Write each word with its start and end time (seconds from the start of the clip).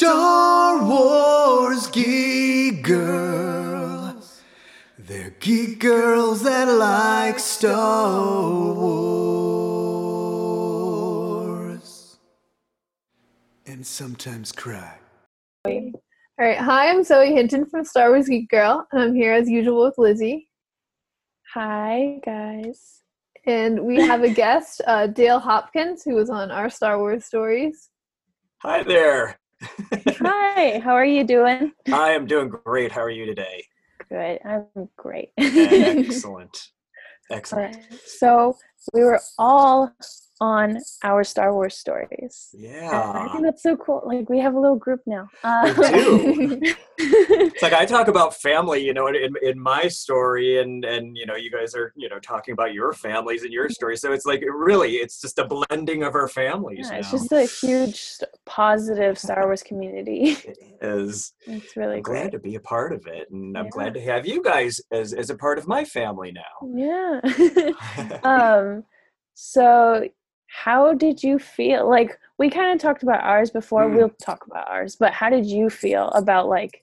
Star 0.00 0.82
Wars 0.82 1.86
geek 1.88 2.82
girls. 2.82 4.40
They're 4.98 5.34
geek 5.40 5.78
girls 5.78 6.42
that 6.44 6.68
like 6.68 7.38
Star 7.38 8.64
Wars. 8.72 8.96
And 13.66 13.86
sometimes 13.86 14.52
cry. 14.52 14.96
All 15.66 15.92
right. 16.38 16.56
Hi, 16.56 16.88
I'm 16.88 17.04
Zoe 17.04 17.34
Hinton 17.34 17.66
from 17.66 17.84
Star 17.84 18.08
Wars 18.08 18.26
Geek 18.26 18.48
Girl, 18.48 18.86
and 18.92 19.02
I'm 19.02 19.14
here 19.14 19.34
as 19.34 19.50
usual 19.50 19.84
with 19.84 19.98
Lizzie. 19.98 20.48
Hi, 21.52 22.20
guys. 22.24 23.02
And 23.44 23.84
we 23.84 23.96
have 24.00 24.22
a 24.22 24.30
guest, 24.42 24.80
uh, 24.86 25.08
Dale 25.08 25.40
Hopkins, 25.40 26.02
who 26.04 26.14
was 26.14 26.30
on 26.30 26.50
our 26.50 26.70
Star 26.70 26.98
Wars 26.98 27.26
stories. 27.26 27.90
Hi 28.62 28.82
there. 28.82 29.39
Hi, 29.62 30.78
how 30.78 30.94
are 30.94 31.04
you 31.04 31.24
doing? 31.24 31.72
I 31.92 32.10
am 32.10 32.26
doing 32.26 32.48
great. 32.48 32.92
How 32.92 33.02
are 33.02 33.10
you 33.10 33.26
today? 33.26 33.64
Good, 34.08 34.40
I'm 34.44 34.88
great. 34.96 35.30
Excellent. 35.38 36.68
Excellent. 37.30 37.76
So, 38.06 38.56
we 38.92 39.02
were 39.02 39.20
all 39.38 39.92
on 40.40 40.78
our 41.04 41.22
Star 41.24 41.52
Wars 41.52 41.76
stories. 41.76 42.48
And 42.54 42.62
I 42.62 42.68
Yeah. 42.68 43.28
think 43.28 43.44
that's 43.44 43.62
so 43.62 43.76
cool. 43.76 44.02
Like, 44.04 44.28
we 44.30 44.38
have 44.40 44.54
a 44.54 44.60
little 44.60 44.76
group 44.76 45.00
now. 45.06 45.30
Uh, 45.44 45.72
do. 45.72 46.60
It's 47.02 47.62
like 47.62 47.72
I 47.72 47.86
talk 47.86 48.08
about 48.08 48.34
family, 48.36 48.84
you 48.84 48.92
know, 48.92 49.06
in, 49.08 49.34
in 49.42 49.58
my 49.58 49.88
story, 49.88 50.60
and 50.60 50.84
and 50.84 51.16
you 51.16 51.24
know, 51.26 51.34
you 51.36 51.50
guys 51.50 51.74
are 51.74 51.92
you 51.96 52.08
know 52.08 52.18
talking 52.18 52.52
about 52.52 52.74
your 52.74 52.92
families 52.92 53.42
and 53.42 53.52
your 53.52 53.68
stories. 53.70 54.00
So 54.02 54.12
it's 54.12 54.26
like 54.26 54.42
really, 54.46 54.96
it's 54.96 55.20
just 55.20 55.38
a 55.38 55.46
blending 55.46 56.02
of 56.02 56.14
our 56.14 56.28
families 56.28 56.88
yeah, 56.90 56.98
it's 56.98 57.10
just 57.10 57.32
a 57.32 57.44
huge 57.44 58.18
positive 58.46 59.18
Star 59.18 59.44
Wars 59.46 59.62
community. 59.62 60.36
It 60.44 60.58
is. 60.82 61.32
It's 61.46 61.76
really 61.76 61.96
I'm 61.96 62.02
glad 62.02 62.22
great. 62.22 62.32
to 62.32 62.38
be 62.38 62.54
a 62.56 62.60
part 62.60 62.92
of 62.92 63.06
it, 63.06 63.30
and 63.30 63.56
I'm 63.56 63.64
Yeah. 63.66 63.70
glad 63.70 63.94
to 63.94 64.00
have 64.00 64.26
you 64.26 64.42
guys 64.42 64.80
as 64.90 65.12
as 65.14 65.30
a 65.30 65.34
part 65.36 65.58
of 65.58 65.66
my 65.66 65.84
family 65.84 66.32
now. 66.32 66.54
Yeah. 66.74 67.20
um 68.22 68.84
so 69.34 70.06
how 70.50 70.92
did 70.94 71.22
you 71.22 71.38
feel 71.38 71.88
like 71.88 72.18
we 72.38 72.50
kind 72.50 72.72
of 72.74 72.80
talked 72.80 73.02
about 73.02 73.22
ours 73.22 73.50
before 73.50 73.86
Mm. 73.86 73.96
we'll 73.96 74.14
talk 74.22 74.46
about 74.46 74.68
ours 74.68 74.96
but 74.96 75.12
how 75.12 75.30
did 75.30 75.46
you 75.46 75.70
feel 75.70 76.08
about 76.08 76.48
like 76.48 76.82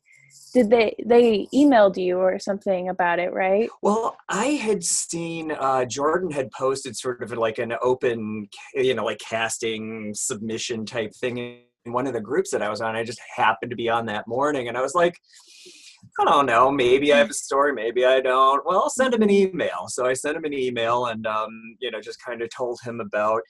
did 0.54 0.70
they 0.70 0.96
they 1.06 1.48
emailed 1.54 1.98
you 1.98 2.18
or 2.18 2.40
something 2.40 2.90
about 2.90 3.20
it 3.20 3.34
right 3.34 3.70
Well, 3.82 4.18
I 4.30 4.46
had 4.68 4.84
seen 4.84 5.52
uh, 5.52 5.86
Jordan 5.86 6.32
had 6.32 6.52
posted 6.52 6.96
sort 6.96 7.22
of 7.22 7.32
like 7.32 7.58
an 7.58 7.74
open, 7.82 8.48
you 8.74 8.94
know, 8.94 9.04
like 9.06 9.20
casting 9.20 10.14
submission 10.16 10.86
type 10.86 11.14
thing 11.16 11.38
in 11.38 11.94
one 11.94 12.08
of 12.08 12.14
the 12.14 12.22
groups 12.22 12.52
that 12.52 12.62
I 12.62 12.70
was 12.70 12.82
on. 12.82 12.96
I 12.96 13.04
just 13.04 13.22
happened 13.36 13.72
to 13.72 13.76
be 13.76 13.90
on 13.90 14.06
that 14.08 14.28
morning, 14.28 14.68
and 14.68 14.78
I 14.78 14.82
was 14.82 14.96
like, 14.96 15.16
I 16.20 16.26
don't 16.26 16.46
know, 16.46 16.72
maybe 16.72 17.14
I 17.14 17.18
have 17.18 17.30
a 17.30 17.34
story, 17.34 17.74
maybe 17.74 18.06
I 18.06 18.22
don't. 18.22 18.66
Well, 18.66 18.80
I'll 18.80 18.90
send 18.90 19.14
him 19.14 19.22
an 19.22 19.30
email. 19.30 19.86
So 19.88 20.06
I 20.06 20.14
sent 20.14 20.38
him 20.38 20.46
an 20.46 20.54
email, 20.54 21.06
and 21.08 21.26
um, 21.28 21.50
you 21.80 21.92
know, 21.92 22.02
just 22.02 22.24
kind 22.24 22.42
of 22.42 22.50
told 22.50 22.80
him 22.84 23.00
about, 23.00 23.42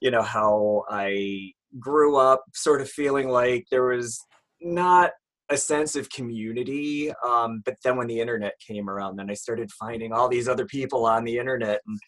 you 0.00 0.10
know, 0.10 0.22
how 0.22 0.84
I 0.88 1.52
grew 1.78 2.16
up, 2.16 2.44
sort 2.54 2.80
of 2.80 2.90
feeling 2.90 3.28
like 3.28 3.66
there 3.70 3.84
was 3.84 4.18
not 4.60 5.12
a 5.50 5.56
sense 5.56 5.96
of 5.96 6.10
community. 6.10 7.12
Um, 7.26 7.62
but 7.64 7.76
then 7.84 7.96
when 7.96 8.06
the 8.06 8.20
internet 8.20 8.54
came 8.66 8.88
around, 8.88 9.16
then 9.16 9.30
I 9.30 9.34
started 9.34 9.70
finding 9.72 10.12
all 10.12 10.28
these 10.28 10.48
other 10.48 10.66
people 10.66 11.06
on 11.06 11.24
the 11.24 11.38
internet, 11.38 11.80
and 11.86 11.98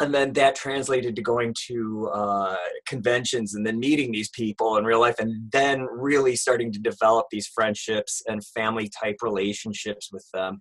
and 0.00 0.14
then 0.14 0.32
that 0.34 0.54
translated 0.54 1.16
to 1.16 1.22
going 1.22 1.54
to 1.66 2.10
uh, 2.12 2.56
conventions 2.86 3.54
and 3.54 3.66
then 3.66 3.78
meeting 3.78 4.12
these 4.12 4.30
people 4.30 4.76
in 4.76 4.84
real 4.84 5.00
life, 5.00 5.18
and 5.18 5.50
then 5.52 5.86
really 5.90 6.36
starting 6.36 6.72
to 6.72 6.78
develop 6.78 7.26
these 7.30 7.46
friendships 7.46 8.22
and 8.26 8.44
family 8.46 8.90
type 9.02 9.16
relationships 9.22 10.10
with 10.12 10.26
them. 10.32 10.58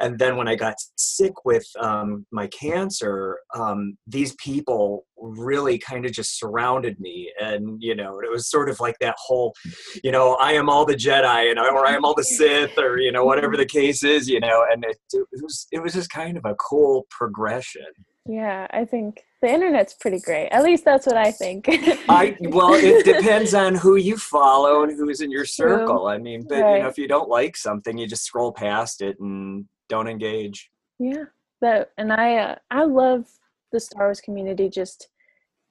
And 0.00 0.18
then 0.18 0.36
when 0.36 0.48
I 0.48 0.54
got 0.54 0.74
sick 0.96 1.44
with 1.44 1.66
um, 1.80 2.26
my 2.32 2.46
cancer, 2.48 3.38
um, 3.54 3.96
these 4.06 4.34
people 4.36 5.04
really 5.16 5.78
kind 5.78 6.04
of 6.04 6.12
just 6.12 6.38
surrounded 6.38 6.98
me, 6.98 7.32
and 7.40 7.80
you 7.80 7.94
know, 7.94 8.20
it 8.20 8.30
was 8.30 8.50
sort 8.50 8.68
of 8.68 8.80
like 8.80 8.96
that 9.00 9.16
whole 9.18 9.54
you 10.02 10.10
know, 10.10 10.34
I 10.40 10.52
am 10.52 10.68
all 10.68 10.84
the 10.84 10.94
Jedi, 10.94 11.50
and 11.50 11.58
or 11.58 11.86
I 11.86 11.94
am 11.94 12.04
all 12.04 12.14
the 12.14 12.24
Sith, 12.24 12.78
or 12.78 12.98
you 12.98 13.12
know, 13.12 13.24
whatever 13.24 13.56
the 13.56 13.66
case 13.66 14.02
is, 14.02 14.28
you 14.28 14.40
know, 14.40 14.64
and 14.70 14.84
it, 14.84 14.98
it 15.12 15.42
was 15.42 15.66
it 15.72 15.82
was 15.82 15.92
just 15.92 16.10
kind 16.10 16.36
of 16.36 16.44
a 16.44 16.54
cool 16.56 17.06
progression. 17.10 17.86
Yeah 18.26 18.66
i 18.70 18.84
think 18.84 19.24
the 19.40 19.48
internet's 19.48 19.94
pretty 19.94 20.20
great 20.20 20.48
at 20.50 20.62
least 20.62 20.84
that's 20.84 21.06
what 21.06 21.16
i 21.16 21.30
think 21.30 21.68
I 22.08 22.36
well, 22.40 22.74
it 22.74 23.04
depends 23.04 23.54
on 23.54 23.74
who 23.74 23.96
you 23.96 24.16
follow 24.16 24.82
and 24.82 24.92
who's 24.92 25.20
in 25.20 25.30
your 25.30 25.44
circle. 25.44 26.08
I 26.08 26.18
mean, 26.18 26.44
but 26.48 26.56
you 26.56 26.60
know, 26.60 26.88
if 26.88 26.98
you 26.98 27.08
don't 27.08 27.28
like 27.28 27.56
something, 27.56 27.96
you 27.96 28.06
just 28.06 28.24
scroll 28.24 28.52
past 28.52 29.00
it 29.00 29.18
and 29.20 29.66
don't 29.88 30.08
engage. 30.08 30.70
Yeah, 30.98 31.24
that 31.60 31.92
and 31.96 32.12
I 32.12 32.36
uh, 32.36 32.56
I 32.70 32.84
love 32.84 33.26
the 33.72 33.80
Star 33.80 34.06
Wars 34.06 34.20
community 34.20 34.68
just 34.68 35.08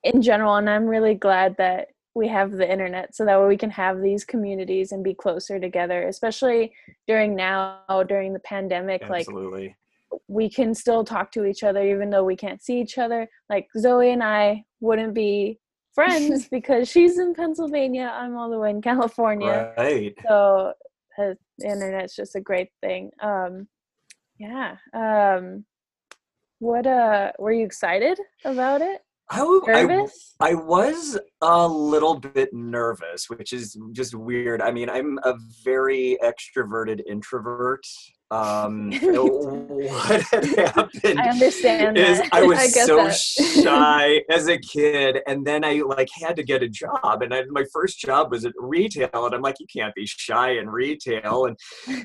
in 0.03 0.22
general, 0.22 0.56
and 0.56 0.69
I'm 0.69 0.85
really 0.85 1.16
glad 1.16 1.56
that 1.57 1.90
we 2.13 2.28
have 2.28 2.51
the 2.51 2.69
internet 2.69 3.16
so 3.16 3.23
that 3.25 3.40
way 3.40 3.47
we 3.47 3.57
can 3.57 3.72
have 3.72 4.01
these 4.01 4.25
communities 4.25 4.91
and 4.91 5.03
be 5.03 5.13
closer 5.13 5.59
together, 5.59 6.07
especially 6.07 6.73
during 7.07 7.35
now 7.35 7.79
during 8.07 8.34
the 8.34 8.40
pandemic. 8.40 9.01
Like 9.09 9.28
Absolutely. 9.28 9.75
We 10.27 10.49
can 10.49 10.73
still 10.73 11.03
talk 11.03 11.31
to 11.33 11.45
each 11.45 11.63
other 11.63 11.83
even 11.85 12.09
though 12.09 12.23
we 12.23 12.35
can't 12.35 12.61
see 12.61 12.79
each 12.79 12.97
other. 12.97 13.29
Like 13.49 13.67
Zoe 13.77 14.11
and 14.11 14.23
I 14.23 14.63
wouldn't 14.79 15.13
be 15.13 15.59
friends 15.94 16.47
because 16.51 16.89
she's 16.89 17.19
in 17.19 17.33
Pennsylvania, 17.33 18.11
I'm 18.13 18.35
all 18.38 18.49
the 18.49 18.59
way 18.59 18.69
in 18.69 18.81
California 18.81 19.73
Right. 19.77 20.16
so 20.27 20.73
the 21.17 21.38
internet's 21.63 22.16
just 22.16 22.35
a 22.35 22.41
great 22.41 22.69
thing 22.81 23.11
um 23.22 23.67
yeah 24.39 24.77
um 24.94 25.66
what 26.59 26.88
uh 26.88 27.31
were 27.38 27.51
you 27.51 27.66
excited 27.66 28.17
about 28.45 28.81
it 28.81 29.01
I, 29.31 29.44
I 29.68 30.08
I 30.42 30.56
was 30.56 31.18
a 31.42 31.68
little 31.68 32.19
bit 32.19 32.52
nervous, 32.52 33.30
which 33.30 33.53
is 33.53 33.78
just 33.94 34.14
weird. 34.14 34.62
I 34.62 34.72
mean, 34.72 34.90
I'm 34.90 35.19
a 35.24 35.36
very 35.64 36.18
extroverted 36.22 37.02
introvert. 37.08 37.86
Um, 38.31 38.91
what 39.02 40.22
had 40.22 40.46
happened 40.46 41.20
i 41.20 41.30
understand 41.30 41.97
is 41.97 42.20
that 42.20 42.30
I 42.31 42.44
was 42.44 42.58
I 42.59 42.68
so 42.68 42.96
that. 42.96 43.14
shy 43.14 44.22
as 44.30 44.47
a 44.47 44.58
kid, 44.58 45.20
and 45.28 45.46
then 45.46 45.64
I 45.64 45.81
like 45.86 46.08
had 46.14 46.38
to 46.38 46.44
get 46.44 46.64
a 46.64 46.70
job, 46.70 47.22
and 47.22 47.34
I, 47.34 47.44
my 47.50 47.66
first 47.74 48.00
job 48.00 48.31
was 48.31 48.46
at 48.46 48.53
retail, 48.58 49.09
and 49.14 49.36
I'm 49.36 49.41
like, 49.41 49.59
you 49.59 49.68
can't 49.74 49.94
be 49.96 50.06
shy 50.06 50.52
in 50.52 50.70
retail, 50.70 51.46
and 51.46 51.58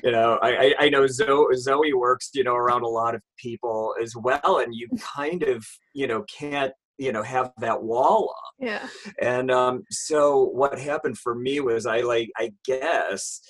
you 0.03 0.11
know, 0.11 0.37
I, 0.41 0.49
I, 0.49 0.73
I 0.81 0.89
know 0.89 1.07
Zoe, 1.07 1.55
Zoe 1.55 1.93
works, 1.93 2.29
you 2.33 2.43
know, 2.43 2.55
around 2.55 2.83
a 2.83 2.89
lot 2.89 3.15
of 3.15 3.21
people 3.37 3.95
as 4.01 4.13
well, 4.15 4.59
and 4.59 4.75
you 4.75 4.87
kind 4.99 5.43
of, 5.43 5.65
you 5.93 6.07
know, 6.07 6.23
can't, 6.23 6.73
you 6.97 7.11
know, 7.11 7.23
have 7.23 7.51
that 7.59 7.81
wall 7.81 8.35
up. 8.37 8.53
Yeah. 8.59 8.87
And 9.21 9.51
um, 9.51 9.83
so 9.89 10.43
what 10.43 10.79
happened 10.79 11.17
for 11.17 11.35
me 11.35 11.59
was 11.59 11.85
I 11.85 12.01
like 12.01 12.29
I 12.37 12.51
guess 12.65 13.41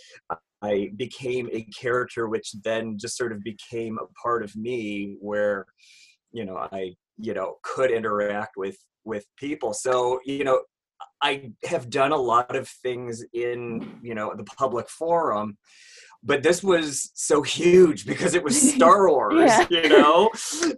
I 0.61 0.91
became 0.95 1.49
a 1.51 1.63
character 1.63 2.27
which 2.27 2.53
then 2.63 2.97
just 2.97 3.17
sort 3.17 3.31
of 3.31 3.41
became 3.43 3.97
a 4.01 4.07
part 4.21 4.43
of 4.43 4.55
me 4.55 5.15
where 5.19 5.65
you 6.31 6.45
know 6.45 6.57
I 6.57 6.95
you 7.17 7.33
know 7.33 7.55
could 7.63 7.91
interact 7.91 8.57
with 8.57 8.77
with 9.05 9.25
people. 9.37 9.73
So 9.73 10.19
you 10.25 10.43
know 10.43 10.61
I 11.21 11.51
have 11.65 11.89
done 11.89 12.11
a 12.11 12.17
lot 12.17 12.55
of 12.55 12.67
things 12.67 13.23
in 13.33 13.99
you 14.03 14.15
know 14.15 14.33
the 14.35 14.43
public 14.43 14.89
forum 14.89 15.57
but 16.23 16.43
this 16.43 16.63
was 16.63 17.11
so 17.13 17.41
huge 17.41 18.05
because 18.05 18.33
it 18.35 18.43
was 18.43 18.73
Star 18.73 19.09
Wars, 19.11 19.33
Yeah. 19.35 19.65
you 19.69 19.89
know, 19.89 20.29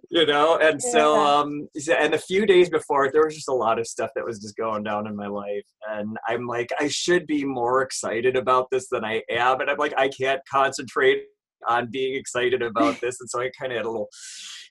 you 0.09 0.25
know, 0.25 0.57
and 0.57 0.81
so 0.81 1.15
um, 1.17 1.67
and 1.97 2.13
a 2.13 2.17
few 2.19 2.45
days 2.45 2.69
before, 2.69 3.11
there 3.11 3.25
was 3.25 3.35
just 3.35 3.49
a 3.49 3.53
lot 3.53 3.79
of 3.79 3.87
stuff 3.87 4.11
that 4.15 4.25
was 4.25 4.39
just 4.39 4.55
going 4.57 4.83
down 4.83 5.07
in 5.07 5.15
my 5.15 5.27
life, 5.27 5.65
and 5.89 6.17
I'm 6.27 6.45
like, 6.45 6.69
I 6.79 6.87
should 6.87 7.25
be 7.25 7.43
more 7.45 7.81
excited 7.81 8.35
about 8.35 8.67
this 8.71 8.87
than 8.89 9.03
I 9.05 9.21
am, 9.29 9.61
and 9.61 9.69
I'm 9.69 9.77
like, 9.77 9.93
I 9.97 10.09
can't 10.09 10.41
concentrate 10.51 11.23
on 11.67 11.89
being 11.91 12.15
excited 12.15 12.61
about 12.61 12.99
this, 13.01 13.19
and 13.19 13.29
so 13.29 13.41
I 13.41 13.49
kind 13.59 13.71
of 13.71 13.77
had 13.77 13.85
a 13.85 13.89
little, 13.89 14.09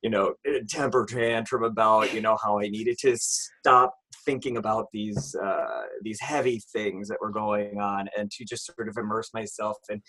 you 0.03 0.11
know, 0.11 0.35
temper 0.69 1.07
tantrum 1.09 1.65
about 1.65 2.13
you 2.15 2.21
know 2.21 2.37
how 2.43 2.59
I 2.59 2.69
needed 2.69 2.97
to 3.01 3.17
stop 3.17 3.95
thinking 4.25 4.59
about 4.59 4.87
these 4.93 5.35
uh, 5.43 5.83
these 6.03 6.21
heavy 6.21 6.61
things 6.73 7.09
that 7.09 7.19
were 7.21 7.31
going 7.31 7.81
on 7.81 8.09
and 8.17 8.31
to 8.31 8.45
just 8.45 8.67
sort 8.67 8.89
of 8.89 8.97
immerse 8.97 9.31
myself 9.33 9.77
in 9.89 10.03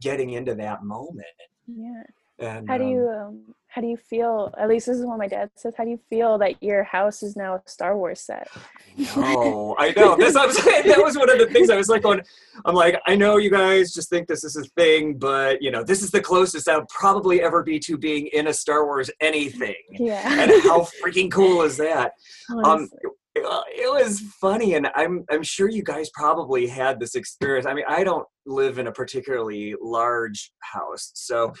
getting 0.00 0.30
into 0.30 0.54
that 0.54 0.84
moment. 0.84 1.26
yeah 1.66 2.02
And 2.38 2.68
how 2.68 2.78
do 2.78 2.84
um, 2.84 2.90
you 2.90 3.08
um 3.08 3.54
how 3.74 3.80
do 3.80 3.88
you 3.88 3.96
feel 3.96 4.54
at 4.56 4.68
least 4.68 4.86
this 4.86 4.96
is 4.96 5.04
what 5.04 5.18
my 5.18 5.26
dad 5.26 5.50
says 5.56 5.74
how 5.76 5.84
do 5.84 5.90
you 5.90 6.00
feel 6.08 6.38
that 6.38 6.62
your 6.62 6.84
house 6.84 7.22
is 7.22 7.34
now 7.34 7.56
a 7.56 7.62
star 7.66 7.96
wars 7.96 8.20
set 8.20 8.48
No, 8.96 9.74
I 9.78 9.92
know. 9.96 10.16
Saying 10.18 10.86
that 10.86 11.02
was 11.02 11.16
one 11.16 11.30
of 11.30 11.38
the 11.38 11.46
things 11.46 11.70
I 11.70 11.76
was 11.76 11.88
like 11.88 12.02
going. 12.02 12.20
I'm 12.64 12.74
like, 12.74 13.00
I 13.06 13.16
know 13.16 13.38
you 13.38 13.50
guys 13.50 13.92
just 13.92 14.08
think 14.08 14.28
this 14.28 14.44
is 14.44 14.56
a 14.56 14.64
thing, 14.80 15.18
but 15.18 15.60
you 15.60 15.70
know, 15.70 15.82
this 15.82 16.02
is 16.02 16.10
the 16.10 16.20
closest 16.20 16.68
I'll 16.68 16.86
probably 16.86 17.42
ever 17.42 17.62
be 17.62 17.78
to 17.80 17.98
being 17.98 18.28
in 18.28 18.46
a 18.46 18.52
Star 18.52 18.84
Wars 18.84 19.10
anything. 19.20 19.74
yeah 19.90 20.42
And 20.42 20.50
how 20.62 20.82
freaking 21.04 21.30
cool 21.30 21.62
is 21.62 21.76
that? 21.78 22.12
Um, 22.64 22.90
it 23.36 23.92
was 23.92 24.20
funny, 24.40 24.74
and 24.74 24.88
I'm 24.94 25.24
I'm 25.30 25.42
sure 25.42 25.68
you 25.68 25.82
guys 25.82 26.08
probably 26.14 26.66
had 26.66 27.00
this 27.00 27.14
experience. 27.14 27.66
I 27.66 27.74
mean, 27.74 27.84
I 27.88 28.04
don't 28.04 28.26
live 28.46 28.78
in 28.78 28.86
a 28.86 28.92
particularly 28.92 29.74
large 29.82 30.52
house, 30.60 31.10
so 31.14 31.52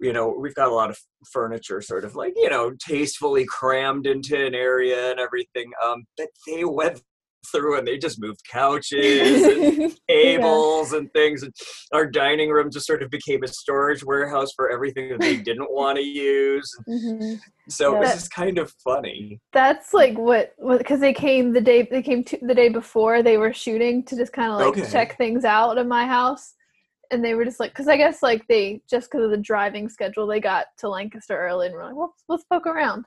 you 0.00 0.12
know 0.12 0.34
we've 0.38 0.54
got 0.54 0.68
a 0.68 0.74
lot 0.74 0.90
of 0.90 0.98
furniture, 1.30 1.80
sort 1.82 2.04
of 2.04 2.14
like 2.16 2.32
you 2.36 2.48
know 2.48 2.72
tastefully 2.86 3.44
crammed 3.46 4.06
into 4.06 4.44
an 4.44 4.54
area 4.54 5.10
and 5.10 5.20
everything. 5.20 5.70
Um, 5.84 6.04
but 6.16 6.28
they 6.46 6.64
went 6.64 7.02
through 7.50 7.78
and 7.78 7.86
they 7.86 7.98
just 7.98 8.20
moved 8.20 8.40
couches 8.50 9.44
and 9.44 9.92
tables 10.08 10.92
and 10.92 11.10
things. 11.12 11.42
And 11.42 11.52
our 11.92 12.06
dining 12.06 12.50
room 12.50 12.70
just 12.70 12.86
sort 12.86 13.02
of 13.02 13.10
became 13.10 13.42
a 13.42 13.48
storage 13.48 14.04
warehouse 14.04 14.52
for 14.54 14.70
everything 14.70 15.10
that 15.10 15.20
they 15.20 15.36
didn't 15.36 15.68
want 15.70 15.96
to 15.98 16.04
use. 16.04 16.70
hmm 16.86 17.34
So 17.68 17.94
it 17.94 18.00
was 18.00 18.12
just 18.12 18.30
kind 18.30 18.58
of 18.58 18.72
funny. 18.82 19.40
That's 19.52 19.94
like 19.94 20.16
what 20.18 20.54
because 20.78 21.00
they 21.00 21.14
came 21.14 21.52
the 21.52 21.60
day 21.60 21.82
they 21.90 22.02
came 22.02 22.22
to, 22.24 22.38
the 22.42 22.54
day 22.54 22.68
before 22.68 23.22
they 23.22 23.38
were 23.38 23.52
shooting 23.52 24.04
to 24.04 24.16
just 24.16 24.32
kind 24.32 24.50
of 24.52 24.58
like 24.58 24.68
Okay. 24.68 24.90
check 24.90 25.16
things 25.16 25.44
out 25.44 25.78
at 25.78 25.86
my 25.86 26.06
house, 26.06 26.54
and 27.10 27.24
they 27.24 27.34
were 27.34 27.44
just 27.44 27.58
like 27.58 27.70
because 27.72 27.88
I 27.88 27.96
guess 27.96 28.22
like 28.22 28.46
they 28.48 28.82
just 28.88 29.10
because 29.10 29.24
of 29.24 29.30
the 29.30 29.38
driving 29.38 29.88
schedule 29.88 30.26
they 30.26 30.40
got 30.40 30.66
to 30.78 30.88
Lancaster 30.88 31.38
early 31.38 31.66
and 31.66 31.74
were 31.74 31.84
like 31.84 31.96
well 31.96 32.14
let's 32.28 32.44
poke 32.44 32.66
around, 32.66 33.06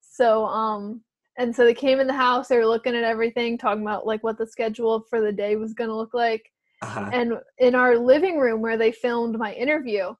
so 0.00 0.46
um 0.46 1.02
and 1.38 1.54
so 1.54 1.64
they 1.64 1.74
came 1.74 1.98
in 2.00 2.06
the 2.06 2.12
house 2.12 2.48
they 2.48 2.56
were 2.58 2.66
looking 2.66 2.94
at 2.94 3.04
everything 3.04 3.56
talking 3.56 3.82
about 3.82 4.06
like 4.06 4.22
what 4.22 4.36
the 4.38 4.46
schedule 4.46 5.04
for 5.08 5.20
the 5.20 5.32
day 5.32 5.56
was 5.56 5.72
gonna 5.74 5.96
look 5.96 6.14
like 6.14 6.50
Uh-huh. 6.82 7.10
and 7.12 7.32
in 7.58 7.74
our 7.74 7.96
living 7.96 8.38
room 8.38 8.60
where 8.60 8.76
they 8.76 8.92
filmed 8.92 9.38
my 9.38 9.52
interview 9.54 10.12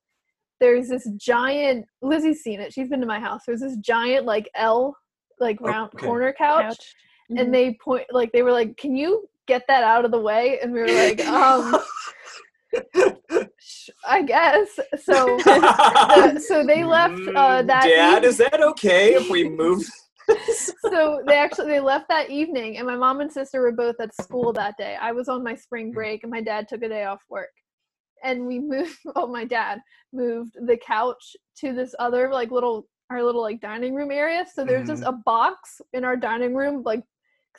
there's 0.61 0.88
this 0.88 1.09
giant 1.17 1.85
lizzie's 2.03 2.43
seen 2.43 2.61
it 2.61 2.73
she's 2.73 2.88
been 2.88 3.00
to 3.00 3.06
my 3.06 3.20
house 3.20 3.43
there's 3.47 3.61
this 3.61 3.76
giant 3.79 4.25
like 4.26 4.49
l 4.55 4.97
like 5.41 5.61
round 5.61 5.91
Okay. 5.94 6.06
corner 6.06 6.32
couch, 6.32 6.64
Couch. 6.64 6.94
and 7.31 7.49
Mhm. 7.49 7.53
they 7.53 7.75
point 7.85 8.06
like 8.11 8.31
they 8.32 8.43
were 8.43 8.53
like 8.53 8.76
can 8.76 8.94
you 8.97 9.29
get 9.49 9.62
that 9.69 9.82
out 9.82 10.05
of 10.05 10.12
the 10.12 10.20
way 10.20 10.59
and 10.62 10.73
we 10.73 10.79
were 10.81 10.93
like 10.93 11.20
um 11.26 11.75
i 14.06 14.23
guess 14.23 14.69
so 15.05 15.37
the, 15.44 16.38
so 16.47 16.64
they 16.64 16.85
left 16.85 17.26
uh 17.35 17.62
Mm, 17.62 17.67
that 17.67 17.87
Dad, 17.88 18.23
eve- 18.23 18.29
is 18.31 18.38
that 18.38 18.62
okay 18.62 19.14
if 19.14 19.29
we 19.29 19.49
move? 19.49 19.82
so 20.90 21.22
they 21.26 21.36
actually 21.36 21.69
they 21.69 21.80
left 21.80 22.08
that 22.08 22.30
evening 22.30 22.78
and 22.78 22.86
my 22.86 22.96
mom 22.96 23.20
and 23.20 23.32
sister 23.32 23.60
were 23.60 23.72
both 23.72 23.96
at 24.00 24.14
school 24.14 24.52
that 24.52 24.76
day. 24.78 24.96
I 25.00 25.12
was 25.12 25.28
on 25.28 25.42
my 25.42 25.54
spring 25.54 25.90
mm. 25.90 25.94
break 25.94 26.22
and 26.22 26.30
my 26.30 26.40
dad 26.40 26.69
took 26.69 26.82
a 26.82 26.88
day 26.88 27.04
off 27.04 27.20
work. 27.28 27.50
And 28.24 28.46
we 28.46 28.58
moved 28.60 28.98
oh 29.16 29.26
my 29.26 29.44
dad 29.44 29.80
moved 30.12 30.56
the 30.66 30.76
couch 30.76 31.36
to 31.58 31.72
this 31.72 31.94
other 31.98 32.30
like 32.30 32.50
little 32.50 32.86
our 33.10 33.22
little 33.22 33.42
like 33.42 33.60
dining 33.60 33.94
room 33.94 34.10
area. 34.10 34.46
So 34.52 34.64
there's 34.64 34.88
just 34.88 35.02
mm-hmm. 35.02 35.14
a 35.14 35.22
box 35.24 35.80
in 35.92 36.04
our 36.04 36.16
dining 36.16 36.54
room 36.54 36.82
like 36.82 37.02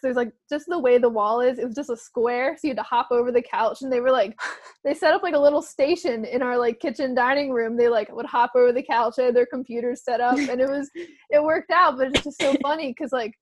there's 0.03 0.15
like 0.15 0.31
just 0.49 0.65
the 0.67 0.77
way 0.77 0.97
the 0.97 1.09
wall 1.09 1.41
is 1.41 1.57
it 1.57 1.65
was 1.65 1.75
just 1.75 1.89
a 1.89 1.97
square 1.97 2.55
so 2.55 2.67
you 2.67 2.71
had 2.71 2.77
to 2.77 2.83
hop 2.83 3.07
over 3.11 3.31
the 3.31 3.41
couch 3.41 3.81
and 3.81 3.91
they 3.91 3.99
were 4.01 4.11
like 4.11 4.37
they 4.83 4.93
set 4.93 5.13
up 5.13 5.23
like 5.23 5.33
a 5.33 5.39
little 5.39 5.61
station 5.61 6.25
in 6.25 6.41
our 6.43 6.57
like 6.57 6.79
kitchen 6.79 7.15
dining 7.15 7.51
room 7.51 7.75
they 7.75 7.89
like 7.89 8.13
would 8.15 8.25
hop 8.25 8.51
over 8.55 8.71
the 8.71 8.83
couch 8.83 9.15
they 9.17 9.25
had 9.25 9.35
their 9.35 9.45
computers 9.47 10.03
set 10.03 10.21
up 10.21 10.37
and 10.37 10.61
it 10.61 10.69
was 10.69 10.89
it 11.31 11.41
worked 11.41 11.71
out 11.71 11.97
but 11.97 12.07
it's 12.09 12.23
just 12.23 12.39
so 12.39 12.53
funny 12.61 12.89
because 12.89 13.11
like 13.11 13.33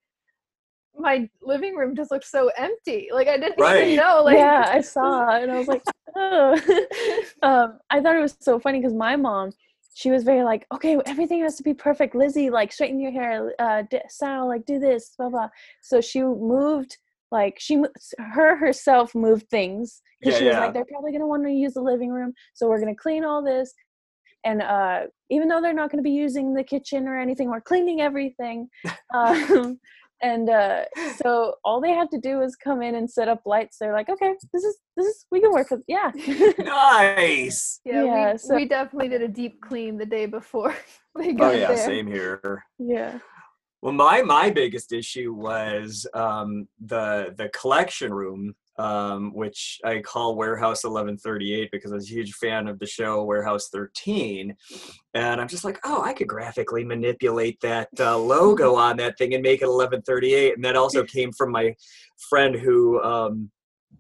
my 0.98 1.28
living 1.42 1.76
room 1.76 1.96
just 1.96 2.12
looked 2.12 2.26
so 2.28 2.52
empty 2.58 3.08
like 3.14 3.28
i 3.28 3.38
didn't 3.38 3.60
Right. 3.60 3.84
even 3.84 3.96
know 3.96 4.22
like 4.24 4.38
yeah, 4.38 4.66
I 4.68 4.82
saw 4.96 5.30
and 5.36 5.52
I 5.52 5.58
was 5.58 5.68
like, 5.68 5.84
oh. 6.16 6.54
um, 7.42 7.80
I 7.90 8.02
thought 8.02 8.16
it 8.16 8.22
was 8.22 8.36
so 8.40 8.60
funny 8.60 8.80
because 8.80 8.94
my 8.94 9.16
mom, 9.16 9.52
she 9.94 10.10
was 10.12 10.24
very 10.24 10.44
like, 10.44 10.66
okay, 10.74 10.98
everything 11.06 11.42
has 11.42 11.56
to 11.58 11.64
be 11.64 11.74
perfect. 11.74 12.16
Lizzie, 12.16 12.50
like, 12.50 12.72
straighten 12.72 13.00
your 13.00 13.12
hair. 13.12 13.54
Uh, 13.60 13.84
d- 13.90 14.00
Sal, 14.10 14.48
like, 14.48 14.66
do 14.66 14.80
this, 14.80 15.14
blah 15.18 15.30
blah. 15.30 15.50
So 15.82 16.02
she 16.02 16.22
moved, 16.22 16.98
like, 17.32 17.58
she 17.60 17.84
her 18.34 18.56
herself 18.58 19.14
moved 19.16 19.50
things 19.50 20.02
because 20.20 20.36
Yeah, 20.36 20.40
she 20.40 20.46
was 20.46 20.54
yeah. 20.56 20.60
like, 20.62 20.74
they're 20.74 20.86
probably 20.86 21.12
gonna 21.12 21.28
want 21.28 21.44
to 21.44 21.52
use 21.52 21.74
the 21.74 21.82
living 21.82 22.10
room, 22.12 22.34
so 22.54 22.68
we're 22.68 22.80
gonna 22.80 22.96
clean 22.96 23.24
all 23.26 23.44
this. 23.44 23.74
And 24.44 24.62
uh, 24.64 25.02
even 25.30 25.48
though 25.48 25.62
they're 25.62 25.72
not 25.72 25.92
going 25.92 26.04
to 26.04 26.08
be 26.10 26.16
using 26.16 26.56
the 26.56 26.64
kitchen 26.64 27.08
or 27.08 27.20
anything, 27.20 27.50
we're 27.52 27.62
cleaning 27.62 28.02
everything. 28.02 28.70
Um, 29.14 29.80
and 30.22 30.50
uh, 30.50 30.84
so 31.18 31.56
all 31.64 31.82
they 31.82 31.92
had 31.92 32.10
to 32.12 32.20
do 32.20 32.38
was 32.38 32.56
come 32.56 32.82
in 32.82 32.96
and 32.96 33.10
set 33.10 33.28
up 33.28 33.42
lights. 33.46 33.78
They're 33.80 33.94
like, 33.94 34.10
okay, 34.10 34.34
this 34.54 34.64
is 34.64 34.78
this 34.98 35.08
is 35.08 35.26
we 35.32 35.42
can 35.42 35.52
work 35.52 35.72
with 35.72 35.82
yeah. 35.88 36.12
nice. 36.60 37.80
yeah, 37.86 38.04
Yeah, 38.04 38.32
we, 38.34 38.38
so- 38.38 38.56
we 38.56 38.66
definitely 38.68 39.10
did 39.10 39.22
a 39.22 39.28
deep 39.28 39.62
clean 39.62 39.98
the 39.98 40.06
day 40.06 40.26
before 40.26 40.76
they 41.16 41.34
got 41.34 41.54
Oh 41.54 41.58
yeah, 41.58 41.68
there 41.74 41.86
same 41.86 42.08
here. 42.08 42.64
yeah. 42.80 43.20
Well, 43.82 43.94
my 43.94 44.22
my 44.22 44.52
biggest 44.52 44.92
issue 44.92 45.34
was 45.34 46.06
um, 46.14 46.68
the 46.80 47.34
the 47.36 47.50
collection 47.50 48.14
room, 48.14 48.54
um, 48.82 49.32
which 49.36 49.80
I 49.86 50.00
call 50.00 50.36
Warehouse 50.36 50.84
1138 50.84 51.70
because 51.72 51.92
I 51.92 51.96
was 51.96 52.10
a 52.10 52.14
huge 52.14 52.34
fan 52.34 52.68
of 52.68 52.80
the 52.80 52.88
show 52.88 53.24
Warehouse 53.24 53.70
13, 53.70 54.56
and 55.14 55.42
I'm 55.42 55.48
just 55.48 55.64
like, 55.64 55.80
oh, 55.84 56.02
I 56.02 56.14
could 56.14 56.28
graphically 56.28 56.84
manipulate 56.84 57.60
that 57.62 57.90
uh, 58.00 58.18
logo 58.18 58.76
on 58.88 58.98
that 58.98 59.20
thing 59.20 59.36
and 59.36 59.44
make 59.44 59.62
it 59.62 59.68
1138, 59.68 60.56
and 60.56 60.66
that 60.66 60.76
also 60.76 61.04
came 61.16 61.32
from 61.32 61.52
my 61.52 61.76
friend 62.30 62.56
who. 62.56 63.02
Um, 63.02 63.52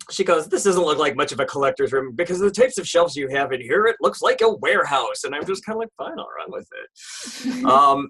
she 0.10 0.24
goes, 0.24 0.48
This 0.48 0.64
doesn't 0.64 0.84
look 0.84 0.98
like 0.98 1.16
much 1.16 1.32
of 1.32 1.40
a 1.42 1.46
collector's 1.46 1.92
room 1.92 2.16
because 2.16 2.42
of 2.42 2.52
the 2.52 2.62
types 2.62 2.78
of 2.78 2.88
shelves 2.88 3.16
you 3.16 3.28
have 3.28 3.52
in 3.52 3.62
here. 3.62 3.86
It 3.86 3.98
looks 4.02 4.22
like 4.22 4.42
a 4.42 4.50
warehouse. 4.50 5.26
And 5.26 5.36
I'm 5.36 5.46
just 5.46 5.66
kind 5.66 5.76
of 5.76 5.82
like, 5.82 5.90
Fine, 5.98 6.18
I'll 6.18 6.30
run 6.38 6.50
with 6.50 6.68
it. 6.72 7.66
um, 7.66 8.08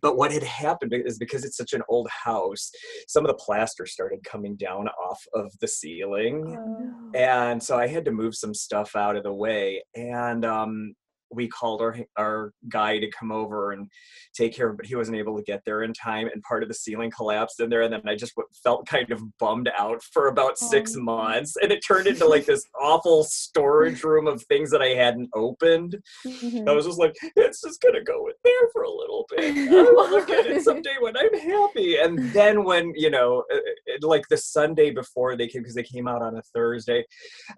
but 0.00 0.16
what 0.16 0.32
had 0.32 0.42
happened 0.42 0.92
is 0.94 1.18
because 1.18 1.44
it's 1.44 1.56
such 1.56 1.72
an 1.72 1.82
old 1.88 2.08
house, 2.08 2.70
some 3.08 3.24
of 3.24 3.28
the 3.28 3.34
plaster 3.34 3.86
started 3.86 4.24
coming 4.24 4.56
down 4.56 4.88
off 4.88 5.22
of 5.34 5.52
the 5.60 5.68
ceiling. 5.68 6.56
Uh, 6.56 7.18
And 7.18 7.62
so 7.62 7.78
I 7.78 7.86
had 7.86 8.04
to 8.06 8.10
move 8.12 8.34
some 8.34 8.54
stuff 8.54 8.96
out 8.96 9.16
of 9.16 9.22
the 9.22 9.32
way. 9.32 9.82
And 9.94 10.44
um, 10.44 10.94
we 11.32 11.48
called 11.48 11.80
our 11.80 11.96
our 12.16 12.52
guy 12.68 12.98
to 12.98 13.10
come 13.10 13.32
over 13.32 13.72
and 13.72 13.88
take 14.34 14.54
care 14.54 14.68
of 14.68 14.74
it, 14.74 14.76
but 14.78 14.86
he 14.86 14.96
wasn't 14.96 15.16
able 15.16 15.36
to 15.36 15.42
get 15.42 15.62
there 15.64 15.82
in 15.82 15.92
time. 15.92 16.28
And 16.32 16.42
part 16.42 16.62
of 16.62 16.68
the 16.68 16.74
ceiling 16.74 17.10
collapsed 17.10 17.60
in 17.60 17.68
there. 17.68 17.82
And 17.82 17.92
then 17.92 18.02
I 18.06 18.16
just 18.16 18.32
felt 18.62 18.86
kind 18.86 19.10
of 19.10 19.20
bummed 19.38 19.70
out 19.78 20.02
for 20.12 20.28
about 20.28 20.58
six 20.58 20.94
months. 20.96 21.54
And 21.62 21.70
it 21.72 21.80
turned 21.86 22.06
into 22.06 22.26
like 22.26 22.46
this 22.46 22.64
awful 22.80 23.24
storage 23.24 24.02
room 24.04 24.26
of 24.26 24.42
things 24.44 24.70
that 24.70 24.82
I 24.82 24.88
hadn't 24.88 25.30
opened. 25.34 25.96
mhm. 26.26 26.68
I 26.68 26.72
was 26.72 26.86
just 26.86 26.98
like, 26.98 27.14
it's 27.36 27.60
just 27.62 27.80
gonna 27.80 28.02
go 28.02 28.26
in 28.28 28.34
there 28.44 28.68
for 28.72 28.82
a 28.82 28.90
little 28.90 29.26
bit. 29.30 29.68
I 29.72 29.82
will 29.82 30.10
look 30.10 30.30
at 30.30 30.46
it 30.46 30.62
someday 30.62 30.94
when 31.00 31.16
I'm 31.16 31.38
happy. 31.38 31.96
And 31.96 32.32
then 32.32 32.64
when 32.64 32.92
you 32.94 33.10
know, 33.10 33.44
uh, 33.52 33.56
uh, 33.56 34.06
like 34.06 34.26
the 34.28 34.36
Sunday 34.36 34.90
before 34.90 35.36
they 35.36 35.46
came, 35.48 35.62
because 35.62 35.74
they 35.74 35.82
came 35.82 36.08
out 36.08 36.22
on 36.22 36.36
a 36.36 36.42
Thursday, 36.54 37.04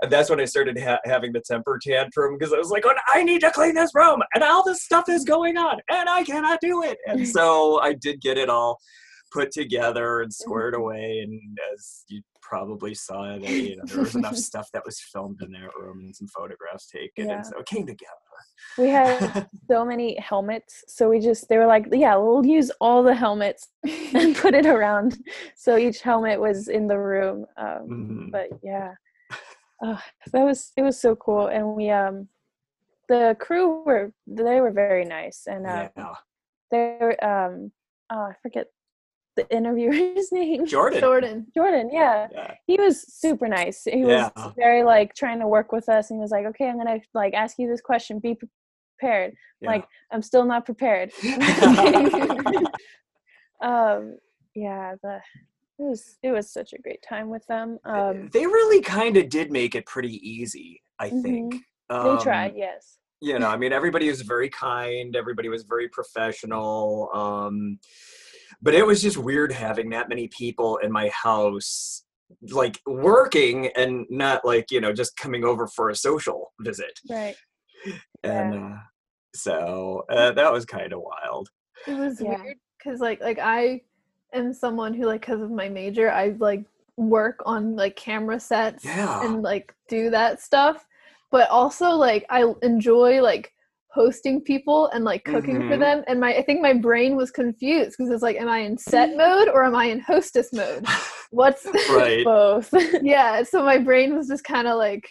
and 0.02 0.10
that's 0.10 0.30
when 0.30 0.40
I 0.40 0.44
started 0.44 0.78
ha- 0.78 1.00
having 1.04 1.32
the 1.32 1.40
temper 1.40 1.78
tantrum 1.82 2.36
because 2.38 2.52
I 2.52 2.58
was 2.58 2.70
like, 2.70 2.84
oh, 2.86 2.94
I 3.12 3.22
need 3.22 3.40
to 3.40 3.50
clean 3.50 3.63
this 3.72 3.90
room, 3.94 4.22
and 4.34 4.42
all 4.44 4.64
this 4.64 4.82
stuff 4.82 5.08
is 5.08 5.24
going 5.24 5.56
on, 5.56 5.78
and 5.90 6.08
I 6.08 6.24
cannot 6.24 6.58
do 6.60 6.82
it. 6.82 6.98
And 7.06 7.26
so 7.36 7.80
I 7.80 7.94
did 7.94 8.20
get 8.20 8.36
it 8.38 8.48
all 8.50 8.78
put 9.32 9.50
together 9.50 10.20
and 10.20 10.32
squared 10.32 10.74
away. 10.74 11.18
And 11.24 11.40
as 11.72 12.04
you 12.08 12.22
probably 12.40 12.94
saw, 12.94 13.36
that 13.36 13.42
you 13.50 13.76
know, 13.76 13.82
there 13.86 14.00
was 14.00 14.14
enough 14.14 14.36
stuff 14.50 14.68
that 14.72 14.84
was 14.84 15.00
filmed 15.00 15.40
in 15.42 15.50
that 15.52 15.74
room 15.76 15.98
and 16.00 16.14
some 16.14 16.28
photographs 16.28 16.86
taken, 16.88 17.28
Yeah. 17.28 17.36
and 17.36 17.46
so 17.46 17.58
it 17.58 17.66
came 17.66 17.86
together. 17.86 18.12
we 18.78 18.88
had 18.90 19.48
so 19.70 19.84
many 19.84 20.16
helmets, 20.20 20.84
so 20.88 21.08
we 21.08 21.18
just 21.20 21.48
they 21.48 21.56
were 21.58 21.66
like, 21.66 21.86
yeah, 21.92 22.14
we'll 22.16 22.44
use 22.46 22.70
all 22.80 23.02
the 23.02 23.14
helmets 23.14 23.68
and 24.14 24.36
put 24.36 24.54
it 24.54 24.66
around. 24.66 25.16
So 25.56 25.76
each 25.78 26.00
helmet 26.02 26.38
was 26.40 26.68
in 26.68 26.86
the 26.86 26.98
room. 26.98 27.46
Um, 27.56 27.88
Mhm. 27.88 28.30
But 28.30 28.48
yeah, 28.62 28.92
uh, 29.84 29.98
that 30.32 30.44
was 30.44 30.70
it 30.76 30.82
was 30.82 31.00
so 31.00 31.16
cool, 31.16 31.48
and 31.48 31.74
we 31.74 31.90
um 31.90 32.28
the 33.14 33.36
crew 33.38 33.82
were 33.84 34.12
they 34.26 34.60
were 34.60 34.72
very 34.72 35.04
nice, 35.04 35.42
and 35.46 35.66
uh, 35.66 35.88
yeah. 35.96 36.14
they 36.70 36.98
were 37.00 37.24
um 37.24 37.72
oh, 38.10 38.24
I 38.30 38.34
forget 38.42 38.66
the 39.36 39.46
interviewer's 39.54 40.30
name. 40.40 40.66
Jordan. 40.66 41.00
jordan 41.00 41.46
Jordan, 41.54 41.90
yeah. 41.92 42.28
Yeah. 42.32 42.54
He 42.66 42.76
was 42.80 43.02
super 43.12 43.48
nice. 43.48 43.82
He 43.84 44.04
was 44.04 44.30
very 44.56 44.84
like 44.84 45.14
trying 45.14 45.40
to 45.40 45.48
work 45.48 45.72
with 45.72 45.88
us 45.88 46.10
and 46.10 46.18
he 46.18 46.22
was 46.22 46.30
like, 46.30 46.46
Okay, 46.46 46.68
I'm 46.68 46.78
gonna 46.78 47.00
like 47.14 47.34
ask 47.34 47.58
you 47.58 47.68
this 47.68 47.80
question, 47.80 48.18
be 48.20 48.36
prepared. 48.98 49.34
yeah. 49.60 49.70
Like, 49.70 49.84
I'm 50.12 50.22
still 50.22 50.44
not 50.44 50.64
prepared. 50.64 51.10
um 53.62 54.16
yeah, 54.54 54.94
the 55.02 55.20
it 55.80 55.82
was 55.82 56.16
it 56.22 56.30
was 56.30 56.52
such 56.52 56.72
a 56.72 56.78
great 56.78 57.02
time 57.08 57.28
with 57.28 57.44
them. 57.46 57.78
Um 57.84 58.30
they 58.32 58.46
really 58.46 58.80
kind 58.82 59.16
of 59.16 59.28
did 59.28 59.50
make 59.50 59.74
it 59.74 59.86
pretty 59.86 60.16
easy, 60.28 60.80
I 61.00 61.10
think. 61.10 61.54
they 61.90 61.96
Um, 61.96 62.20
tried, 62.20 62.54
yes. 62.56 62.98
You 63.24 63.38
know, 63.38 63.48
I 63.48 63.56
mean, 63.56 63.72
everybody 63.72 64.08
was 64.08 64.20
very 64.20 64.50
kind. 64.50 65.16
Everybody 65.16 65.48
was 65.48 65.62
very 65.64 65.88
professional. 65.88 67.08
Um, 67.14 67.78
but 68.60 68.74
it 68.74 68.86
was 68.86 69.00
just 69.00 69.16
weird 69.16 69.50
having 69.50 69.88
that 69.90 70.08
many 70.10 70.28
people 70.28 70.76
in 70.78 70.92
my 70.92 71.08
house, 71.08 72.04
like 72.50 72.80
working 72.86 73.68
and 73.76 74.06
not 74.10 74.44
like 74.44 74.70
you 74.70 74.80
know 74.80 74.92
just 74.92 75.16
coming 75.16 75.42
over 75.44 75.66
for 75.66 75.88
a 75.90 75.96
social 75.96 76.52
visit. 76.60 76.98
Right. 77.08 77.36
And 78.22 78.54
uh, 78.54 78.76
so 79.34 80.04
uh, 80.10 80.32
that 80.32 80.52
was 80.52 80.64
kind 80.64 80.92
of 80.92 81.00
wild. 81.00 81.48
it 81.86 81.94
was 81.98 82.20
Yeah. 82.20 82.42
weird 82.42 82.56
because 82.78 83.00
like 83.00 83.20
like 83.20 83.38
i 83.38 83.80
am 84.32 84.52
someone 84.52 84.92
who 84.94 85.06
like 85.06 85.20
because 85.22 85.40
of 85.40 85.50
my 85.50 85.68
major, 85.68 86.10
I 86.10 86.34
like 86.38 86.64
work 86.96 87.40
on 87.46 87.74
like 87.76 87.96
camera 87.96 88.38
sets 88.38 88.84
Yeah. 88.84 89.24
and 89.24 89.42
like 89.42 89.74
do 89.88 90.10
that 90.10 90.40
stuff. 90.40 90.86
But 91.34 91.50
also 91.50 91.90
like 91.90 92.24
I 92.30 92.40
enjoy 92.62 93.20
like 93.20 93.50
hosting 93.90 94.40
people 94.40 94.86
and 94.92 95.04
like 95.04 95.24
cooking 95.24 95.56
for 95.68 95.76
Mhm. 95.76 95.80
them. 95.80 96.04
And 96.06 96.20
my 96.20 96.30
I 96.36 96.42
think 96.44 96.60
my 96.62 96.74
brain 96.74 97.16
was 97.16 97.32
confused 97.32 97.92
because 97.96 98.10
it's 98.12 98.22
like, 98.22 98.36
am 98.36 98.48
I 98.48 98.58
in 98.68 98.78
set 98.78 99.16
mode 99.16 99.48
or 99.48 99.64
am 99.64 99.74
I 99.74 99.86
in 99.86 99.98
hostess 99.98 100.52
mode? 100.52 100.84
What's 101.32 101.64
right. 101.90 102.24
Both. 102.36 102.72
yeah? 103.02 103.42
So 103.42 103.64
my 103.64 103.78
brain 103.78 104.16
was 104.16 104.28
just 104.28 104.44
kind 104.44 104.68
of 104.68 104.76
like, 104.78 105.04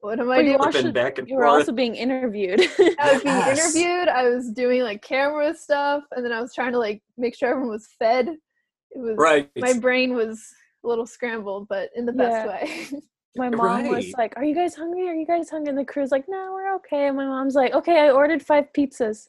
what 0.00 0.18
am 0.18 0.30
I 0.30 0.36
But 0.36 0.44
you 0.46 0.50
doing? 0.52 0.60
also- 0.60 0.70
Flipping 0.72 0.92
back 0.94 1.18
and 1.18 1.28
you 1.28 1.36
were 1.36 1.42
forth. 1.44 1.60
also 1.60 1.72
being 1.72 1.94
interviewed. 1.94 2.60
I 2.98 3.12
was 3.12 3.22
being 3.22 3.36
Yes. 3.36 3.74
interviewed. 3.76 4.08
I 4.08 4.22
was 4.30 4.50
doing 4.52 4.80
like 4.82 5.02
camera 5.02 5.54
stuff, 5.54 6.04
and 6.12 6.24
then 6.24 6.32
I 6.32 6.40
was 6.40 6.54
trying 6.54 6.72
to 6.72 6.78
like 6.78 7.02
make 7.18 7.34
sure 7.36 7.50
everyone 7.50 7.70
was 7.78 7.86
fed. 7.98 8.28
It 8.28 8.98
was 9.06 9.16
right. 9.18 9.50
my 9.58 9.74
brain 9.74 10.14
was 10.14 10.38
a 10.84 10.88
little 10.88 11.06
scrambled, 11.06 11.68
but 11.68 11.90
in 11.94 12.06
the 12.06 12.12
best 12.22 12.38
Yeah. 12.46 12.46
way. 12.48 13.00
My 13.36 13.48
mom 13.48 13.88
was 13.88 14.12
like, 14.16 14.34
"Are 14.36 14.44
you 14.44 14.54
guys 14.54 14.74
hungry? 14.74 15.08
Are 15.08 15.14
you 15.14 15.26
guys 15.26 15.50
hungry?" 15.50 15.70
And 15.70 15.78
the 15.78 15.84
crew's 15.84 16.10
like, 16.10 16.24
"No, 16.28 16.50
we're 16.52 16.74
okay." 16.76 17.08
And 17.08 17.16
my 17.16 17.26
mom's 17.26 17.54
like, 17.54 17.74
"Okay, 17.74 18.00
I 18.00 18.10
ordered 18.10 18.42
five 18.42 18.72
pizzas." 18.72 19.28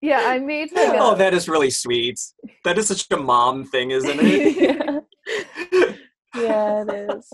yeah, 0.00 0.22
I 0.26 0.38
made 0.38 0.72
like 0.72 0.90
oh, 0.90 1.10
a, 1.10 1.12
oh, 1.12 1.14
that 1.16 1.34
is 1.34 1.48
really 1.48 1.70
sweet. 1.70 2.20
That 2.64 2.78
is 2.78 2.88
such 2.88 3.06
a 3.10 3.16
mom 3.16 3.64
thing, 3.64 3.90
isn't 3.90 4.18
it? 4.20 4.56
yeah. 6.34 6.42
yeah, 6.42 6.84
it 6.88 7.10
is. 7.16 7.32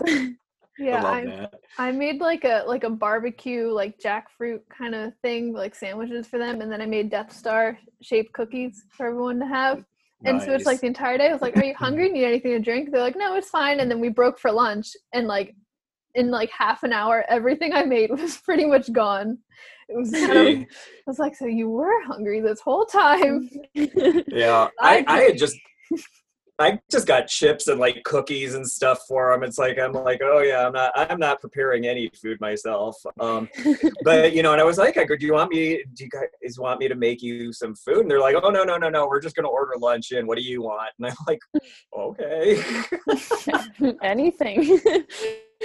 yeah, 0.77 1.03
I 1.03 1.47
I. 1.77 1.87
I 1.89 1.91
made 1.91 2.19
like 2.19 2.43
a 2.43 2.63
like 2.67 2.83
a 2.83 2.89
barbecue 2.89 3.69
like 3.69 3.99
jackfruit 3.99 4.61
kind 4.75 4.95
of 4.95 5.13
thing, 5.21 5.53
like 5.53 5.75
sandwiches 5.75 6.27
for 6.27 6.39
them, 6.39 6.61
and 6.61 6.71
then 6.71 6.81
I 6.81 6.85
made 6.85 7.09
Death 7.09 7.31
Star 7.31 7.77
shaped 8.01 8.33
cookies 8.33 8.85
for 8.91 9.07
everyone 9.07 9.39
to 9.39 9.47
have. 9.47 9.85
And 10.25 10.41
so 10.41 10.53
it's 10.53 10.65
like 10.65 10.81
the 10.81 10.87
entire 10.87 11.17
day. 11.17 11.29
I 11.29 11.33
was 11.33 11.41
like, 11.41 11.55
"Are 11.57 11.63
you 11.63 11.75
hungry? 11.75 12.09
Need 12.11 12.25
anything 12.25 12.51
to 12.51 12.59
drink?" 12.59 12.91
They're 12.91 13.01
like, 13.01 13.15
"No, 13.15 13.35
it's 13.35 13.49
fine." 13.49 13.79
And 13.79 13.89
then 13.89 13.99
we 13.99 14.09
broke 14.09 14.39
for 14.39 14.51
lunch, 14.51 14.95
and 15.13 15.27
like 15.27 15.55
in 16.15 16.31
like 16.31 16.49
half 16.49 16.83
an 16.83 16.91
hour, 16.91 17.23
everything 17.29 17.73
I 17.73 17.83
made 17.83 18.09
was 18.19 18.37
pretty 18.37 18.65
much 18.65 18.91
gone. 18.91 19.37
It 19.89 19.95
was 19.95 20.11
kind 20.11 20.31
of, 20.31 20.57
I 20.63 20.67
was 21.05 21.19
like, 21.19 21.35
"So 21.35 21.45
you 21.45 21.69
were 21.69 22.03
hungry 22.05 22.41
this 22.41 22.59
whole 22.61 22.85
time?" 22.85 23.49
Yeah, 23.75 24.69
I, 24.79 25.05
I 25.07 25.21
had 25.21 25.37
just 25.37 25.55
I 26.59 26.79
just 26.89 27.05
got 27.05 27.27
chips 27.27 27.67
and 27.67 27.79
like 27.79 28.03
cookies 28.03 28.55
and 28.55 28.67
stuff 28.67 29.01
for 29.07 29.31
them. 29.31 29.43
It's 29.43 29.59
like 29.59 29.77
I'm 29.77 29.93
like, 29.93 30.21
oh 30.23 30.39
yeah, 30.39 30.65
I'm 30.65 30.73
not 30.73 30.91
I'm 30.95 31.19
not 31.19 31.39
preparing 31.39 31.85
any 31.85 32.09
food 32.19 32.41
myself. 32.41 32.95
Um, 33.19 33.47
but 34.03 34.33
you 34.33 34.41
know, 34.41 34.53
and 34.53 34.61
I 34.61 34.63
was 34.63 34.77
like, 34.77 34.97
I 34.97 35.03
go, 35.03 35.15
do 35.15 35.25
you 35.25 35.33
want 35.33 35.51
me? 35.51 35.83
Do 35.93 36.03
you 36.03 36.09
guys 36.09 36.57
want 36.59 36.79
me 36.79 36.87
to 36.87 36.95
make 36.95 37.21
you 37.21 37.53
some 37.53 37.75
food? 37.75 37.99
And 37.99 38.11
they're 38.11 38.19
like, 38.19 38.35
oh 38.41 38.49
no 38.49 38.63
no 38.63 38.77
no 38.77 38.89
no, 38.89 39.07
we're 39.07 39.21
just 39.21 39.35
gonna 39.35 39.47
order 39.47 39.73
lunch 39.77 40.11
in. 40.11 40.25
What 40.25 40.37
do 40.37 40.43
you 40.43 40.63
want? 40.63 40.89
And 40.97 41.07
I'm 41.07 41.15
like, 41.27 41.39
okay. 41.95 42.63
Anything. 44.01 44.81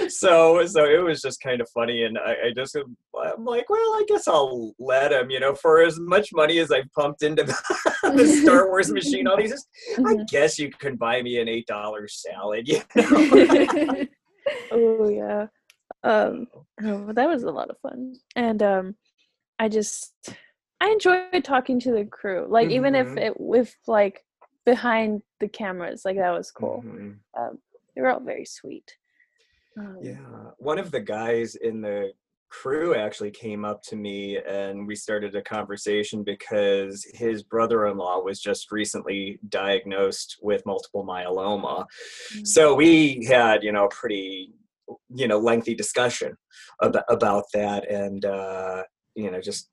So 0.07 0.65
so 0.65 0.85
it 0.85 1.03
was 1.03 1.21
just 1.21 1.41
kind 1.41 1.61
of 1.61 1.69
funny, 1.69 2.03
and 2.03 2.17
I, 2.17 2.47
I 2.47 2.51
just 2.55 2.75
I'm 2.75 3.45
like, 3.45 3.69
well, 3.69 3.79
I 3.79 4.05
guess 4.07 4.27
I'll 4.27 4.73
let 4.79 5.11
him. 5.11 5.29
You 5.29 5.39
know, 5.39 5.55
for 5.55 5.81
as 5.81 5.99
much 5.99 6.29
money 6.33 6.57
as 6.59 6.71
I've 6.71 6.91
pumped 6.97 7.23
into 7.23 7.43
the, 7.43 7.55
the 8.15 8.27
Star 8.27 8.67
Wars 8.67 8.91
machine, 8.91 9.27
all 9.27 9.37
these. 9.37 9.51
Just, 9.51 9.67
I 10.05 10.15
guess 10.29 10.57
you 10.59 10.69
can 10.71 10.95
buy 10.95 11.21
me 11.21 11.39
an 11.39 11.47
eight 11.47 11.67
dollar 11.67 12.07
salad. 12.07 12.67
You 12.67 12.81
know? 12.95 14.05
oh 14.71 15.09
yeah. 15.09 15.45
Um 16.03 16.47
oh, 16.83 16.97
but 17.05 17.15
that 17.15 17.29
was 17.29 17.43
a 17.43 17.51
lot 17.51 17.69
of 17.69 17.77
fun. 17.79 18.15
And 18.35 18.61
um 18.61 18.95
I 19.59 19.69
just 19.69 20.13
I 20.81 20.89
enjoyed 20.89 21.43
talking 21.43 21.79
to 21.81 21.91
the 21.93 22.03
crew. 22.05 22.45
Like 22.49 22.69
even 22.69 22.93
if 22.95 23.07
Mhm. 23.07 23.21
it 23.21 23.39
with 23.39 23.73
like 23.87 24.25
behind 24.65 25.21
the 25.39 25.47
cameras, 25.47 26.01
like 26.03 26.17
that 26.17 26.31
was 26.31 26.51
cool. 26.51 26.83
Mhm. 26.85 27.17
Um 27.37 27.59
they 27.95 28.01
were 28.01 28.11
all 28.11 28.19
very 28.19 28.45
sweet. 28.45 28.95
Um, 29.77 29.97
Yeah, 30.01 30.51
one 30.57 30.79
of 30.79 30.91
the 30.91 30.99
guys 30.99 31.55
in 31.55 31.81
the 31.81 32.11
crew 32.49 32.93
actually 32.95 33.31
came 33.31 33.65
up 33.65 33.81
to 33.81 33.95
me 33.95 34.37
and 34.37 34.85
we 34.85 34.95
started 34.95 35.35
a 35.35 35.41
conversation 35.41 36.23
because 36.23 37.03
his 37.15 37.41
brother-in-law 37.41 38.19
was 38.19 38.39
just 38.39 38.71
recently 38.71 39.39
diagnosed 39.49 40.37
with 40.39 40.63
multiple 40.63 41.03
myeloma. 41.03 41.85
Mm. 42.35 42.47
So 42.47 42.75
we 42.75 43.25
had, 43.25 43.63
you 43.63 43.71
know, 43.71 43.85
a 43.85 43.89
pretty, 43.89 44.53
you 45.09 45.27
know, 45.27 45.39
lengthy 45.39 45.73
discussion 45.73 46.37
about, 46.79 47.05
about 47.09 47.45
that 47.55 47.89
and, 47.89 48.23
uh, 48.23 48.83
you 49.15 49.31
know, 49.31 49.41
just, 49.41 49.69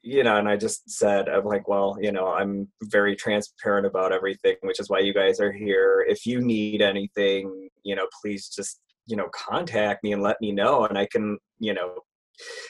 you 0.00 0.24
know, 0.24 0.38
and 0.38 0.48
I 0.48 0.56
just 0.56 0.88
said, 0.88 1.28
I'm 1.28 1.44
like, 1.44 1.68
well, 1.68 1.98
you 2.00 2.12
know, 2.12 2.28
I'm 2.28 2.68
very 2.84 3.14
transparent 3.14 3.86
about 3.86 4.10
everything, 4.10 4.56
which 4.62 4.80
is 4.80 4.88
why 4.88 5.00
you 5.00 5.12
guys 5.12 5.38
are 5.38 5.52
here. 5.52 6.04
If 6.08 6.24
you 6.24 6.40
need 6.40 6.80
anything, 6.80 7.68
you 7.84 7.94
know, 7.94 8.06
please 8.22 8.48
just, 8.48 8.80
you 9.06 9.16
know, 9.16 9.28
contact 9.34 10.02
me 10.04 10.12
and 10.12 10.22
let 10.22 10.40
me 10.40 10.52
know 10.52 10.86
and 10.86 10.98
I 10.98 11.06
can, 11.10 11.38
you 11.58 11.74
know, 11.74 12.00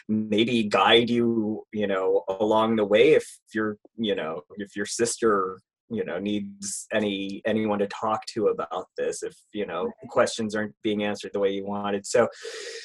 maybe 0.08 0.64
guide 0.64 1.08
you, 1.08 1.62
you 1.72 1.86
know, 1.86 2.24
along 2.28 2.76
the 2.76 2.84
way 2.84 3.12
if 3.12 3.26
you're, 3.54 3.78
you 3.96 4.14
know, 4.14 4.42
if 4.56 4.76
your 4.76 4.86
sister 4.86 5.60
you 5.90 6.04
know 6.06 6.18
needs 6.18 6.86
any 6.94 7.42
anyone 7.44 7.78
to 7.78 7.86
talk 7.88 8.24
to 8.24 8.46
about 8.46 8.86
this 8.96 9.22
if 9.22 9.36
you 9.52 9.66
know 9.66 9.90
questions 10.08 10.54
aren't 10.54 10.74
being 10.82 11.04
answered 11.04 11.30
the 11.34 11.38
way 11.38 11.50
you 11.50 11.66
wanted 11.66 12.06
so 12.06 12.26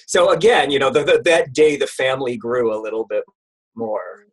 so 0.07 0.31
again 0.31 0.69
you 0.69 0.77
know 0.77 0.89
the, 0.89 1.03
the, 1.03 1.21
that 1.23 1.53
day 1.53 1.77
the 1.77 1.87
family 1.87 2.35
grew 2.35 2.75
a 2.75 2.81
little 2.81 3.05
bit 3.05 3.23
more 3.77 4.25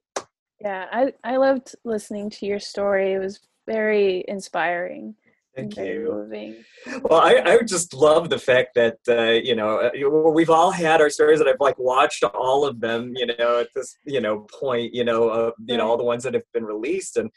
Yeah, 0.64 0.87
I 0.90 1.12
I 1.23 1.37
loved 1.37 1.76
listening 1.85 2.30
to 2.30 2.47
your 2.47 2.59
story. 2.59 3.12
It 3.12 3.18
was 3.18 3.40
very 3.66 4.25
inspiring. 4.28 5.14
Thank 5.56 5.75
very 5.75 6.04
you. 6.04 6.12
moving. 6.12 6.64
well 7.02 7.20
i 7.20 7.40
i 7.44 7.62
just 7.62 7.94
love 7.94 8.28
the 8.30 8.38
fact 8.38 8.70
that 8.75 8.96
uh, 9.08 9.30
you 9.30 9.54
know 9.54 9.78
uh, 9.78 10.30
we've 10.30 10.50
all 10.50 10.70
had 10.70 11.00
our 11.00 11.11
stories 11.11 11.40
and 11.40 11.49
i've 11.49 11.61
like 11.61 11.78
watched 11.78 12.23
all 12.25 12.66
of 12.66 12.80
them 12.80 13.12
you 13.14 13.26
know 13.26 13.61
at 13.61 13.68
this 13.75 13.96
you 14.04 14.20
know 14.20 14.40
point 14.61 14.92
you 14.94 15.04
know 15.04 15.28
uh, 15.28 15.50
you 15.66 15.76
know 15.76 15.88
all 15.88 15.96
the 15.96 16.04
ones 16.04 16.23
that 16.25 16.34
have 16.34 16.42
been 16.52 16.64
released. 16.64 17.16
And 17.16 17.30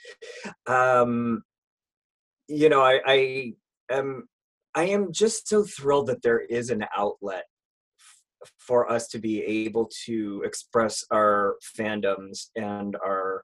um 0.68 1.44
you 2.48 2.70
know 2.70 2.82
i 2.82 3.00
i 3.06 3.54
am 3.92 4.28
i 4.76 4.86
am 4.86 5.12
just 5.12 5.48
so 5.48 5.64
thrilled 5.64 6.08
that 6.08 6.22
there 6.22 6.40
is 6.40 6.70
an 6.70 6.86
outlet 6.96 7.44
for 8.58 8.92
us 8.92 9.08
to 9.08 9.20
be 9.20 9.44
able 9.44 9.90
to 10.06 10.42
express 10.46 11.04
our 11.12 11.56
fandoms 11.78 12.48
and 12.56 12.96
our 12.98 13.44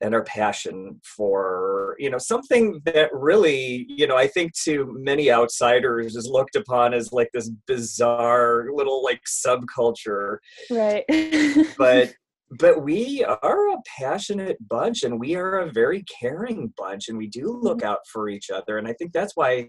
and 0.00 0.14
our 0.14 0.24
passion 0.24 1.00
for 1.04 1.96
you 1.98 2.10
know 2.10 2.18
something 2.18 2.80
that 2.84 3.10
really 3.12 3.86
you 3.88 4.06
know 4.06 4.16
i 4.16 4.26
think 4.26 4.52
to 4.54 4.94
many 4.98 5.30
outsiders 5.30 6.16
is 6.16 6.28
looked 6.28 6.56
upon 6.56 6.94
as 6.94 7.12
like 7.12 7.28
this 7.32 7.50
bizarre 7.66 8.66
little 8.74 9.02
like 9.02 9.20
subculture 9.26 10.38
Right. 10.70 11.04
but 11.78 12.14
but 12.58 12.82
we 12.82 13.24
are 13.24 13.70
a 13.70 13.82
passionate 13.98 14.56
bunch 14.68 15.04
and 15.04 15.18
we 15.18 15.34
are 15.36 15.60
a 15.60 15.72
very 15.72 16.04
caring 16.20 16.72
bunch 16.76 17.08
and 17.08 17.16
we 17.16 17.26
do 17.26 17.58
look 17.62 17.82
out 17.82 18.00
for 18.12 18.28
each 18.28 18.50
other 18.50 18.78
and 18.78 18.86
i 18.86 18.92
think 18.94 19.12
that's 19.12 19.36
why 19.36 19.52
you 19.54 19.68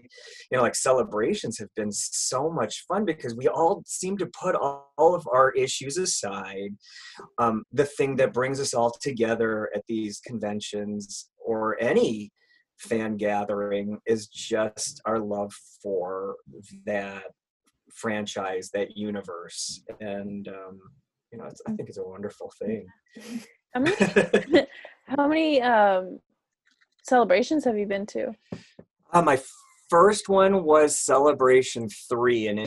know 0.52 0.62
like 0.62 0.74
celebrations 0.74 1.58
have 1.58 1.72
been 1.76 1.92
so 1.92 2.50
much 2.50 2.84
fun 2.86 3.04
because 3.04 3.34
we 3.36 3.48
all 3.48 3.82
seem 3.86 4.16
to 4.18 4.26
put 4.26 4.54
all, 4.54 4.92
all 4.98 5.14
of 5.14 5.26
our 5.32 5.52
issues 5.52 5.96
aside 5.96 6.70
um, 7.38 7.64
the 7.72 7.86
thing 7.86 8.16
that 8.16 8.34
brings 8.34 8.60
us 8.60 8.74
all 8.74 8.94
together 9.00 9.70
at 9.74 9.82
these 9.88 10.20
conventions 10.20 11.30
or 11.44 11.80
any 11.80 12.30
fan 12.78 13.16
gathering 13.16 13.98
is 14.06 14.26
just 14.26 15.00
our 15.06 15.20
love 15.20 15.52
for 15.82 16.36
that 16.84 17.24
franchise 17.94 18.70
that 18.74 18.96
universe 18.96 19.82
and 20.00 20.48
um, 20.48 20.80
you 21.34 21.42
know 21.42 21.48
it's, 21.48 21.60
i 21.66 21.72
think 21.72 21.88
it's 21.88 21.98
a 21.98 22.02
wonderful 22.02 22.52
thing. 22.58 22.86
How 23.74 23.80
many 23.80 23.96
how 25.06 25.26
many 25.28 25.60
um 25.60 26.20
celebrations 27.02 27.64
have 27.64 27.76
you 27.76 27.86
been 27.86 28.06
to? 28.06 28.32
Uh, 29.12 29.22
my 29.22 29.40
first 29.90 30.28
one 30.28 30.62
was 30.62 30.96
Celebration 30.96 31.88
3 31.88 32.48
in 32.48 32.58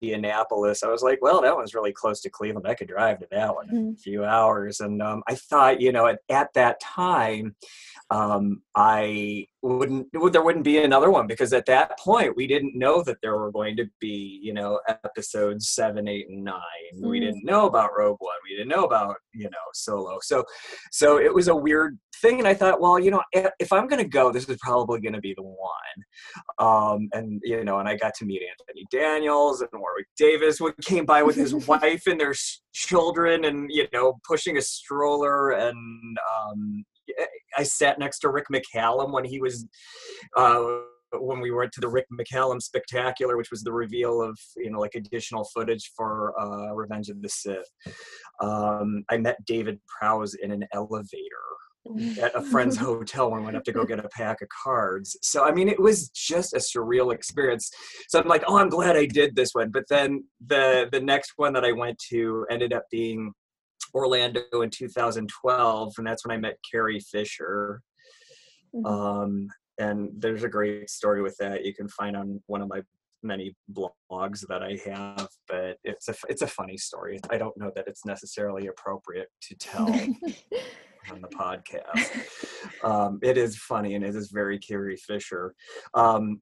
Indianapolis. 0.00 0.82
I 0.82 0.88
was 0.88 1.02
like, 1.02 1.18
well, 1.22 1.40
that 1.42 1.54
one's 1.56 1.74
really 1.74 1.92
close 1.92 2.20
to 2.22 2.30
Cleveland. 2.30 2.66
I 2.66 2.74
could 2.74 2.88
drive 2.88 3.18
to 3.20 3.26
that 3.30 3.54
one 3.54 3.68
in 3.70 3.94
a 3.94 4.00
few 4.00 4.24
hours. 4.24 4.80
And 4.80 5.02
um, 5.02 5.22
I 5.28 5.34
thought, 5.34 5.80
you 5.80 5.92
know, 5.92 6.06
at, 6.06 6.18
at 6.28 6.52
that 6.54 6.80
time, 6.80 7.56
um, 8.10 8.62
I 8.74 9.46
wouldn't, 9.62 10.06
there 10.32 10.42
wouldn't 10.42 10.64
be 10.64 10.78
another 10.78 11.10
one 11.10 11.26
because 11.26 11.52
at 11.52 11.66
that 11.66 11.98
point, 11.98 12.36
we 12.36 12.46
didn't 12.46 12.78
know 12.78 13.02
that 13.02 13.18
there 13.22 13.36
were 13.36 13.52
going 13.52 13.76
to 13.76 13.86
be, 14.00 14.40
you 14.42 14.54
know, 14.54 14.80
episodes 14.88 15.68
seven, 15.70 16.08
eight, 16.08 16.28
and 16.28 16.42
nine. 16.44 16.62
We 17.02 17.18
Mm. 17.18 17.24
didn't 17.24 17.44
know 17.44 17.66
about 17.66 17.90
Rogue 17.96 18.20
One. 18.20 18.34
We 18.48 18.56
didn't 18.56 18.68
know 18.68 18.84
about, 18.84 19.16
you 19.34 19.44
know, 19.50 19.66
Solo. 19.74 20.18
So, 20.22 20.44
so 20.92 21.18
it 21.18 21.34
was 21.34 21.48
a 21.48 21.56
weird 21.56 21.98
thing. 22.22 22.38
And 22.38 22.48
I 22.48 22.54
thought, 22.54 22.80
well, 22.80 22.98
you 22.98 23.10
know, 23.10 23.22
if 23.32 23.50
if 23.58 23.72
I'm 23.72 23.88
going 23.88 24.02
to 24.02 24.08
go, 24.08 24.32
this 24.32 24.48
is 24.48 24.56
probably 24.62 25.00
going 25.00 25.12
to 25.14 25.20
be 25.20 25.34
the 25.34 25.42
one 25.42 25.98
um, 26.58 27.08
and 27.12 27.40
you 27.44 27.64
know, 27.64 27.78
and 27.78 27.88
I 27.88 27.96
got 27.96 28.14
to 28.14 28.24
meet 28.24 28.42
Anthony 28.42 28.84
Daniels 28.90 29.60
and 29.60 29.70
Warwick 29.88 30.06
Davis, 30.16 30.60
came 30.84 31.04
by 31.04 31.22
with 31.22 31.36
his 31.36 31.54
wife 31.66 32.06
and 32.06 32.20
their 32.20 32.34
children, 32.72 33.44
and 33.44 33.70
you 33.70 33.86
know, 33.92 34.18
pushing 34.26 34.56
a 34.56 34.62
stroller, 34.62 35.50
and 35.50 36.18
um, 36.40 36.84
I 37.56 37.62
sat 37.62 37.98
next 37.98 38.20
to 38.20 38.30
Rick 38.30 38.46
McCallum 38.52 39.12
when 39.12 39.24
he 39.24 39.40
was. 39.40 39.66
Uh, 40.36 40.80
when 41.20 41.40
we 41.40 41.50
went 41.50 41.72
to 41.72 41.80
the 41.80 41.88
Rick 41.88 42.04
McCallum 42.12 42.60
Spectacular, 42.60 43.38
which 43.38 43.50
was 43.50 43.62
the 43.62 43.72
reveal 43.72 44.20
of 44.20 44.38
you 44.58 44.70
know 44.70 44.78
like 44.78 44.94
additional 44.94 45.48
footage 45.54 45.90
for 45.96 46.38
uh, 46.38 46.74
Revenge 46.74 47.08
of 47.08 47.22
the 47.22 47.30
Sith, 47.30 47.64
um, 48.42 49.04
I 49.08 49.16
met 49.16 49.42
David 49.46 49.80
Prowse 49.86 50.34
in 50.34 50.50
an 50.50 50.66
elevator 50.74 51.16
at 52.20 52.34
a 52.34 52.42
friend's 52.42 52.76
hotel 52.88 53.30
when 53.30 53.40
we 53.40 53.44
went 53.46 53.56
up 53.56 53.64
to 53.64 53.72
go 53.72 53.84
get 53.84 53.98
a 53.98 54.08
pack 54.08 54.40
of 54.42 54.48
cards. 54.48 55.16
So 55.22 55.44
I 55.44 55.52
mean, 55.52 55.68
it 55.68 55.80
was 55.80 56.08
just 56.10 56.54
a 56.54 56.58
surreal 56.58 57.14
experience. 57.14 57.70
So 58.08 58.20
I'm 58.20 58.28
like, 58.28 58.44
oh, 58.46 58.58
I'm 58.58 58.68
glad 58.68 58.96
I 58.96 59.06
did 59.06 59.34
this 59.34 59.50
one. 59.52 59.70
But 59.70 59.84
then 59.88 60.24
the 60.46 60.88
the 60.90 61.00
next 61.00 61.32
one 61.36 61.52
that 61.54 61.64
I 61.64 61.72
went 61.72 61.98
to 62.10 62.46
ended 62.50 62.72
up 62.72 62.84
being 62.90 63.32
Orlando 63.94 64.42
in 64.62 64.70
2012, 64.70 65.94
and 65.98 66.06
that's 66.06 66.26
when 66.26 66.36
I 66.36 66.40
met 66.40 66.58
Carrie 66.70 67.00
Fisher. 67.00 67.82
Mhm. 68.74 68.86
Um, 68.86 69.48
and 69.78 70.10
there's 70.18 70.42
a 70.42 70.48
great 70.48 70.90
story 70.90 71.22
with 71.22 71.36
that 71.38 71.64
you 71.64 71.72
can 71.74 71.88
find 71.88 72.16
on 72.16 72.42
one 72.46 72.60
of 72.60 72.68
my 72.68 72.82
many 73.22 73.54
blogs 73.72 74.44
that 74.48 74.62
I 74.62 74.78
have, 74.90 75.28
but 75.48 75.78
it's 75.84 76.08
a 76.08 76.14
it's 76.28 76.42
a 76.42 76.46
funny 76.46 76.76
story. 76.76 77.20
I 77.30 77.38
don't 77.38 77.56
know 77.56 77.70
that 77.76 77.88
it's 77.88 78.04
necessarily 78.04 78.68
appropriate 78.68 79.28
to 79.42 79.54
tell 79.56 79.88
on 81.10 81.22
the 81.22 81.28
podcast. 81.28 82.84
Um, 82.84 83.18
it 83.22 83.36
is 83.36 83.56
funny 83.56 83.94
and 83.94 84.04
it 84.04 84.14
is 84.14 84.30
very 84.30 84.58
Carrie 84.58 84.96
Fisher. 84.96 85.54
Um, 85.94 86.40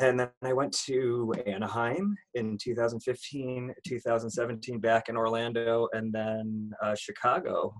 and 0.00 0.18
then 0.18 0.30
I 0.42 0.52
went 0.52 0.72
to 0.86 1.34
Anaheim 1.46 2.16
in 2.34 2.56
2015, 2.62 3.74
2017, 3.86 4.78
back 4.78 5.08
in 5.08 5.16
Orlando, 5.16 5.88
and 5.92 6.12
then 6.12 6.70
uh, 6.82 6.94
Chicago 6.94 7.74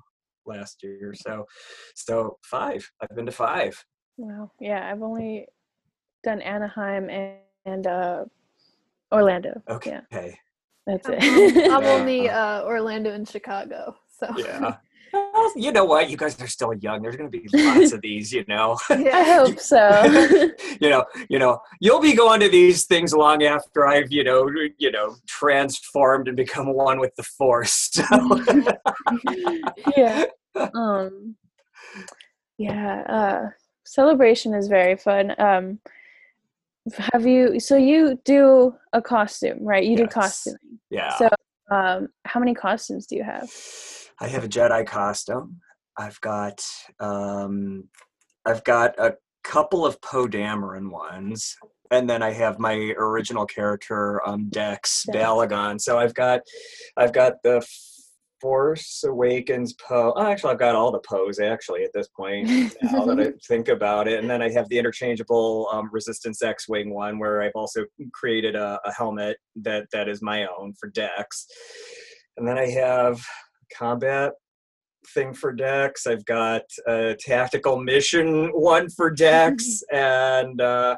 last 0.44 0.82
year. 0.82 1.14
So, 1.14 1.46
so 1.94 2.36
five. 2.44 2.88
I've 3.00 3.14
been 3.14 3.26
to 3.26 3.32
five. 3.32 3.82
Wow. 4.16 4.50
Yeah, 4.60 4.90
I've 4.90 5.02
only 5.02 5.46
done 6.24 6.42
Anaheim 6.42 7.08
and, 7.08 7.36
and 7.64 7.86
uh, 7.86 8.24
Orlando. 9.12 9.62
Okay. 9.68 9.98
Yeah, 10.10 10.28
that's 10.86 11.08
I'm, 11.08 11.14
it. 11.18 11.72
I'm 11.72 11.84
only 12.00 12.28
uh, 12.28 12.62
Orlando 12.64 13.12
and 13.12 13.28
Chicago. 13.28 13.96
So 14.18 14.28
Yeah. 14.36 14.76
Well, 15.12 15.52
you 15.56 15.72
know 15.72 15.84
what? 15.84 16.08
You 16.08 16.16
guys 16.16 16.40
are 16.40 16.46
still 16.46 16.72
young. 16.74 17.02
There's 17.02 17.16
going 17.16 17.28
to 17.28 17.36
be 17.36 17.48
lots 17.52 17.92
of 17.92 18.00
these. 18.00 18.32
You 18.32 18.44
know. 18.46 18.78
I 18.90 19.24
hope 19.24 19.58
so. 19.58 20.04
you 20.80 20.88
know, 20.88 21.04
you 21.28 21.40
know, 21.40 21.60
you'll 21.80 22.00
be 22.00 22.14
going 22.14 22.38
to 22.38 22.48
these 22.48 22.84
things 22.84 23.12
long 23.12 23.42
after 23.42 23.88
I've, 23.88 24.12
you 24.12 24.22
know, 24.22 24.48
you 24.78 24.92
know, 24.92 25.16
transformed 25.26 26.28
and 26.28 26.36
become 26.36 26.72
one 26.72 27.00
with 27.00 27.12
the 27.16 27.24
force. 27.24 27.90
So, 27.90 28.04
yeah. 29.96 30.26
Um 30.74 31.34
yeah, 32.58 33.00
uh 33.02 33.48
celebration 33.84 34.54
is 34.54 34.68
very 34.68 34.96
fun. 34.96 35.34
Um 35.40 35.80
have 37.12 37.26
you 37.26 37.60
so 37.60 37.76
you 37.76 38.20
do 38.24 38.74
a 38.92 39.02
costume, 39.02 39.58
right? 39.62 39.84
You 39.84 39.96
do 39.96 40.02
Yes. 40.04 40.14
costuming. 40.14 40.80
yeah. 40.90 41.16
So 41.18 41.28
um 41.70 42.08
how 42.24 42.40
many 42.40 42.54
costumes 42.54 43.06
do 43.06 43.16
you 43.16 43.24
have? 43.24 43.50
I 44.20 44.28
have 44.28 44.44
a 44.44 44.48
Jedi 44.48 44.86
costume. 44.86 45.60
I've 45.96 46.20
got 46.20 46.62
um 46.98 47.84
I've 48.46 48.64
got 48.64 48.98
a 48.98 49.14
couple 49.44 49.84
of 49.86 50.00
Poe 50.00 50.26
Dameron 50.26 50.90
ones. 50.90 51.56
And 51.92 52.08
then 52.08 52.22
I 52.22 52.30
have 52.32 52.60
my 52.60 52.94
original 52.96 53.46
character, 53.46 54.26
um, 54.26 54.48
Dex 54.48 55.04
Dex. 55.04 55.18
Balagon. 55.18 55.80
So 55.80 55.98
I've 55.98 56.14
got 56.14 56.40
I've 56.96 57.12
got 57.12 57.42
the 57.42 57.66
Force 58.40 59.04
Awakens 59.04 59.74
Poe. 59.74 60.12
Oh, 60.16 60.26
actually 60.26 60.52
I've 60.52 60.58
got 60.58 60.74
all 60.74 60.90
the 60.90 61.00
Poes 61.00 61.38
actually 61.38 61.84
at 61.84 61.92
this 61.92 62.08
point, 62.08 62.48
now 62.82 63.04
that 63.04 63.20
I 63.20 63.32
think 63.48 63.68
about 63.68 64.08
it. 64.08 64.20
And 64.20 64.30
then 64.30 64.42
I 64.42 64.50
have 64.50 64.68
the 64.68 64.78
interchangeable 64.78 65.68
um, 65.72 65.90
Resistance 65.92 66.42
X-Wing 66.42 66.92
one 66.92 67.18
where 67.18 67.42
I've 67.42 67.52
also 67.54 67.84
created 68.12 68.56
a, 68.56 68.80
a 68.84 68.92
helmet 68.92 69.36
that 69.56 69.86
that 69.92 70.08
is 70.08 70.22
my 70.22 70.46
own 70.46 70.74
for 70.78 70.88
Dex. 70.90 71.46
And 72.36 72.46
then 72.46 72.58
I 72.58 72.68
have 72.68 73.20
combat 73.76 74.32
thing 75.14 75.34
for 75.34 75.52
Dex. 75.52 76.06
I've 76.06 76.24
got 76.24 76.62
a 76.86 77.16
tactical 77.18 77.80
mission 77.80 78.48
one 78.48 78.88
for 78.90 79.10
Dex, 79.10 79.82
and 79.92 80.60
uh, 80.60 80.96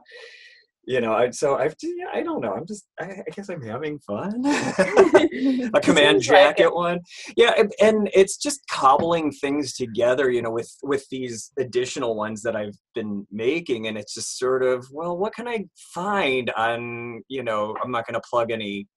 you 0.84 1.00
know, 1.00 1.12
I 1.12 1.30
so 1.30 1.56
I've 1.56 1.76
yeah, 1.82 2.06
I 2.12 2.22
don't 2.22 2.40
know. 2.40 2.52
I'm 2.54 2.66
just 2.66 2.86
I, 3.00 3.04
I 3.04 3.30
guess 3.34 3.48
I'm 3.48 3.62
having 3.62 3.98
fun. 4.00 4.42
a 4.46 5.80
command 5.80 6.22
Seems 6.22 6.28
like 6.28 6.56
jacket 6.56 6.74
one, 6.74 7.00
yeah, 7.36 7.52
and, 7.56 7.72
and 7.80 8.10
it's 8.12 8.36
just 8.36 8.60
cobbling 8.68 9.30
things 9.30 9.74
together. 9.74 10.30
You 10.30 10.42
know, 10.42 10.50
with 10.50 10.70
with 10.82 11.06
these 11.10 11.52
additional 11.58 12.16
ones 12.16 12.42
that 12.42 12.56
I've 12.56 12.76
been 12.94 13.26
making, 13.30 13.86
and 13.86 13.96
it's 13.96 14.14
just 14.14 14.38
sort 14.38 14.64
of 14.64 14.86
well, 14.90 15.16
what 15.16 15.34
can 15.34 15.46
I 15.46 15.64
find 15.94 16.50
on 16.56 17.22
you 17.28 17.42
know? 17.44 17.76
I'm 17.82 17.92
not 17.92 18.06
going 18.06 18.14
to 18.20 18.28
plug 18.28 18.50
any 18.50 18.88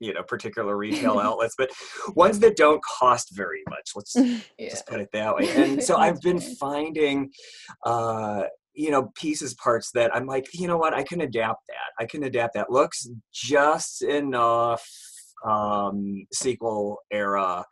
you 0.00 0.12
know 0.12 0.22
particular 0.24 0.76
retail 0.76 1.18
outlets 1.20 1.54
but 1.56 1.70
ones 2.16 2.40
that 2.40 2.56
don't 2.56 2.82
cost 2.82 3.28
very 3.32 3.62
much 3.70 3.90
let's 3.94 4.14
Yeah. 4.16 4.68
just 4.68 4.86
put 4.88 5.00
it 5.00 5.08
that 5.12 5.36
way 5.36 5.48
and 5.54 5.80
so 5.82 5.96
i've 5.96 6.20
been 6.20 6.40
finding 6.40 7.30
uh 7.86 8.42
you 8.74 8.90
know 8.90 9.10
pieces 9.14 9.54
parts 9.54 9.90
that 9.92 10.14
i'm 10.14 10.26
like 10.26 10.46
you 10.52 10.66
know 10.66 10.76
what 10.76 10.94
i 10.94 11.02
can 11.02 11.20
adapt 11.22 11.66
that 11.68 12.02
i 12.02 12.06
can 12.06 12.24
adapt 12.24 12.54
that 12.54 12.70
looks 12.70 13.08
just 13.32 14.02
enough 14.02 14.86
um 15.46 16.26
sequel 16.32 16.98
era 17.10 17.64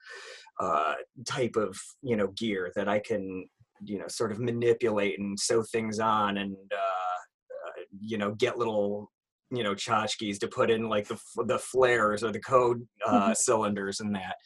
uh 0.60 0.94
type 1.26 1.56
of 1.56 1.76
you 2.02 2.16
know 2.16 2.28
gear 2.36 2.70
that 2.74 2.88
i 2.88 2.98
can 2.98 3.44
you 3.84 3.98
know 3.98 4.08
sort 4.08 4.32
of 4.32 4.38
manipulate 4.38 5.18
and 5.18 5.38
sew 5.38 5.62
things 5.62 5.98
on 5.98 6.38
and 6.38 6.56
uh, 6.72 6.76
uh 6.76 7.82
you 8.00 8.18
know 8.18 8.32
get 8.34 8.58
little 8.58 9.10
you 9.50 9.62
know 9.62 9.74
tchotchkes 9.74 10.38
to 10.38 10.48
put 10.48 10.70
in 10.70 10.88
like 10.88 11.08
the 11.08 11.18
the 11.46 11.58
flares 11.58 12.22
or 12.22 12.30
the 12.30 12.40
code 12.40 12.86
uh 13.06 13.34
cylinders 13.34 14.00
and 14.00 14.14
that 14.14 14.36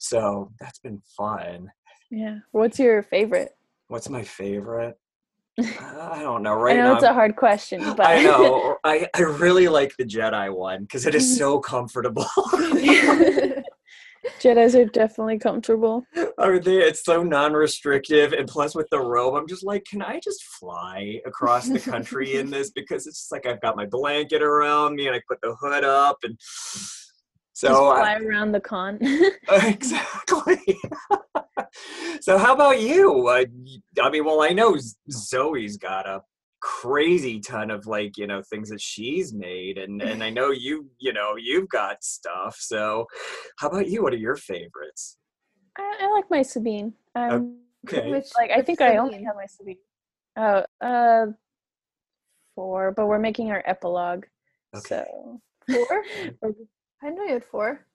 so 0.00 0.50
that's 0.60 0.78
been 0.78 1.00
fun 1.16 1.68
Yeah. 2.10 2.38
What's 2.52 2.78
your 2.78 3.02
favorite? 3.02 3.52
What's 3.88 4.08
my 4.08 4.22
favorite? 4.22 4.96
I 5.58 6.20
don't 6.22 6.42
know. 6.42 6.54
Right 6.54 6.76
I 6.76 6.80
know 6.80 6.92
now, 6.92 6.94
it's 6.94 7.04
a 7.04 7.12
hard 7.12 7.36
question, 7.36 7.82
but 7.96 8.06
I 8.06 8.22
know. 8.22 8.76
I, 8.84 9.08
I 9.14 9.20
really 9.22 9.68
like 9.68 9.94
the 9.96 10.04
Jedi 10.04 10.54
one 10.54 10.82
because 10.82 11.06
it 11.06 11.14
is 11.14 11.24
mm-hmm. 11.24 11.38
so 11.38 11.60
comfortable. 11.60 12.26
Jedi's 14.40 14.74
are 14.74 14.84
definitely 14.84 15.38
comfortable. 15.38 16.04
Are 16.38 16.58
they? 16.58 16.78
It's 16.78 17.04
so 17.04 17.22
non-restrictive, 17.22 18.32
and 18.32 18.46
plus 18.46 18.74
with 18.74 18.88
the 18.90 19.00
robe, 19.00 19.34
I'm 19.34 19.48
just 19.48 19.64
like, 19.64 19.84
can 19.84 20.02
I 20.02 20.20
just 20.20 20.42
fly 20.44 21.20
across 21.26 21.68
the 21.68 21.80
country 21.80 22.36
in 22.36 22.50
this? 22.50 22.70
Because 22.70 23.06
it's 23.06 23.18
just 23.20 23.32
like 23.32 23.46
I've 23.46 23.60
got 23.60 23.76
my 23.76 23.86
blanket 23.86 24.42
around 24.42 24.96
me, 24.96 25.06
and 25.06 25.16
I 25.16 25.22
put 25.28 25.40
the 25.42 25.56
hood 25.60 25.84
up, 25.84 26.18
and 26.22 26.38
so 27.58 27.68
Just 27.70 27.80
fly 27.80 28.14
around 28.22 28.52
the 28.52 28.60
con. 28.60 29.00
exactly. 29.50 30.78
so 32.20 32.38
how 32.38 32.54
about 32.54 32.80
you? 32.80 33.26
Uh, 33.26 33.46
I 34.00 34.10
mean, 34.10 34.24
well, 34.24 34.42
I 34.42 34.50
know 34.50 34.76
Zoe's 35.10 35.76
got 35.76 36.06
a 36.06 36.22
crazy 36.60 37.40
ton 37.40 37.72
of 37.72 37.84
like 37.86 38.16
you 38.16 38.28
know 38.28 38.42
things 38.48 38.70
that 38.70 38.80
she's 38.80 39.34
made, 39.34 39.76
and 39.76 40.00
and 40.10 40.22
I 40.22 40.30
know 40.30 40.52
you 40.52 40.88
you 40.98 41.12
know 41.12 41.34
you've 41.36 41.68
got 41.68 42.04
stuff. 42.04 42.56
So 42.60 43.06
how 43.58 43.70
about 43.70 43.88
you? 43.88 44.04
What 44.04 44.12
are 44.12 44.18
your 44.18 44.36
favorites? 44.36 45.18
I, 45.76 45.98
I 46.02 46.12
like 46.12 46.30
my 46.30 46.42
Sabine. 46.42 46.94
Um, 47.16 47.58
Okay. 47.88 48.08
Which, 48.10 48.26
like 48.36 48.52
I 48.52 48.62
think 48.62 48.80
I 48.80 48.98
only 48.98 49.24
have 49.24 49.34
my 49.34 49.46
Sabine. 49.46 49.78
Oh, 50.36 50.64
uh, 50.80 51.26
four. 52.54 52.92
But 52.92 53.06
we're 53.06 53.18
making 53.18 53.50
our 53.50 53.64
epilogue. 53.66 54.26
Okay. 54.76 55.04
So 55.08 55.40
four. 55.68 56.04
Or- 57.02 57.08
I 57.08 57.12
know 57.12 57.24
you 57.24 57.32
had 57.34 57.44
four. 57.44 57.86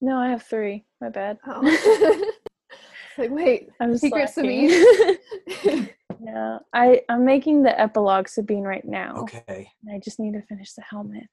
no, 0.00 0.16
I 0.16 0.28
have 0.28 0.42
three. 0.42 0.84
My 1.00 1.08
bad. 1.08 1.38
Oh. 1.46 1.60
it's 1.64 3.18
like 3.18 3.30
wait, 3.30 3.68
I'm 3.80 3.96
secret 3.96 4.28
slacking. 4.30 4.70
Sabine. 5.62 5.90
yeah, 6.22 6.58
I 6.72 7.02
I'm 7.08 7.24
making 7.24 7.62
the 7.62 7.78
epilogue 7.78 8.28
Sabine 8.28 8.64
right 8.64 8.84
now. 8.84 9.16
Okay. 9.22 9.70
and 9.84 9.94
I 9.94 9.98
just 10.02 10.18
need 10.20 10.32
to 10.34 10.42
finish 10.42 10.72
the 10.74 10.82
helmet. 10.82 11.30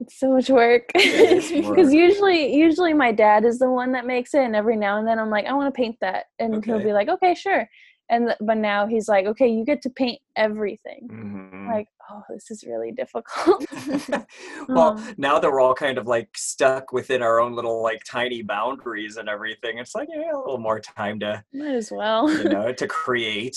It's 0.00 0.18
so 0.18 0.32
much 0.32 0.50
work 0.50 0.90
because 0.92 1.50
usually, 1.92 2.54
usually 2.56 2.92
my 2.92 3.12
dad 3.12 3.44
is 3.44 3.60
the 3.60 3.70
one 3.70 3.92
that 3.92 4.04
makes 4.04 4.34
it, 4.34 4.40
and 4.40 4.56
every 4.56 4.76
now 4.76 4.98
and 4.98 5.06
then 5.06 5.18
I'm 5.20 5.30
like, 5.30 5.46
I 5.46 5.52
want 5.52 5.72
to 5.72 5.78
paint 5.80 5.96
that, 6.00 6.24
and 6.40 6.64
he'll 6.64 6.82
be 6.82 6.92
like, 6.92 7.08
Okay, 7.08 7.34
sure. 7.34 7.68
And 8.12 8.36
but 8.40 8.58
now 8.58 8.86
he's 8.86 9.08
like, 9.08 9.26
Okay, 9.26 9.48
you 9.48 9.64
get 9.64 9.82
to 9.82 9.90
paint 9.90 10.20
everything. 10.36 11.08
Mhm. 11.10 11.66
Like, 11.66 11.88
oh, 12.10 12.22
this 12.28 12.50
is 12.50 12.62
really 12.64 12.92
difficult. 12.92 13.64
well, 14.68 14.96
Um, 14.98 15.14
now 15.16 15.38
that 15.38 15.50
we're 15.50 15.60
all 15.60 15.74
kind 15.74 15.96
of 15.98 16.06
like 16.06 16.28
stuck 16.36 16.92
within 16.92 17.22
our 17.22 17.40
own 17.40 17.54
little 17.54 17.82
like 17.82 18.02
tiny 18.04 18.42
boundaries 18.42 19.16
and 19.16 19.28
everything, 19.28 19.78
it's 19.78 19.94
like 19.94 20.08
yeah, 20.10 20.32
a 20.32 20.38
little 20.38 20.58
more 20.58 20.78
time 20.80 21.18
to 21.20 21.42
Might 21.54 21.74
as 21.74 21.90
well. 21.90 22.28
you 22.38 22.48
know 22.48 22.72
to 22.82 22.86
create. 22.86 23.56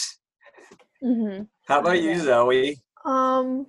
hmm 1.01 1.41
How 1.67 1.79
about 1.81 2.01
you, 2.01 2.17
Zoe? 2.19 2.81
Um, 3.03 3.67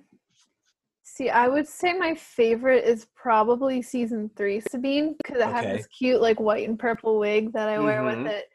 see, 1.03 1.29
I 1.29 1.47
would 1.47 1.67
say 1.67 1.93
my 1.93 2.15
favorite 2.15 2.85
is 2.85 3.07
probably 3.15 3.81
season 3.81 4.29
three 4.37 4.59
Sabine 4.59 5.15
because 5.17 5.41
I 5.41 5.49
have 5.49 5.65
Okay. 5.65 5.77
this 5.77 5.87
cute 5.87 6.21
like 6.21 6.39
white 6.39 6.67
and 6.67 6.79
purple 6.79 7.19
wig 7.19 7.53
that 7.53 7.67
I 7.69 7.79
wear 7.79 8.03
Mhm. 8.03 8.23
with 8.23 8.31
it. 8.31 8.45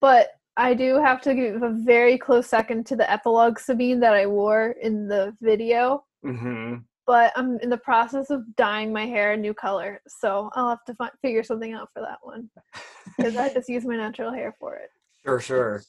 But 0.00 0.28
I 0.56 0.74
do 0.74 0.96
have 0.96 1.20
to 1.22 1.34
give 1.34 1.62
a 1.62 1.70
very 1.70 2.16
close 2.16 2.46
second 2.46 2.86
to 2.86 2.96
the 2.96 3.10
epilogue 3.10 3.58
Sabine 3.58 4.00
that 4.00 4.14
I 4.14 4.26
wore 4.26 4.74
in 4.80 5.08
the 5.08 5.34
video, 5.40 6.04
hmm 6.22 6.76
but 7.06 7.32
I'm 7.36 7.56
in 7.60 7.68
the 7.70 7.76
process 7.78 8.30
of 8.30 8.42
dyeing 8.56 8.92
my 8.92 9.06
hair 9.06 9.34
a 9.34 9.36
new 9.36 9.54
color, 9.54 10.00
so 10.08 10.50
I'll 10.56 10.70
have 10.70 10.84
to 10.86 10.94
fi- 10.94 11.10
figure 11.22 11.44
something 11.44 11.72
out 11.72 11.88
for 11.94 12.00
that 12.00 12.18
one 12.20 12.50
because 13.16 13.36
I 13.36 13.52
just 13.52 13.68
use 13.68 13.84
my 13.84 13.96
natural 13.96 14.32
hair 14.32 14.56
for 14.58 14.74
it. 14.74 14.90
Sure, 15.24 15.38
sure. 15.38 15.82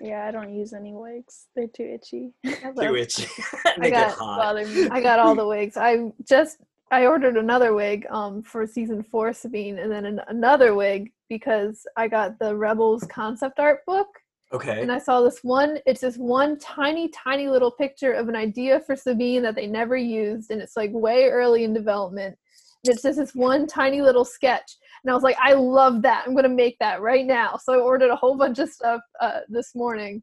Yeah, 0.00 0.26
I 0.26 0.32
don't 0.32 0.52
use 0.52 0.72
any 0.72 0.92
wigs. 0.92 1.46
They're 1.54 1.68
too 1.68 1.84
itchy. 1.84 2.32
I 2.44 2.72
Too 2.88 2.96
itchy. 2.96 3.28
they 3.80 3.90
got- 3.92 4.08
get 4.08 4.18
hot. 4.18 4.38
Bother 4.38 4.66
me. 4.66 4.88
I 4.90 5.00
got 5.00 5.20
all 5.20 5.36
the 5.36 5.46
wigs. 5.46 5.76
I 5.76 6.10
just 6.28 6.58
I 6.90 7.06
ordered 7.06 7.36
another 7.36 7.72
wig 7.72 8.06
um 8.10 8.42
for 8.42 8.66
season 8.66 9.04
four 9.04 9.32
Sabine, 9.32 9.78
and 9.78 9.92
then 9.92 10.04
an- 10.06 10.20
another 10.26 10.74
wig 10.74 11.12
because 11.28 11.86
I 11.96 12.08
got 12.08 12.38
the 12.38 12.54
Rebels 12.54 13.04
concept 13.04 13.58
art 13.58 13.80
book, 13.86 14.08
Okay. 14.52 14.80
and 14.80 14.92
I 14.92 14.98
saw 14.98 15.20
this 15.20 15.40
one. 15.42 15.78
It's 15.86 16.00
this 16.02 16.16
one 16.16 16.58
tiny, 16.58 17.08
tiny 17.08 17.48
little 17.48 17.70
picture 17.72 18.12
of 18.12 18.28
an 18.28 18.36
idea 18.36 18.80
for 18.80 18.94
Sabine 18.94 19.42
that 19.42 19.54
they 19.54 19.66
never 19.66 19.96
used, 19.96 20.50
and 20.50 20.60
it's 20.60 20.76
like 20.76 20.90
way 20.92 21.28
early 21.28 21.64
in 21.64 21.72
development. 21.74 22.36
And 22.84 22.92
it's 22.92 23.02
just 23.02 23.18
this 23.18 23.34
one 23.34 23.66
tiny 23.66 24.02
little 24.02 24.24
sketch, 24.24 24.76
and 25.02 25.10
I 25.10 25.14
was 25.14 25.22
like, 25.22 25.36
I 25.40 25.54
love 25.54 26.02
that. 26.02 26.24
I'm 26.26 26.34
gonna 26.34 26.48
make 26.48 26.76
that 26.80 27.00
right 27.00 27.26
now. 27.26 27.58
So 27.62 27.74
I 27.74 27.78
ordered 27.78 28.10
a 28.10 28.16
whole 28.16 28.36
bunch 28.36 28.58
of 28.58 28.68
stuff 28.68 29.00
uh, 29.20 29.40
this 29.48 29.74
morning. 29.74 30.22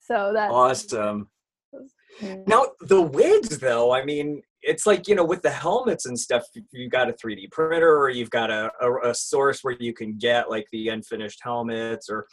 So 0.00 0.32
that 0.34 0.50
Awesome. 0.50 1.28
Now 2.46 2.66
the 2.80 3.02
wigs, 3.02 3.58
though, 3.58 3.92
I 3.92 4.04
mean, 4.04 4.42
it's 4.62 4.86
like 4.86 5.08
you 5.08 5.14
know, 5.14 5.24
with 5.24 5.42
the 5.42 5.50
helmets 5.50 6.06
and 6.06 6.18
stuff, 6.18 6.44
you've 6.72 6.90
got 6.90 7.08
a 7.08 7.12
3D 7.12 7.50
printer 7.50 7.96
or 7.96 8.10
you've 8.10 8.30
got 8.30 8.50
a, 8.50 8.70
a, 8.80 9.10
a 9.10 9.14
source 9.14 9.60
where 9.62 9.76
you 9.78 9.92
can 9.92 10.16
get 10.18 10.50
like 10.50 10.66
the 10.72 10.88
unfinished 10.88 11.40
helmets 11.42 12.08
or 12.10 12.26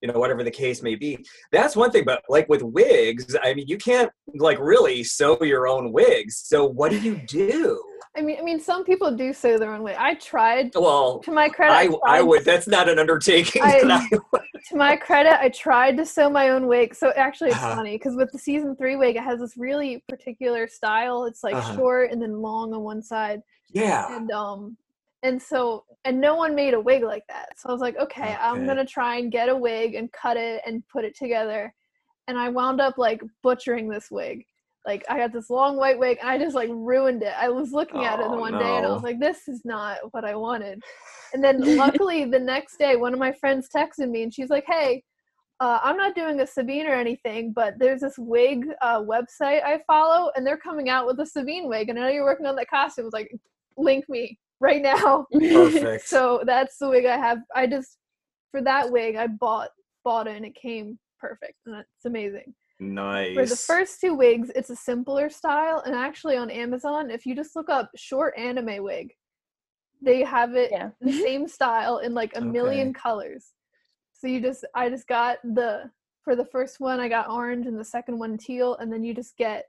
you 0.00 0.10
know 0.10 0.18
whatever 0.18 0.44
the 0.44 0.50
case 0.50 0.82
may 0.82 0.94
be. 0.94 1.24
That's 1.52 1.76
one 1.76 1.90
thing, 1.90 2.04
but 2.04 2.22
like 2.28 2.48
with 2.48 2.62
wigs, 2.62 3.36
I 3.42 3.54
mean, 3.54 3.66
you 3.68 3.78
can't 3.78 4.10
like 4.36 4.58
really 4.60 5.02
sew 5.04 5.38
your 5.42 5.66
own 5.66 5.92
wigs. 5.92 6.38
So 6.44 6.64
what 6.66 6.90
do 6.90 6.98
you 7.00 7.16
do? 7.26 7.82
I 8.16 8.20
mean, 8.20 8.38
I 8.40 8.42
mean, 8.42 8.58
some 8.58 8.84
people 8.84 9.14
do 9.14 9.32
sew 9.32 9.58
their 9.58 9.72
own 9.72 9.82
wig. 9.82 9.94
I 9.98 10.14
tried. 10.14 10.70
Well, 10.74 11.20
To 11.20 11.30
my 11.30 11.48
credit, 11.48 11.74
I, 11.74 11.82
I 11.82 11.86
tried- 12.18 12.22
would. 12.22 12.44
That's 12.44 12.66
not 12.66 12.88
an 12.88 12.98
undertaking. 12.98 13.62
I- 13.62 13.80
I 13.84 14.38
to 14.70 14.76
my 14.76 14.96
credit, 14.96 15.40
I 15.40 15.50
tried 15.50 15.96
to 15.98 16.06
sew 16.06 16.28
my 16.28 16.48
own 16.48 16.66
wig. 16.66 16.94
So 16.94 17.10
actually, 17.16 17.50
it's 17.50 17.58
Uh-huh. 17.58 17.76
funny 17.76 17.92
because 17.96 18.16
with 18.16 18.30
the 18.32 18.38
season 18.38 18.74
three 18.76 18.96
wig, 18.96 19.16
it 19.16 19.22
has 19.22 19.40
this 19.40 19.56
really 19.56 20.02
particular 20.08 20.66
style. 20.68 21.24
It's 21.24 21.44
like 21.44 21.54
Uh-huh. 21.54 21.76
short 21.76 22.10
and 22.10 22.20
then 22.20 22.40
long 22.42 22.72
on 22.74 22.80
one 22.82 23.02
side, 23.02 23.42
Yeah. 23.72 24.16
and 24.16 24.30
um, 24.32 24.76
and 25.22 25.40
so 25.40 25.84
and 26.04 26.20
no 26.20 26.36
one 26.36 26.54
made 26.54 26.74
a 26.74 26.80
wig 26.80 27.02
like 27.02 27.24
that. 27.28 27.58
So 27.58 27.68
I 27.68 27.72
was 27.72 27.80
like, 27.80 27.96
okay, 27.98 28.36
I'm 28.40 28.66
gonna 28.66 28.86
try 28.86 29.16
and 29.16 29.32
get 29.32 29.48
a 29.48 29.56
wig 29.56 29.94
and 29.94 30.10
cut 30.12 30.36
it 30.36 30.62
and 30.66 30.86
put 30.88 31.04
it 31.04 31.16
together. 31.16 31.72
And 32.28 32.38
I 32.38 32.48
wound 32.50 32.80
up 32.80 32.98
like 32.98 33.22
butchering 33.42 33.88
this 33.88 34.10
wig. 34.10 34.44
Like 34.86 35.04
I 35.10 35.18
got 35.18 35.32
this 35.32 35.50
long 35.50 35.76
white 35.76 35.98
wig 35.98 36.18
and 36.20 36.28
I 36.28 36.38
just 36.38 36.54
like 36.54 36.70
ruined 36.72 37.22
it. 37.22 37.34
I 37.36 37.48
was 37.48 37.72
looking 37.72 38.04
at 38.04 38.20
it 38.20 38.28
the 38.28 38.36
Oh, 38.36 38.38
one 38.38 38.58
day 38.58 38.76
and 38.76 38.86
I 38.86 38.90
was 38.90 39.02
like, 39.02 39.18
this 39.18 39.48
is 39.48 39.62
not 39.64 39.98
what 40.12 40.24
I 40.24 40.34
wanted. 40.36 40.82
And 41.34 41.42
then 41.44 41.76
luckily 41.76 42.24
the 42.24 42.38
next 42.38 42.78
day, 42.78 42.96
one 42.96 43.12
of 43.12 43.18
my 43.18 43.32
friends 43.32 43.68
texted 43.74 44.08
me 44.08 44.22
and 44.22 44.32
she's 44.32 44.50
like, 44.50 44.64
hey, 44.66 45.02
uh, 45.60 45.80
I'm 45.82 45.96
not 45.96 46.14
doing 46.14 46.40
a 46.40 46.46
Sabine 46.46 46.86
or 46.86 46.94
anything, 46.94 47.52
but 47.52 47.74
there's 47.78 48.00
this 48.00 48.14
wig 48.16 48.66
uh, 48.80 49.02
website 49.02 49.64
I 49.64 49.80
follow, 49.88 50.30
and 50.36 50.46
they're 50.46 50.56
coming 50.56 50.88
out 50.88 51.04
with 51.04 51.18
a 51.18 51.26
Sabine 51.26 51.68
wig. 51.68 51.88
And 51.88 51.98
I 51.98 52.02
know 52.02 52.08
you're 52.10 52.22
working 52.22 52.46
on 52.46 52.54
that 52.54 52.70
costume. 52.70 53.02
I 53.02 53.06
was 53.06 53.12
like, 53.12 53.34
link 53.76 54.08
me 54.08 54.38
right 54.60 54.82
now. 54.82 55.26
Perfect. 55.32 56.08
So 56.08 56.42
that's 56.44 56.78
the 56.78 56.88
wig 56.88 57.06
I 57.06 57.16
have. 57.16 57.38
I 57.54 57.66
just 57.66 57.98
for 58.50 58.62
that 58.62 58.90
wig 58.90 59.16
I 59.16 59.26
bought 59.26 59.70
bought 60.04 60.26
it 60.26 60.36
and 60.36 60.44
it 60.44 60.54
came 60.54 60.98
perfect, 61.20 61.54
and 61.66 61.76
it's 61.76 62.04
amazing. 62.04 62.54
nice. 62.80 63.34
For 63.34 63.46
the 63.46 63.56
first 63.56 64.00
two 64.00 64.14
wigs, 64.14 64.50
it's 64.54 64.70
a 64.70 64.76
simpler 64.76 65.28
style, 65.28 65.82
and 65.84 65.94
actually 65.94 66.36
on 66.36 66.50
Amazon, 66.50 67.10
if 67.10 67.26
you 67.26 67.34
just 67.34 67.56
look 67.56 67.68
up 67.68 67.90
short 67.96 68.34
anime 68.38 68.82
wig, 68.82 69.12
they 70.00 70.22
have 70.22 70.54
it 70.54 70.70
Yeah. 70.70 70.90
the 71.00 71.10
mm-hmm. 71.10 71.20
same 71.20 71.48
style 71.48 71.98
in 71.98 72.14
like 72.14 72.36
a 72.36 72.40
million 72.40 72.92
colors. 72.92 73.52
So 74.12 74.26
you 74.26 74.40
just 74.40 74.64
I 74.74 74.88
just 74.88 75.06
got 75.06 75.38
the 75.42 75.90
for 76.24 76.36
the 76.36 76.44
first 76.44 76.80
one 76.80 77.00
I 77.00 77.08
got 77.08 77.30
orange 77.30 77.66
and 77.66 77.78
the 77.78 77.84
second 77.84 78.18
one 78.18 78.36
teal, 78.38 78.76
and 78.76 78.92
then 78.92 79.02
you 79.02 79.14
just 79.14 79.36
get 79.36 79.66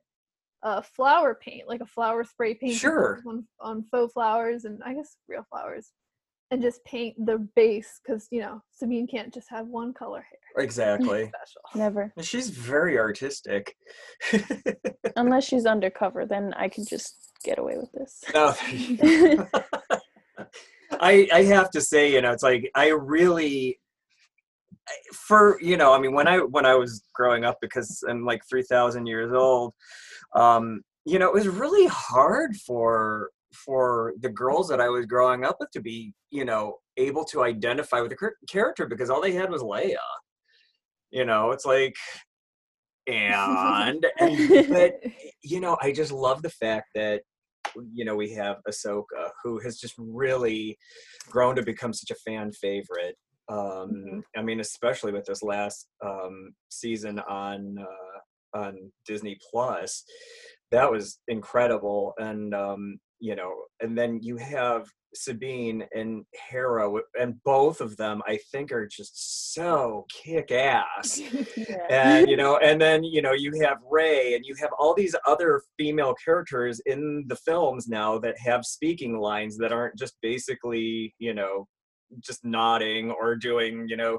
a 0.63 0.83
flower 0.83 1.35
paint, 1.41 1.67
like 1.67 1.81
a 1.81 1.85
flower 1.85 2.23
spray 2.23 2.53
paint 2.53 2.75
Sure. 2.77 3.19
on, 3.25 3.45
on 3.59 3.83
faux 3.83 4.13
flowers 4.13 4.65
and 4.65 4.81
I 4.83 4.93
guess 4.93 5.17
real 5.27 5.45
flowers. 5.49 5.91
And 6.51 6.63
just 6.63 6.83
paint 6.83 7.15
the 7.27 7.47
base 7.55 7.99
because 8.03 8.27
you 8.31 8.41
know 8.41 8.59
Sabine 8.71 9.05
can't 9.05 9.31
just 9.31 9.47
have 9.51 9.67
one 9.67 9.93
color 9.93 10.21
hair. 10.21 10.39
exactly. 10.63 11.31
Never. 11.75 12.11
She's 12.21 12.49
very 12.49 12.97
artistic. 12.97 13.75
Unless 15.15 15.43
she's 15.43 15.67
undercover, 15.67 16.25
then 16.25 16.55
I 16.55 16.67
can 16.67 16.85
just 16.85 17.33
get 17.43 17.59
away 17.59 17.77
with 17.77 17.91
this. 17.91 18.23
Oh, 18.33 18.57
there 18.97 19.27
you 19.27 19.37
go. 19.37 19.47
I 20.99 21.27
I 21.31 21.43
have 21.43 21.69
to 21.71 21.81
say, 21.81 22.11
you 22.11 22.21
know, 22.21 22.31
it's 22.31 22.41
like 22.41 22.71
I 22.73 22.87
really 22.87 23.79
for 25.13 25.59
you 25.61 25.77
know, 25.77 25.93
I 25.93 25.99
mean, 25.99 26.13
when 26.13 26.27
I 26.27 26.37
when 26.39 26.65
I 26.65 26.75
was 26.75 27.03
growing 27.13 27.45
up, 27.45 27.57
because 27.61 28.03
I'm 28.07 28.25
like 28.25 28.41
three 28.49 28.63
thousand 28.63 29.05
years 29.05 29.31
old, 29.33 29.73
um, 30.35 30.81
you 31.05 31.19
know, 31.19 31.27
it 31.27 31.33
was 31.33 31.47
really 31.47 31.87
hard 31.87 32.55
for 32.55 33.29
for 33.53 34.13
the 34.19 34.29
girls 34.29 34.67
that 34.69 34.79
I 34.79 34.89
was 34.89 35.05
growing 35.07 35.43
up 35.43 35.57
with 35.59 35.71
to 35.71 35.81
be, 35.81 36.13
you 36.29 36.45
know, 36.45 36.75
able 36.97 37.25
to 37.25 37.43
identify 37.43 38.01
with 38.01 38.11
the 38.11 38.31
character 38.47 38.85
because 38.85 39.09
all 39.09 39.21
they 39.21 39.31
had 39.31 39.49
was 39.49 39.63
Leia. 39.63 39.95
You 41.11 41.25
know, 41.25 41.51
it's 41.51 41.65
like, 41.65 41.95
and, 43.07 44.05
and 44.19 44.69
but 44.69 44.93
you 45.43 45.59
know, 45.59 45.77
I 45.81 45.91
just 45.91 46.11
love 46.11 46.41
the 46.43 46.49
fact 46.51 46.89
that 46.95 47.23
you 47.93 48.05
know 48.05 48.15
we 48.15 48.31
have 48.33 48.57
Ahsoka, 48.67 49.29
who 49.43 49.59
has 49.59 49.77
just 49.77 49.95
really 49.97 50.77
grown 51.29 51.55
to 51.55 51.63
become 51.63 51.93
such 51.93 52.11
a 52.11 52.19
fan 52.29 52.51
favorite. 52.51 53.15
Um, 53.49 54.23
I 54.37 54.43
mean, 54.43 54.59
especially 54.59 55.11
with 55.11 55.25
this 55.25 55.41
last 55.41 55.87
um, 56.05 56.53
season 56.69 57.19
on 57.27 57.77
uh, 57.79 58.18
on 58.53 58.91
Disney 59.05 59.37
Plus, 59.51 60.03
that 60.71 60.89
was 60.91 61.19
incredible. 61.27 62.13
And 62.17 62.53
um, 62.53 62.99
you 63.19 63.35
know, 63.35 63.53
and 63.81 63.97
then 63.97 64.19
you 64.21 64.37
have 64.37 64.85
Sabine 65.15 65.83
and 65.93 66.23
Hera, 66.49 66.89
and 67.19 67.41
both 67.43 67.81
of 67.81 67.97
them, 67.97 68.21
I 68.27 68.37
think, 68.51 68.71
are 68.71 68.87
just 68.87 69.53
so 69.53 70.05
kick 70.09 70.51
ass 70.51 71.19
Yeah. 71.57 71.87
and 71.89 72.29
you 72.29 72.37
know 72.37 72.57
and 72.57 72.79
then 72.79 73.03
you 73.03 73.21
know 73.21 73.33
you 73.33 73.51
have 73.63 73.77
Rey 73.89 74.35
and 74.35 74.45
you 74.45 74.55
have 74.59 74.69
all 74.77 74.93
these 74.93 75.15
other 75.25 75.61
female 75.77 76.13
characters 76.23 76.79
in 76.85 77.25
the 77.27 77.35
films 77.35 77.87
now 77.87 78.19
that 78.19 78.35
have 78.39 78.65
speaking 78.65 79.19
lines 79.19 79.57
that 79.57 79.71
aren't 79.71 79.97
just 79.97 80.15
basically 80.21 81.13
you 81.19 81.33
know 81.33 81.67
just 82.19 82.43
nodding 82.43 83.11
or 83.11 83.35
doing 83.35 83.87
you 83.87 83.97
know 83.97 84.17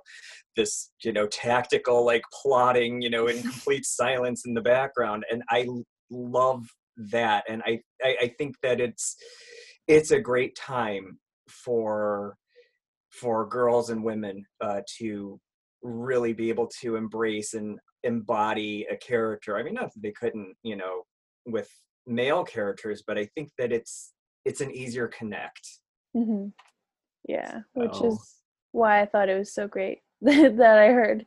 this 0.57 0.90
you 1.05 1.12
know 1.12 1.26
tactical 1.26 2.05
like 2.05 2.22
plotting 2.42 3.00
you 3.00 3.11
know 3.11 3.26
in 3.26 3.42
complete 3.50 3.85
silence 3.85 4.42
in 4.46 4.55
the 4.55 4.61
background 4.61 5.24
and 5.31 5.42
i 5.50 5.66
love 6.11 6.64
that 6.96 7.44
and 7.48 7.62
I, 7.66 7.81
I 8.03 8.16
i 8.22 8.35
think 8.38 8.57
that 8.62 8.81
it's 8.81 9.16
it's 9.88 10.11
a 10.11 10.20
great 10.20 10.57
time 10.57 11.18
for 11.48 12.37
for 13.11 13.46
girls 13.46 13.90
and 13.90 14.05
women 14.05 14.44
uh, 14.61 14.81
to 14.98 15.40
really 15.83 16.33
be 16.33 16.48
able 16.48 16.68
to 16.81 16.96
embrace 16.96 17.55
and 17.55 17.79
embody 18.05 18.87
a 18.90 18.96
character. 18.96 19.57
I 19.57 19.62
mean, 19.62 19.74
not 19.74 19.92
that 19.92 20.03
they 20.03 20.12
couldn't, 20.12 20.55
you 20.62 20.76
know, 20.76 21.03
with 21.46 21.68
male 22.07 22.44
characters, 22.44 23.03
but 23.07 23.18
I 23.18 23.26
think 23.35 23.50
that 23.59 23.72
it's 23.72 24.12
it's 24.44 24.61
an 24.61 24.70
easier 24.70 25.09
connect. 25.09 25.81
hmm 26.14 26.48
Yeah, 27.28 27.61
which 27.74 27.94
So- 27.94 28.06
is 28.09 28.37
why 28.72 29.00
I 29.00 29.06
thought 29.06 29.28
it 29.28 29.38
was 29.38 29.52
so 29.52 29.66
great 29.66 29.98
that 30.22 30.78
I 30.78 30.88
heard. 30.88 31.26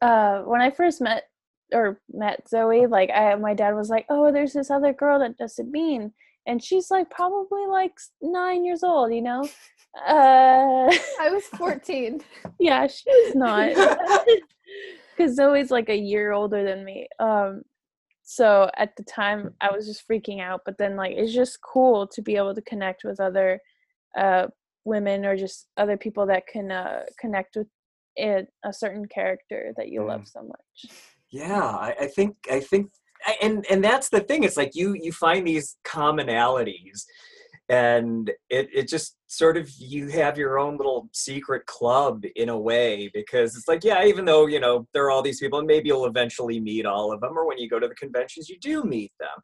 Uh, 0.00 0.40
when 0.42 0.60
I 0.60 0.70
first 0.70 1.00
met 1.00 1.24
or 1.72 2.00
met 2.12 2.48
Zoe, 2.48 2.86
like 2.86 3.10
I, 3.10 3.34
my 3.36 3.54
dad 3.54 3.74
was 3.74 3.88
like, 3.90 4.06
"Oh, 4.10 4.30
there's 4.32 4.52
this 4.52 4.70
other 4.70 4.92
girl 4.92 5.18
that 5.20 5.38
does 5.38 5.56
Sabine, 5.56 6.12
and 6.46 6.62
she's 6.62 6.90
like 6.90 7.08
probably 7.10 7.66
like 7.66 7.92
nine 8.20 8.64
years 8.64 8.82
old, 8.82 9.12
you 9.14 9.22
know." 9.22 9.48
Uh, 10.06 10.90
I 11.20 11.30
was 11.30 11.44
14. 11.56 12.20
yeah, 12.58 12.86
she's 12.88 13.34
not, 13.34 13.70
because 15.16 15.36
Zoe's 15.36 15.70
like 15.70 15.88
a 15.88 15.96
year 15.96 16.32
older 16.32 16.64
than 16.64 16.84
me. 16.84 17.06
Um, 17.20 17.62
so 18.24 18.70
at 18.76 18.96
the 18.96 19.04
time, 19.04 19.54
I 19.60 19.70
was 19.70 19.86
just 19.86 20.06
freaking 20.08 20.40
out. 20.40 20.62
But 20.64 20.78
then, 20.78 20.96
like, 20.96 21.12
it's 21.16 21.32
just 21.32 21.60
cool 21.62 22.06
to 22.08 22.22
be 22.22 22.36
able 22.36 22.54
to 22.54 22.62
connect 22.62 23.04
with 23.04 23.20
other 23.20 23.60
uh, 24.18 24.48
women 24.84 25.24
or 25.24 25.36
just 25.36 25.68
other 25.76 25.96
people 25.96 26.26
that 26.26 26.46
can 26.46 26.70
uh, 26.70 27.02
connect 27.18 27.56
with 27.56 27.68
it, 28.16 28.48
a 28.64 28.72
certain 28.72 29.06
character 29.06 29.72
that 29.76 29.88
you 29.88 30.04
love 30.04 30.26
so 30.26 30.42
much. 30.42 30.92
Yeah, 31.30 31.62
I, 31.62 31.94
I 32.02 32.06
think 32.06 32.36
I 32.50 32.60
think 32.60 32.90
I- 33.26 33.36
and 33.42 33.66
and 33.68 33.82
that's 33.82 34.08
the 34.08 34.20
thing. 34.20 34.44
It's 34.44 34.56
like 34.56 34.74
you 34.74 34.94
you 34.94 35.10
find 35.12 35.46
these 35.46 35.76
commonalities 35.84 37.02
and 37.68 38.30
it 38.50 38.68
it 38.74 38.88
just 38.88 39.16
sort 39.26 39.56
of 39.56 39.70
you 39.78 40.08
have 40.08 40.36
your 40.36 40.58
own 40.58 40.76
little 40.76 41.08
secret 41.12 41.64
club 41.64 42.22
in 42.36 42.50
a 42.50 42.58
way 42.58 43.10
because 43.14 43.56
it's 43.56 43.66
like 43.68 43.82
yeah 43.82 44.04
even 44.04 44.24
though 44.24 44.46
you 44.46 44.60
know 44.60 44.86
there 44.92 45.04
are 45.04 45.10
all 45.10 45.22
these 45.22 45.40
people 45.40 45.58
and 45.58 45.66
maybe 45.66 45.88
you'll 45.88 46.04
eventually 46.04 46.60
meet 46.60 46.84
all 46.84 47.10
of 47.10 47.20
them 47.20 47.36
or 47.36 47.46
when 47.46 47.58
you 47.58 47.68
go 47.68 47.80
to 47.80 47.88
the 47.88 47.94
conventions 47.94 48.50
you 48.50 48.58
do 48.60 48.84
meet 48.84 49.12
them 49.18 49.36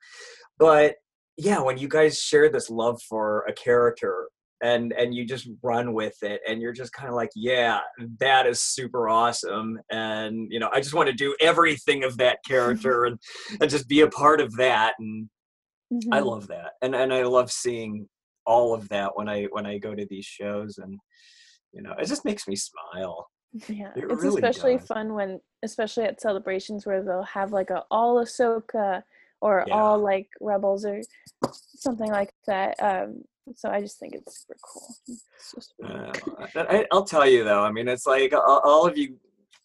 but 0.58 0.96
yeah 1.38 1.60
when 1.60 1.78
you 1.78 1.88
guys 1.88 2.20
share 2.20 2.50
this 2.50 2.68
love 2.68 3.00
for 3.08 3.40
a 3.48 3.52
character 3.54 4.28
and 4.62 4.92
and 4.92 5.14
you 5.14 5.24
just 5.24 5.48
run 5.62 5.94
with 5.94 6.16
it 6.22 6.40
and 6.46 6.60
you're 6.60 6.72
just 6.72 6.92
kind 6.92 7.08
of 7.08 7.14
like 7.14 7.30
yeah 7.34 7.80
that 8.18 8.46
is 8.46 8.60
super 8.60 9.08
awesome 9.08 9.78
and 9.90 10.52
you 10.52 10.58
know 10.58 10.68
i 10.72 10.80
just 10.80 10.94
want 10.94 11.08
to 11.08 11.14
do 11.14 11.34
everything 11.40 12.04
of 12.04 12.16
that 12.18 12.38
character 12.46 13.04
and 13.06 13.18
and 13.60 13.70
just 13.70 13.88
be 13.88 14.00
a 14.02 14.08
part 14.08 14.40
of 14.40 14.54
that 14.56 14.94
and 14.98 15.28
I 16.12 16.20
Mhm. 16.20 16.26
love 16.26 16.46
that, 16.48 16.74
and 16.82 16.94
and 16.94 17.12
I 17.12 17.24
love 17.24 17.50
seeing 17.50 18.08
all 18.46 18.74
of 18.74 18.88
that 18.90 19.16
when 19.16 19.28
I 19.28 19.44
when 19.50 19.66
I 19.66 19.78
go 19.78 19.94
to 19.94 20.06
these 20.08 20.24
shows, 20.24 20.78
and 20.78 20.98
you 21.72 21.82
know, 21.82 21.92
it 21.98 22.06
just 22.06 22.24
makes 22.24 22.46
me 22.46 22.56
smile. 22.56 23.28
Yeah, 23.68 23.92
It 23.96 24.04
it's 24.08 24.22
really 24.22 24.40
especially 24.40 24.78
does. 24.78 24.86
fun 24.86 25.14
when, 25.14 25.40
especially 25.64 26.04
at 26.04 26.20
celebrations 26.20 26.86
where 26.86 27.02
they'll 27.02 27.24
have 27.24 27.52
like 27.52 27.70
a 27.70 27.84
all 27.90 28.22
Ahsoka 28.22 29.02
or 29.40 29.66
Yeah. 29.66 29.74
all 29.74 29.98
like 29.98 30.28
rebels 30.40 30.84
or 30.84 31.02
something 31.50 32.10
like 32.10 32.32
that. 32.46 32.80
Um, 32.80 33.24
so 33.56 33.70
I 33.70 33.80
just 33.80 33.98
think 33.98 34.14
it's 34.14 34.46
super 34.46 34.58
cool. 34.62 34.94
It's 35.08 35.24
so 35.38 35.58
sweet. 35.60 35.90
Uh, 35.90 36.66
I, 36.68 36.86
I'll 36.92 37.04
tell 37.04 37.28
you 37.28 37.44
though, 37.44 37.62
I 37.62 37.70
mean, 37.70 37.88
it's 37.88 38.06
like 38.06 38.32
all, 38.32 38.86
of 38.86 38.96
you 38.96 39.16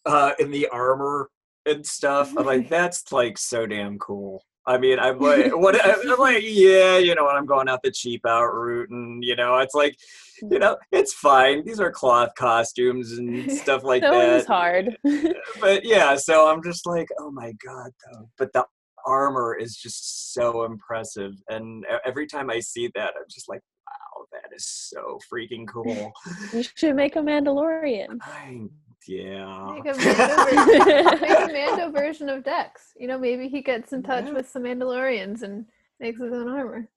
uh, 0.04 0.32
in 0.38 0.50
the 0.50 0.68
armor 0.68 1.30
and 1.66 1.84
stuff. 1.84 2.32
I'm 2.36 2.46
like, 2.46 2.68
that's 2.68 3.12
like 3.12 3.38
so 3.38 3.66
damn 3.66 3.98
cool. 3.98 4.42
I 4.68 4.78
mean, 4.78 4.98
I'm 4.98 5.20
like, 5.20 5.56
what? 5.56 5.78
I'm 6.10 6.18
like, 6.18 6.42
yeah, 6.42 6.98
you 6.98 7.14
know, 7.14 7.24
what? 7.24 7.36
I'm 7.36 7.46
going 7.46 7.68
out 7.68 7.82
the 7.82 7.90
cheap 7.90 8.26
out 8.26 8.46
route, 8.46 8.90
and 8.90 9.22
you 9.22 9.36
know, 9.36 9.58
it's 9.58 9.74
like, 9.74 9.96
you 10.42 10.58
know, 10.58 10.76
it's 10.90 11.12
fine. 11.12 11.64
These 11.64 11.80
are 11.80 11.90
cloth 11.90 12.30
costumes 12.36 13.12
and 13.18 13.50
stuff 13.50 13.84
like 13.84 14.02
that 14.02 14.10
that. 14.10 14.34
was 14.34 14.46
hard. 14.46 14.96
but 15.60 15.84
yeah, 15.84 16.16
so 16.16 16.50
I'm 16.50 16.62
just 16.62 16.86
like, 16.86 17.06
oh 17.20 17.30
my 17.30 17.52
god, 17.64 17.90
though. 18.12 18.28
But 18.38 18.52
the 18.52 18.64
armor 19.06 19.54
is 19.54 19.76
just 19.76 20.34
so 20.34 20.64
impressive, 20.64 21.34
and 21.48 21.84
every 22.04 22.26
time 22.26 22.50
I 22.50 22.58
see 22.58 22.90
that, 22.96 23.14
I'm 23.16 23.26
just 23.30 23.48
like, 23.48 23.60
wow, 23.86 24.26
that 24.32 24.54
is 24.54 24.66
so 24.66 25.18
freaking 25.32 25.66
cool. 25.68 26.12
you 26.52 26.62
should 26.74 26.96
make 26.96 27.16
a 27.16 27.20
Mandalorian. 27.20 28.18
I, 28.22 28.62
yeah. 29.08 29.72
Make 29.72 29.94
a 29.94 29.98
Mando, 29.98 31.20
make 31.20 31.30
a 31.38 31.52
Mando 31.52 31.90
version 31.90 32.28
of 32.28 32.44
Dex. 32.44 32.92
You 32.98 33.06
know, 33.08 33.18
maybe 33.18 33.48
he 33.48 33.62
gets 33.62 33.92
in 33.92 34.02
touch 34.02 34.26
Yeah. 34.26 34.32
with 34.32 34.48
some 34.48 34.62
Mandalorians 34.64 35.42
and 35.42 35.66
makes 36.00 36.20
his 36.20 36.32
own 36.32 36.48
armor. 36.48 36.88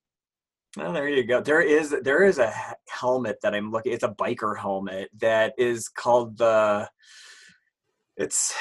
Well, 0.77 0.93
there 0.93 1.09
you 1.09 1.23
go. 1.23 1.41
There 1.41 1.61
is 1.61 1.95
there 2.03 2.23
is 2.23 2.37
a 2.37 2.53
helmet 2.89 3.37
that 3.41 3.55
I'm 3.55 3.71
looking. 3.71 3.91
It's 3.93 4.03
a 4.03 4.09
biker 4.09 4.57
helmet 4.57 5.09
that 5.19 5.53
is 5.57 5.87
called 5.87 6.37
the. 6.37 6.87
It's 8.17 8.53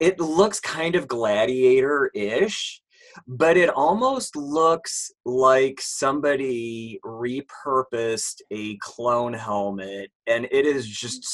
it 0.00 0.18
looks 0.20 0.60
kind 0.60 0.94
of 0.96 1.08
gladiator 1.08 2.10
ish, 2.14 2.82
but 3.26 3.56
it 3.56 3.70
almost 3.70 4.36
looks 4.36 5.10
like 5.24 5.80
somebody 5.80 6.98
repurposed 7.04 8.40
a 8.50 8.76
clone 8.78 9.32
helmet, 9.34 10.10
and 10.26 10.46
it 10.50 10.66
is 10.66 10.86
just 10.88 11.24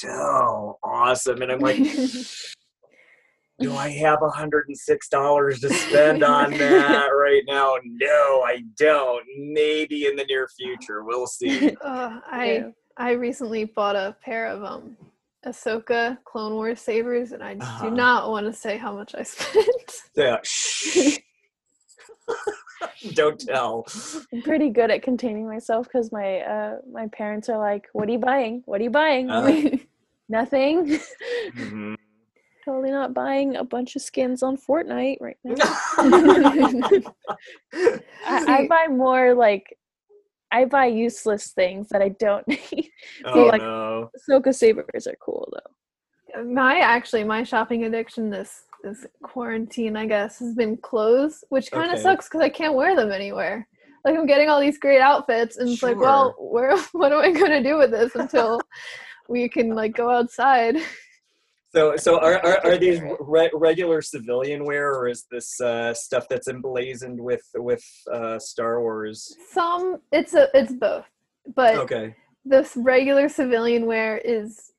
so 0.00 0.78
awesome. 0.82 1.42
And 1.42 1.50
I'm 1.52 1.60
like, 1.60 1.78
do 3.60 3.74
I 3.76 3.88
have 3.90 4.22
a 4.22 4.28
hundred 4.30 4.66
and 4.68 4.76
six 4.76 5.08
dollars 5.08 5.60
to 5.60 5.70
spend 5.70 6.22
on 6.22 6.52
that 6.58 7.06
right 7.12 7.42
now? 7.46 7.74
No, 7.84 8.42
I 8.46 8.62
don't. 8.78 9.24
Maybe 9.36 10.06
in 10.06 10.16
the 10.16 10.24
near 10.24 10.48
future, 10.56 11.02
we'll 11.04 11.26
see. 11.26 11.76
Uh, 11.82 12.20
I 12.26 12.44
Yeah. 12.46 12.68
I 13.00 13.12
recently 13.12 13.64
bought 13.64 13.94
a 13.94 14.16
pair 14.24 14.46
of 14.48 14.64
um 14.64 14.96
Ahsoka 15.46 16.18
Clone 16.24 16.54
Wars 16.54 16.80
sabers, 16.80 17.30
and 17.32 17.42
I 17.44 17.54
Uh-huh. 17.54 17.84
do 17.84 17.90
not 17.94 18.28
want 18.28 18.46
to 18.46 18.52
say 18.52 18.76
how 18.76 18.92
much 18.92 19.14
I 19.14 19.22
spent. 19.22 19.66
Yeah, 20.16 20.38
shh. 20.42 21.18
don't 23.14 23.38
tell. 23.40 23.86
I'm 24.32 24.42
pretty 24.42 24.70
good 24.70 24.90
at 24.90 25.02
containing 25.02 25.46
myself 25.46 25.86
because 25.86 26.10
my 26.12 26.40
uh 26.40 26.76
my 26.90 27.06
parents 27.08 27.48
are 27.48 27.58
like, 27.58 27.88
"What 27.92 28.08
are 28.08 28.12
you 28.12 28.18
buying? 28.18 28.62
What 28.66 28.80
are 28.80 28.84
you 28.84 28.90
buying?" 28.90 29.28
Like, 29.28 29.88
Nothing. 30.28 30.98
Mhm. 31.56 31.94
totally 32.64 32.90
not 32.90 33.14
buying 33.14 33.56
a 33.56 33.64
bunch 33.64 33.96
of 33.96 34.02
skins 34.02 34.42
on 34.42 34.56
Fortnite 34.58 35.16
right 35.22 35.38
now. 35.42 35.54
I, 37.72 38.00
I 38.26 38.66
buy 38.68 38.86
more 38.90 39.32
like 39.34 39.74
I 40.52 40.64
buy 40.66 40.86
useless 40.86 41.52
things 41.52 41.88
that 41.90 42.02
I 42.02 42.10
don't 42.10 42.46
need. 42.48 42.90
oh 43.24 43.44
like- 43.44 43.62
no. 43.62 44.10
Ahsoka 44.28 44.54
sabers 44.54 45.06
are 45.06 45.16
cool 45.20 45.48
though. 45.52 46.44
my 46.44 46.78
actually 46.78 47.24
my 47.24 47.42
shopping 47.42 47.84
addiction 47.84 48.28
this 48.30 48.64
this 48.82 49.06
quarantine 49.22 49.96
I 49.96 50.06
guess 50.06 50.38
has 50.38 50.54
been 50.54 50.76
clothes, 50.76 51.44
which 51.48 51.70
kind 51.70 51.90
of 51.90 51.98
Okay. 51.98 52.02
sucks 52.02 52.28
because 52.28 52.40
I 52.40 52.48
can't 52.48 52.74
wear 52.74 52.96
them 52.96 53.10
anywhere. 53.10 53.66
Like 54.04 54.16
I'm 54.16 54.26
getting 54.26 54.48
all 54.48 54.60
these 54.60 54.78
great 54.78 55.00
outfits, 55.00 55.56
and 55.56 55.72
it's 55.72 55.82
like, 55.82 56.00
well, 56.00 56.34
where 56.38 56.76
what 56.92 57.12
am 57.12 57.18
I 57.18 57.32
gonna 57.32 57.62
do 57.62 57.76
with 57.76 57.90
this 57.90 58.14
until 58.14 58.60
we 59.28 59.48
can 59.48 59.74
like 59.74 59.94
go 59.94 60.10
outside? 60.10 60.76
So, 61.74 61.96
so 61.96 62.18
are, 62.20 62.38
are, 62.46 62.64
are 62.64 62.78
these 62.78 62.98
re- 63.20 63.50
regular 63.52 64.00
civilian 64.00 64.64
wear, 64.64 64.94
or 64.94 65.06
is 65.06 65.26
this 65.30 65.60
uh, 65.60 65.92
stuff 65.92 66.26
that's 66.30 66.48
emblazoned 66.48 67.20
with 67.20 67.42
with 67.56 67.84
uh, 68.10 68.38
Star 68.38 68.80
Wars? 68.80 69.36
Some 69.50 70.00
it's 70.10 70.32
a 70.32 70.48
it's 70.54 70.72
both, 70.72 71.04
but 71.54 71.74
Okay. 71.76 72.14
this 72.44 72.72
regular 72.76 73.28
civilian 73.28 73.84
wear 73.84 74.16
is 74.24 74.72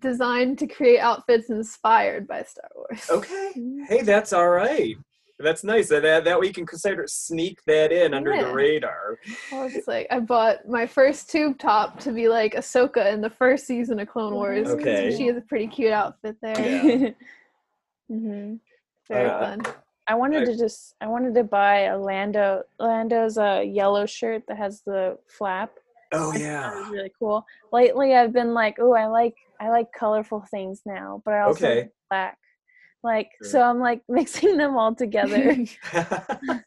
designed 0.00 0.58
to 0.58 0.66
create 0.66 0.98
outfits 1.00 1.50
inspired 1.50 2.26
by 2.26 2.42
Star 2.42 2.70
Wars. 2.74 3.06
Okay. 3.10 3.52
Hey, 3.88 4.02
that's 4.02 4.32
all 4.32 4.48
right. 4.48 4.96
That's 5.38 5.62
nice. 5.64 5.88
That 5.90 6.02
that, 6.02 6.24
that 6.24 6.40
we 6.40 6.50
can 6.52 6.64
consider 6.66 7.04
sneak 7.06 7.58
that 7.66 7.92
in 7.92 8.14
under 8.14 8.34
Yeah. 8.34 8.44
the 8.44 8.54
radar. 8.54 9.18
Well, 9.52 9.68
it's 9.72 9.86
like 9.86 10.06
I 10.10 10.18
bought 10.20 10.66
my 10.68 10.86
first 10.86 11.30
tube 11.30 11.58
top 11.58 12.00
to 12.00 12.12
be 12.12 12.28
like 12.28 12.54
Ahsoka 12.54 13.12
in 13.12 13.20
the 13.20 13.28
first 13.30 13.66
season 13.66 13.98
of 14.00 14.08
Clone 14.08 14.32
Wars. 14.34 14.66
'cause 14.68 14.74
Okay. 14.80 15.14
She 15.16 15.26
has 15.26 15.36
a 15.36 15.42
pretty 15.42 15.66
cute 15.66 15.92
outfit 15.92 16.36
there. 16.40 16.58
Yeah. 16.58 17.10
hmm 18.08 18.54
Very 19.08 19.28
Uh, 19.30 19.38
fun. 19.40 19.62
I 20.08 20.14
wanted 20.14 20.42
I- 20.42 20.52
to 20.52 20.56
just 20.56 20.94
I 21.00 21.06
wanted 21.06 21.34
to 21.34 21.44
buy 21.44 21.80
a 21.82 21.98
Lando 21.98 22.62
Lando's 22.78 23.36
uh, 23.38 23.62
yellow 23.64 24.06
shirt 24.06 24.42
that 24.48 24.56
has 24.56 24.82
the 24.86 25.18
flap. 25.28 25.70
Oh 26.12 26.32
I 26.32 26.38
yeah. 26.38 26.70
was 26.70 26.88
really 26.92 27.12
cool. 27.18 27.44
Lately, 27.72 28.14
I've 28.14 28.32
been 28.32 28.54
like, 28.54 28.76
oh, 28.80 28.94
I 28.94 29.06
like 29.06 29.34
I 29.60 29.70
like 29.70 29.88
colorful 29.98 30.44
things 30.50 30.82
now, 30.86 31.22
but 31.24 31.34
I 31.34 31.40
also 31.42 31.66
Okay. 31.66 31.76
like 31.78 31.90
black. 32.10 32.38
Like, 33.02 33.30
Sure. 33.42 33.50
so 33.50 33.62
I'm 33.62 33.78
like 33.80 34.02
mixing 34.08 34.56
them 34.56 34.76
all 34.76 34.94
together. 34.94 35.56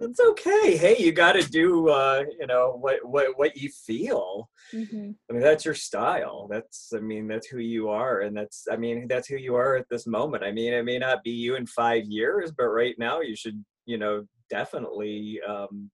It's 0.00 0.20
okay. 0.20 0.76
Hey, 0.76 0.96
you 0.98 1.12
got 1.12 1.32
to 1.32 1.42
do 1.42 1.88
uh, 1.88 2.24
you 2.38 2.46
know 2.46 2.76
what 2.80 3.04
what 3.04 3.36
what 3.36 3.56
you 3.56 3.68
feel. 3.68 4.48
mhm. 4.74 5.14
I 5.28 5.32
mean, 5.32 5.42
that's 5.42 5.64
your 5.64 5.74
style. 5.74 6.48
That's 6.50 6.92
I 6.94 7.00
mean, 7.00 7.26
that's 7.28 7.48
who 7.48 7.58
you 7.58 7.88
are, 7.88 8.20
and 8.20 8.36
that's 8.36 8.66
I 8.70 8.76
mean, 8.76 9.06
that's 9.08 9.28
who 9.28 9.36
you 9.36 9.54
are 9.56 9.76
at 9.76 9.88
this 9.90 10.06
moment. 10.06 10.44
I 10.44 10.52
mean, 10.52 10.72
it 10.72 10.84
may 10.84 10.98
not 10.98 11.22
be 11.22 11.30
you 11.30 11.56
in 11.56 11.66
five 11.66 12.04
years, 12.06 12.52
but 12.56 12.68
right 12.68 12.94
now 12.98 13.20
you 13.20 13.36
should 13.36 13.62
you 13.86 13.98
know 13.98 14.24
definitely 14.50 15.40
um, 15.46 15.90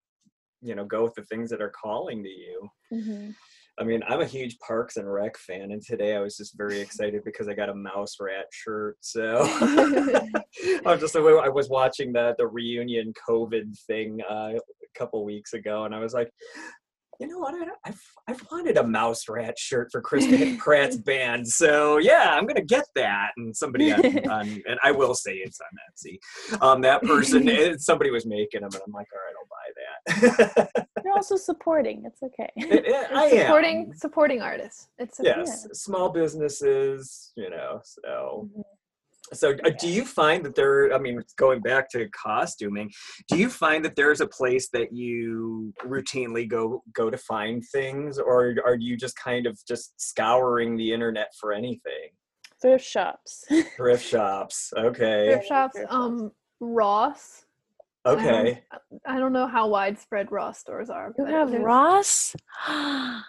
you 0.62 0.74
know 0.74 0.84
go 0.84 1.04
with 1.04 1.14
the 1.14 1.24
things 1.24 1.50
that 1.50 1.60
are 1.60 1.72
calling 1.82 2.22
to 2.22 2.28
you. 2.28 2.68
Mhm. 2.92 3.34
I 3.78 3.84
mean, 3.84 4.02
I'm 4.06 4.20
a 4.20 4.26
huge 4.26 4.58
Parks 4.58 4.96
and 4.98 5.10
Rec 5.10 5.36
fan, 5.38 5.72
and 5.72 5.82
today 5.82 6.14
I 6.14 6.20
was 6.20 6.36
just 6.36 6.56
very 6.58 6.78
excited 6.78 7.22
because 7.24 7.48
I 7.48 7.54
got 7.54 7.70
a 7.70 7.74
mouse 7.74 8.16
rat 8.20 8.46
shirt. 8.52 8.98
So 9.00 9.40
I'm 10.86 11.00
just 11.00 11.14
the 11.14 11.40
i 11.42 11.48
was 11.48 11.70
watching 11.70 12.12
the 12.12 12.34
the 12.38 12.46
reunion 12.46 13.12
COVID 13.28 13.76
thing 13.86 14.20
uh, 14.30 14.52
a 14.54 14.98
couple 14.98 15.24
weeks 15.24 15.54
ago, 15.54 15.84
and 15.84 15.94
I 15.94 16.00
was 16.00 16.12
like, 16.12 16.30
you 17.18 17.28
know 17.28 17.38
what? 17.38 17.54
I, 17.54 17.66
I've 17.86 18.00
I've 18.28 18.46
wanted 18.52 18.76
a 18.76 18.86
mouse 18.86 19.26
rat 19.26 19.58
shirt 19.58 19.88
for 19.90 20.02
Chris 20.02 20.26
Pratt's 20.58 20.98
band, 20.98 21.48
so 21.48 21.96
yeah, 21.96 22.36
I'm 22.36 22.46
gonna 22.46 22.64
get 22.64 22.84
that. 22.94 23.30
And 23.38 23.56
somebody 23.56 23.90
on, 23.94 24.04
on 24.28 24.62
and 24.66 24.78
I 24.82 24.92
will 24.92 25.14
say 25.14 25.32
it's 25.36 25.60
on 25.60 25.78
Etsy. 25.88 26.60
Um, 26.60 26.82
that 26.82 27.02
person, 27.02 27.78
somebody 27.78 28.10
was 28.10 28.26
making 28.26 28.60
them, 28.60 28.70
and 28.74 28.82
I'm 28.86 28.92
like, 28.92 29.08
all 29.14 29.20
right, 29.24 29.34
I'll. 29.38 29.51
You're 30.22 31.14
also 31.14 31.36
supporting. 31.50 32.04
It's 32.06 32.22
okay. 32.22 32.50
It- 32.56 32.86
it- 32.86 33.12
I 33.12 33.26
It's 33.26 33.34
am. 33.34 33.40
supporting 33.46 33.94
supporting 33.94 34.40
artists. 34.42 34.88
It's 34.98 35.20
a, 35.20 35.24
yes 35.24 35.66
small 35.72 36.10
businesses 36.10 37.32
you 37.36 37.50
know 37.50 37.80
so 37.84 38.48
Mhm. 38.56 38.62
so 39.32 39.52
uh, 39.64 39.70
do 39.80 39.88
you 39.88 40.04
find 40.04 40.44
that 40.44 40.54
there 40.54 40.92
i 40.94 40.98
mean 40.98 41.20
going 41.36 41.60
back 41.60 41.88
to 41.90 42.08
costuming 42.10 42.90
do 43.28 43.36
you 43.38 43.48
find 43.48 43.84
that 43.84 43.96
there's 43.96 44.20
a 44.20 44.26
place 44.26 44.68
that 44.72 44.92
you 44.92 45.72
routinely 45.84 46.48
go 46.48 46.82
go 46.94 47.08
to 47.10 47.16
find 47.18 47.62
things 47.72 48.18
or 48.18 48.54
are 48.64 48.76
you 48.76 48.96
just 48.96 49.16
kind 49.16 49.46
of 49.46 49.58
just 49.66 49.94
scouring 50.00 50.76
the 50.76 50.92
internet 50.92 51.28
for 51.40 51.52
anything 51.52 52.08
Thrift 52.60 52.84
shops. 52.84 53.44
thrift 53.76 54.04
shops 54.06 54.72
okay 54.76 55.28
thrift 55.32 55.48
shops. 55.48 55.74
Thrift 55.76 55.90
shops. 55.90 55.94
Um, 55.94 56.30
Ross 56.60 57.44
Okay. 58.04 58.62
I 59.06 59.18
don't 59.18 59.32
know 59.32 59.46
how 59.46 59.68
widespread 59.68 60.32
Ross 60.32 60.58
stores 60.58 60.90
are. 60.90 61.14
You 61.16 61.24
have 61.26 61.50
there's- 61.50 61.64
Ross? 61.64 62.34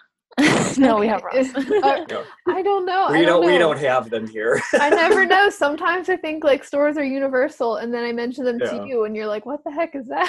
no, 0.78 0.98
we 0.98 1.06
have 1.06 1.22
Ross. 1.24 1.46
Uh, 1.54 2.04
No, 2.08 2.24
I 2.48 2.62
don't 2.62 2.84
know. 2.84 3.08
we 3.10 3.18
I 3.18 3.22
don't. 3.24 3.42
don't 3.42 3.46
we 3.52 3.56
don't 3.58 3.78
have 3.78 4.10
them 4.10 4.26
here. 4.26 4.60
I 4.74 4.90
never 4.90 5.24
know. 5.34 5.48
Sometimes 5.48 6.08
I 6.08 6.16
think 6.16 6.42
like 6.42 6.64
stores 6.64 6.96
are 6.96 7.04
universal, 7.04 7.76
and 7.76 7.94
then 7.94 8.04
I 8.04 8.10
mention 8.12 8.44
them 8.44 8.58
Yeah. 8.60 8.70
to 8.80 8.86
you, 8.86 9.04
and 9.04 9.14
you're 9.14 9.26
like, 9.28 9.46
"What 9.46 9.62
the 9.62 9.70
heck 9.70 9.94
is 9.94 10.08
that?" 10.08 10.26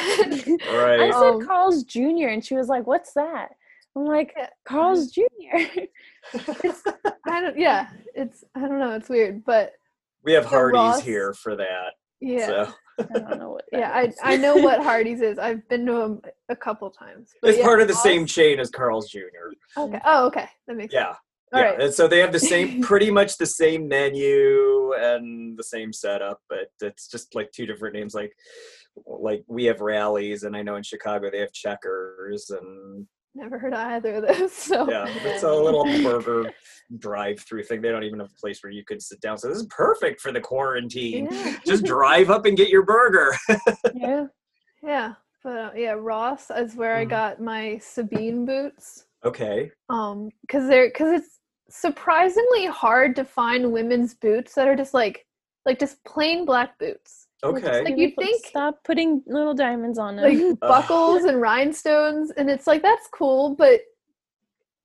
right. 0.72 1.00
I 1.02 1.12
said 1.12 1.24
Um, 1.36 1.46
Carl's 1.46 1.84
Jr. 1.84 2.28
and 2.30 2.46
she 2.46 2.56
was 2.56 2.68
like, 2.68 2.86
"What's 2.86 3.14
that?" 3.14 3.50
I'm 3.96 4.06
like, 4.06 4.36
"Carl's 4.68 5.10
Jr." 5.12 5.24
I 6.34 7.42
don't. 7.42 7.58
Yeah, 7.58 7.90
it's. 8.14 8.44
I 8.56 8.60
don't 8.62 8.80
know. 8.80 8.92
It's 8.94 9.10
weird, 9.10 9.44
but 9.44 9.74
we 10.24 10.34
have 10.34 10.44
the 10.44 10.50
Hardee's 10.50 10.74
Ross- 10.76 11.02
here 11.02 11.34
for 11.34 11.56
that. 11.56 11.94
yeah, 12.22 12.46
So 12.46 12.74
I 13.00 13.04
don't 13.20 13.40
know 13.40 13.52
what. 13.52 13.66
Yeah. 13.72 13.92
I. 13.94 14.12
I 14.24 14.38
know 14.38 14.56
what 14.68 14.82
Hardee's 14.82 15.22
is. 15.22 15.38
I've 15.38 15.68
been 15.70 15.86
to 15.88 15.94
them 15.94 16.22
a 16.50 16.56
couple 16.56 16.90
times. 16.90 17.32
But 17.42 17.50
it's 17.52 17.60
yeah, 17.60 17.66
part 17.66 17.82
of 17.82 17.88
the 17.88 17.94
Ross- 17.94 18.04
same 18.04 18.26
chain 18.26 18.60
as 18.60 18.70
Carl's 18.70 19.10
Jr. 19.10 19.20
Okay. 19.78 19.98
Mm-hmm. 19.98 19.98
Oh, 20.06 20.28
okay. 20.28 20.48
That 20.68 20.78
makes 20.78 20.94
Yeah. 20.94 21.08
sense. 21.08 21.18
All 21.54 21.60
yeah, 21.62 21.66
right. 21.68 21.82
and 21.82 21.94
so 21.94 22.08
they 22.08 22.20
have 22.20 22.32
the 22.32 22.40
same, 22.40 22.82
pretty 22.82 23.12
much 23.12 23.38
the 23.38 23.46
same 23.46 23.88
menu 23.88 24.94
and 24.98 25.58
the 25.58 25.64
same 25.64 25.94
setup, 25.94 26.40
but 26.50 26.68
it's 26.82 27.08
just 27.08 27.36
like 27.36 27.52
two 27.52 27.66
different 27.66 27.96
names. 27.96 28.14
Like, 28.16 28.34
like 29.06 29.44
we 29.48 29.66
have 29.66 29.80
Rally's, 29.80 30.44
and 30.44 30.56
I 30.58 30.64
know 30.64 30.76
in 30.76 30.84
Chicago 30.84 31.30
they 31.32 31.40
have 31.40 31.54
checkers, 31.54 32.50
and 32.50 33.06
Never 33.36 33.60
heard 33.60 33.74
of 33.74 33.80
either 33.80 34.16
of 34.16 34.28
those. 34.28 34.52
So 34.66 34.90
yeah, 34.90 35.06
it's 35.26 35.44
a 35.44 35.54
little 35.54 35.84
burger 36.02 36.50
drive-through 37.00 37.64
thing. 37.64 37.82
They 37.82 37.90
don't 37.92 38.04
even 38.04 38.20
have 38.20 38.30
a 38.32 38.40
place 38.40 38.64
where 38.64 38.72
you 38.72 38.84
could 38.86 39.02
sit 39.02 39.20
down. 39.22 39.38
So 39.38 39.50
this 39.50 39.58
is 39.58 39.68
perfect 39.70 40.22
for 40.22 40.32
the 40.32 40.40
quarantine. 40.40 41.28
yeah. 41.30 41.58
Just 41.66 41.84
drive 41.96 42.30
up 42.30 42.46
and 42.46 42.56
get 42.56 42.70
your 42.70 42.84
burger. 42.84 43.36
yeah. 43.96 44.26
Yeah. 44.82 45.14
But 45.44 45.58
uh, 45.58 45.72
yeah, 45.76 45.96
Ross 45.98 46.50
is 46.50 46.76
where 46.76 46.96
I 46.96 47.06
Mhm. 47.06 47.10
got 47.10 47.42
my 47.42 47.78
Sabine 47.80 48.46
boots. 48.46 49.06
Okay. 49.24 49.72
um 49.90 50.30
because 50.42 50.68
they're 50.70 50.88
because 50.88 51.12
it's 51.22 51.40
surprisingly 51.70 52.68
hard 52.68 53.16
to 53.16 53.26
find 53.26 53.72
women's 53.74 54.14
boots 54.14 54.54
that 54.54 54.68
are 54.68 54.76
just 54.76 54.94
like 54.94 55.26
like 55.66 55.80
just 55.80 56.04
plain 56.06 56.46
black 56.46 56.78
boots 56.80 57.25
Okay. 57.46 57.84
like, 57.84 57.98
you'd 57.98 58.16
think- 58.16 58.46
stop 58.46 58.84
putting 58.84 59.22
little 59.28 59.54
diamonds 59.54 59.98
on 59.98 60.16
them. 60.16 60.26
like 60.50 60.60
buckles 60.60 61.24
and 61.24 61.42
rhinestones 61.42 62.32
and 62.38 62.50
it's 62.50 62.68
like 62.68 62.82
that's 62.82 63.08
cool 63.14 63.56
but 63.56 63.82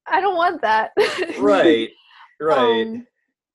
i 0.09 0.21
don't 0.21 0.37
want 0.37 0.61
that 0.63 0.91
right. 1.39 1.91
Right. 2.43 2.87
Um, 2.87 3.07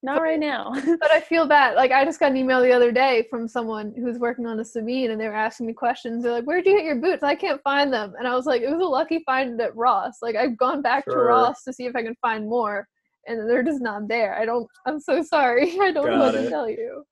Not 0.03 0.21
right 0.21 0.39
now. 0.39 0.71
but 0.99 1.09
i 1.09 1.19
feel 1.19 1.47
bad 1.47 1.75
like 1.75 1.91
i 1.91 2.05
just 2.05 2.19
got 2.19 2.29
an 2.29 2.37
email 2.37 2.61
the 2.61 2.71
other 2.71 2.91
day 2.91 3.25
from 3.31 3.47
someone 3.47 3.93
who 3.95 4.03
was 4.03 4.19
working 4.19 4.45
on 4.45 4.59
a 4.59 4.65
sabine 4.65 5.09
and 5.11 5.19
they 5.19 5.27
were 5.27 5.33
asking 5.33 5.65
me 5.65 5.73
questions 5.73 6.21
they're 6.23 6.31
like 6.31 6.43
where'd 6.43 6.65
you 6.65 6.75
get 6.75 6.85
your 6.85 6.97
boots 7.01 7.23
i 7.23 7.33
can't 7.33 7.59
find 7.63 7.91
them 7.91 8.13
and 8.19 8.27
i 8.27 8.35
was 8.35 8.45
like 8.45 8.61
it 8.61 8.69
was 8.69 8.79
a 8.79 8.85
lucky 8.85 9.23
find 9.25 9.59
at 9.59 9.75
ross 9.75 10.17
like 10.21 10.35
i've 10.35 10.55
gone 10.57 10.81
back 10.83 11.03
to 11.05 11.15
ross 11.17 11.63
to 11.63 11.73
see 11.73 11.85
if 11.85 11.95
i 11.95 12.03
can 12.03 12.15
find 12.21 12.47
more 12.47 12.87
and 13.27 13.49
they're 13.49 13.63
just 13.63 13.81
not 13.81 14.07
there 14.07 14.35
i 14.37 14.45
don't 14.45 14.67
i'm 14.85 14.99
so 14.99 15.23
sorry 15.23 15.75
i 15.81 15.91
don't 15.91 16.05
know 16.11 16.19
what 16.19 16.31
to 16.33 16.47
tell 16.47 16.69
you 16.69 17.03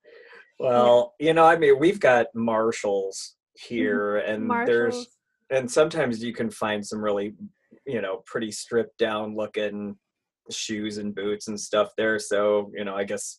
Well, 0.60 1.14
you 1.20 1.34
know, 1.34 1.46
I 1.46 1.58
mean, 1.58 1.80
we've 1.80 2.00
got 2.00 2.28
Marshalls 2.34 3.36
here, 3.56 4.18
and 4.18 4.50
there's 4.66 5.08
and 5.50 5.70
sometimes 5.70 6.24
you 6.24 6.34
can 6.34 6.50
find 6.50 6.86
some 6.86 7.00
really, 7.04 7.36
you 7.86 8.02
know, 8.02 8.22
pretty 8.26 8.52
stripped 8.52 8.98
down 8.98 9.36
looking 9.36 9.96
shoes 10.52 10.98
and 10.98 11.14
boots 11.16 11.48
and 11.48 11.60
stuff 11.60 11.90
there. 11.98 12.20
So, 12.20 12.72
you 12.76 12.84
know, 12.86 12.96
I 12.96 13.04
guess 13.04 13.38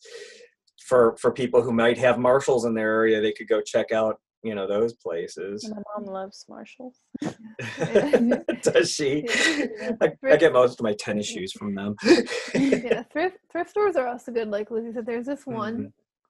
for 0.87 1.15
for 1.17 1.31
people 1.31 1.61
who 1.61 1.71
might 1.73 1.97
have 1.97 2.17
Marshalls 2.19 2.65
in 2.65 2.73
their 2.73 2.93
area, 2.93 3.21
they 3.21 3.31
could 3.31 3.47
go 3.47 3.61
check 3.61 3.91
out, 3.91 4.17
you 4.43 4.55
know, 4.55 4.67
those 4.67 4.93
places. 4.93 5.69
My 5.69 5.81
mom 5.97 6.13
loves 6.13 6.45
Marshalls. 6.47 6.99
Does 8.61 8.91
she? 8.91 9.27
Yeah. 9.77 9.91
I, 10.01 10.13
I 10.31 10.35
get 10.37 10.53
most 10.53 10.79
of 10.79 10.83
my 10.83 10.93
tennis 10.93 11.27
shoes 11.27 11.51
from 11.51 11.75
them. 11.75 11.95
yeah 12.55 13.03
thrift 13.03 13.37
thrift 13.51 13.69
stores 13.69 13.95
are 13.95 14.07
also 14.07 14.31
good 14.31 14.47
like 14.47 14.71
lizzie 14.71 14.91
said 14.93 15.05
there's 15.05 15.25
this 15.25 15.45
one 15.45 15.75
Mm-hmm. 15.75 15.87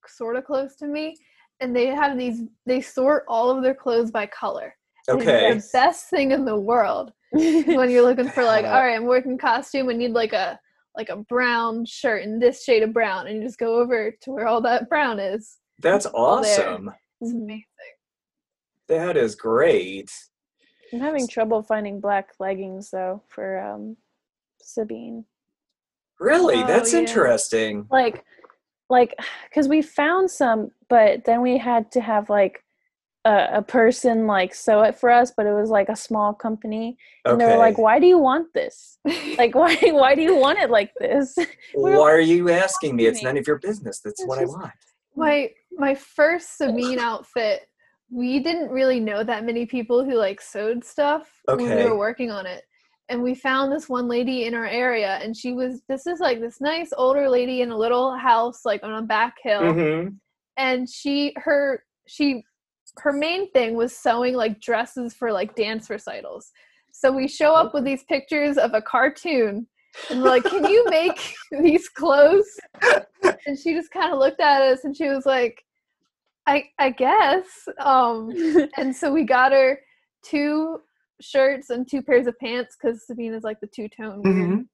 Sort 0.09 0.35
of 0.35 0.45
close 0.45 0.75
to 0.77 0.87
me 0.87 1.15
and 1.59 1.75
they 1.75 1.87
have 1.87 2.17
these 2.17 2.41
they 2.65 2.81
sort 2.81 3.23
all 3.27 3.49
of 3.49 3.63
their 3.63 3.73
clothes 3.75 4.11
by 4.11 4.25
color 4.25 4.75
And 5.07 5.21
it's 5.21 5.31
Okay. 5.31 5.53
the 5.55 5.69
best 5.73 6.09
thing 6.09 6.31
in 6.31 6.45
the 6.45 6.57
world 6.59 7.11
when 7.31 7.89
you're 7.89 8.03
looking 8.03 8.29
for 8.29 8.43
like 8.43 8.65
all 8.65 8.81
right 8.81 8.95
i'm 8.95 9.05
working 9.05 9.37
costume 9.37 9.89
i 9.89 9.93
need 9.93 10.11
like 10.11 10.33
a 10.33 10.59
like 10.95 11.09
a 11.09 11.17
brown 11.17 11.85
shirt 11.85 12.23
in 12.23 12.39
this 12.39 12.63
shade 12.63 12.83
of 12.83 12.93
brown 12.93 13.27
and 13.27 13.37
you 13.37 13.43
just 13.43 13.59
go 13.59 13.79
over 13.79 14.11
to 14.21 14.31
where 14.31 14.47
all 14.47 14.61
that 14.61 14.89
brown 14.89 15.19
is 15.19 15.57
That's 15.79 16.05
awesome. 16.07 16.91
it's 17.21 17.31
amazing 17.33 17.63
That 18.87 19.17
is 19.17 19.35
great. 19.35 20.11
I'm 20.93 20.99
having 21.01 21.27
trouble 21.27 21.61
finding 21.63 21.99
black 21.99 22.29
leggings 22.39 22.91
though 22.91 23.21
for 23.27 23.59
um 23.59 23.97
Sabine. 24.61 25.25
Really? 26.19 26.55
Oh, 26.55 26.67
That's 26.67 26.93
yeah. 26.93 26.99
interesting. 26.99 27.87
Like 27.91 28.23
like 28.89 29.15
cuz 29.53 29.67
we 29.67 29.81
found 29.81 30.29
some 30.31 30.71
but 30.89 31.25
then 31.25 31.41
we 31.41 31.57
had 31.57 31.91
to 31.91 32.01
have 32.01 32.29
like 32.29 32.63
a, 33.25 33.47
a 33.53 33.61
person 33.61 34.27
like 34.27 34.53
sew 34.53 34.81
it 34.83 34.95
for 34.95 35.09
us 35.09 35.31
but 35.35 35.45
it 35.45 35.53
was 35.53 35.69
like 35.69 35.89
a 35.89 35.95
small 35.95 36.33
company 36.33 36.97
and 37.25 37.41
they 37.41 37.45
were 37.45 37.57
like 37.57 37.77
why 37.77 37.99
do 37.99 38.05
you 38.05 38.17
want 38.17 38.53
this? 38.53 38.99
Like 39.37 39.55
why 39.55 39.75
why 39.83 40.15
do 40.15 40.21
you 40.21 40.35
want 40.35 40.59
it 40.59 40.69
like 40.69 40.91
this? 40.99 41.35
we're 41.75 41.99
Why 41.99 42.11
are 42.11 42.19
you 42.19 42.49
asking 42.49 42.95
me? 42.95 43.05
It's 43.05 43.23
none 43.23 43.37
of 43.37 43.47
your 43.47 43.59
business. 43.59 43.99
That's 43.99 44.21
It's 44.21 44.27
what 44.27 44.39
I 44.39 44.45
want. 44.45 44.71
my 45.15 45.49
my 45.73 45.95
first 45.95 46.57
Sabine 46.57 46.99
outfit, 46.99 47.67
we 48.09 48.39
didn't 48.39 48.69
really 48.69 48.99
know 48.99 49.23
that 49.23 49.43
many 49.43 49.65
people 49.65 50.05
who 50.05 50.15
like 50.15 50.39
sewed 50.39 50.85
stuff 50.85 51.29
when 51.45 51.75
we 51.75 51.83
were 51.83 51.97
working 51.97 52.31
on 52.31 52.45
it. 52.45 52.63
And 53.07 53.21
we 53.21 53.35
found 53.35 53.71
this 53.71 53.87
one 53.87 54.07
lady 54.07 54.45
in 54.45 54.55
our 54.55 54.65
area, 54.65 55.19
and 55.21 55.37
she 55.37 55.53
was 55.53 55.81
this 55.87 56.07
is 56.07 56.19
like 56.19 56.39
this 56.39 56.59
nice 56.59 56.91
older 56.97 57.29
lady 57.29 57.61
in 57.61 57.69
a 57.69 57.77
little 57.77 58.17
house, 58.17 58.65
like 58.65 58.83
on 58.83 59.03
a 59.03 59.05
back 59.05 59.35
hill. 59.43 59.61
Mm-hmm. 59.61 60.09
And 60.57 60.89
she 60.89 61.33
her 61.37 61.83
she 62.07 62.43
her 62.99 63.11
main 63.11 63.51
thing 63.51 63.75
was 63.75 63.95
sewing 63.95 64.35
like 64.35 64.59
dresses 64.59 65.13
for 65.13 65.31
like 65.31 65.55
dance 65.55 65.89
recitals. 65.89 66.51
So 66.91 67.11
we 67.11 67.27
show 67.27 67.53
up 67.53 67.73
with 67.73 67.83
these 67.83 68.03
pictures 68.03 68.57
of 68.57 68.73
a 68.73 68.81
cartoon 68.81 69.67
and 70.09 70.21
we're 70.21 70.29
like, 70.29 70.43
Can 70.43 70.65
you 70.65 70.85
make 70.89 71.35
these 71.51 71.89
clothes? 71.89 72.47
And 73.45 73.59
she 73.59 73.73
just 73.73 73.91
kind 73.91 74.13
of 74.13 74.19
looked 74.19 74.39
at 74.39 74.61
us 74.61 74.83
and 74.83 74.95
she 74.95 75.09
was 75.09 75.25
like, 75.25 75.61
I 76.47 76.65
I 76.79 76.91
guess. 76.91 77.45
Um 77.79 78.31
and 78.77 78.95
so 78.95 79.11
we 79.11 79.23
got 79.23 79.51
her 79.51 79.79
two 80.23 80.79
shirts 81.21 81.69
and 81.69 81.89
two 81.89 82.01
pairs 82.01 82.27
of 82.27 82.37
pants 82.39 82.75
because 82.79 83.05
Sabine 83.07 83.33
is 83.33 83.43
like 83.43 83.59
the 83.61 83.67
two 83.67 83.87
tone 83.89 84.21
weird. 84.23 84.49
Mhm. 84.49 84.67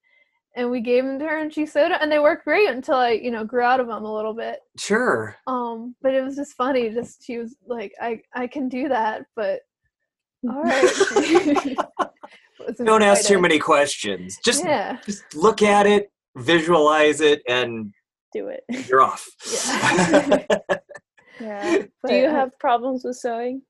And 0.57 0.69
we 0.69 0.81
gave 0.81 1.05
them 1.05 1.17
to 1.19 1.25
her 1.25 1.37
and 1.37 1.53
she 1.53 1.65
sewed 1.65 1.91
it 1.91 2.01
and 2.01 2.11
they 2.11 2.19
worked 2.19 2.43
great 2.43 2.69
until 2.69 2.95
I, 2.95 3.11
you 3.11 3.31
know, 3.31 3.45
grew 3.45 3.61
out 3.61 3.79
of 3.79 3.87
them 3.87 4.03
a 4.03 4.13
little 4.13 4.33
bit. 4.33 4.59
Sure. 4.77 5.35
Um, 5.47 5.95
but 6.01 6.13
it 6.13 6.21
was 6.23 6.35
just 6.35 6.53
funny. 6.57 6.89
Just 6.89 7.23
she 7.23 7.37
was 7.37 7.55
like, 7.65 7.93
I 8.01 8.21
I 8.35 8.47
can 8.47 8.67
do 8.67 8.89
that, 8.89 9.23
but 9.35 9.61
all 10.49 10.61
right. 10.63 11.77
Don't 12.83 13.01
ask 13.03 13.25
too 13.27 13.39
many 13.39 13.59
questions. 13.59 14.37
Just 14.43 14.63
Yeah. 14.65 14.97
just 15.05 15.23
look 15.35 15.61
at 15.61 15.87
it, 15.87 16.11
visualize 16.35 17.21
it, 17.21 17.41
and 17.47 17.93
do 18.33 18.47
it. 18.49 18.63
you're 18.89 19.01
off. 19.01 19.27
Yeah. 19.79 20.45
Yeah. 21.39 21.77
But, 22.03 22.09
do 22.09 22.15
you 22.15 22.25
uh, 22.27 22.31
have 22.31 22.57
problems 22.59 23.03
with 23.03 23.15
sewing? 23.15 23.61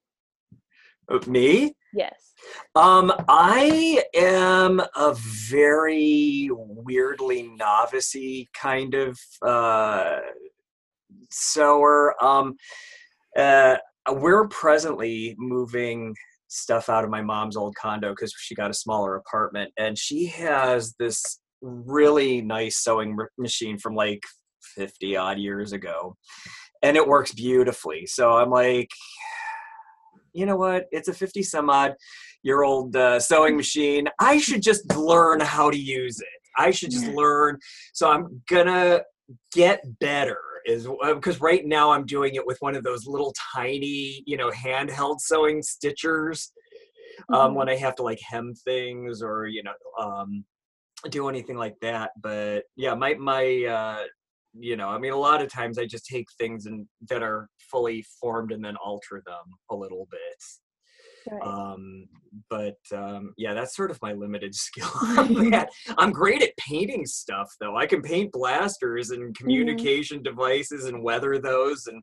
Me? 1.28 1.76
Yes. 1.94 2.34
Um, 2.76 3.12
I 3.28 4.04
am 4.16 4.82
a 4.96 5.16
very 5.16 6.50
weirdly 6.52 7.52
novicey 7.60 8.48
kind 8.54 8.94
of 8.94 9.20
uh, 9.46 10.20
sewer. 11.30 12.16
Um, 12.24 12.56
uh, 13.38 13.78
we're 14.12 14.48
presently 14.48 15.36
moving 15.38 16.16
stuff 16.48 16.90
out 16.90 17.04
of 17.04 17.10
my 17.10 17.22
mom's 17.22 17.56
old 17.56 17.76
condo 17.76 18.10
because 18.12 18.34
she 18.38 18.56
got 18.56 18.72
a 18.72 18.76
smaller 18.76 19.16
apartment, 19.16 19.72
and 19.78 19.98
she 19.98 20.26
has 20.28 20.96
this 21.00 21.40
really 21.62 22.42
nice 22.42 22.78
sewing 22.78 23.18
machine 23.38 23.78
from 23.78 23.96
like 23.96 24.24
50 24.76 25.16
odd 25.16 25.38
years 25.38 25.74
ago, 25.74 26.16
and 26.82 26.98
it 26.98 27.08
works 27.08 27.34
beautifully. 27.34 28.06
So 28.06 28.34
I'm 28.34 28.50
like, 28.50 28.90
you 30.34 30.46
know 30.46 30.56
what? 30.56 30.86
It's 30.92 31.08
a 31.08 31.14
50 31.14 31.44
some 31.44 31.70
odd 31.70 31.96
year 32.44 32.64
old 32.64 32.96
uh, 32.96 33.20
sewing 33.20 33.56
machine. 33.56 34.08
I 34.20 34.38
should 34.40 34.62
just 34.62 34.94
learn 34.96 35.40
how 35.40 35.70
to 35.70 35.78
use 35.78 36.20
it. 36.20 36.28
I 36.58 36.72
should 36.72 36.92
just 36.92 37.06
Yeah. 37.08 37.14
learn. 37.14 37.60
So 37.94 38.10
I'm 38.10 38.42
gonna 38.50 39.02
get 39.54 39.82
better. 40.00 40.40
Is 40.66 40.88
because 41.16 41.42
right 41.42 41.66
now 41.66 41.92
I'm 41.92 42.06
doing 42.06 42.36
it 42.36 42.46
with 42.46 42.58
one 42.60 42.76
of 42.76 42.84
those 42.84 43.08
little 43.08 43.34
tiny, 43.56 44.24
you 44.28 44.38
know, 44.38 44.52
handheld 44.52 45.20
sewing 45.20 45.62
stitchers. 45.62 46.52
Um, 47.34 47.52
Mhm. 47.52 47.56
when 47.56 47.70
I 47.70 47.76
have 47.78 47.96
to 47.96 48.04
like 48.04 48.20
hem 48.22 48.54
things 48.54 49.22
or 49.22 49.46
you 49.48 49.64
know 49.64 49.74
um, 50.00 50.46
do 51.10 51.30
anything 51.30 51.58
like 51.58 51.76
that. 51.82 52.12
But 52.22 52.66
yeah, 52.76 52.94
my 52.96 53.16
my 53.16 53.66
uh, 53.66 54.04
you 54.54 54.76
know, 54.76 54.90
I 54.90 54.98
mean, 54.98 55.14
a 55.14 55.18
lot 55.18 55.42
of 55.42 55.52
times 55.52 55.78
I 55.78 55.86
just 55.86 56.06
take 56.06 56.28
things 56.38 56.66
and 56.66 56.88
that 57.10 57.24
are 57.24 57.48
fully 57.72 58.06
formed 58.20 58.52
and 58.52 58.64
then 58.64 58.76
alter 58.84 59.22
them 59.26 59.44
a 59.70 59.76
little 59.76 60.08
bit. 60.12 60.44
Right. 61.30 61.42
Um, 61.44 62.08
but 62.50 62.78
um, 62.94 63.34
yeah, 63.38 63.54
that's 63.54 63.76
sort 63.76 63.92
of 63.92 64.00
my 64.02 64.14
limited 64.14 64.56
skill. 64.56 64.90
I'm 65.98 66.12
great 66.12 66.42
at 66.42 66.58
painting 66.58 67.06
stuff, 67.06 67.50
though. 67.60 67.78
I 67.78 67.86
can 67.86 68.02
paint 68.02 68.32
blasters 68.32 69.12
and 69.12 69.36
communication 69.38 70.24
devices 70.24 70.86
and 70.86 71.04
weather 71.04 71.40
those 71.40 71.88
and 71.88 72.02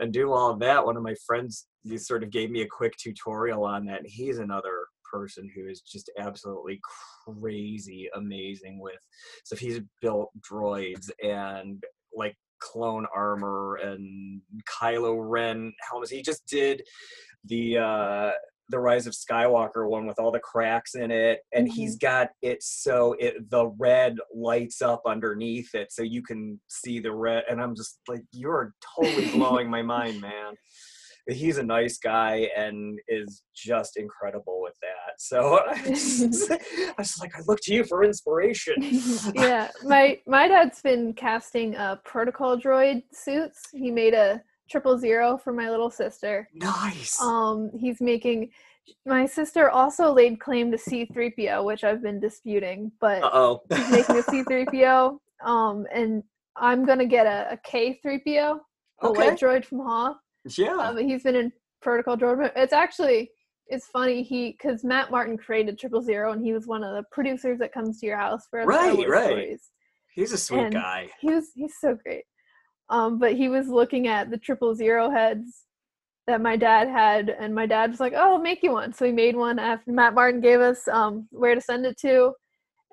and 0.00 0.12
do 0.12 0.32
all 0.32 0.50
of 0.50 0.60
that. 0.60 0.84
One 0.84 0.96
of 0.96 1.02
my 1.02 1.14
friends 1.26 1.66
he 1.84 1.98
sort 1.98 2.22
of 2.22 2.30
gave 2.30 2.50
me 2.50 2.62
a 2.62 2.68
quick 2.68 2.96
tutorial 2.96 3.64
on 3.64 3.86
that. 3.86 4.00
And 4.00 4.06
he's 4.08 4.38
another 4.38 4.86
person 5.10 5.50
who 5.54 5.68
is 5.68 5.80
just 5.80 6.10
absolutely 6.18 6.80
crazy 7.26 8.08
amazing 8.14 8.80
with 8.80 8.98
so 9.44 9.56
he's 9.56 9.80
built 10.00 10.30
droids 10.50 11.10
and 11.22 11.82
like 12.14 12.36
clone 12.60 13.06
armor 13.14 13.76
and 13.76 14.40
Kylo 14.68 15.16
Ren 15.18 15.72
helmets. 15.88 16.10
He 16.10 16.22
just 16.22 16.46
did 16.46 16.82
the 17.44 17.78
uh 17.78 18.30
the 18.70 18.78
Rise 18.78 19.06
of 19.06 19.14
Skywalker 19.14 19.88
one 19.88 20.06
with 20.06 20.18
all 20.18 20.30
the 20.30 20.40
cracks 20.40 20.94
in 20.94 21.10
it, 21.10 21.40
and 21.54 21.66
he's 21.66 21.96
got 21.96 22.28
it 22.42 22.62
so 22.62 23.16
it 23.18 23.50
the 23.50 23.68
red 23.78 24.16
lights 24.34 24.82
up 24.82 25.02
underneath 25.06 25.74
it, 25.74 25.90
so 25.90 26.02
you 26.02 26.22
can 26.22 26.60
see 26.68 27.00
the 27.00 27.12
red. 27.12 27.44
And 27.48 27.62
I'm 27.62 27.74
just 27.74 27.98
like, 28.08 28.22
you're 28.32 28.74
totally 28.96 29.30
blowing 29.30 29.70
my 29.70 29.82
mind, 29.82 30.20
man. 30.20 30.54
He's 31.28 31.58
a 31.58 31.62
nice 31.62 31.98
guy 31.98 32.48
and 32.56 32.98
is 33.08 33.42
just 33.54 33.96
incredible 33.98 34.62
with 34.62 34.74
that. 34.80 35.14
So 35.18 35.58
I 35.66 35.82
was, 35.88 36.50
I 36.50 36.94
was 36.96 37.18
like, 37.20 37.36
I 37.36 37.42
look 37.46 37.60
to 37.64 37.74
you 37.74 37.84
for 37.84 38.02
inspiration. 38.04 38.74
yeah, 39.34 39.70
my 39.84 40.18
my 40.26 40.48
dad's 40.48 40.80
been 40.80 41.12
casting 41.12 41.76
uh, 41.76 41.96
protocol 42.04 42.58
droid 42.58 43.02
suits. 43.12 43.60
He 43.72 43.90
made 43.90 44.14
a 44.14 44.42
triple 44.70 44.98
zero 44.98 45.38
for 45.38 45.52
my 45.52 45.70
little 45.70 45.90
sister. 45.90 46.48
nice. 46.54 47.20
Um, 47.20 47.70
he's 47.78 48.00
making. 48.00 48.50
My 49.04 49.26
sister 49.26 49.68
also 49.68 50.10
laid 50.14 50.40
claim 50.40 50.70
to 50.70 50.78
C3PO, 50.78 51.62
which 51.62 51.84
I've 51.84 52.02
been 52.02 52.20
disputing, 52.20 52.90
but 53.00 53.22
Uh 53.22 53.30
oh. 53.34 53.60
he's 53.70 53.90
making 53.90 54.16
a 54.16 54.22
C3PO. 54.22 55.18
Um, 55.44 55.86
and 55.92 56.22
I'm 56.56 56.86
gonna 56.86 57.04
get 57.06 57.26
a, 57.26 57.52
a 57.52 57.56
K3PO, 57.70 58.58
a 59.02 59.06
Okay. 59.06 59.28
white 59.28 59.38
droid 59.38 59.64
from 59.66 59.80
Ha. 59.80 60.16
Yeah. 60.56 60.92
But 60.94 61.04
he's 61.04 61.22
been 61.22 61.36
in 61.36 61.52
Protocol 61.82 62.16
Droid. 62.16 62.52
It's 62.56 62.72
actually 62.72 63.30
it's 63.66 63.86
funny 63.88 64.22
he 64.22 64.52
because 64.52 64.82
Matt 64.84 65.10
Martin 65.10 65.36
created 65.36 65.78
Triple 65.78 66.00
Zero 66.00 66.32
and 66.32 66.42
he 66.44 66.52
was 66.52 66.66
one 66.66 66.82
of 66.82 66.94
the 66.94 67.02
producers 67.12 67.58
that 67.58 67.72
comes 67.72 68.00
to 68.00 68.06
your 68.06 68.16
house 68.16 68.46
for 68.50 68.64
Right, 68.64 69.06
right. 69.08 69.26
stories. 69.26 69.70
He's 70.14 70.32
a 70.32 70.38
sweet 70.38 70.60
and- 70.60 70.72
guy. 70.72 71.10
He 71.20 71.28
was 71.34 71.50
he's 71.54 71.74
so 71.80 71.94
great. 71.94 72.24
Um, 72.90 73.18
but 73.18 73.34
he 73.34 73.48
was 73.50 73.68
looking 73.68 74.08
at 74.08 74.30
the 74.30 74.38
Triple 74.38 74.74
Zero 74.74 75.10
heads 75.10 75.64
that 76.26 76.40
my 76.40 76.56
dad 76.56 76.88
had, 76.88 77.28
and 77.30 77.54
my 77.54 77.66
dad 77.66 77.90
was 77.90 78.00
like, 78.00 78.14
"Oh, 78.14 78.32
I'll 78.34 78.38
make 78.38 78.62
you 78.62 78.72
one." 78.72 78.92
So 78.94 79.04
he 79.04 79.12
made 79.12 79.36
one 79.36 79.58
after 79.58 79.92
Matt 79.92 80.14
Martin 80.14 80.40
gave 80.40 80.60
us 80.60 80.88
um 80.88 81.28
where 81.30 81.54
to 81.54 81.60
send 81.60 81.84
it 81.84 81.98
to, 82.00 82.32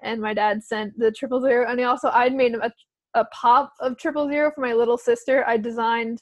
and 0.04 0.20
my 0.22 0.34
dad 0.34 0.64
sent 0.64 0.98
the 1.00 1.12
Triple 1.12 1.42
Zero, 1.42 1.66
and 1.70 1.80
he 1.80 1.86
also 1.86 2.10
I'd 2.10 2.34
made 2.36 2.56
a 2.56 2.72
a 3.14 3.24
pop 3.34 3.72
of 3.80 3.98
Triple 3.98 4.28
Zero 4.28 4.52
for 4.54 4.60
my 4.60 4.74
little 4.74 4.98
sister. 4.98 5.46
I 5.48 5.56
designed 5.56 6.22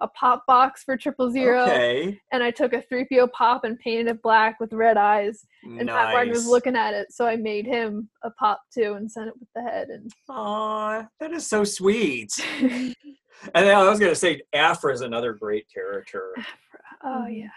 a 0.00 0.08
pop 0.08 0.44
box 0.46 0.84
for 0.84 0.96
Triple 0.96 1.30
Zero 1.30 1.62
Okay. 1.64 2.20
and 2.32 2.42
I 2.42 2.50
took 2.50 2.72
a 2.72 2.82
3PO 2.82 3.32
pop 3.32 3.64
and 3.64 3.78
painted 3.78 4.06
it 4.08 4.22
black 4.22 4.60
with 4.60 4.72
red 4.72 4.96
eyes. 4.96 5.44
And 5.64 5.86
Matt 5.86 6.12
Martin 6.12 6.30
was 6.30 6.46
looking 6.46 6.76
at 6.76 6.94
it, 6.94 7.12
so 7.12 7.26
I 7.26 7.36
made 7.36 7.66
him 7.66 8.08
a 8.22 8.30
pop 8.30 8.60
too 8.72 8.94
and 8.94 9.10
sent 9.10 9.28
it 9.28 9.34
with 9.38 9.48
the 9.54 9.62
head. 9.62 9.88
And 9.88 10.10
Aw, 10.28 11.06
that 11.20 11.32
is 11.32 11.46
so 11.46 11.64
sweet. 11.64 12.30
And 13.54 13.68
I 13.68 13.88
was 13.88 14.00
gonna 14.00 14.16
say 14.16 14.42
Aphra 14.52 14.92
is 14.92 15.00
another 15.00 15.32
great 15.32 15.66
character. 15.72 16.34
oh 17.04 17.24
Mhm. 17.28 17.38
yeah, 17.42 17.48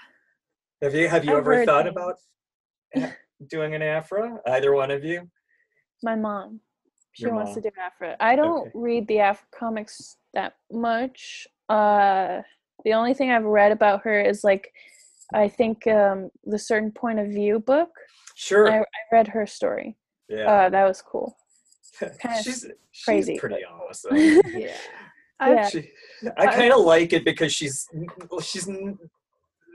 Have 0.84 0.94
you 0.94 1.08
have 1.10 1.26
you 1.26 1.32
I've 1.32 1.40
ever 1.40 1.66
thought 1.66 1.86
things. 1.86 1.96
about 1.96 3.14
doing 3.48 3.74
an 3.74 3.82
Aphra? 3.82 4.40
Either 4.46 4.74
one 4.76 4.92
of 4.92 5.04
you? 5.04 5.28
My 6.04 6.16
mom. 6.16 6.60
She 7.14 7.24
Your 7.24 7.34
wants 7.34 7.56
mom. 7.56 7.64
to 7.64 7.70
do 7.72 7.76
Aphra. 7.82 8.16
I 8.20 8.36
don't 8.36 8.62
Okay. 8.68 8.72
read 8.76 9.08
the 9.08 9.20
Aphra 9.22 9.48
comics 9.58 10.18
that 10.36 10.54
much. 10.72 11.48
Uh, 11.72 12.42
the 12.84 12.94
only 12.94 13.14
thing 13.14 13.32
I've 13.32 13.46
read 13.46 13.72
about 13.72 14.02
her 14.04 14.20
is 14.20 14.44
like, 14.44 14.74
I 15.34 15.48
think 15.48 15.88
um, 15.88 16.30
the 16.44 16.60
certain 16.60 16.92
point 16.92 17.20
of 17.20 17.28
view 17.28 17.60
book. 17.60 17.90
Sure. 18.36 18.70
I, 18.70 18.80
I 18.80 18.86
read 19.12 19.28
her 19.30 19.46
story. 19.46 19.98
yeah. 20.28 20.52
Uh, 20.52 20.70
that 20.70 20.86
was 20.86 21.02
cool. 21.02 21.38
kinda 22.00 22.44
she's 22.44 22.66
she's 22.92 23.06
crazy, 23.06 23.38
pretty 23.38 23.64
awesome. 23.66 24.16
yeah. 24.16 24.76
I, 25.40 25.54
Yeah. 25.54 25.70
She, 25.70 25.92
I 26.38 26.48
kind 26.48 26.74
of 26.74 26.82
like 26.82 27.14
it 27.14 27.24
because 27.24 27.54
she's 27.54 27.88
she's 28.44 28.68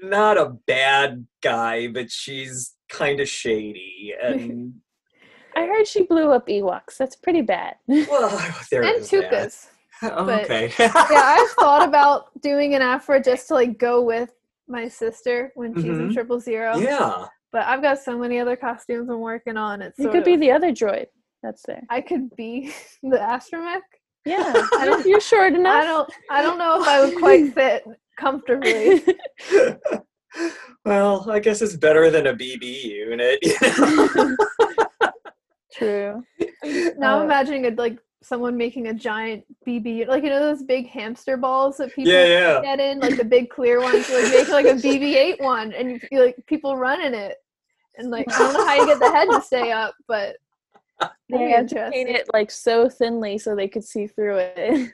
not 0.02 0.36
a 0.36 0.56
bad 0.66 1.26
guy, 1.42 1.88
but 1.88 2.10
she's 2.10 2.74
kind 2.88 3.20
of 3.20 3.28
shady 3.28 4.14
and 4.20 4.74
I 5.56 5.66
heard 5.66 5.86
she 5.86 6.02
blew 6.02 6.32
up 6.32 6.48
Ewoks. 6.48 6.98
That's 6.98 7.16
pretty 7.16 7.40
bad. 7.40 7.76
well, 7.88 8.54
there 8.70 8.82
and 8.82 8.96
is 8.96 9.10
that. 9.10 9.32
Tukas. 9.32 9.68
Oh, 10.02 10.24
but- 10.26 10.44
okay. 10.44 10.72
yeah, 10.78 10.92
I've 10.94 11.50
thought 11.50 11.86
about 11.88 12.40
doing 12.42 12.74
an 12.74 12.82
Aphra 12.82 13.22
just 13.22 13.48
to 13.48 13.54
like 13.54 13.78
go 13.78 14.02
with 14.02 14.30
my 14.68 14.88
sister 14.88 15.52
when 15.54 15.74
she's 15.74 15.84
in 15.84 16.08
Mhm. 16.08 16.14
Triple 16.14 16.40
Zero. 16.40 16.76
yeah. 16.76 17.26
But 17.52 17.64
I've 17.66 17.80
got 17.80 17.98
so 18.00 18.18
many 18.18 18.38
other 18.40 18.56
costumes 18.56 19.08
I'm 19.08 19.20
working 19.20 19.56
on. 19.56 19.80
It's 19.80 19.98
You 19.98 20.04
sort 20.06 20.14
could 20.16 20.24
be 20.24 20.36
the 20.36 20.50
other 20.50 20.72
droid 20.72 21.06
that's 21.42 21.62
there. 21.66 21.82
I 21.88 22.00
could 22.00 22.34
be 22.36 22.72
the 23.02 23.16
astromech. 23.18 23.80
Yeah, 24.26 24.52
if 24.72 25.06
you're 25.06 25.20
short 25.20 25.52
enough. 25.54 25.82
I 25.82 25.84
don't. 25.86 26.10
I 26.30 26.42
don't 26.42 26.58
know 26.58 26.80
if 26.82 26.88
I 26.88 27.04
would 27.04 27.16
quite 27.16 27.54
fit 27.54 27.84
comfortably. 28.18 29.04
well, 30.84 31.30
I 31.30 31.38
guess 31.38 31.62
it's 31.62 31.76
better 31.76 32.10
than 32.10 32.26
a 32.26 32.34
BB 32.34 32.82
unit. 32.84 33.38
you 33.42 33.54
know? 33.78 34.36
True. 35.72 36.24
Now 36.98 37.18
Uh, 37.18 37.20
I'm 37.20 37.22
imagining 37.26 37.64
it 37.66 37.76
like 37.76 37.98
someone 38.26 38.56
making 38.56 38.88
a 38.88 38.94
giant 38.94 39.44
BB, 39.66 40.08
like 40.08 40.24
you 40.24 40.30
know 40.30 40.40
those 40.40 40.62
big 40.62 40.88
hamster 40.88 41.36
balls 41.36 41.76
that 41.76 41.94
people 41.94 42.12
yeah, 42.12 42.26
yeah. 42.26 42.62
get 42.62 42.80
in, 42.80 42.98
like 42.98 43.16
the 43.16 43.24
big 43.24 43.48
clear 43.50 43.80
ones. 43.80 44.08
Like 44.10 44.24
make 44.32 44.48
like 44.48 44.66
a 44.66 44.70
BB-8 44.86 45.40
one, 45.40 45.72
and 45.72 45.90
you, 45.90 46.00
you, 46.10 46.24
like 46.24 46.36
people 46.46 46.76
running 46.76 47.14
it, 47.14 47.36
and 47.96 48.10
like 48.10 48.26
I 48.32 48.38
don't 48.38 48.54
know 48.54 48.66
how 48.66 48.74
you 48.74 48.86
get 48.86 48.98
the 48.98 49.10
head 49.10 49.28
to 49.30 49.40
stay 49.42 49.70
up, 49.72 49.94
but 50.08 50.36
They 51.28 51.50
had 51.50 51.68
to 51.68 51.90
paint 51.92 52.10
it 52.10 52.26
like 52.32 52.50
so 52.50 52.88
thinly 52.88 53.38
so 53.38 53.54
they 53.54 53.68
could 53.68 53.84
see 53.84 54.06
through 54.06 54.38
it. 54.38 54.54
it's 54.56 54.92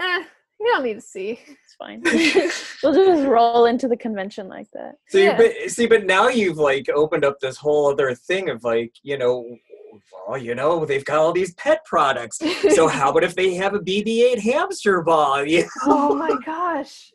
Eh, 0.00 0.24
you 0.60 0.66
don't 0.66 0.84
need 0.84 0.94
to 0.94 1.00
see. 1.00 1.40
It's 1.46 1.74
fine. 1.76 2.02
we'll 2.82 2.94
just 2.94 3.26
roll 3.26 3.66
into 3.66 3.88
the 3.88 3.96
convention 3.96 4.48
like 4.48 4.68
that. 4.72 4.96
See, 5.08 5.24
Yeah. 5.24 5.36
but 5.36 5.52
see, 5.70 5.86
but 5.86 6.04
now 6.04 6.28
you've 6.28 6.58
like 6.58 6.88
opened 6.88 7.24
up 7.24 7.38
this 7.40 7.56
whole 7.56 7.90
other 7.90 8.14
thing 8.14 8.48
of 8.50 8.64
like, 8.64 8.92
you 9.02 9.18
know, 9.18 9.56
well, 10.26 10.38
you 10.38 10.54
know, 10.54 10.84
they've 10.84 11.04
got 11.04 11.18
all 11.18 11.32
these 11.32 11.54
pet 11.54 11.84
products. 11.84 12.38
So 12.74 12.86
how 12.88 13.10
about 13.10 13.24
if 13.24 13.34
they 13.34 13.54
have 13.54 13.74
a 13.74 13.80
BB-8 13.80 14.38
hamster 14.40 15.02
ball? 15.02 15.44
Yeah. 15.46 15.66
oh 15.84 16.14
my 16.14 16.36
gosh! 16.44 17.12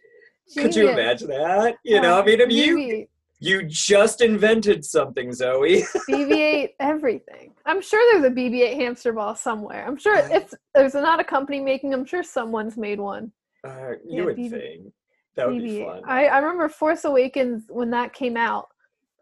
Could 0.58 0.76
you 0.76 0.90
imagine 0.90 1.30
that? 1.30 1.76
You 1.84 2.02
know, 2.02 2.18
I 2.18 2.22
Oh, 2.22 2.26
mean, 2.26 2.42
if 2.42 2.52
you 2.52 3.08
you 3.40 3.64
just 3.68 4.22
invented 4.22 4.86
something, 4.86 5.34
Zoe. 5.34 5.82
BB-8 6.10 6.70
everything. 6.80 7.54
I'm 7.66 7.82
sure 7.82 8.02
there's 8.14 8.32
a 8.32 8.36
BB-8 8.36 8.76
hamster 8.76 9.14
ball 9.14 9.36
somewhere. 9.36 9.86
I'm 9.86 9.98
sure 9.98 10.18
Uh, 10.18 10.30
if 10.32 10.54
there's 10.76 10.94
not 10.94 11.20
a 11.20 11.24
company 11.24 11.60
making. 11.60 11.94
I'm 11.94 12.06
sure 12.06 12.24
someone's 12.24 12.78
made 12.78 13.00
one. 13.00 13.32
Uh, 13.66 13.92
you 14.06 14.18
Yeah, 14.20 14.26
would 14.26 14.38
BB 14.38 14.50
think 14.50 14.94
that 15.36 15.48
would 15.48 15.62
be 15.62 15.80
BB-8. 15.80 15.86
fun. 15.86 16.02
I, 16.06 16.28
I 16.28 16.38
remember 16.40 16.70
Force 16.70 17.06
Awakens 17.06 17.64
when 17.70 17.90
that 17.92 18.14
came 18.14 18.38
out. 18.38 18.68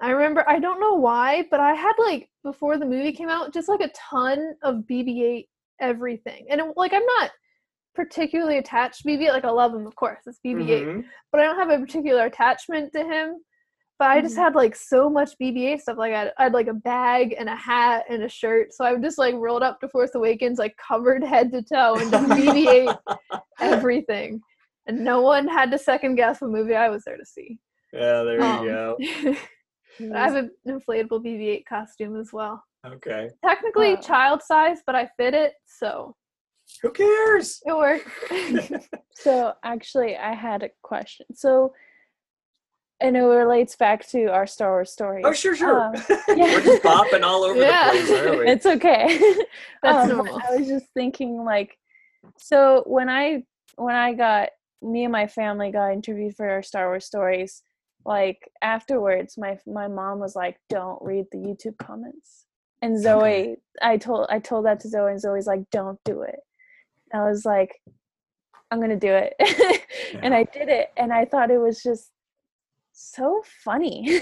I 0.01 0.09
remember 0.11 0.43
I 0.49 0.59
don't 0.59 0.79
know 0.79 0.95
why, 0.95 1.45
but 1.51 1.59
I 1.59 1.73
had 1.73 1.93
like 1.99 2.29
before 2.43 2.77
the 2.77 2.85
movie 2.85 3.11
came 3.13 3.29
out, 3.29 3.53
just 3.53 3.69
like 3.69 3.81
a 3.81 3.89
ton 3.89 4.55
of 4.63 4.83
BB-8 4.89 5.47
everything, 5.79 6.47
and 6.49 6.59
it, 6.61 6.65
like 6.75 6.93
I'm 6.93 7.05
not 7.05 7.31
particularly 7.93 8.57
attached 8.57 9.01
to 9.03 9.07
BB-8. 9.09 9.29
Like 9.29 9.45
I 9.45 9.49
love 9.51 9.73
him, 9.75 9.85
of 9.85 9.95
course, 9.95 10.19
it's 10.25 10.39
BB-8, 10.45 10.85
Mhm. 10.85 11.05
but 11.31 11.41
I 11.41 11.43
don't 11.43 11.57
have 11.59 11.69
a 11.69 11.79
particular 11.79 12.25
attachment 12.25 12.91
to 12.93 13.03
him. 13.03 13.35
But 13.99 14.09
I 14.09 14.21
just 14.21 14.35
Mhm. 14.35 14.39
had 14.43 14.55
like 14.55 14.75
so 14.75 15.07
much 15.11 15.37
BB-8 15.39 15.81
stuff. 15.81 15.97
Like 15.99 16.13
I 16.13 16.19
had, 16.19 16.33
I 16.39 16.43
had 16.45 16.53
like 16.53 16.65
a 16.67 16.73
bag 16.73 17.35
and 17.37 17.47
a 17.47 17.55
hat 17.55 18.05
and 18.09 18.23
a 18.23 18.29
shirt, 18.29 18.73
so 18.73 18.83
I 18.83 18.93
would 18.93 19.03
just 19.03 19.19
like 19.19 19.35
rolled 19.35 19.61
up 19.61 19.79
to 19.81 19.89
Force 19.89 20.15
Awakens, 20.15 20.57
like 20.57 20.75
covered 20.77 21.23
head 21.23 21.51
to 21.51 21.61
toe 21.61 21.93
and 21.99 22.09
just 22.09 22.27
BB-8 22.29 22.97
everything. 23.61 24.41
And 24.87 25.03
no 25.03 25.21
one 25.21 25.47
had 25.47 25.69
to 25.71 25.77
second 25.77 26.15
guess 26.15 26.41
what 26.41 26.49
movie 26.49 26.73
I 26.75 26.89
was 26.89 27.03
there 27.03 27.17
to 27.17 27.25
see. 27.25 27.59
Yeah, 27.93 28.23
there 28.23 28.41
Um, 28.41 28.65
you 28.65 28.71
go. 28.71 28.97
but 30.09 30.17
I 30.17 30.23
have 30.27 30.35
an 30.35 30.51
inflatable 30.67 31.23
BB-8 31.23 31.65
costume 31.65 32.19
as 32.19 32.31
well. 32.33 32.63
Okay. 32.85 33.29
Technically 33.45 33.95
Wow. 33.95 34.01
child 34.01 34.41
size, 34.41 34.79
but 34.85 34.95
I 34.95 35.09
fit 35.17 35.33
it, 35.33 35.53
so 35.65 36.15
Who 36.81 36.91
cares? 36.91 37.61
it 37.65 37.75
worked. 37.75 38.87
So 39.13 39.53
actually, 39.63 40.17
I 40.17 40.33
had 40.33 40.63
a 40.63 40.69
question. 40.81 41.27
So, 41.35 41.73
and 43.01 43.15
it 43.15 43.21
relates 43.21 43.75
back 43.75 44.07
to 44.09 44.25
our 44.27 44.47
Star 44.47 44.71
Wars 44.71 44.91
story. 44.91 45.21
Oh, 45.23 45.31
sure, 45.33 45.55
sure. 45.55 45.79
Um, 45.79 45.93
yeah. 46.29 46.35
We're 46.55 46.61
just 46.63 46.81
bopping 46.91 47.21
all 47.23 47.43
over 47.43 47.59
Yeah. 47.59 47.91
the 47.91 47.99
place, 47.99 48.11
aren't 48.19 48.39
we? 48.39 48.47
it's 48.47 48.65
okay. 48.65 49.19
That's 49.83 50.09
Um, 50.09 50.17
normal. 50.17 50.41
I 50.49 50.55
was 50.55 50.67
just 50.67 50.87
thinking, 50.95 51.43
like, 51.43 51.77
so 52.37 52.83
when 52.87 53.09
I 53.09 53.43
when 53.75 53.95
I 53.95 54.13
got 54.13 54.49
me 54.81 55.03
and 55.03 55.11
my 55.11 55.27
family 55.27 55.71
got 55.71 55.91
interviewed 55.93 56.35
for 56.35 56.49
our 56.49 56.63
Star 56.63 56.87
Wars 56.87 57.05
stories, 57.05 57.61
like 58.05 58.49
afterwards 58.61 59.35
my 59.37 59.57
my 59.67 59.87
mom 59.87 60.19
was 60.19 60.35
like 60.35 60.57
don't 60.69 61.01
read 61.01 61.25
the 61.31 61.37
youtube 61.37 61.77
comments 61.77 62.45
and 62.81 62.99
zoe 63.01 63.21
Okay. 63.21 63.55
i 63.81 63.97
told 63.97 64.27
i 64.29 64.39
told 64.39 64.65
that 64.65 64.79
to 64.79 64.89
zoe 64.89 65.11
and 65.11 65.21
zoe's 65.21 65.47
like 65.47 65.61
don't 65.71 65.99
do 66.03 66.21
it 66.21 66.39
i 67.13 67.21
was 67.23 67.45
like 67.45 67.79
i'm 68.71 68.79
gonna 68.81 68.95
do 68.95 69.13
it 69.13 69.33
and 70.21 70.33
i 70.33 70.43
did 70.43 70.69
it 70.69 70.91
and 70.97 71.13
i 71.13 71.25
thought 71.25 71.51
it 71.51 71.59
was 71.59 71.81
just 71.83 72.11
so 72.93 73.41
funny 73.63 74.21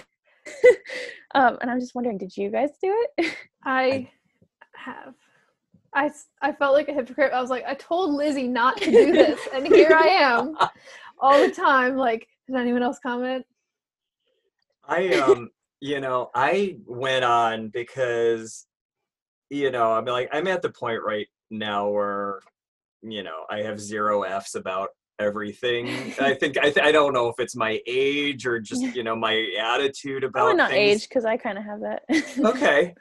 um 1.36 1.58
and 1.62 1.70
i'm 1.72 1.80
just 1.80 1.96
wondering 1.96 2.18
did 2.18 2.36
you 2.36 2.50
guys 2.50 2.70
do 2.82 3.06
it 3.18 3.34
I 3.66 4.10
have. 4.76 5.14
I, 5.94 6.12
I 6.42 6.52
felt 6.54 6.74
like 6.74 6.88
a 6.88 6.94
hypocrite. 6.94 7.34
I 7.34 7.42
was 7.42 7.50
like, 7.50 7.66
I 7.66 7.74
told 7.74 8.14
Lizzie 8.14 8.48
not 8.48 8.78
to 8.78 8.92
do 8.92 9.12
this, 9.12 9.40
and 9.54 9.68
here 9.68 9.92
I 9.94 10.08
am 10.08 10.56
all 11.20 11.40
the 11.40 11.52
time. 11.54 11.98
Like, 11.98 12.28
did 12.48 12.56
anyone 12.56 12.84
else 12.84 13.00
comment? 13.02 13.46
I 14.90 15.08
um, 15.20 15.50
you 15.82 16.02
know, 16.02 16.30
I 16.36 16.78
went 16.86 17.24
on 17.24 17.70
because, 17.70 18.66
you 19.50 19.72
know, 19.72 19.94
I'm 19.94 20.06
like, 20.06 20.30
I'm 20.34 20.48
at 20.48 20.62
the 20.62 20.72
point 20.72 21.02
right 21.06 21.28
now 21.50 21.88
where, 21.88 22.40
you 23.02 23.24
know, 23.24 23.46
I 23.50 23.62
have 23.62 23.80
zero 23.80 24.24
F's 24.24 24.56
about 24.56 24.90
everything. 25.20 25.88
I 26.20 26.34
think 26.34 26.58
I, 26.58 26.72
th- 26.72 26.86
I 26.86 26.92
don't 26.92 27.14
know 27.14 27.28
if 27.28 27.36
it's 27.40 27.56
my 27.56 27.80
age 27.86 28.46
or 28.46 28.60
just 28.60 28.82
you 28.96 29.04
know 29.04 29.16
my 29.16 29.54
attitude 29.62 30.24
about 30.24 30.42
probably 30.42 30.56
not 30.56 30.72
things. 30.72 31.02
age 31.04 31.10
because 31.10 31.26
i 31.26 31.36
kind 31.36 31.58
of 31.58 31.66
have 31.66 31.82
that 31.82 32.04
Okay, 32.40 32.94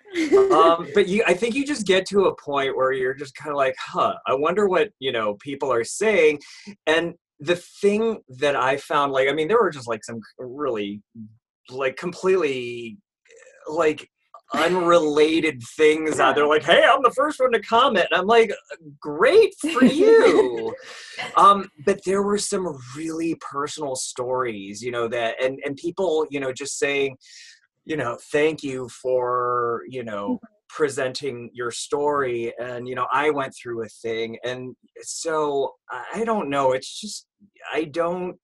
um, 0.53 0.89
but 0.95 1.07
you, 1.09 1.23
I 1.27 1.35
think 1.35 1.55
you 1.55 1.65
just 1.65 1.87
get 1.87 2.07
to 2.07 2.27
a 2.27 2.35
point 2.35 2.77
where 2.77 2.93
you're 2.93 3.15
just 3.15 3.35
kind 3.35 3.51
of 3.51 3.57
like, 3.57 3.77
huh, 3.79 4.15
I 4.27 4.35
wonder 4.35 4.69
what 4.69 4.91
you 4.99 5.13
know 5.13 5.35
people 5.35 5.73
are 5.73 5.85
saying, 5.85 6.41
and 6.87 7.15
the 7.41 7.57
thing 7.57 8.19
that 8.29 8.57
I 8.57 8.77
found, 8.79 9.13
like, 9.13 9.29
I 9.29 9.33
mean, 9.33 9.47
there 9.47 9.61
were 9.61 9.71
just 9.71 9.87
like 9.87 10.05
some 10.05 10.21
really, 10.39 11.01
like, 11.71 11.97
completely, 11.97 12.99
like 13.69 14.09
unrelated 14.55 15.63
things 15.77 16.19
out 16.19 16.35
there 16.35 16.47
like 16.47 16.63
hey 16.63 16.83
i'm 16.83 17.03
the 17.03 17.13
first 17.15 17.39
one 17.39 17.53
to 17.53 17.61
comment. 17.61 18.07
And 18.11 18.21
i'm 18.21 18.27
like 18.27 18.53
great 19.01 19.55
for 19.61 19.85
you. 19.85 20.75
Um 21.37 21.69
but 21.85 22.01
there 22.05 22.23
were 22.23 22.39
some 22.39 22.79
really 22.97 23.37
personal 23.41 23.97
stories 23.97 24.81
you 24.81 24.93
know 24.93 25.09
that 25.09 25.43
and 25.43 25.59
and 25.65 25.77
people 25.77 26.27
you 26.31 26.39
know 26.39 26.53
just 26.53 26.79
saying 26.79 27.17
you 27.85 27.97
know 27.97 28.17
thank 28.31 28.63
you 28.63 28.89
for 28.89 29.83
you 29.89 30.05
know 30.05 30.39
presenting 30.69 31.51
your 31.53 31.73
story. 31.73 32.53
And 32.61 32.89
you 32.89 32.95
know 32.95 33.09
i 33.13 33.31
went 33.31 33.53
through 33.61 33.83
a 33.83 33.89
thing 33.89 34.39
and 34.45 34.75
so 35.03 35.75
i 36.15 36.25
don't 36.25 36.49
know 36.49 36.73
it's 36.73 37.01
just 37.01 37.27
i 37.75 37.85
don't 37.85 38.37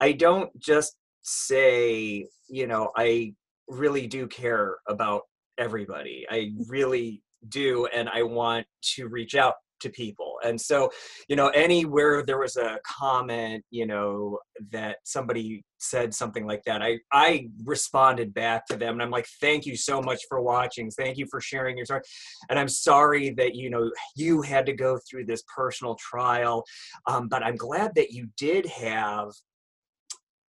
i 0.00 0.12
don't 0.12 0.50
just 0.58 0.96
say 1.26 2.26
you 2.48 2.66
know 2.66 2.90
i 2.96 3.34
really 3.68 4.06
do 4.06 4.26
care 4.28 4.76
about 4.88 5.22
everybody. 5.58 6.26
I 6.30 6.52
really 6.68 7.22
do 7.48 7.86
and 7.94 8.08
i 8.08 8.22
want 8.22 8.66
to 8.82 9.06
reach 9.06 9.36
out 9.36 9.54
to 9.78 9.90
people. 9.90 10.38
And 10.42 10.58
so 10.60 10.90
you 11.28 11.36
know 11.36 11.48
anywhere 11.48 12.22
there 12.22 12.38
was 12.38 12.56
a 12.56 12.78
comment 12.86 13.62
you 13.70 13.86
know 13.86 14.38
that 14.72 14.96
somebody 15.04 15.64
said 15.78 16.14
something 16.14 16.46
like 16.46 16.62
that 16.64 16.82
i 16.82 16.98
i 17.12 17.48
responded 17.64 18.32
back 18.32 18.66
to 18.66 18.76
them 18.76 18.94
and 18.94 19.02
i'm 19.02 19.10
like 19.10 19.26
thank 19.42 19.66
you 19.66 19.76
so 19.76 20.00
much 20.00 20.22
for 20.28 20.40
watching. 20.40 20.90
Thank 20.90 21.18
you 21.18 21.26
for 21.30 21.40
sharing 21.40 21.76
your 21.76 21.84
story. 21.84 22.02
And 22.48 22.58
i'm 22.58 22.68
sorry 22.68 23.34
that 23.36 23.54
you 23.54 23.68
know 23.68 23.90
you 24.16 24.40
had 24.42 24.64
to 24.66 24.72
go 24.72 24.98
through 25.08 25.26
this 25.26 25.42
personal 25.54 25.96
trial 25.96 26.64
um, 27.06 27.28
but 27.28 27.44
i'm 27.44 27.56
glad 27.56 27.94
that 27.96 28.10
you 28.10 28.28
did 28.38 28.66
have 28.66 29.28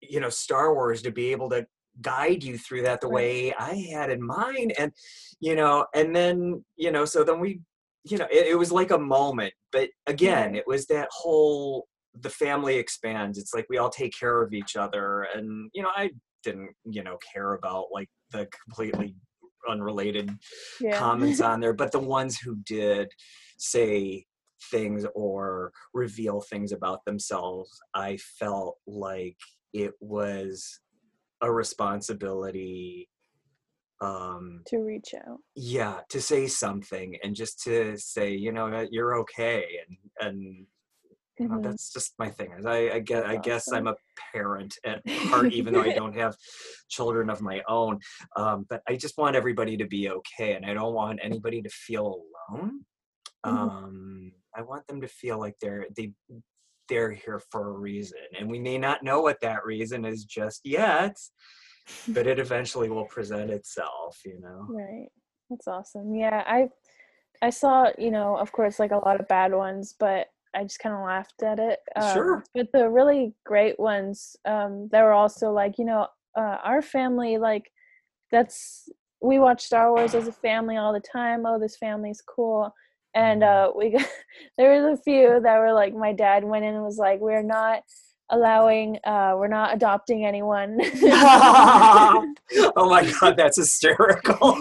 you 0.09 0.19
know 0.19 0.29
star 0.29 0.73
wars 0.73 1.01
to 1.01 1.11
be 1.11 1.31
able 1.31 1.49
to 1.49 1.65
guide 2.01 2.43
you 2.43 2.57
through 2.57 2.83
that 2.83 3.01
the 3.01 3.09
way 3.09 3.53
i 3.53 3.73
had 3.91 4.09
in 4.11 4.21
mind 4.21 4.73
and 4.77 4.91
you 5.39 5.55
know 5.55 5.85
and 5.95 6.15
then 6.15 6.63
you 6.75 6.91
know 6.91 7.05
so 7.05 7.23
then 7.23 7.39
we 7.39 7.59
you 8.03 8.17
know 8.17 8.27
it, 8.31 8.47
it 8.47 8.55
was 8.57 8.71
like 8.71 8.91
a 8.91 8.97
moment 8.97 9.53
but 9.71 9.89
again 10.05 10.51
Right. 10.51 10.57
it 10.57 10.67
was 10.67 10.85
that 10.87 11.07
whole 11.11 11.87
the 12.21 12.29
family 12.29 12.77
expands 12.77 13.37
it's 13.37 13.53
like 13.53 13.65
we 13.69 13.77
all 13.77 13.89
take 13.89 14.13
care 14.17 14.41
of 14.41 14.53
each 14.53 14.75
other 14.75 15.27
and 15.33 15.69
you 15.73 15.81
know 15.81 15.89
i 15.95 16.09
didn't 16.43 16.69
you 16.85 17.03
know 17.03 17.17
care 17.33 17.53
about 17.53 17.85
like 17.91 18.09
the 18.31 18.47
completely 18.63 19.15
unrelated 19.67 20.31
yeah 20.79 20.97
comments 20.97 21.41
on 21.49 21.59
there, 21.59 21.73
but 21.73 21.91
the 21.91 21.99
ones 21.99 22.37
who 22.37 22.55
did 22.65 23.09
say 23.57 24.25
things 24.71 25.05
or 25.13 25.71
reveal 25.93 26.41
things 26.41 26.71
about 26.71 27.03
themselves, 27.05 27.69
I 27.93 28.17
felt 28.39 28.77
like 28.87 29.37
it 29.73 29.93
was 29.99 30.79
a 31.41 31.51
responsibility 31.51 33.09
um 34.01 34.61
to 34.67 34.77
reach 34.77 35.13
out 35.27 35.37
yeah 35.55 35.99
to 36.09 36.21
say 36.21 36.45
something 36.47 37.17
and 37.23 37.35
just 37.35 37.63
to 37.63 37.97
say 37.97 38.31
you 38.33 38.51
know 38.51 38.69
that 38.69 38.93
you're 38.93 39.15
okay 39.17 39.65
and 39.87 39.97
and 40.27 40.65
you 41.39 41.47
know, 41.47 41.55
Mhm. 41.57 41.63
that's 41.63 41.91
just 41.93 42.13
my 42.19 42.29
thing 42.29 42.51
i 42.67 42.91
i 42.91 42.99
guess, 42.99 43.23
I 43.25 43.37
guess 43.37 43.71
i'm 43.71 43.87
a 43.87 43.95
parent 44.33 44.75
at 44.85 45.01
heart 45.31 45.51
even 45.51 45.73
though 45.73 45.81
i 45.81 45.89
don't 45.95 46.15
have 46.15 46.35
children 46.89 47.29
of 47.29 47.41
my 47.41 47.61
own 47.67 47.99
um, 48.35 48.65
but 48.69 48.81
i 48.87 48.95
just 48.95 49.17
want 49.17 49.35
everybody 49.35 49.77
to 49.77 49.85
be 49.87 50.09
okay 50.09 50.53
and 50.53 50.65
i 50.65 50.73
don't 50.73 50.93
want 50.93 51.19
anybody 51.23 51.61
to 51.61 51.69
feel 51.69 52.21
alone 52.51 52.85
Mhm. 53.45 53.51
um, 53.71 54.31
i 54.55 54.61
want 54.61 54.85
them 54.87 55.01
to 55.01 55.07
feel 55.07 55.39
like 55.39 55.55
they're 55.61 55.87
they 55.95 56.11
they're 56.89 57.11
here 57.11 57.41
for 57.51 57.69
a 57.69 57.73
reason 57.73 58.19
and 58.37 58.49
we 58.49 58.59
may 58.59 58.77
not 58.77 59.03
know 59.03 59.21
what 59.21 59.39
that 59.41 59.65
reason 59.65 60.05
is 60.05 60.25
just 60.25 60.61
yet 60.65 61.15
but 62.09 62.27
it 62.27 62.39
eventually 62.39 62.89
will 62.89 63.05
present 63.05 63.49
itself 63.49 64.19
you 64.25 64.39
know 64.39 64.65
Right. 64.69 65.09
That's 65.49 65.67
awesome. 65.67 66.13
Yeah, 66.15 66.43
I 66.45 66.69
I 67.41 67.49
saw, 67.51 67.91
you 67.97 68.11
know, 68.11 68.35
of 68.37 68.51
course 68.51 68.79
like 68.79 68.91
a 68.91 68.97
lot 68.97 69.19
of 69.19 69.27
bad 69.27 69.53
ones, 69.53 69.95
but 69.97 70.27
I 70.55 70.63
just 70.63 70.79
kind 70.79 70.95
of 70.95 71.05
laughed 71.05 71.43
at 71.43 71.59
it. 71.59 71.79
Um, 71.95 72.13
Sure. 72.13 72.43
But 72.55 72.71
the 72.73 72.89
really 72.89 73.33
great 73.45 73.79
ones, 73.79 74.35
um, 74.45 74.89
they 74.91 75.01
were 75.01 75.13
also 75.13 75.51
like, 75.51 75.77
you 75.77 75.85
know, 75.85 76.07
uh, 76.35 76.57
our 76.63 76.81
family, 76.81 77.37
like, 77.37 77.71
that's 78.31 78.89
we 79.21 79.39
watch 79.39 79.63
Star 79.63 79.91
Wars 79.91 80.13
as 80.15 80.27
a 80.27 80.31
family 80.31 80.77
all 80.77 80.93
the 80.93 80.99
time. 80.99 81.45
Oh, 81.45 81.59
this 81.59 81.77
family's 81.77 82.21
cool. 82.21 82.73
And 83.17 83.43
uh, 83.43 83.71
we 83.75 83.89
got 83.89 84.05
there 84.59 84.79
was 84.79 84.99
a 84.99 85.01
few 85.01 85.39
that 85.41 85.57
were 85.57 85.73
like, 85.73 85.95
my 85.95 86.13
dad 86.13 86.43
went 86.43 86.65
in 86.65 86.75
and 86.75 86.83
was 86.83 86.99
like, 86.99 87.19
we're 87.19 87.41
not 87.41 87.81
allowing, 88.29 88.99
uh, 89.05 89.33
we're 89.37 89.47
not 89.47 89.73
adopting 89.73 90.23
anyone. 90.23 90.77
oh 91.03 92.23
my 92.75 93.11
god 93.19 93.35
that's 93.35 93.57
hysterical 93.57 94.57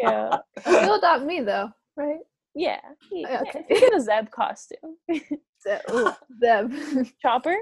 yeah. 0.00 0.38
You'll 0.66 0.94
adopt 0.94 1.24
me 1.24 1.42
though, 1.42 1.68
right? 1.96 2.20
Yeah. 2.54 2.80
He, 3.10 3.22
Yeah, 3.22 3.42
okay. 3.46 3.64
he 3.68 3.78
get 3.78 3.94
a 3.94 4.00
Zeb 4.00 4.30
costume. 4.30 4.96
Zeb. 5.12 5.80
ooh, 5.92 6.10
Zeb. 6.40 6.72
Chopper. 7.20 7.56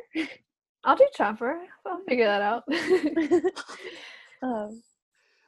I'll 0.84 0.96
do 0.96 1.08
Chopper. 1.16 1.58
I'll 1.84 2.02
figure 2.08 2.26
that 2.26 2.42
out. 2.42 2.62
um, 4.42 4.80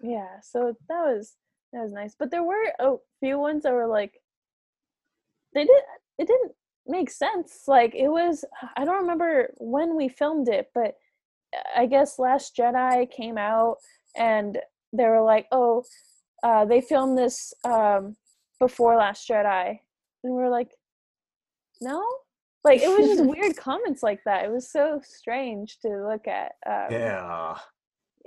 yeah. 0.02 0.40
So 0.42 0.74
that 0.88 1.02
was 1.02 1.34
that 1.72 1.82
was 1.82 1.92
nice, 1.92 2.14
but 2.18 2.30
there 2.30 2.42
were 2.42 2.72
a 2.78 2.94
few 3.20 3.38
ones 3.38 3.62
that 3.62 3.72
were 3.72 3.86
like 3.86 4.14
they 5.54 5.64
did 5.64 5.82
it 6.18 6.26
didn't 6.26 6.52
make 6.86 7.10
sense. 7.10 7.62
Like 7.66 7.94
it 7.94 8.08
was 8.08 8.44
I 8.76 8.84
don't 8.84 9.02
remember 9.02 9.52
when 9.58 9.96
we 9.96 10.08
filmed 10.08 10.48
it, 10.48 10.68
but 10.74 10.94
I 11.76 11.86
guess 11.86 12.18
Last 12.18 12.56
Jedi 12.56 13.10
came 13.10 13.38
out 13.38 13.76
and 14.16 14.58
they 14.92 15.04
were 15.04 15.22
like, 15.22 15.46
oh, 15.52 15.84
uh, 16.42 16.64
they 16.64 16.80
filmed 16.80 17.16
this 17.16 17.52
um, 17.64 18.16
before 18.58 18.96
Last 18.96 19.28
Jedi, 19.28 19.78
and 20.24 20.34
we 20.34 20.42
are 20.42 20.50
like, 20.50 20.70
no. 21.80 22.04
Like 22.64 22.80
it 22.82 22.88
was 22.88 23.16
just 23.16 23.24
weird 23.36 23.56
comments 23.56 24.02
like 24.02 24.20
that. 24.24 24.44
It 24.44 24.50
was 24.50 24.70
so 24.70 25.00
strange 25.04 25.78
to 25.80 25.88
look 26.08 26.26
at. 26.26 26.52
Um, 26.66 26.86
yeah 26.90 27.56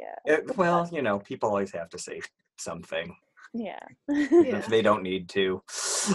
yeah. 0.01 0.15
It- 0.25 0.57
well 0.57 0.89
you 0.91 1.01
know 1.01 1.19
people 1.19 1.49
always 1.49 1.71
have 1.71 1.89
to 1.89 1.99
say 1.99 2.21
something 2.57 3.15
Yeah. 3.53 3.79
Yeah. 4.09 4.57
if 4.57 4.67
they 4.67 4.81
don't 4.81 5.03
need 5.03 5.29
to 5.29 5.61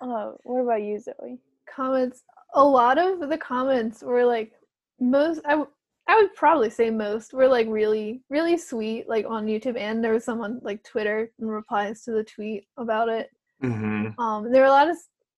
uh, 0.00 0.32
what 0.42 0.60
about 0.62 0.82
you, 0.82 0.98
Zoe? 1.00 1.38
comments. 1.74 2.22
A 2.54 2.64
lot 2.64 2.98
of 2.98 3.28
the 3.28 3.38
comments 3.38 4.02
were 4.02 4.24
like 4.24 4.52
most. 5.00 5.40
I 5.44 5.50
w- 5.50 5.70
I 6.06 6.16
would 6.16 6.34
probably 6.34 6.68
say 6.70 6.90
most 6.90 7.32
were 7.32 7.48
like 7.48 7.66
really 7.68 8.22
really 8.30 8.56
sweet, 8.58 9.08
like 9.08 9.26
on 9.26 9.46
YouTube, 9.46 9.78
and 9.78 10.02
there 10.04 10.12
was 10.12 10.24
some 10.24 10.40
on 10.40 10.60
like 10.62 10.82
Twitter 10.84 11.30
and 11.40 11.50
replies 11.50 12.02
to 12.04 12.12
the 12.12 12.24
tweet 12.24 12.64
about 12.76 13.08
it. 13.08 13.28
hmm 13.60 14.08
Um, 14.18 14.50
there 14.52 14.62
were 14.62 14.68
a 14.68 14.78
lot 14.80 14.90
of 14.90 14.96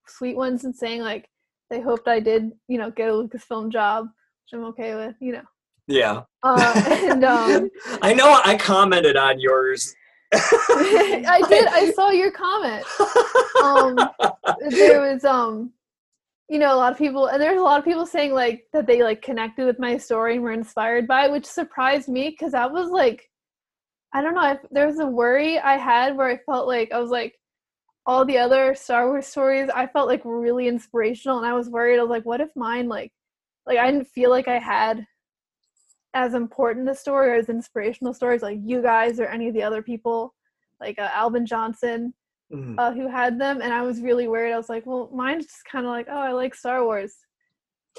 sweet 0.08 0.36
ones 0.36 0.64
and 0.64 0.74
saying 0.74 1.00
like 1.02 1.28
they 1.70 1.80
hoped 1.80 2.06
I 2.08 2.20
did, 2.20 2.52
you 2.68 2.78
know, 2.78 2.90
get 2.90 3.08
a 3.08 3.12
Lucasfilm 3.12 3.72
job, 3.72 4.06
which 4.06 4.52
I'm 4.58 4.64
okay 4.66 4.94
with, 4.94 5.16
you 5.20 5.32
know. 5.32 5.42
Yeah 5.86 6.22
Uh, 6.42 6.82
and 7.10 7.24
um, 7.24 7.70
i 8.02 8.12
know 8.12 8.40
i 8.44 8.56
commented 8.56 9.16
on 9.16 9.38
yours 9.38 9.94
I 10.34 11.40
did. 11.48 11.66
I 11.68 11.92
saw 11.92 12.10
your 12.10 12.32
comment. 12.32 12.84
Um, 13.62 13.96
there 14.70 15.00
was 15.00 15.24
um, 15.24 15.72
you 16.48 16.58
know, 16.58 16.74
a 16.74 16.76
lot 16.76 16.92
of 16.92 16.98
people, 16.98 17.26
and 17.26 17.40
there's 17.40 17.58
a 17.58 17.62
lot 17.62 17.78
of 17.78 17.84
people 17.84 18.06
saying 18.06 18.32
like 18.32 18.64
that 18.72 18.86
they 18.86 19.02
like 19.02 19.22
connected 19.22 19.66
with 19.66 19.78
my 19.78 19.96
story 19.96 20.34
and 20.34 20.42
were 20.42 20.52
inspired 20.52 21.06
by 21.06 21.26
it, 21.26 21.32
which 21.32 21.44
surprised 21.44 22.08
me 22.08 22.30
because 22.30 22.54
I 22.54 22.66
was 22.66 22.90
like, 22.90 23.28
I 24.12 24.22
don't 24.22 24.34
know, 24.34 24.52
if 24.52 24.58
there 24.70 24.86
was 24.86 25.00
a 25.00 25.06
worry 25.06 25.58
I 25.58 25.76
had 25.76 26.16
where 26.16 26.28
I 26.28 26.38
felt 26.38 26.68
like 26.68 26.92
I 26.92 27.00
was 27.00 27.10
like, 27.10 27.34
all 28.06 28.24
the 28.24 28.38
other 28.38 28.74
Star 28.76 29.08
Wars 29.08 29.26
stories 29.26 29.68
I 29.74 29.88
felt 29.88 30.06
like 30.06 30.22
really 30.24 30.68
inspirational, 30.68 31.38
and 31.38 31.46
I 31.46 31.54
was 31.54 31.68
worried. 31.68 31.98
I 31.98 32.02
was 32.02 32.10
like, 32.10 32.24
what 32.26 32.40
if 32.40 32.50
mine 32.54 32.88
like, 32.88 33.12
like 33.66 33.78
I 33.78 33.90
didn't 33.90 34.08
feel 34.08 34.30
like 34.30 34.46
I 34.48 34.58
had 34.58 35.04
as 36.22 36.32
important 36.34 36.88
a 36.88 36.94
story 36.94 37.28
or 37.30 37.34
as 37.34 37.48
inspirational 37.50 38.14
stories 38.14 38.42
like 38.42 38.58
you 38.70 38.80
guys 38.82 39.20
or 39.20 39.26
any 39.26 39.46
of 39.48 39.54
the 39.54 39.62
other 39.62 39.82
people, 39.82 40.34
like 40.80 40.98
uh, 40.98 41.10
Alvin 41.22 41.44
Johnson 41.46 42.14
Mhm. 42.52 42.76
uh, 42.78 42.92
who 42.92 43.08
had 43.08 43.40
them, 43.40 43.60
and 43.60 43.72
I 43.72 43.82
was 43.82 44.00
really 44.00 44.28
worried. 44.28 44.52
I 44.52 44.56
was 44.56 44.68
like, 44.68 44.86
well, 44.86 45.10
mine's 45.12 45.46
just 45.46 45.64
kind 45.70 45.84
of 45.84 45.90
like, 45.90 46.06
oh, 46.08 46.16
I 46.28 46.30
like 46.30 46.54
Star 46.54 46.84
Wars, 46.84 47.12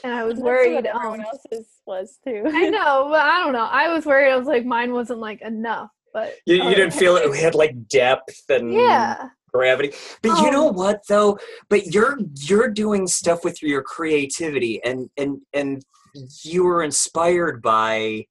and 0.06 0.14
I 0.14 0.24
was 0.24 0.36
That's 0.36 0.46
worried. 0.46 0.76
what 0.76 0.86
everyone 0.86 1.20
Um, 1.20 1.26
else's 1.32 1.68
was 1.86 2.18
too. 2.26 2.44
I 2.46 2.70
know, 2.78 3.08
but 3.12 3.20
I 3.34 3.44
don't 3.44 3.52
know. 3.54 3.68
I 3.84 3.94
was 3.94 4.06
worried. 4.06 4.32
I 4.32 4.38
was 4.38 4.48
like, 4.48 4.66
mine 4.66 4.94
wasn't 4.94 5.20
like 5.20 5.42
enough, 5.42 5.92
but 6.14 6.34
You, 6.46 6.56
you 6.64 6.76
didn't 6.76 6.94
feel 6.94 7.18
it 7.18 7.30
we 7.30 7.40
had 7.40 7.56
like 7.56 7.76
depth 7.90 8.50
and 8.50 8.72
yeah, 8.72 9.30
gravity. 9.54 9.92
But 10.24 10.40
you 10.40 10.50
know 10.50 10.70
Um, 10.70 10.76
what 10.76 11.02
though? 11.10 11.38
But 11.70 11.88
you're 11.94 12.18
you're 12.50 12.70
doing 12.70 13.06
stuff 13.06 13.44
with 13.44 13.62
your 13.62 13.82
creativity 13.84 14.82
and 14.86 15.10
and 15.18 15.42
and 15.54 15.84
you 16.44 16.64
were 16.64 16.84
inspired 16.84 17.62
by 17.62 18.26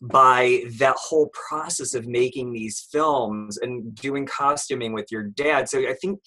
by 0.00 0.64
that 0.78 0.96
whole 0.98 1.30
process 1.48 1.94
of 1.94 2.06
making 2.06 2.52
these 2.52 2.86
films 2.92 3.56
and 3.56 3.94
doing 3.94 4.26
costuming 4.26 4.92
with 4.92 5.10
your 5.10 5.22
dad. 5.22 5.66
So 5.68 5.78
I 5.78 5.94
think 5.94 6.20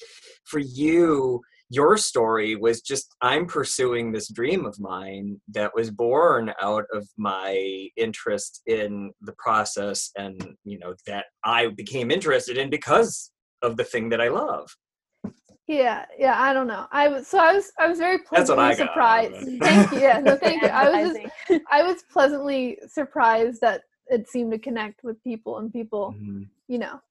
for 0.46 0.60
you 0.60 1.42
your 1.70 1.98
story 1.98 2.56
was 2.56 2.82
just 2.82 3.16
I'm 3.22 3.46
pursuing 3.46 4.12
this 4.12 4.30
dream 4.30 4.66
of 4.66 4.80
mine 4.80 5.42
that 5.50 5.72
was 5.76 5.92
born 5.92 6.54
out 6.62 6.86
of 6.94 7.08
my 7.18 7.90
interest 7.98 8.62
in 8.66 9.12
the 9.22 9.34
process 9.34 10.12
and 10.18 10.56
you 10.64 10.80
know 10.80 10.96
that 11.06 11.26
I 11.44 11.68
became 11.68 12.10
interested 12.10 12.58
in 12.58 12.70
because 12.70 13.32
of 13.62 13.76
the 13.76 13.84
thing 13.84 14.10
that 14.10 14.22
I 14.22 14.30
love. 14.30 14.70
Yeah, 15.68 16.06
yeah. 16.18 16.42
I 16.42 16.54
don't 16.54 16.68
know. 16.68 16.88
I 16.92 17.08
was 17.10 17.28
so 17.28 17.38
I 17.40 17.54
was 17.54 17.72
I 17.78 17.88
was 17.88 18.00
very 18.00 18.18
That's 18.32 18.50
what 18.50 18.58
pleasantly 18.58 18.64
I 18.66 18.74
surprised. 18.74 19.34
of. 19.36 19.60
Thank 19.60 19.92
you. 19.92 20.00
Yeah, 20.00 20.20
no, 20.20 20.36
thank 20.46 20.62
you. 20.62 20.70
I 20.70 20.90
was 20.90 21.14
just 21.50 21.62
I 21.72 21.84
was 21.84 22.04
pleasantly 22.12 22.78
surprised 22.88 23.62
that 23.62 23.82
it 24.08 24.30
seemed 24.30 24.52
to 24.54 24.60
connect 24.60 25.04
with 25.04 25.22
people 25.24 25.58
and 25.58 25.72
people. 25.72 26.16
Mhm. 26.18 26.48
You 26.70 26.80
know, 26.80 27.02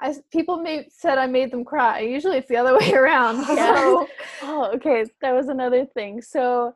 I 0.00 0.14
people 0.32 0.56
may 0.58 0.86
said 0.90 1.18
I 1.18 1.26
made 1.26 1.50
them 1.50 1.64
cry. 1.64 2.00
Usually 2.00 2.38
it's 2.38 2.48
the 2.48 2.56
other 2.56 2.76
way 2.78 2.92
around. 2.92 3.44
Yeah. 3.56 3.74
So 3.74 4.08
Oh, 4.42 4.70
okay. 4.74 5.04
That 5.20 5.32
was 5.32 5.48
another 5.48 5.84
thing. 5.86 6.22
So, 6.22 6.74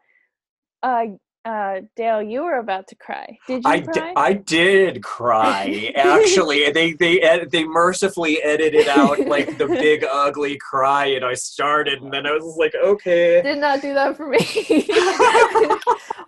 uh, 0.82 1.04
uh, 1.44 1.80
Dale, 1.96 2.22
you 2.22 2.42
were 2.42 2.58
about 2.58 2.88
to 2.88 2.94
cry. 2.96 3.38
Did 3.46 3.64
you 3.64 3.70
I, 3.70 3.80
cry? 3.80 4.12
I 4.14 4.32
did 4.34 5.02
cry 5.02 5.92
actually 5.96 6.70
they 6.70 6.92
they 6.92 7.20
ed- 7.20 7.50
they 7.50 7.64
mercifully 7.64 8.42
edited 8.42 8.88
out 8.88 9.18
like 9.20 9.56
the 9.56 9.66
big 9.80 10.04
ugly 10.04 10.58
cry 10.58 11.06
and 11.06 11.24
I 11.24 11.34
started 11.34 12.02
and 12.02 12.12
then 12.12 12.26
I 12.26 12.32
was 12.32 12.56
like 12.58 12.74
okay 12.74 13.40
did 13.42 13.58
not 13.58 13.80
do 13.80 13.94
that 13.94 14.16
for 14.16 14.28
me. 14.28 14.38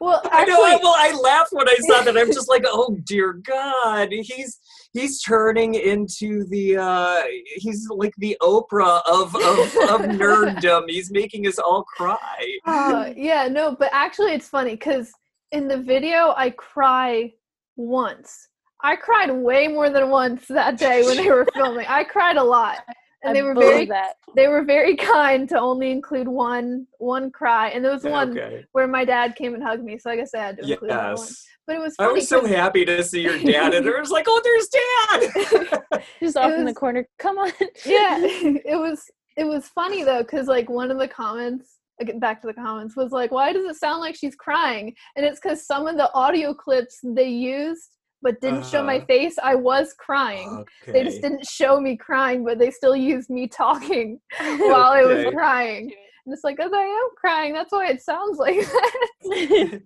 well, 0.00 0.22
I 0.30 0.44
know 0.44 0.62
I, 0.62 0.78
well 0.82 0.94
I 0.96 1.12
laughed 1.22 1.52
when 1.52 1.68
I 1.68 1.76
saw 1.88 2.02
that 2.02 2.16
I'm 2.16 2.32
just 2.32 2.48
like 2.48 2.64
oh 2.66 2.96
dear 3.04 3.34
god 3.34 4.08
he's 4.12 4.58
he's 4.92 5.22
turning 5.22 5.74
into 5.74 6.44
the 6.48 6.76
uh 6.76 7.22
he's 7.56 7.88
like 7.90 8.14
the 8.18 8.36
Oprah 8.42 9.00
of 9.06 9.34
of, 9.34 9.58
of 9.90 10.00
nerddom 10.20 10.84
he's 10.88 11.10
making 11.10 11.46
us 11.46 11.58
all 11.58 11.84
cry 11.84 12.42
uh, 12.64 13.12
yeah, 13.16 13.48
no, 13.48 13.74
but 13.78 13.88
actually, 13.92 14.32
it's 14.32 14.48
funny 14.48 14.72
because 14.72 15.12
in 15.50 15.68
the 15.68 15.78
video, 15.78 16.34
I 16.36 16.50
cry 16.50 17.32
once. 17.76 18.48
I 18.82 18.96
cried 18.96 19.30
way 19.30 19.68
more 19.68 19.90
than 19.90 20.10
once 20.10 20.46
that 20.48 20.78
day 20.78 21.04
when 21.04 21.16
they 21.16 21.30
were 21.30 21.46
filming. 21.54 21.86
I 21.88 22.04
cried 22.04 22.36
a 22.36 22.42
lot, 22.42 22.78
and 23.22 23.30
I 23.30 23.32
they 23.34 23.42
were 23.42 23.54
very 23.54 23.86
that. 23.86 24.14
they 24.34 24.48
were 24.48 24.64
very 24.64 24.96
kind 25.14 25.48
to 25.50 25.58
only 25.58 25.90
include 25.90 26.28
one 26.28 26.86
one 26.98 27.30
cry, 27.30 27.68
and 27.68 27.84
there 27.84 27.92
was 27.92 28.04
one 28.04 28.36
okay 28.38 28.64
where 28.72 28.88
my 28.88 29.04
dad 29.04 29.36
came 29.36 29.54
and 29.54 29.62
hugged 29.62 29.84
me. 29.84 29.98
So 29.98 30.10
I 30.10 30.16
guess 30.16 30.34
I 30.34 30.38
had 30.38 30.56
to 30.58 30.72
include 30.72 30.90
that 30.90 31.16
one. 31.16 31.28
Yes 31.68 31.74
But 31.74 31.76
it 31.76 31.80
was 31.80 31.94
I 31.98 32.06
was 32.12 32.28
so 32.28 32.46
happy 32.46 32.84
to 32.84 33.02
see 33.02 33.22
your 33.22 33.38
dad 33.38 33.74
and 33.74 33.86
I 33.88 34.00
was 34.00 34.10
like 34.10 34.26
oh 34.28 34.40
there's 34.44 34.68
dad 34.68 36.02
Just 36.20 36.36
off 36.36 36.52
in 36.52 36.64
the 36.64 36.74
corner. 36.74 37.06
Come 37.18 37.38
on. 37.38 37.50
yeah 37.86 38.18
it 38.22 38.78
was 38.78 39.02
it 39.36 39.44
was 39.44 39.68
funny 39.68 40.02
though 40.04 40.22
because 40.22 40.46
like 40.46 40.68
one 40.68 40.90
of 40.90 40.98
the 40.98 41.08
comments 41.08 41.78
again 42.00 42.18
back 42.18 42.40
to 42.40 42.46
the 42.46 42.54
comments 42.54 42.96
was 42.96 43.12
like 43.12 43.30
why 43.30 43.52
does 43.52 43.64
it 43.64 43.76
sound 43.76 44.00
like 44.00 44.16
she's 44.16 44.34
crying 44.34 44.94
and 45.16 45.24
it's 45.26 45.40
because 45.40 45.66
some 45.66 45.86
of 45.86 45.96
the 45.96 46.12
audio 46.14 46.52
clips 46.54 46.98
they 47.02 47.28
used 47.28 47.96
but 48.22 48.40
didn't 48.40 48.64
show 48.64 48.82
my 48.82 48.96
Uh-huh. 48.96 49.06
face 49.06 49.36
i 49.42 49.54
was 49.54 49.94
crying 49.98 50.64
okay. 50.82 50.92
they 50.92 51.04
just 51.04 51.20
didn't 51.22 51.46
show 51.46 51.80
me 51.80 51.96
crying 51.96 52.44
but 52.44 52.58
they 52.58 52.70
still 52.70 52.96
used 52.96 53.30
me 53.30 53.46
talking 53.46 54.18
while 54.38 54.92
i 54.92 55.02
was 55.02 55.26
crying 55.32 55.90
and 56.24 56.32
it's 56.32 56.44
like 56.44 56.58
as 56.60 56.72
i 56.72 56.82
am 56.82 57.08
crying 57.16 57.52
that's 57.52 57.72
why 57.72 57.88
it 57.88 58.00
sounds 58.02 58.38
like 58.38 58.56
that 59.22 59.82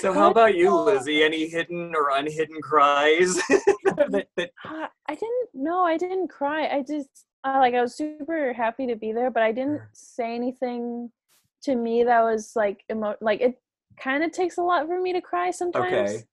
So 0.00 0.12
how 0.12 0.30
about 0.30 0.56
you. 0.56 0.74
Lizzie? 0.74 1.22
Any 1.22 1.48
hidden 1.48 1.94
or 1.94 2.10
unhidden 2.10 2.60
cries? 2.60 3.34
that, 3.84 4.26
that, 4.36 4.50
Uh, 4.64 4.86
I 5.08 5.14
didn't. 5.14 5.48
No, 5.54 5.84
I 5.84 5.96
didn't 5.96 6.28
cry. 6.28 6.66
I 6.66 6.82
just 6.82 7.08
uh, 7.44 7.58
like 7.60 7.74
I 7.74 7.80
was 7.80 7.96
super 7.96 8.52
happy 8.52 8.86
to 8.88 8.96
be 8.96 9.12
there, 9.12 9.30
but 9.30 9.42
I 9.44 9.52
didn't 9.52 9.80
say 9.92 10.34
anything 10.34 11.10
to 11.62 11.76
me 11.76 12.02
that 12.04 12.22
was 12.22 12.52
like 12.56 12.82
emo. 12.90 13.14
Like 13.20 13.40
it 13.40 13.60
kind 14.00 14.24
of 14.24 14.32
takes 14.32 14.58
a 14.58 14.62
lot 14.62 14.86
for 14.88 15.00
me 15.00 15.12
to 15.12 15.20
cry 15.20 15.50
sometimes. 15.52 15.92
Okay. 15.94 16.24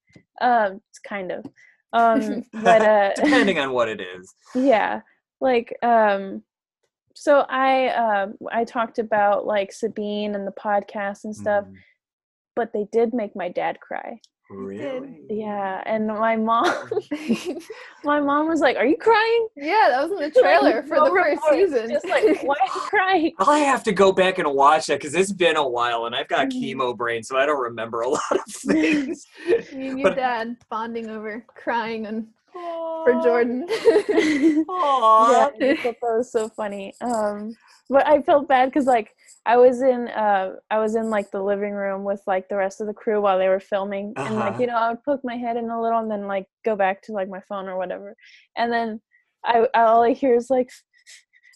Um, 0.41 0.81
it's 0.89 0.99
kind 0.99 1.31
of. 1.31 1.45
Um, 1.93 2.43
but 2.63 2.81
uh, 2.93 3.13
depending 3.15 3.59
on 3.59 3.71
what 3.71 3.89
it 3.89 4.01
is. 4.01 4.33
yeah 4.55 5.01
like 5.41 5.75
um 5.83 6.41
so 7.17 7.45
i 7.49 7.87
um 7.89 8.35
i 8.51 8.63
talked 8.63 8.99
about 8.99 9.47
like 9.47 9.71
sabine 9.71 10.35
and 10.35 10.45
the 10.45 10.51
podcast 10.51 11.23
and 11.23 11.35
stuff 11.35 11.63
Mm, 11.65 11.75
but 12.55 12.71
they 12.73 12.85
did 12.91 13.13
make 13.13 13.35
my 13.35 13.49
dad 13.49 13.79
cry. 13.79 14.19
Really? 14.51 15.21
yeah 15.29 15.81
and 15.87 16.05
my 16.07 16.35
mom 16.35 16.65
my 18.03 18.19
mom 18.19 18.47
was 18.47 18.59
like 18.61 18.77
are 18.77 18.85
you 18.85 18.95
crying? 18.97 19.47
Yeah 19.55 19.87
that 19.89 20.03
was 20.03 20.11
in 20.11 20.19
the 20.29 20.39
trailer 20.41 20.83
for 20.83 20.95
No 20.97 21.05
the 21.05 21.11
first 21.19 21.41
season. 21.49 21.89
just 21.89 22.07
like 22.07 22.23
why 22.43 22.55
are 22.61 22.67
you 22.75 22.81
crying? 22.81 23.33
I 23.39 23.59
have 23.59 23.83
to 23.85 23.91
go 23.91 24.11
back 24.11 24.37
and 24.37 24.47
watch 24.53 24.85
that 24.87 24.99
because 24.99 25.15
it's 25.15 25.31
been 25.33 25.55
a 25.57 25.67
while, 25.67 26.05
and 26.05 26.13
I've 26.15 26.27
got 26.27 26.49
Mhm. 26.49 26.61
chemo 26.75 26.95
brain, 26.95 27.23
so 27.23 27.37
I 27.37 27.45
don't 27.47 27.59
remember 27.59 28.01
a 28.01 28.09
lot 28.09 28.21
of 28.31 28.45
things. 28.53 29.25
Me 29.73 29.87
and 29.87 29.99
your 29.99 30.09
But- 30.11 30.15
dad 30.17 30.57
bonding 30.69 31.09
over 31.09 31.43
crying 31.47 32.05
and 32.05 32.27
for 32.55 33.19
jordan. 33.23 33.65
Yeah 33.69 35.49
I 35.61 35.77
thought 35.81 35.95
that 36.01 36.17
was 36.17 36.31
so 36.31 36.49
funny. 36.49 36.93
Um 37.01 37.55
but 37.89 38.07
i 38.07 38.19
felt 38.21 38.47
bad 38.47 38.65
because 38.65 38.87
like 38.87 39.11
i 39.45 39.55
was 39.57 39.81
in 39.83 40.07
uh 40.07 40.53
i 40.71 40.79
was 40.79 40.95
in 40.95 41.11
like 41.11 41.29
the 41.29 41.41
living 41.41 41.71
room 41.73 42.03
with 42.03 42.19
like 42.25 42.49
the 42.49 42.55
rest 42.55 42.81
of 42.81 42.87
the 42.87 42.93
crew 42.93 43.21
while 43.21 43.37
they 43.37 43.47
were 43.47 43.59
filming 43.59 44.11
and 44.17 44.35
like 44.37 44.53
Uh-huh. 44.53 44.61
you 44.61 44.65
know 44.67 44.75
i 44.75 44.89
would 44.89 45.03
poke 45.03 45.21
my 45.23 45.35
head 45.37 45.55
in 45.55 45.69
a 45.69 45.79
little 45.79 45.99
and 45.99 46.09
then 46.09 46.25
like 46.25 46.47
go 46.63 46.75
back 46.75 47.03
to 47.03 47.11
like 47.11 47.29
my 47.29 47.41
phone 47.47 47.67
or 47.67 47.77
whatever. 47.77 48.15
And 48.57 48.71
then 48.71 49.01
i 49.43 49.67
all 49.75 50.01
i 50.01 50.13
hear 50.13 50.33
is 50.35 50.49
like 50.49 50.69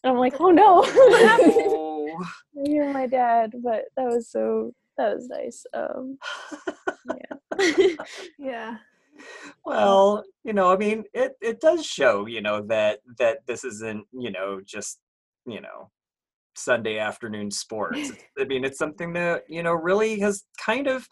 and 0.04 0.12
i'm 0.14 0.20
like 0.20 0.36
oh 0.39 0.52
no. 0.52 0.76
What 0.82 1.22
happened 1.24 1.54
Oh. 1.58 2.24
I 2.64 2.70
hear 2.70 2.93
my 2.93 3.08
dad 3.08 3.54
but 3.64 3.86
that 3.97 4.06
was 4.06 4.30
so 4.30 4.72
that 4.97 5.16
was 5.16 5.28
nice. 5.30 5.66
Um 5.74 6.18
yeah. 7.18 7.95
Yeah 8.38 8.78
well 9.65 10.24
you 10.43 10.53
know 10.53 10.72
i 10.72 10.78
mean 10.78 11.03
it, 11.13 11.34
it 11.41 11.59
does 11.59 11.86
show 11.86 12.26
you 12.26 12.41
know 12.41 12.61
that 12.61 12.99
that 13.17 13.39
this 13.47 13.63
isn't 13.63 14.05
you 14.11 14.32
know 14.32 14.59
just 14.65 14.99
you 15.45 15.61
know 15.61 15.89
sunday 16.59 16.99
afternoon 16.99 17.49
sports. 17.49 18.11
I 18.39 18.43
mean 18.43 18.63
it's 18.65 18.78
something 18.78 19.13
that 19.13 19.43
you 19.47 19.63
know 19.63 19.74
really 19.74 20.20
has 20.20 20.43
kind 20.63 20.88
of 20.88 21.07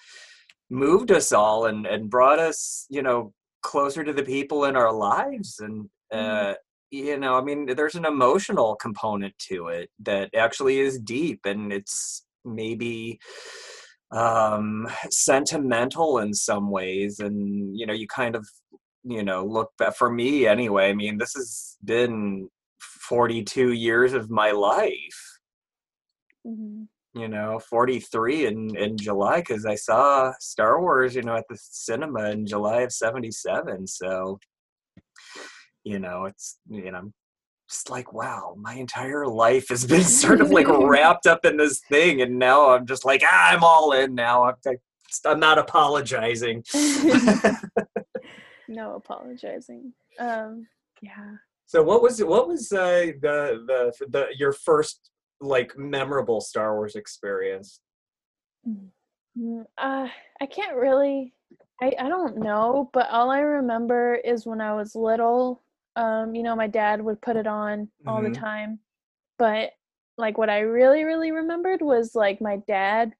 moved 0.69 1.11
us 1.11 1.31
all 1.31 1.65
and 1.65 1.85
and 1.85 2.09
brought 2.09 2.39
us 2.39 2.85
you 2.89 3.01
know 3.01 3.33
closer 3.63 4.03
to 4.03 4.13
the 4.13 4.23
people 4.23 4.65
in 4.65 4.75
our 4.75 4.93
lives. 4.93 5.59
And 5.59 5.89
uh 6.11 6.53
you 6.89 7.17
know 7.17 7.37
i 7.37 7.41
mean 7.41 7.65
there's 7.65 7.95
an 7.95 8.05
emotional 8.05 8.73
component 8.77 9.37
to 9.37 9.67
it 9.67 9.89
that 9.99 10.33
actually 10.33 10.79
is 10.79 10.97
deep 10.99 11.41
and 11.45 11.73
it's 11.73 12.25
maybe 12.45 13.19
um 14.11 14.87
sentimental 15.09 16.19
in 16.19 16.33
some 16.33 16.69
ways 16.71 17.19
and 17.19 17.77
you 17.77 17.85
know 17.85 17.93
you 17.93 18.07
kind 18.07 18.35
of 18.35 18.47
you 19.03 19.21
know 19.23 19.43
look 19.43 19.69
back 19.77 19.95
for 19.95 20.09
me 20.09 20.47
anyway 20.47 20.89
i 20.89 20.93
mean 20.93 21.17
this 21.17 21.33
has 21.33 21.77
been 21.83 22.47
42 22.79 23.73
years 23.73 24.13
of 24.13 24.29
my 24.29 24.51
life 24.51 25.39
Mhm. 26.45 26.87
you 27.13 27.27
know 27.27 27.59
43 27.59 28.45
in 28.45 28.77
in 28.77 28.97
july 28.97 29.41
because 29.41 29.65
i 29.65 29.75
saw 29.75 30.31
star 30.39 30.79
wars 30.79 31.13
you 31.15 31.21
know 31.23 31.35
at 31.35 31.43
the 31.49 31.57
cinema 31.59 32.29
in 32.29 32.45
july 32.45 32.81
of 32.83 32.93
77 32.93 33.85
so 33.87 34.39
you 35.83 35.99
know 35.99 36.25
it's 36.25 36.59
you 36.69 36.91
know 36.91 37.11
just 37.69 37.89
like, 37.89 38.13
wow, 38.13 38.55
my 38.57 38.73
entire 38.73 39.27
life 39.27 39.69
has 39.69 39.85
been 39.85 40.03
sort 40.21 40.41
of 40.41 40.49
like 40.51 40.67
wrapped 40.69 41.27
up 41.27 41.45
in 41.45 41.57
this 41.57 41.79
thing, 41.79 42.21
and 42.21 42.39
now 42.39 42.71
I'm 42.71 42.85
just 42.85 43.05
like, 43.05 43.21
ah, 43.25 43.49
I'm 43.51 43.63
all 43.63 43.91
in 43.93 44.15
now. 44.15 44.45
I'm, 44.45 44.55
like, 44.65 44.81
I'm 45.25 45.39
not 45.39 45.57
apologizing. 45.57 46.63
no 48.67 48.95
apologizing. 48.95 49.93
Um, 50.19 50.67
yeah. 51.01 51.35
So 51.65 51.83
what 51.83 52.01
was 52.01 52.23
what 52.23 52.47
was 52.47 52.71
uh, 52.71 53.11
the 53.21 53.63
the 53.67 54.07
the 54.07 54.27
your 54.37 54.53
first 54.53 55.09
like 55.41 55.77
memorable 55.77 56.41
Star 56.41 56.75
Wars 56.75 56.95
experience? 56.95 57.81
Mm, 58.67 59.65
Uh, 59.77 60.07
I 60.41 60.45
can't 60.45 60.77
really. 60.77 61.33
I 61.81 61.93
I 61.99 62.07
don't 62.07 62.37
know, 62.37 62.89
but 62.93 63.09
all 63.09 63.29
I 63.29 63.39
remember 63.39 64.15
is 64.15 64.45
when 64.45 64.61
I 64.61 64.73
was 64.73 64.95
little. 64.95 65.61
Um, 65.97 66.35
you 66.35 66.43
know, 66.43 66.55
my 66.55 66.67
dad 66.67 67.01
would 67.01 67.21
put 67.21 67.35
it 67.35 67.47
on 67.47 67.89
all 68.05 68.21
Mhm. 68.21 68.33
the 68.33 68.39
time, 68.39 68.79
but 69.37 69.71
like 70.17 70.37
what 70.37 70.49
I 70.49 70.59
really 70.59 71.03
really 71.03 71.31
remembered 71.31 71.81
was 71.81 72.15
like 72.15 72.39
my 72.39 72.57
dad. 72.67 73.13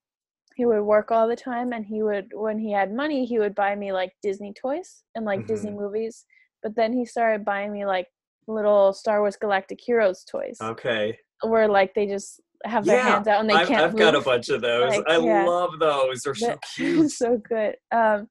He 0.56 0.66
would 0.66 0.82
work 0.84 1.12
all 1.12 1.28
the 1.28 1.36
time, 1.36 1.74
and 1.74 1.86
he 1.86 2.02
would 2.04 2.32
when 2.34 2.58
he 2.60 2.72
had 2.72 2.94
money, 2.94 3.26
he 3.26 3.40
would 3.40 3.56
buy 3.56 3.76
me 3.76 3.92
like 3.92 4.14
Disney 4.24 4.54
toys 4.54 5.04
and 5.16 5.26
like 5.26 5.46
Disney 5.48 5.72
movies. 5.72 6.26
But 6.64 6.76
then 6.76 6.94
he 6.94 7.06
started 7.06 7.44
buying 7.46 7.72
me 7.72 7.86
like 7.86 8.08
little 8.48 8.94
Star 8.94 9.20
Wars 9.22 9.38
Galactic 9.38 9.80
Heroes 9.82 10.24
toys, 10.24 10.58
Okay. 10.62 11.20
where 11.44 11.68
like 11.68 11.94
they 11.94 12.08
just 12.08 12.42
have 12.66 12.86
their 12.86 12.98
Yeah, 12.98 13.14
hands 13.16 13.28
out 13.28 13.40
and 13.42 13.50
they 13.50 13.54
I've, 13.56 13.68
can't 13.68 13.84
I've 13.84 13.96
got 13.96 14.16
a 14.16 14.22
bunch 14.22 14.50
of 14.50 14.62
those. 14.62 14.98
Like, 14.98 15.08
I 15.08 15.18
yeah. 15.20 15.46
love 15.46 15.80
those. 15.80 16.22
They're 16.22 16.36
so 16.36 16.58
cute. 16.76 17.12
so 17.12 17.38
good. 17.38 17.76
Um, 17.92 18.28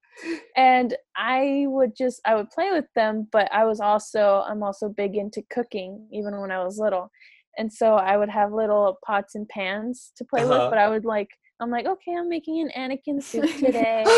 and 0.57 0.97
I 1.16 1.64
would 1.68 1.97
just 1.97 2.20
I 2.24 2.35
would 2.35 2.51
play 2.51 2.70
with 2.72 2.87
them, 2.95 3.29
but 3.33 3.49
I 3.53 3.64
was 3.64 3.81
also 3.81 4.43
I'm 4.49 4.62
also 4.62 4.89
big 4.89 5.16
into 5.16 5.43
cooking, 5.51 6.07
even 6.12 6.41
when 6.41 6.51
I 6.51 6.62
was 6.64 6.79
little, 6.79 7.11
and 7.59 7.72
so 7.72 7.95
I 7.95 8.16
would 8.16 8.31
have 8.31 8.53
little 8.53 8.99
pots 9.07 9.35
and 9.35 9.49
pans 9.49 10.12
to 10.16 10.24
play 10.24 10.43
Uh-huh. 10.43 10.51
with. 10.62 10.70
But 10.70 10.79
I 10.79 10.89
would 10.89 11.05
like 11.05 11.29
I'm 11.61 11.70
like 11.70 11.87
okay, 11.87 12.14
I'm 12.16 12.29
making 12.29 12.61
an 12.61 12.70
Anakin 12.77 13.22
soup 13.31 13.45
today. 13.59 14.05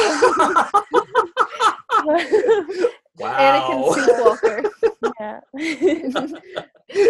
Anakin 3.20 3.80
wow. 3.80 3.92
Soup 3.94 4.10
Walker. 4.18 4.62
yeah, 5.20 5.40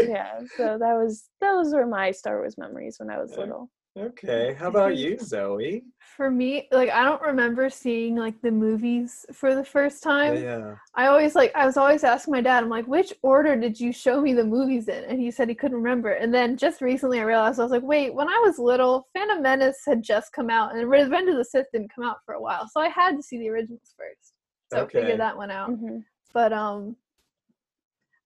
yeah. 0.16 0.40
So 0.56 0.78
that 0.78 0.94
was 0.94 1.28
those 1.40 1.72
were 1.74 1.86
my 1.86 2.11
Star 2.11 2.38
Wars 2.38 2.56
memories 2.59 2.96
when 2.98 3.11
I 3.11 3.18
was 3.20 3.36
little. 3.36 3.70
okay. 3.98 4.54
How 4.59 4.68
about 4.68 4.96
you, 4.96 5.18
Zoe? 5.32 5.84
For 6.16 6.30
me, 6.30 6.68
like 6.72 6.90
I 6.90 7.04
don't 7.04 7.22
remember 7.22 7.68
seeing 7.70 8.16
like 8.16 8.40
the 8.42 8.50
movies 8.50 9.24
for 9.32 9.54
the 9.54 9.64
first 9.64 10.02
time. 10.02 10.36
Yeah. 10.36 10.74
I 10.94 11.06
always 11.06 11.34
like 11.36 11.52
I 11.54 11.64
was 11.66 11.76
always 11.76 12.02
asking 12.04 12.32
my 12.32 12.40
dad, 12.40 12.62
I'm 12.64 12.68
like, 12.70 12.86
which 12.86 13.12
order 13.22 13.54
did 13.56 13.78
you 13.78 13.92
show 13.92 14.20
me 14.20 14.32
the 14.34 14.44
movies 14.44 14.88
in? 14.88 15.04
And 15.04 15.20
he 15.20 15.30
said 15.30 15.48
he 15.48 15.54
couldn't 15.54 15.76
remember. 15.76 16.11
And 16.12 16.32
then 16.34 16.56
just 16.56 16.80
recently 16.80 17.20
I 17.20 17.24
realized 17.24 17.61
I 17.61 17.62
was 17.62 17.72
like, 17.72 17.82
wait, 17.82 18.14
when 18.14 18.28
I 18.28 18.40
was 18.44 18.59
little, 18.59 19.09
Phantom 19.14 19.40
Menace 19.42 19.82
had 19.86 20.02
just 20.02 20.32
come 20.32 20.50
out 20.50 20.74
and 20.74 20.90
Revenge 20.90 21.28
of 21.28 21.36
the 21.36 21.44
Sith 21.44 21.66
didn't 21.72 21.94
come 21.94 22.04
out 22.04 22.18
for 22.24 22.34
a 22.34 22.40
while. 22.42 22.68
So 22.72 22.80
I 22.80 22.88
had 22.88 23.16
to 23.16 23.22
see 23.22 23.38
the 23.38 23.48
originals 23.50 23.94
first. 23.96 24.32
So 24.72 24.80
Okay. 24.80 25.00
figure 25.00 25.16
that 25.18 25.36
one 25.36 25.50
out. 25.50 25.70
Mhm. 25.70 26.04
But 26.32 26.52
um 26.52 26.96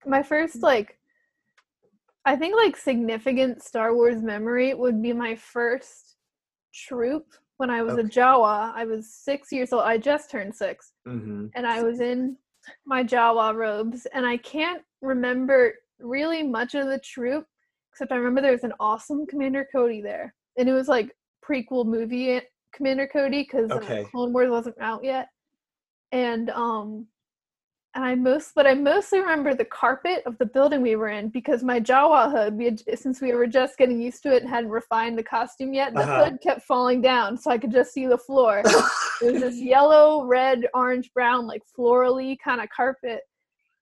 my 0.06 0.22
first 0.22 0.62
like 0.62 0.98
I 2.24 2.36
think 2.36 2.54
like 2.54 2.76
significant 2.76 3.62
Star 3.62 3.94
Wars 3.94 4.22
memory 4.22 4.74
would 4.74 5.02
be 5.02 5.12
my 5.12 5.34
first 5.34 6.16
troop 6.72 7.26
when 7.56 7.68
I 7.70 7.82
was 7.82 7.94
a 7.94 8.00
Okay. 8.00 8.08
Jawa. 8.08 8.72
I 8.74 8.84
was 8.84 9.12
six 9.12 9.50
years 9.52 9.72
old. 9.72 9.82
I 9.82 9.98
just 9.98 10.30
turned 10.30 10.54
six 10.54 10.92
Mm-hmm. 11.06 11.46
and 11.54 11.66
I 11.66 11.82
was 11.82 12.00
in 12.00 12.36
my 12.86 13.02
Jawa 13.02 13.54
robes, 13.54 14.06
and 14.14 14.24
I 14.24 14.36
can't 14.36 14.82
remember 15.00 15.74
really 15.98 16.44
much 16.44 16.74
of 16.76 16.86
the 16.86 17.00
troop, 17.00 17.44
except 17.92 18.12
I 18.12 18.16
remember 18.16 18.40
there 18.40 18.52
was 18.52 18.62
an 18.64 18.72
awesome 18.78 19.26
Commander 19.26 19.66
Cody 19.72 20.00
there, 20.00 20.32
and 20.56 20.68
it 20.68 20.72
was 20.72 20.86
like 20.86 21.10
prequel 21.44 21.84
movie 21.84 22.40
Commander 22.72 23.08
Cody 23.08 23.42
because 23.42 23.70
Okay. 23.72 24.04
Clone 24.04 24.32
Wars 24.32 24.48
wasn't 24.50 24.80
out 24.80 25.02
yet, 25.02 25.28
and 26.12 26.50
um, 26.50 27.06
and 27.94 28.04
I 28.04 28.14
most, 28.14 28.52
but 28.54 28.66
I 28.66 28.74
mostly 28.74 29.20
remember 29.20 29.54
the 29.54 29.64
carpet 29.66 30.22
of 30.24 30.38
the 30.38 30.46
building 30.46 30.80
we 30.80 30.96
were 30.96 31.08
in 31.10 31.28
because 31.28 31.62
my 31.62 31.78
Jawa 31.78 32.30
hood, 32.30 32.56
we 32.56 32.64
had, 32.64 32.82
since 32.98 33.20
we 33.20 33.34
were 33.34 33.46
just 33.46 33.76
getting 33.76 34.00
used 34.00 34.22
to 34.22 34.34
it 34.34 34.42
and 34.42 34.50
hadn't 34.50 34.70
refined 34.70 35.18
the 35.18 35.22
costume 35.22 35.74
yet, 35.74 35.92
the 35.92 36.00
Uh-huh. 36.00 36.24
hood 36.24 36.38
kept 36.42 36.62
falling 36.62 37.02
down, 37.02 37.36
so 37.36 37.50
I 37.50 37.58
could 37.58 37.70
just 37.72 37.92
see 37.92 38.06
the 38.06 38.18
floor. 38.18 38.62
It 39.20 39.30
was 39.30 39.40
this 39.40 39.60
yellow, 39.60 40.24
red, 40.24 40.66
orange, 40.74 41.12
brown, 41.14 41.46
like 41.46 41.62
florally 41.78 42.36
kind 42.42 42.60
of 42.60 42.68
carpet. 42.74 43.20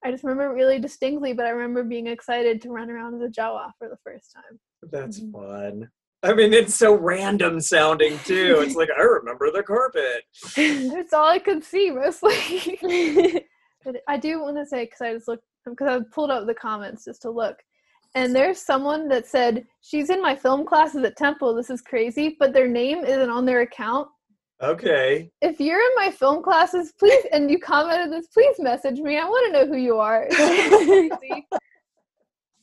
I 0.05 0.11
just 0.11 0.23
remember 0.23 0.51
it 0.51 0.55
really 0.55 0.79
distinctly, 0.79 1.33
but 1.33 1.47
I 1.47 1.51
remember 1.51 1.83
being 1.83 2.09
excited 2.09 2.61
to 2.61 2.69
run 2.69 2.91
around 2.91 3.15
as 3.15 3.23
a 3.23 3.29
Jawa 3.33 3.71
for 3.79 3.89
the 3.89 3.97
first 4.05 4.35
time. 4.35 4.61
That's 4.93 5.19
Mhm. 5.19 5.33
fun. 5.33 5.91
I 6.23 6.35
mean, 6.35 6.53
it's 6.53 6.75
so 6.75 6.95
random 6.95 7.59
sounding 7.61 8.19
too. 8.23 8.61
It's 8.63 8.75
like 8.75 8.91
I 8.95 9.01
remember 9.03 9.51
the 9.51 9.63
carpet. 9.63 10.25
That's 10.95 11.15
all 11.15 11.31
I 11.31 11.39
could 11.39 11.65
see 11.65 11.91
mostly. 11.91 12.79
but 13.85 13.97
I 14.09 14.17
do 14.17 14.41
want 14.43 14.57
to 14.57 14.67
say 14.67 14.85
because 14.85 15.01
I 15.01 15.13
just 15.15 15.29
looked 15.29 15.45
because 15.65 15.89
I 15.89 16.01
pulled 16.13 16.31
up 16.31 16.47
the 16.47 16.55
comments 16.55 17.05
just 17.05 17.23
to 17.23 17.31
look, 17.31 17.57
and 18.15 18.35
there's 18.35 18.61
someone 18.61 19.09
that 19.09 19.27
said 19.27 19.67
she's 19.83 20.11
in 20.11 20.23
my 20.23 20.35
film 20.35 20.65
classes 20.65 21.05
at 21.05 21.17
Temple. 21.17 21.55
This 21.55 21.71
is 21.71 21.81
crazy, 21.81 22.37
but 22.39 22.53
their 22.53 22.69
name 22.69 23.05
isn't 23.05 23.31
on 23.31 23.45
their 23.45 23.61
account. 23.61 24.09
Okay. 24.63 25.31
If 25.41 25.59
you're 25.59 25.81
in 25.81 25.91
my 25.97 26.11
film 26.11 26.43
classes, 26.43 26.93
please, 26.99 27.25
and 27.33 27.51
you 27.51 27.59
commented 27.59 28.13
this, 28.13 28.27
please 28.29 28.57
message 28.59 29.01
me. 29.01 29.19
I 29.19 29.25
want 29.25 29.47
to 29.47 29.53
know 29.53 29.67
who 29.67 29.79
you 29.79 29.99
are. 29.99 30.27
It's 30.31 30.37
crazy. 31.19 31.47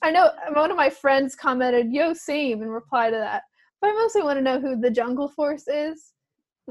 I 0.04 0.12
know 0.12 0.30
one 0.54 0.70
of 0.70 0.78
my 0.78 0.90
friends 0.92 1.36
commented, 1.36 1.92
"Yo, 1.92 2.14
same," 2.14 2.62
in 2.62 2.70
reply 2.70 3.10
to 3.10 3.16
that. 3.16 3.44
But 3.82 3.90
I 3.90 3.94
mostly 3.94 4.22
want 4.22 4.38
to 4.38 4.44
know 4.44 4.60
who 4.60 4.80
the 4.80 4.92
Jungle 4.92 5.28
Force 5.30 5.68
is. 5.68 6.14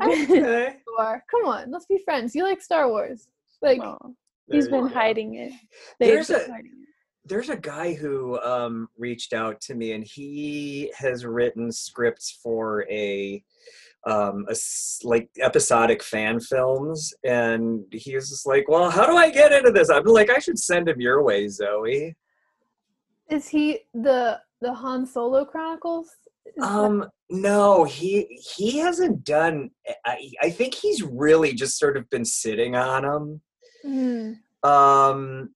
I 0.00 0.14
who 0.14 0.36
Okay. 0.36 0.76
you 0.86 0.96
are. 0.98 1.24
Come 1.30 1.46
on, 1.46 1.70
let's 1.70 1.86
be 1.86 1.98
friends. 2.04 2.34
You 2.34 2.44
like 2.44 2.60
Star 2.60 2.88
Wars. 2.88 3.28
Like, 3.62 3.80
Aw, 3.80 3.96
There 4.02 4.14
he's 4.50 4.68
been 4.68 4.86
hiding 4.88 5.34
it. 5.34 5.52
They've 5.98 6.10
There's 6.14 6.30
a- 6.30 6.44
it. 6.44 6.50
There's 7.28 7.48
a 7.48 7.56
guy 7.56 7.92
who 7.94 8.40
um, 8.40 8.88
reached 8.96 9.32
out 9.32 9.60
to 9.62 9.74
me, 9.74 9.92
and 9.92 10.04
he 10.04 10.92
has 10.96 11.26
written 11.26 11.72
scripts 11.72 12.38
for 12.40 12.86
a, 12.88 13.42
um, 14.06 14.46
a 14.48 14.54
like 15.02 15.28
episodic 15.40 16.04
fan 16.04 16.38
films, 16.38 17.12
and 17.24 17.82
he 17.90 18.14
was 18.14 18.28
just 18.30 18.46
like, 18.46 18.68
"Well, 18.68 18.90
how 18.90 19.06
do 19.06 19.16
I 19.16 19.30
get 19.30 19.50
into 19.50 19.72
this?" 19.72 19.90
I'm 19.90 20.04
like, 20.04 20.30
"I 20.30 20.38
should 20.38 20.58
send 20.58 20.88
him 20.88 21.00
your 21.00 21.22
way, 21.24 21.48
Zoe." 21.48 22.14
is 23.28 23.48
he 23.48 23.80
the 23.92 24.40
the 24.60 24.72
Han 24.72 25.04
Solo 25.04 25.44
Chronicles? 25.44 26.06
Is 26.46 26.54
that- 26.58 26.64
Um, 26.64 27.10
no, 27.28 27.82
he 27.82 28.40
he 28.56 28.78
hasn't 28.78 29.24
done. 29.24 29.70
I 30.04 30.30
I 30.42 30.50
think 30.50 30.74
he's 30.74 31.02
really 31.02 31.52
just 31.52 31.76
sort 31.76 31.96
of 31.96 32.08
been 32.08 32.24
sitting 32.24 32.76
on 32.76 33.02
them. 33.02 33.40
Hmm. 33.86 34.32
Um, 34.68 35.50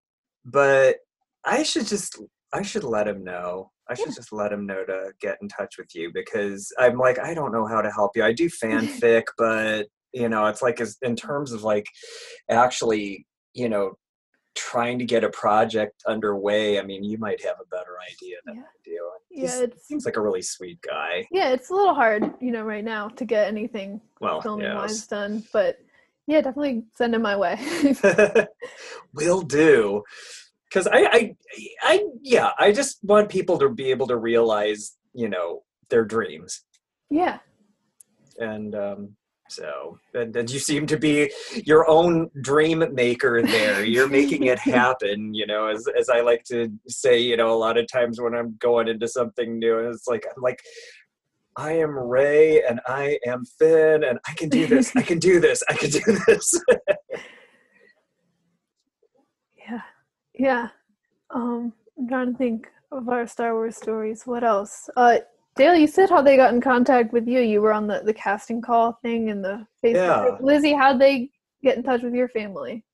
but 0.45 0.97
I 1.45 1.63
should 1.63 1.87
just 1.87 2.21
I 2.53 2.63
should 2.63 2.85
let 2.85 3.09
him 3.09 3.25
know. 3.25 3.71
I 3.89 3.95
should 3.95 4.15
just 4.15 4.33
let 4.33 4.53
him 4.53 4.67
know 4.67 4.85
to 4.85 5.13
get 5.21 5.39
in 5.43 5.49
touch 5.49 5.75
with 5.79 5.89
you 5.95 6.13
because 6.15 6.73
I'm 6.79 6.97
like 6.97 7.19
I 7.19 7.35
don't 7.35 7.53
know 7.53 7.67
how 7.67 7.83
to 7.83 7.91
help 7.91 8.13
you. 8.17 8.23
I 8.25 8.33
do 8.33 8.49
fanfic, 8.63 9.25
but 9.37 9.87
you 10.13 10.29
know 10.29 10.47
it's 10.47 10.63
like 10.63 10.81
as 10.81 10.97
in 11.03 11.17
terms 11.17 11.53
of 11.53 11.63
like 11.65 11.87
actually 12.51 13.27
you 13.55 13.69
know 13.69 13.95
trying 14.57 14.99
to 14.99 15.05
get 15.05 15.25
a 15.25 15.31
project 15.31 16.03
underway. 16.07 16.79
I 16.79 16.83
mean, 16.83 17.05
you 17.05 17.19
might 17.19 17.43
have 17.45 17.57
a 17.61 17.67
better 17.71 17.97
idea 18.13 18.37
than 18.45 18.57
Yeah. 18.57 18.63
I 18.63 18.79
do. 18.85 19.11
Yeah, 19.31 19.41
He's- 19.43 19.61
it's 19.61 19.87
seems 19.87 20.05
like 20.05 20.17
a 20.17 20.21
really 20.21 20.43
sweet 20.43 20.81
guy. 20.83 21.27
yeah, 21.31 21.51
it's 21.53 21.71
a 21.71 21.75
little 21.75 21.95
hard, 21.95 22.35
you 22.41 22.51
know, 22.51 22.65
right 22.65 22.85
now 22.85 23.09
to 23.09 23.25
get 23.25 23.47
anything 23.47 24.01
Well, 24.21 24.41
filming 24.43 24.75
wise 24.75 25.07
done. 25.07 25.45
But 25.53 25.79
yeah, 26.31 26.41
definitely 26.41 26.85
send 26.97 27.15
him 27.15 27.23
my 27.23 27.37
way. 27.37 27.59
will 29.15 29.43
do 29.43 30.03
because 30.71 30.87
I, 30.87 31.01
I 31.13 31.37
i 31.83 32.05
yeah 32.23 32.51
i 32.59 32.73
just 32.73 32.99
want 33.03 33.29
people 33.29 33.59
to 33.59 33.69
be 33.69 33.91
able 33.91 34.07
to 34.07 34.17
realize 34.17 34.97
you 35.13 35.29
know 35.29 35.63
their 35.89 36.05
dreams 36.05 36.65
yeah. 37.11 37.39
and 38.39 38.75
um 38.75 39.17
so 39.49 39.99
and, 40.15 40.37
and 40.37 40.49
you 40.49 40.61
seem 40.61 40.87
to 40.87 40.97
be 40.97 41.33
your 41.67 41.89
own 41.91 42.31
dream 42.41 42.85
maker 42.93 43.43
there 43.43 43.85
you're 43.85 44.09
making 44.09 44.45
it 44.45 44.59
happen 44.79 45.35
you 45.35 45.47
know 45.47 45.67
as 45.67 45.85
as 45.99 46.09
i 46.09 46.21
like 46.21 46.45
to 46.45 46.71
say 46.87 47.19
you 47.19 47.37
know 47.37 47.53
a 47.53 47.59
lot 47.59 47.77
of 47.77 47.91
times 47.91 48.21
when 48.21 48.35
i'm 48.35 48.55
going 48.61 48.87
into 48.87 49.09
something 49.09 49.59
new 49.59 49.79
it's 49.79 50.07
like 50.07 50.25
i'm 50.37 50.41
like 50.41 50.63
I 51.57 51.73
am 51.73 51.99
Rey 51.99 52.63
and 52.63 52.81
I 52.87 53.19
am 53.27 53.45
Finn 53.45 54.05
and 54.05 54.19
I 54.27 54.33
can 54.35 54.49
do 54.49 54.67
this. 54.67 54.95
I 54.97 55.03
can 55.03 55.19
do 55.19 55.41
this. 55.41 55.63
I 55.69 55.75
can 55.75 55.91
do 55.91 56.01
this. 56.27 56.55
Yeah. 59.59 59.81
Yeah. 60.35 60.69
Um, 61.31 61.73
I'm 61.99 62.09
trying 62.09 62.33
to 62.33 62.39
think 62.39 62.69
of 62.93 63.09
our 63.09 63.27
Star 63.27 63.55
Wars 63.55 63.77
stories. 63.77 64.23
What 64.25 64.45
else? 64.45 64.89
Uh, 64.97 65.19
Dale, 65.57 65.75
you 65.75 65.87
said 65.87 66.09
how 66.09 66.23
they 66.23 66.37
got 66.37 66.55
in 66.55 66.61
contact 66.61 67.13
with 67.13 67.27
you. 67.27 67.41
You 67.41 67.61
were 67.61 67.73
on 67.73 67.87
the, 67.87 68.03
the 68.05 68.15
casting 68.15 68.63
call 68.63 68.99
thing 69.03 69.31
and 69.31 69.45
the 69.45 69.67
Facebook. 69.85 69.95
Yeah. 69.95 70.37
Lizzie, 70.41 70.73
how'd 70.73 71.01
they 71.01 71.31
get 71.63 71.77
in 71.77 71.83
touch 71.83 72.03
with 72.03 72.15
your 72.15 72.29
family? 72.29 72.85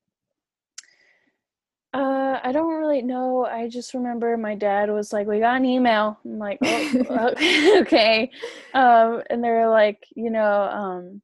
Uh, 2.37 2.47
I 2.47 2.51
don't 2.51 2.69
really 2.73 3.01
know. 3.01 3.45
I 3.45 3.67
just 3.67 3.93
remember 3.93 4.35
my 4.37 4.55
dad 4.55 4.89
was 4.89 5.13
like, 5.13 5.27
"We 5.27 5.39
got 5.39 5.57
an 5.57 5.65
email." 5.65 6.19
I'm 6.25 6.39
like, 6.39 6.59
oh, 6.63 7.33
"Okay," 7.81 8.31
um, 8.73 9.21
and 9.29 9.43
they 9.43 9.49
were 9.49 9.69
like, 9.69 10.03
you 10.15 10.29
know, 10.29 10.61
um, 10.63 11.21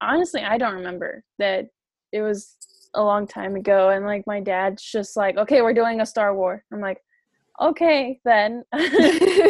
honestly, 0.00 0.42
I 0.42 0.58
don't 0.58 0.74
remember 0.74 1.24
that. 1.38 1.66
It 2.12 2.22
was 2.22 2.56
a 2.94 3.02
long 3.02 3.26
time 3.26 3.56
ago, 3.56 3.90
and 3.90 4.04
like 4.06 4.26
my 4.26 4.40
dad's 4.40 4.82
just 4.82 5.16
like, 5.16 5.36
"Okay, 5.36 5.62
we're 5.62 5.74
doing 5.74 6.00
a 6.00 6.06
Star 6.06 6.34
War." 6.34 6.64
I'm 6.72 6.80
like, 6.80 6.98
"Okay, 7.60 8.20
then." 8.24 8.64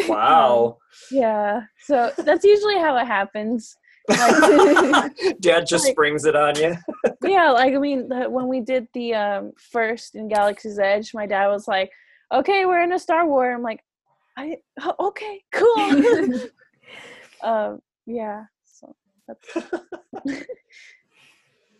Wow. 0.07 0.77
yeah. 1.11 1.61
So 1.79 2.11
that's 2.17 2.45
usually 2.45 2.77
how 2.77 2.95
it 2.97 3.05
happens. 3.07 3.75
Like, 4.07 5.11
Dad 5.41 5.65
just 5.67 5.85
Like- 5.85 5.91
springs 5.93 6.25
it 6.25 6.35
on 6.35 6.55
you. 6.57 6.75
yeah 7.23 7.51
like 7.51 7.73
i 7.73 7.77
mean 7.77 8.09
when 8.31 8.47
we 8.47 8.61
did 8.61 8.87
the 8.93 9.13
um 9.15 9.51
first 9.57 10.15
in 10.15 10.27
galaxy's 10.27 10.77
edge 10.79 11.13
my 11.13 11.25
dad 11.25 11.47
was 11.47 11.67
like 11.67 11.89
okay 12.33 12.65
we're 12.65 12.81
in 12.83 12.93
a 12.93 12.99
star 12.99 13.25
war 13.27 13.51
i'm 13.53 13.61
like 13.63 13.79
i 14.37 14.57
oh, 14.81 14.95
okay 15.07 15.41
cool 15.51 16.39
um 17.43 17.79
yeah 18.05 18.43
so 18.65 18.95
that's 19.27 19.67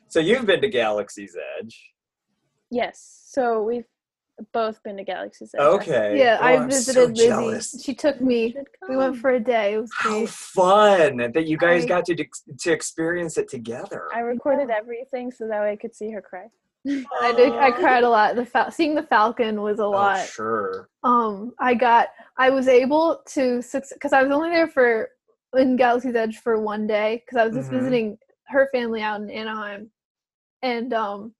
So 0.08 0.20
you've 0.22 0.46
been 0.46 0.62
to 0.62 0.70
Galaxy's 0.70 1.36
Edge. 1.60 1.92
yes 2.72 3.24
so 3.28 3.62
we've 3.64 3.84
both 4.52 4.84
been 4.84 4.98
to 4.98 5.04
galaxy's 5.04 5.54
edge 5.56 5.62
Okay. 5.62 6.18
Yeah, 6.20 6.38
Oh, 6.42 6.44
I 6.46 6.52
I'm 6.58 6.70
so 6.70 6.76
visited 6.78 7.10
Lizzie. 7.12 7.28
jealous. 7.28 7.82
She 7.84 7.94
took 7.96 8.20
me. 8.20 8.56
We 8.90 8.98
went 8.98 9.18
for 9.18 9.32
a 9.32 9.40
day. 9.40 9.76
It 9.76 9.82
was 9.82 9.92
How 9.96 10.10
great. 10.20 10.30
fun 10.30 11.18
that 11.18 11.48
you 11.48 11.58
guys 11.58 11.84
I- 11.84 11.88
got 11.88 12.06
to 12.06 12.16
to 12.16 12.72
experience 12.72 13.38
it 13.38 13.48
together. 13.50 14.04
i 14.14 14.20
recorded 14.20 14.70
everything 14.70 15.32
so 15.32 15.48
that 15.48 15.62
way 15.62 15.72
i 15.72 15.76
could 15.76 15.96
see 15.96 16.12
her 16.12 16.22
cry 16.22 16.48
I 17.22 17.34
did. 17.36 17.52
I 17.54 17.72
cried 17.72 18.04
a 18.04 18.10
lot. 18.10 18.36
The 18.36 18.46
fal- 18.46 18.70
seeing 18.70 18.94
the 18.94 19.02
Falcon 19.04 19.62
was 19.64 19.80
a 19.80 19.84
Oh, 19.84 19.90
lot. 19.92 20.26
sure. 20.28 20.90
um 21.04 21.54
i 21.60 21.74
got 21.74 22.10
i 22.38 22.50
was 22.50 22.68
able 22.68 23.22
to 23.36 23.62
because 23.94 24.14
i 24.14 24.22
was 24.22 24.32
only 24.32 24.50
there 24.50 24.68
for 24.68 25.10
in 25.58 25.78
galaxy's 25.78 26.16
edge 26.16 26.38
for 26.40 26.60
one 26.60 26.86
day 26.86 27.10
because 27.24 27.38
i 27.42 27.46
was 27.48 27.56
just 27.56 27.70
Mhm. 27.72 27.78
visiting 27.78 28.18
her 28.48 28.68
family 28.74 29.02
out 29.02 29.22
in 29.22 29.30
anaheim 29.30 29.90
and 30.62 30.94
um 30.94 31.34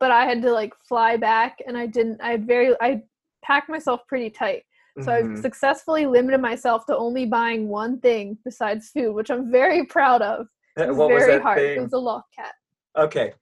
but 0.00 0.10
i 0.10 0.24
had 0.24 0.42
to 0.42 0.50
like 0.50 0.72
fly 0.88 1.16
back 1.16 1.58
and 1.66 1.76
i 1.76 1.86
didn't 1.86 2.20
i 2.20 2.30
had 2.30 2.46
very 2.46 2.74
i 2.80 3.00
packed 3.44 3.68
myself 3.68 4.00
pretty 4.08 4.30
tight 4.30 4.64
so 5.02 5.12
i 5.12 5.22
Mhm. 5.22 5.40
successfully 5.40 6.04
limited 6.06 6.40
myself 6.40 6.84
to 6.86 6.96
only 6.96 7.24
buying 7.26 7.68
one 7.68 8.00
thing 8.00 8.36
besides 8.44 8.90
food 8.90 9.12
which 9.14 9.30
i'm 9.30 9.50
very 9.50 9.84
proud 9.86 10.20
of 10.22 10.46
it 10.76 10.88
was 10.88 10.96
what 10.96 11.10
was 11.10 11.22
very 11.22 11.32
that 11.34 11.42
hard 11.42 11.58
thing? 11.58 11.78
it 11.78 11.82
was 11.82 11.92
a 11.92 11.98
lock 11.98 12.24
cat 12.36 12.54
okay. 12.98 13.32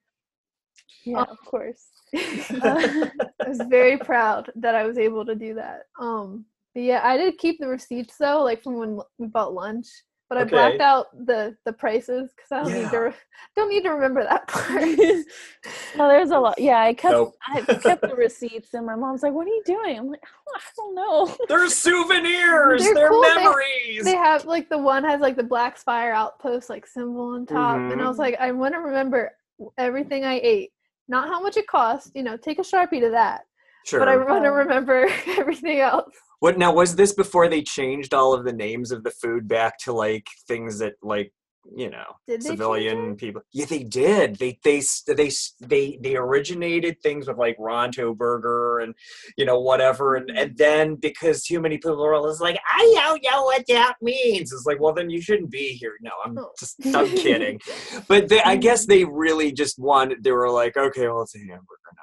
yeah 1.06 1.22
of 1.22 1.38
course 1.46 1.86
I 2.14 3.10
was 3.46 3.58
very 3.68 3.98
proud 3.98 4.50
that 4.56 4.74
I 4.74 4.86
was 4.86 4.96
able 4.96 5.26
to 5.26 5.34
do 5.34 5.52
that. 5.54 5.80
Um, 6.00 6.46
but 6.74 6.82
yeah, 6.84 7.02
I 7.04 7.18
did 7.18 7.36
keep 7.36 7.58
the 7.60 7.68
receipts 7.68 8.16
though, 8.18 8.42
like 8.42 8.62
from 8.62 8.78
when 8.78 8.98
we 9.18 9.26
bought 9.26 9.52
lunch. 9.52 9.86
But 10.28 10.38
I 10.38 10.44
blacked 10.44 10.80
out 10.82 11.06
the 11.26 11.56
the 11.64 11.72
prices 11.72 12.30
because 12.36 12.52
I 12.52 12.62
don't 12.62 12.74
need 12.82 12.90
to 12.90 12.98
re- 12.98 13.12
don't 13.56 13.70
need 13.70 13.82
to 13.84 13.90
remember 13.90 14.22
that 14.24 14.46
part. 14.48 14.82
no 15.96 16.06
there's 16.08 16.30
a 16.30 16.38
lot 16.38 16.58
yeah 16.58 16.80
i 16.80 16.92
kept 16.92 17.12
Nope. 17.12 17.34
i 17.46 17.60
kept 17.62 18.02
the 18.02 18.14
receipts 18.26 18.74
and 18.74 18.84
my 18.86 18.94
mom's 18.94 19.22
like 19.22 19.32
what 19.32 19.46
are 19.46 19.50
you 19.50 19.62
doing 19.64 19.98
i'm 19.98 20.10
like 20.10 20.22
"Oh, 20.24 20.52
i 20.56 20.60
don't 20.76 20.94
know 20.94 21.36
They're 21.48 21.68
souvenirs. 21.68 22.82
They're 22.84 22.94
They're, 22.94 23.08
cool. 23.08 23.20
Memories. 23.22 24.04
they 24.04 24.12
have 24.16 24.44
like 24.44 24.68
the 24.68 24.78
one 24.78 25.02
has 25.04 25.20
like 25.20 25.36
the 25.36 25.42
Black 25.42 25.78
Spire 25.78 26.12
outpost 26.12 26.68
like 26.68 26.86
symbol 26.86 27.34
on 27.34 27.46
top, 27.46 27.76
and 27.76 28.00
I 28.02 28.06
was 28.08 28.16
Mhm. 28.16 28.20
like, 28.20 28.36
I 28.38 28.50
want 28.52 28.74
to 28.74 28.80
remember 28.80 29.32
everything 29.78 30.24
I 30.24 30.40
ate, 30.42 30.70
not 31.08 31.28
how 31.28 31.40
much 31.40 31.56
it 31.56 31.66
cost. 31.66 32.12
You 32.14 32.22
know, 32.22 32.36
take 32.36 32.58
a 32.58 32.62
sharpie 32.62 33.00
to 33.00 33.10
that, 33.10 33.46
sure. 33.86 34.00
but 34.00 34.08
I 34.08 34.16
want 34.16 34.44
to 34.44 34.50
remember 34.50 35.08
everything 35.26 35.80
else. 35.80 36.14
What 36.40 36.56
now 36.58 36.72
was 36.72 36.94
this 36.96 37.12
before 37.12 37.48
they 37.48 37.62
changed 37.62 38.14
all 38.14 38.32
of 38.32 38.44
the 38.44 38.52
names 38.52 38.92
of 38.92 39.02
the 39.04 39.10
food 39.10 39.48
back 39.48 39.78
to 39.80 39.92
like 39.92 40.26
things 40.46 40.78
that 40.78 40.94
like 41.02 41.32
you 41.76 41.90
know 41.90 42.04
Did 42.26 42.42
civilian 42.42 43.14
people? 43.16 43.42
Yeah, 43.52 43.66
they 43.66 43.82
did. 43.82 44.36
They 44.36 44.58
they 44.64 44.80
they 45.08 45.30
they 45.60 45.98
they 46.00 46.16
originated 46.16 46.96
things 47.02 47.26
with 47.28 47.36
like 47.36 47.58
Ronto 47.58 48.16
Burger 48.16 48.78
and 48.78 48.94
you 49.36 49.44
know 49.44 49.58
whatever, 49.60 50.14
and 50.14 50.28
Mm-hmm. 50.30 50.38
and 50.38 50.56
then 50.56 50.94
because 50.94 51.42
too 51.42 51.60
many 51.60 51.76
people 51.76 51.96
were 51.98 52.14
always 52.14 52.40
like, 52.40 52.58
I 52.72 52.94
don't 52.96 53.22
know 53.30 53.42
what 53.42 53.64
that 53.68 53.96
means. 54.00 54.52
It's 54.52 54.64
like, 54.64 54.80
well, 54.80 54.94
then 54.94 55.10
you 55.10 55.20
shouldn't 55.20 55.50
be 55.50 55.72
here. 55.72 55.94
No, 56.00 56.12
I'm 56.24 56.38
Oh. 56.38 56.52
just 56.58 56.76
I'm 56.94 57.08
kidding. 57.16 57.58
But 58.08 58.28
they, 58.28 58.40
I 58.42 58.56
guess 58.56 58.86
they 58.86 59.04
really 59.04 59.50
just 59.52 59.78
wanted. 59.78 60.22
They 60.24 60.32
were 60.32 60.50
like, 60.50 60.76
okay, 60.76 61.08
well, 61.08 61.22
it's 61.22 61.34
a 61.34 61.38
hamburger 61.40 61.90
now, 61.96 62.02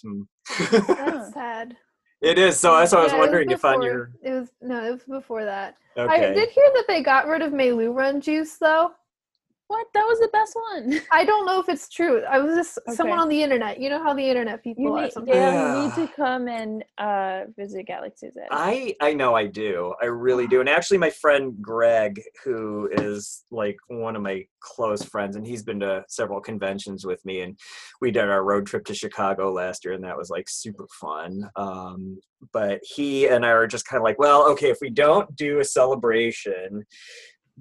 Hmm. 0.00 0.22
That's 0.70 1.32
sad. 1.34 1.76
it 2.20 2.38
is. 2.38 2.58
So 2.58 2.76
that's 2.76 2.92
why 2.92 3.00
I 3.00 3.02
was 3.04 3.12
it 3.12 3.16
was 3.16 3.20
wondering 3.20 3.50
if 3.50 3.64
on 3.64 3.80
before- 3.80 3.84
your 3.92 4.10
It 4.22 4.30
was 4.32 4.48
no, 4.60 4.84
it 4.84 4.92
was 4.92 5.04
before 5.04 5.44
that. 5.44 5.76
okay. 5.96 6.30
I 6.30 6.34
did 6.34 6.48
hear 6.50 6.68
that 6.74 6.84
they 6.88 7.02
got 7.02 7.26
rid 7.26 7.42
of 7.42 7.52
Meiloorun 7.52 8.20
juice 8.22 8.56
though. 8.58 8.92
What 9.68 9.86
that 9.94 10.02
was 10.02 10.18
the 10.20 10.28
best 10.28 10.54
one 10.54 11.00
I 11.12 11.24
don't 11.24 11.46
know 11.46 11.60
if 11.60 11.68
it's 11.68 11.88
true. 11.88 12.22
I 12.24 12.38
was 12.38 12.54
just 12.54 12.78
someone 12.96 13.18
on 13.18 13.28
the 13.28 13.42
internet. 13.42 13.80
You 13.80 13.90
know 13.90 14.02
how 14.02 14.14
the 14.14 14.26
internet 14.26 14.62
people 14.62 14.84
You 14.84 14.94
are 14.94 15.02
need, 15.02 15.12
sometimes. 15.12 15.36
Dale, 15.36 15.76
you 15.76 15.82
need 15.82 15.94
to 15.94 16.14
come 16.14 16.48
and 16.48 16.84
uh, 16.98 17.44
visit 17.56 17.86
Galaxy's 17.86 18.36
Edge. 18.36 18.48
I 18.50 18.94
I 19.00 19.14
know 19.14 19.34
I 19.34 19.46
do. 19.46 19.94
I 20.02 20.06
really 20.06 20.46
do. 20.46 20.60
And 20.60 20.68
actually 20.68 20.98
my 20.98 21.10
friend 21.10 21.54
Greg, 21.60 22.20
who 22.44 22.88
is 22.92 23.44
like 23.50 23.76
one 23.88 24.16
of 24.16 24.22
my 24.22 24.44
close 24.60 25.02
friends, 25.02 25.36
and 25.36 25.46
he's 25.46 25.62
been 25.62 25.80
to 25.80 26.04
several 26.08 26.40
conventions 26.40 27.04
with 27.04 27.24
me 27.24 27.40
and 27.40 27.58
we 28.00 28.10
did 28.10 28.28
our 28.28 28.44
road 28.44 28.66
trip 28.66 28.84
to 28.86 28.94
Chicago 28.94 29.52
last 29.52 29.84
year 29.84 29.94
and 29.94 30.04
that 30.04 30.16
was 30.16 30.30
like 30.30 30.48
super 30.48 30.86
fun. 31.00 31.48
Um, 31.56 32.20
but 32.52 32.80
he 32.82 33.28
and 33.28 33.46
I 33.46 33.50
are 33.50 33.66
just 33.66 33.86
kind 33.86 34.00
of 34.00 34.04
like, 34.04 34.18
well, 34.18 34.48
okay, 34.50 34.70
if 34.70 34.78
we 34.80 34.90
don't 34.90 35.34
do 35.36 35.60
a 35.60 35.64
celebration 35.64 36.84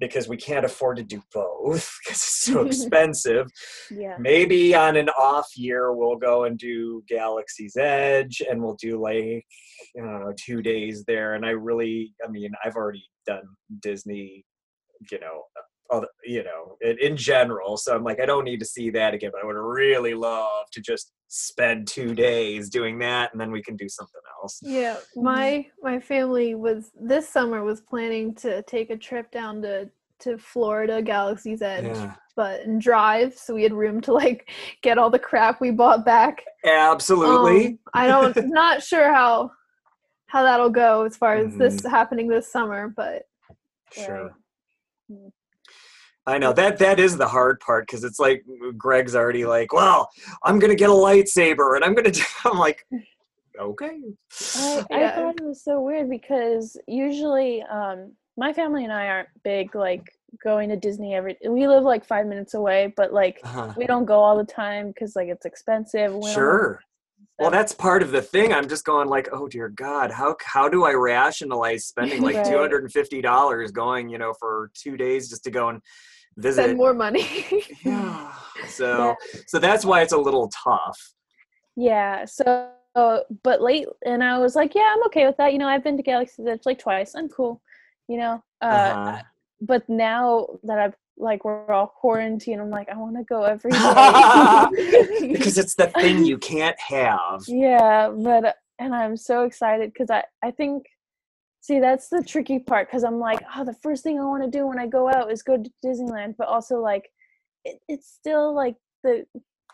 because 0.01 0.27
we 0.27 0.35
can't 0.35 0.65
afford 0.65 0.97
to 0.97 1.03
do 1.03 1.21
both 1.33 1.89
because 2.03 2.17
it's 2.17 2.43
so 2.43 2.61
expensive 2.65 3.47
yeah. 3.89 4.17
maybe 4.19 4.75
on 4.75 4.97
an 4.97 5.07
off 5.09 5.47
year 5.55 5.93
we'll 5.93 6.17
go 6.17 6.43
and 6.43 6.57
do 6.57 7.01
galaxy's 7.07 7.77
edge 7.77 8.41
and 8.49 8.61
we'll 8.61 8.77
do 8.81 8.99
like 8.99 9.45
you 9.95 10.03
know 10.03 10.33
two 10.37 10.61
days 10.61 11.05
there 11.07 11.35
and 11.35 11.45
i 11.45 11.51
really 11.51 12.13
i 12.25 12.29
mean 12.29 12.51
i've 12.65 12.75
already 12.75 13.03
done 13.25 13.43
disney 13.81 14.43
you 15.11 15.19
know 15.19 15.43
other, 15.91 16.07
you 16.23 16.43
know 16.43 16.77
in, 16.81 16.97
in 16.99 17.17
general. 17.17 17.77
So 17.77 17.95
i'm 17.95 18.03
like 18.03 18.19
i 18.19 18.25
don't 18.25 18.45
need 18.45 18.59
to 18.59 18.65
see 18.65 18.89
that 18.91 19.13
again 19.13 19.31
but 19.33 19.41
i 19.43 19.45
would 19.45 19.55
really 19.55 20.13
love 20.13 20.65
to 20.71 20.81
just 20.81 21.11
spend 21.27 21.87
two 21.87 22.13
days 22.13 22.69
doing 22.69 22.99
that 22.99 23.31
and 23.31 23.39
then 23.39 23.51
we 23.51 23.63
can 23.63 23.77
do 23.77 23.87
something 23.87 24.19
else. 24.41 24.59
Yeah, 24.61 24.97
my 25.15 25.65
my 25.81 25.99
family 25.99 26.55
was 26.55 26.91
this 26.99 27.29
summer 27.29 27.63
was 27.63 27.79
planning 27.81 28.35
to 28.35 28.61
take 28.63 28.89
a 28.89 28.97
trip 28.97 29.31
down 29.31 29.61
to 29.61 29.89
to 30.21 30.37
Florida, 30.37 31.01
Galaxy's 31.01 31.61
Edge, 31.61 31.85
yeah. 31.85 32.15
but 32.35 32.61
and 32.61 32.81
drive, 32.81 33.35
so 33.37 33.55
we 33.55 33.63
had 33.63 33.73
room 33.73 34.01
to 34.01 34.13
like 34.13 34.49
get 34.83 34.97
all 34.97 35.09
the 35.09 35.17
crap 35.19 35.61
we 35.61 35.71
bought 35.71 36.05
back. 36.05 36.43
absolutely. 36.65 37.67
Um, 37.67 37.79
I 37.93 38.07
don't 38.07 38.35
not 38.49 38.83
sure 38.83 39.13
how 39.13 39.51
how 40.27 40.43
that'll 40.43 40.69
go 40.69 41.05
as 41.05 41.17
far 41.17 41.35
as 41.35 41.55
this 41.55 41.77
Mm-hmm. 41.77 41.89
happening 41.89 42.27
this 42.27 42.51
summer, 42.51 42.93
but 42.95 43.23
sure. 43.91 44.31
Mm. 45.11 45.31
I 46.27 46.37
know 46.37 46.53
that 46.53 46.77
that 46.77 46.99
is 46.99 47.17
the 47.17 47.27
hard 47.27 47.59
part 47.59 47.87
because 47.87 48.03
it's 48.03 48.19
like 48.19 48.43
Greg's 48.77 49.15
already 49.15 49.45
like, 49.45 49.73
well, 49.73 50.09
I'm 50.43 50.59
gonna 50.59 50.75
get 50.75 50.89
a 50.89 50.93
lightsaber 50.93 51.75
and 51.75 51.83
I'm 51.83 51.95
gonna. 51.95 52.11
Do, 52.11 52.21
I'm 52.45 52.59
like, 52.59 52.85
okay, 53.59 54.01
I, 54.55 54.85
I 54.91 55.11
thought 55.11 55.39
it 55.39 55.43
was 55.43 55.63
so 55.63 55.81
weird 55.81 56.09
because 56.09 56.77
usually 56.87 57.63
um, 57.63 58.11
my 58.37 58.53
family 58.53 58.83
and 58.83 58.93
I 58.93 59.07
aren't 59.07 59.29
big 59.43 59.75
like 59.75 60.03
going 60.43 60.69
to 60.69 60.75
Disney 60.75 61.15
every. 61.15 61.37
We 61.47 61.67
live 61.67 61.83
like 61.83 62.05
five 62.05 62.27
minutes 62.27 62.53
away, 62.53 62.93
but 62.95 63.13
like 63.13 63.39
uh 63.43 63.73
we 63.75 63.85
don't 63.87 64.05
go 64.05 64.19
all 64.19 64.37
the 64.37 64.45
time 64.45 64.89
because 64.89 65.15
like 65.15 65.27
it's 65.27 65.45
expensive. 65.45 66.13
We 66.13 66.31
sure. 66.31 66.81
Well, 67.39 67.49
that's 67.49 67.73
part 67.73 68.03
of 68.03 68.11
the 68.11 68.21
thing. 68.21 68.53
I'm 68.53 68.69
just 68.69 68.85
going 68.85 69.07
like, 69.07 69.27
oh 69.31 69.47
dear 69.47 69.69
God, 69.69 70.11
how 70.11 70.35
how 70.45 70.69
do 70.69 70.85
I 70.85 70.93
rationalize 70.93 71.85
spending 71.85 72.21
like 72.21 72.35
Right. 72.41 72.45
two 72.45 72.57
hundred 72.57 72.83
and 72.83 72.91
fifty 72.91 73.21
dollars 73.21 73.71
going, 73.71 74.09
you 74.09 74.19
know, 74.19 74.33
for 74.39 74.69
two 74.75 74.95
days 74.95 75.27
just 75.29 75.43
to 75.45 75.51
go 75.51 75.69
and 75.69 75.81
visit? 76.37 76.63
spend 76.63 76.77
more 76.77 76.93
money. 76.93 77.25
Yeah. 77.83 78.31
So 78.67 79.15
so 79.47 79.57
that's 79.59 79.83
why 79.83 80.01
it's 80.01 80.13
a 80.13 80.17
little 80.17 80.49
tough. 80.49 80.99
Yeah. 81.75 82.25
So, 82.25 82.69
but 83.43 83.61
late, 83.61 83.87
and 84.05 84.23
I 84.23 84.37
was 84.39 84.55
like, 84.55 84.75
yeah, 84.75 84.93
I'm 84.93 85.03
okay 85.05 85.25
with 85.25 85.37
that. 85.37 85.51
You 85.53 85.59
know, 85.59 85.67
I've 85.67 85.83
been 85.83 85.97
to 85.97 86.03
Galaxy's 86.03 86.45
Edge 86.45 86.61
like 86.65 86.79
twice. 86.79 87.15
I'm 87.15 87.29
cool. 87.29 87.61
You 88.07 88.17
know. 88.17 88.43
Uh, 88.61 88.65
Uh-huh. 88.65 89.21
But 89.61 89.87
now 89.89 90.47
that 90.63 90.79
I've 90.79 90.95
like 91.17 91.43
we're 91.45 91.71
all 91.71 91.87
quarantined, 91.87 92.59
I'm 92.61 92.69
like, 92.71 92.89
I 92.89 92.97
want 92.97 93.15
to 93.17 93.23
go 93.23 93.43
every 93.43 93.71
day. 95.21 95.31
because 95.33 95.57
it's 95.57 95.75
the 95.75 95.87
thing 95.87 96.25
you 96.25 96.37
can't 96.37 96.79
have. 96.79 97.41
yeah, 97.47 98.09
but 98.09 98.55
and 98.79 98.93
I'm 98.95 99.15
so 99.17 99.43
excited 99.43 99.91
because 99.93 100.09
I 100.09 100.23
I 100.43 100.51
think. 100.51 100.85
See, 101.61 101.79
that's 101.79 102.09
the 102.09 102.23
tricky 102.23 102.59
part 102.59 102.87
because 102.89 103.03
I'm 103.03 103.19
like, 103.19 103.39
oh, 103.55 103.63
the 103.63 103.73
first 103.73 104.03
thing 104.03 104.19
I 104.19 104.25
want 104.25 104.43
to 104.43 104.49
do 104.49 104.65
when 104.67 104.79
I 104.79 104.87
go 104.87 105.09
out 105.09 105.31
is 105.31 105.43
go 105.43 105.57
to 105.57 105.71
Disneyland, 105.85 106.35
but 106.37 106.47
also 106.47 106.79
like, 106.79 107.09
it, 107.63 107.79
it's 107.87 108.09
still 108.11 108.55
like 108.55 108.75
the, 109.03 109.25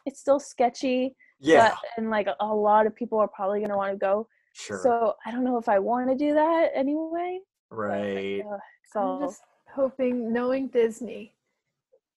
it's 0.05 0.19
still 0.19 0.39
sketchy 0.39 1.15
Yeah, 1.39 1.69
but, 1.69 1.77
and 1.97 2.09
like 2.09 2.27
a 2.39 2.45
lot 2.45 2.87
of 2.87 2.95
people 2.95 3.17
are 3.19 3.27
probably 3.29 3.61
gonna 3.61 3.77
want 3.77 3.93
to 3.93 3.97
go. 3.97 4.27
sure. 4.53 4.79
So 4.83 5.13
I 5.25 5.31
don't 5.31 5.45
know 5.45 5.57
if 5.57 5.69
I 5.69 5.79
want 5.79 6.09
to 6.09 6.15
do 6.15 6.33
that 6.33 6.71
anyway. 6.75 7.39
but, 7.69 7.77
right. 7.77 8.41
uh, 8.45 8.53
I'm 8.55 9.19
so 9.19 9.19
just 9.25 9.41
hoping, 9.73 10.33
knowing 10.33 10.67
Disney, 10.67 11.33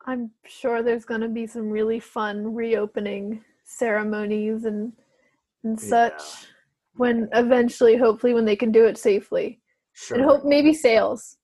I'm 0.06 0.30
sure 0.46 0.82
there's 0.82 1.04
going 1.04 1.20
to 1.20 1.28
be 1.28 1.46
some 1.46 1.68
really 1.70 2.00
fun 2.00 2.54
reopening 2.54 3.44
ceremonies 3.64 4.64
and 4.64 4.92
and 5.62 5.78
Yeah. 5.80 5.88
such 5.88 6.22
when 6.94 7.28
eventually, 7.34 7.96
hopefully, 7.96 8.34
when 8.34 8.46
they 8.46 8.56
can 8.56 8.72
do 8.72 8.86
it 8.86 8.98
safely, 8.98 9.59
Sure. 10.00 10.16
and 10.16 10.24
hope 10.26 10.44
maybe 10.44 10.72
sales. 10.72 11.36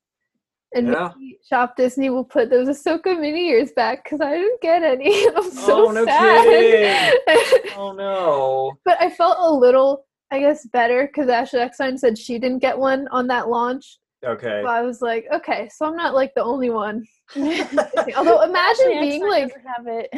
And 0.74 0.88
Yeah. 0.88 1.12
maybe 1.18 1.38
Shop 1.48 1.76
Disney 1.76 2.10
will 2.10 2.24
put 2.24 2.48
those 2.50 2.68
Ahsoka 2.68 3.18
mini 3.18 3.48
ears 3.50 3.70
back 3.72 4.02
because 4.04 4.20
I 4.20 4.36
didn't 4.36 4.60
get 4.62 4.82
any. 4.82 5.26
I'm 5.36 5.50
so 5.50 5.88
Oh, 5.88 5.90
no 5.92 6.04
sad. 6.04 7.12
oh 7.76 7.92
no. 7.92 8.72
but 8.84 9.00
I 9.00 9.10
felt 9.10 9.36
a 9.40 9.50
little, 9.52 10.06
I 10.30 10.40
guess, 10.40 10.66
better 10.66 11.06
because 11.06 11.28
Ashley 11.28 11.60
Eckstein 11.60 11.98
said 11.98 12.16
she 12.18 12.38
didn't 12.38 12.58
get 12.60 12.76
one 12.78 13.06
on 13.08 13.26
that 13.28 13.48
launch. 13.48 13.98
Okay. 14.24 14.62
So 14.64 14.68
I 14.68 14.80
was 14.82 15.00
like, 15.02 15.26
okay, 15.32 15.68
so 15.74 15.86
I'm 15.86 15.96
not 15.96 16.14
like 16.14 16.32
the 16.34 16.42
only 16.42 16.70
one. 16.70 17.04
Although 17.36 18.42
imagine 18.42 18.56
Actually, 18.56 19.00
being 19.00 19.22
X-Men 19.22 19.30
like, 19.30 19.48
doesn't 19.48 19.66
have 19.66 19.86
it. 19.86 20.08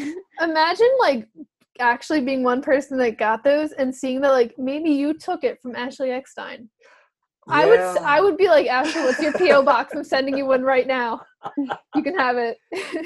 imagine 0.40 0.90
like 1.00 1.28
actually 1.80 2.20
being 2.22 2.42
one 2.42 2.60
person 2.62 2.98
that 2.98 3.18
got 3.18 3.44
those 3.44 3.72
and 3.72 3.94
seeing 3.94 4.20
that 4.22 4.30
like 4.30 4.54
maybe 4.58 4.90
you 4.90 5.14
took 5.14 5.44
it 5.44 5.60
from 5.60 5.74
Ashley 5.76 6.10
Eckstein. 6.10 6.68
I 7.50 7.66
would. 7.66 7.80
I 7.80 8.20
would 8.20 8.36
be 8.36 8.48
like, 8.48 8.66
Ashley, 8.66 9.02
what's 9.02 9.20
your 9.20 9.32
PO 9.32 9.62
box? 9.62 9.94
I'm 9.94 10.04
sending 10.14 10.36
you 10.36 10.46
one 10.46 10.62
right 10.62 10.86
now. 10.86 11.20
You 11.94 12.02
can 12.02 12.16
have 12.18 12.36
it. 12.36 12.58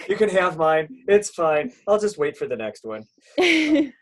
You 0.08 0.16
can 0.16 0.28
have 0.30 0.56
mine. 0.56 0.88
It's 1.06 1.30
fine. 1.30 1.72
I'll 1.86 1.98
just 1.98 2.18
wait 2.18 2.36
for 2.36 2.46
the 2.46 2.56
next 2.56 2.84
one. 2.84 3.04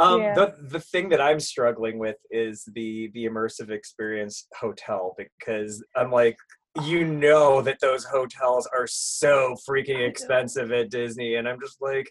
Um, 0.00 0.20
Yeah. 0.20 0.34
the 0.34 0.54
the 0.70 0.78
thing 0.78 1.08
that 1.08 1.20
I'm 1.20 1.40
struggling 1.40 1.98
with 1.98 2.14
is 2.30 2.62
the 2.74 3.10
the 3.14 3.24
immersive 3.24 3.70
experience 3.70 4.46
hotel 4.56 5.16
because 5.18 5.84
I'm 5.96 6.12
like, 6.12 6.36
you 6.84 7.04
know 7.04 7.60
that 7.62 7.78
those 7.80 8.04
hotels 8.04 8.68
are 8.72 8.86
so 8.86 9.56
freaking 9.68 10.06
expensive 10.08 10.70
at 10.70 10.90
Disney, 10.90 11.34
and 11.34 11.48
I'm 11.48 11.58
just 11.60 11.78
like, 11.80 12.08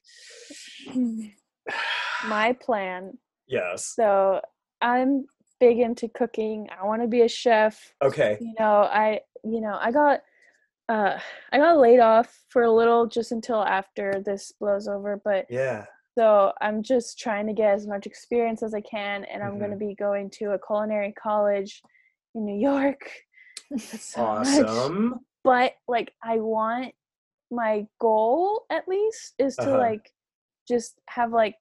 My 2.26 2.54
plan. 2.60 3.18
yes, 3.48 3.94
So 3.96 4.42
I'm 4.82 5.26
big 5.60 5.80
into 5.80 6.08
cooking. 6.10 6.68
I 6.80 6.86
want 6.86 7.02
to 7.02 7.08
be 7.08 7.22
a 7.22 7.28
chef. 7.30 7.94
okay, 8.04 8.38
you 8.42 8.54
know 8.60 8.82
i 8.92 9.20
you 9.44 9.62
know 9.62 9.78
i 9.80 9.92
got 9.92 10.22
uh 10.90 11.18
i 11.52 11.58
got 11.58 11.78
laid 11.78 12.00
off 12.00 12.44
for 12.50 12.64
a 12.64 12.72
little 12.72 13.06
just 13.08 13.32
until 13.32 13.62
after 13.64 14.22
this 14.26 14.52
blows 14.60 14.88
over 14.88 15.22
but 15.24 15.46
yeah, 15.50 15.86
so 16.18 16.52
i'm 16.62 16.82
just 16.82 17.20
trying 17.20 17.46
to 17.48 17.54
get 17.54 17.74
as 17.74 17.86
much 17.88 18.06
experience 18.08 18.64
as 18.64 18.74
i 18.74 18.82
can 18.82 19.24
and 19.26 19.44
i'm 19.44 19.58
going 19.60 19.70
to 19.72 19.78
Mm-hmm. 19.78 19.88
be 19.90 19.96
going 19.96 20.30
to 20.32 20.52
a 20.54 20.60
culinary 20.60 21.14
college 21.14 21.82
in 22.36 22.46
new 22.46 22.60
york 22.60 23.02
That's 23.72 24.06
so 24.14 24.22
much. 24.24 24.46
awesome. 24.46 25.20
but 25.44 25.74
like 25.88 26.14
i 26.24 26.38
want 26.38 26.94
my 27.52 27.86
goal 28.02 28.66
at 28.70 28.88
least 28.88 29.34
is 29.40 29.56
to 29.58 29.62
Uh-huh. 29.64 29.78
like 29.78 30.12
just 30.68 31.00
have 31.10 31.32
like 31.32 31.56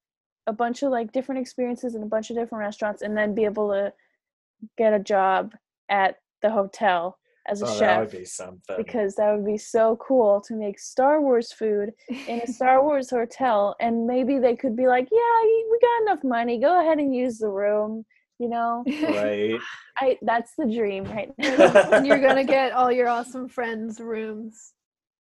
a 0.46 0.52
bunch 0.52 0.82
of 0.82 0.90
like 0.90 1.12
different 1.12 1.40
experiences 1.40 1.94
in 1.94 2.02
a 2.02 2.06
bunch 2.06 2.30
of 2.30 2.36
different 2.36 2.60
restaurants 2.60 3.02
and 3.02 3.16
then 3.16 3.34
be 3.34 3.44
able 3.44 3.70
to 3.70 3.92
get 4.78 4.92
a 4.92 4.98
job 4.98 5.54
at 5.88 6.16
the 6.42 6.50
hotel 6.50 7.18
as 7.48 7.62
a 7.62 7.66
Oh, 7.66 7.68
that 7.68 7.78
chef 7.78 7.98
would 8.00 8.18
be 8.18 8.24
something. 8.24 8.76
because 8.76 9.14
that 9.16 9.32
would 9.34 9.44
be 9.46 9.58
so 9.58 9.96
cool 9.96 10.40
to 10.42 10.54
make 10.54 10.78
Star 10.78 11.20
Wars 11.20 11.52
food 11.52 11.90
in 12.26 12.40
a 12.40 12.46
Star 12.46 12.82
Wars 12.84 13.10
hotel 13.10 13.76
and 13.80 14.06
maybe 14.06 14.38
they 14.38 14.56
could 14.56 14.76
be 14.76 14.86
like, 14.88 15.08
"Yeah, 15.12 15.42
we 15.44 15.78
got 15.80 16.02
enough 16.02 16.24
money. 16.24 16.58
Go 16.58 16.80
ahead 16.80 16.98
and 16.98 17.14
use 17.14 17.38
the 17.38 17.48
room." 17.48 18.04
You 18.38 18.48
know? 18.50 18.84
right. 19.02 19.58
I 19.98 20.18
that's 20.22 20.52
the 20.58 20.66
dream 20.66 21.04
right 21.04 21.30
now. 21.38 21.88
and 21.92 22.06
you're 22.06 22.20
gonna 22.20 22.44
get 22.44 22.72
all 22.72 22.90
your 22.92 23.08
awesome 23.08 23.48
friends' 23.48 24.00
rooms. 24.00 24.72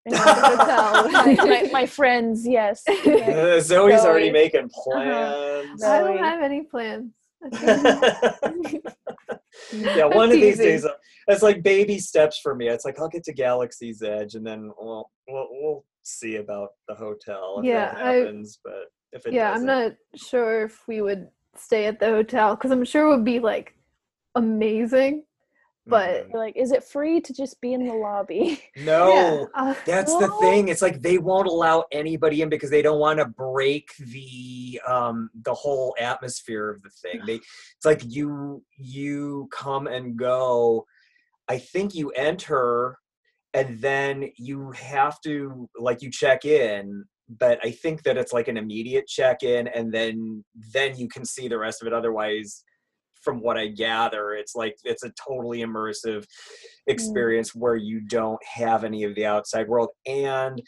in 0.07 0.11
the 0.11 0.17
hotel. 0.19 1.09
my, 1.11 1.35
my, 1.35 1.69
my 1.71 1.85
friends, 1.85 2.47
yes. 2.47 2.83
Uh, 2.89 3.59
Zoe's 3.59 4.01
already 4.01 4.27
Zoe. 4.27 4.31
making 4.31 4.65
Uh-huh. 4.65 4.91
plans. 4.91 5.83
I 5.83 5.99
don't 5.99 6.17
have 6.19 6.41
any 6.43 6.61
plans. 6.63 7.11
Yeah, 9.73 10.05
one 10.05 10.25
of 10.25 10.31
these 10.33 10.55
easy. 10.59 10.63
days, 10.63 10.85
uh, 10.85 10.91
it's 11.27 11.41
like 11.41 11.63
baby 11.63 11.97
steps 11.97 12.39
for 12.41 12.55
me. 12.55 12.67
It's 12.67 12.85
like 12.85 12.99
I'll 12.99 13.07
get 13.07 13.23
to 13.25 13.33
Galaxy's 13.33 14.01
Edge, 14.03 14.35
and 14.35 14.45
then 14.45 14.71
we'll 14.79 15.09
we'll, 15.27 15.47
we'll 15.49 15.85
see 16.03 16.35
about 16.35 16.69
the 16.87 16.93
hotel 16.95 17.57
if 17.59 17.65
Yeah, 17.65 17.93
that 17.93 18.05
I- 18.05 18.13
happens. 18.15 18.59
but 18.63 18.91
if 19.13 19.25
it 19.25 19.33
yeah, 19.33 19.53
doesn't, 19.53 19.69
I'm 19.69 19.83
not 19.83 19.93
sure 20.15 20.65
if 20.65 20.87
we 20.87 21.01
would 21.01 21.29
stay 21.55 21.85
at 21.85 21.99
the 21.99 22.07
hotel 22.07 22.55
because 22.55 22.71
I'm 22.71 22.83
sure 22.85 23.07
it 23.07 23.15
would 23.15 23.25
be 23.25 23.39
like 23.39 23.75
amazing. 24.35 25.23
But- 25.87 26.29
Mhm. 26.29 26.33
like, 26.33 26.55
is 26.57 26.71
it 26.71 26.83
free 26.83 27.21
to 27.21 27.33
just 27.33 27.61
be 27.61 27.73
in 27.73 27.85
the 27.85 27.93
lobby? 27.93 28.61
no. 28.77 29.13
Yeah, 29.13 29.45
uh, 29.53 29.75
That's 29.85 30.13
the 30.17 30.27
No. 30.27 30.39
thing. 30.39 30.67
It's 30.69 30.81
like 30.81 31.01
they 31.01 31.17
won't 31.17 31.47
allow 31.47 31.85
anybody 31.91 32.41
in 32.41 32.49
because 32.49 32.69
they 32.69 32.81
don't 32.81 32.99
want 32.99 33.19
to 33.19 33.25
break 33.25 33.89
the 33.99 34.81
um 34.87 35.29
the 35.43 35.53
whole 35.53 35.95
atmosphere 35.99 36.69
of 36.69 36.81
the 36.81 36.89
thing. 36.89 37.21
They 37.25 37.35
it's 37.77 37.85
like 37.85 38.01
you 38.05 38.63
you 38.77 39.47
come 39.51 39.87
and 39.87 40.17
go. 40.17 40.85
I 41.47 41.59
think 41.59 41.93
you 41.93 42.09
enter 42.11 42.97
and 43.53 43.79
then 43.79 44.31
you 44.37 44.71
have 44.71 45.21
to 45.21 45.69
like 45.77 46.01
you 46.01 46.09
check 46.11 46.43
in, 46.45 47.05
but 47.29 47.59
I 47.63 47.71
think 47.71 48.03
that 48.03 48.17
it's 48.17 48.33
like 48.33 48.47
an 48.47 48.57
immediate 48.57 49.07
check 49.07 49.43
in 49.43 49.67
and 49.67 49.93
then 49.93 50.43
then 50.73 50.97
you 50.97 51.07
can 51.07 51.23
see 51.25 51.47
the 51.47 51.59
rest 51.59 51.81
of 51.81 51.87
it 51.87 51.93
otherwise 51.93 52.63
from 53.25 53.41
what 53.41 53.57
I 53.57 53.67
gather, 53.67 54.33
it's 54.33 54.55
like 54.55 54.77
it's 54.85 55.03
a 55.03 55.11
totally 55.27 55.59
immersive 55.59 56.21
mm. 56.21 56.25
experience 56.87 57.53
where 57.53 57.75
you 57.75 57.99
don't 57.99 58.39
have 58.45 58.85
any 58.85 59.03
of 59.03 59.15
the 59.15 59.25
outside 59.25 59.67
world, 59.67 59.89
and 60.05 60.61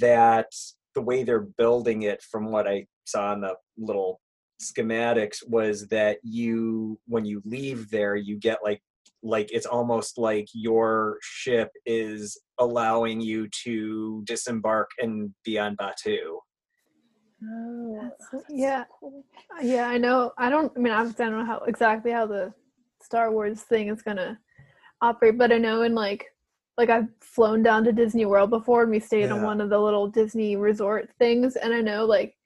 that 0.00 0.46
the 0.94 1.02
way 1.02 1.22
they're 1.22 1.48
building 1.58 2.02
it, 2.02 2.22
from 2.22 2.50
what 2.50 2.66
I 2.66 2.86
saw 3.04 3.32
in 3.34 3.42
the 3.42 3.54
little 3.76 4.20
schematics, 4.60 5.36
was 5.46 5.86
that 5.88 6.18
you 6.22 6.98
when 7.06 7.24
you 7.24 7.42
leave 7.44 7.90
there, 7.90 8.16
you 8.16 8.36
get 8.38 8.58
like 8.64 8.80
like 9.22 9.50
it's 9.52 9.66
almost 9.66 10.16
like 10.18 10.46
your 10.54 11.18
ship 11.22 11.70
is 11.86 12.40
allowing 12.58 13.20
you 13.20 13.48
to 13.64 14.22
disembark 14.24 14.90
and 14.98 15.32
be 15.44 15.58
on 15.58 15.76
Batuu. 15.76 16.37
Oh, 17.44 18.00
That's- 18.02 18.44
yeah. 18.48 18.84
Uh, 19.02 19.60
yeah, 19.62 19.88
I 19.88 19.98
know. 19.98 20.32
I 20.38 20.50
don't. 20.50 20.72
I 20.76 20.80
mean, 20.80 20.92
I 20.92 21.04
don't 21.04 21.18
know 21.38 21.44
how 21.44 21.58
exactly 21.66 22.10
how 22.10 22.26
the 22.26 22.52
Star 23.00 23.30
Wars 23.30 23.62
thing 23.62 23.88
is 23.88 24.02
gonna 24.02 24.38
operate, 25.00 25.38
but 25.38 25.52
I 25.52 25.58
know 25.58 25.82
in 25.82 25.94
like 25.94 26.26
like 26.76 26.90
I've 26.90 27.08
flown 27.20 27.62
down 27.62 27.84
to 27.84 27.92
Disney 27.92 28.24
World 28.26 28.50
before, 28.50 28.82
and 28.82 28.90
we 28.90 29.00
stayed 29.00 29.30
on 29.30 29.42
one 29.42 29.60
of 29.60 29.70
the 29.70 29.78
little 29.78 30.08
Disney 30.08 30.56
resort 30.56 31.10
things, 31.18 31.56
and 31.56 31.72
I 31.72 31.80
know 31.80 32.04
like 32.04 32.36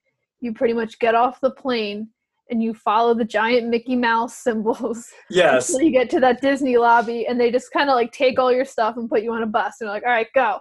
you 0.40 0.53
pretty 0.53 0.74
much 0.74 0.99
get 0.99 1.14
off 1.14 1.40
the 1.40 1.51
plane 1.53 2.09
and 2.51 2.62
you 2.62 2.74
follow 2.74 3.14
the 3.14 3.24
giant 3.24 3.68
Mickey 3.68 3.95
Mouse 3.97 4.36
symbols 4.36 5.11
Yes. 5.30 5.68
until 5.70 5.86
you 5.86 5.93
get 5.93 6.11
to 6.11 6.20
that 6.20 6.40
Disney 6.43 6.76
lobby, 6.76 7.26
and 7.26 7.40
they 7.40 7.51
just 7.51 7.70
kind 7.72 7.88
of 7.88 7.95
like 7.95 8.12
take 8.12 8.38
all 8.38 8.53
your 8.53 8.64
stuff 8.66 8.97
and 8.99 9.09
put 9.09 9.22
you 9.22 9.32
on 9.32 9.43
a 9.43 9.47
bus, 9.47 9.76
and 9.80 9.88
they're 9.88 9.95
like, 9.95 10.05
"All 10.05 10.12
right, 10.12 10.26
go." 10.34 10.59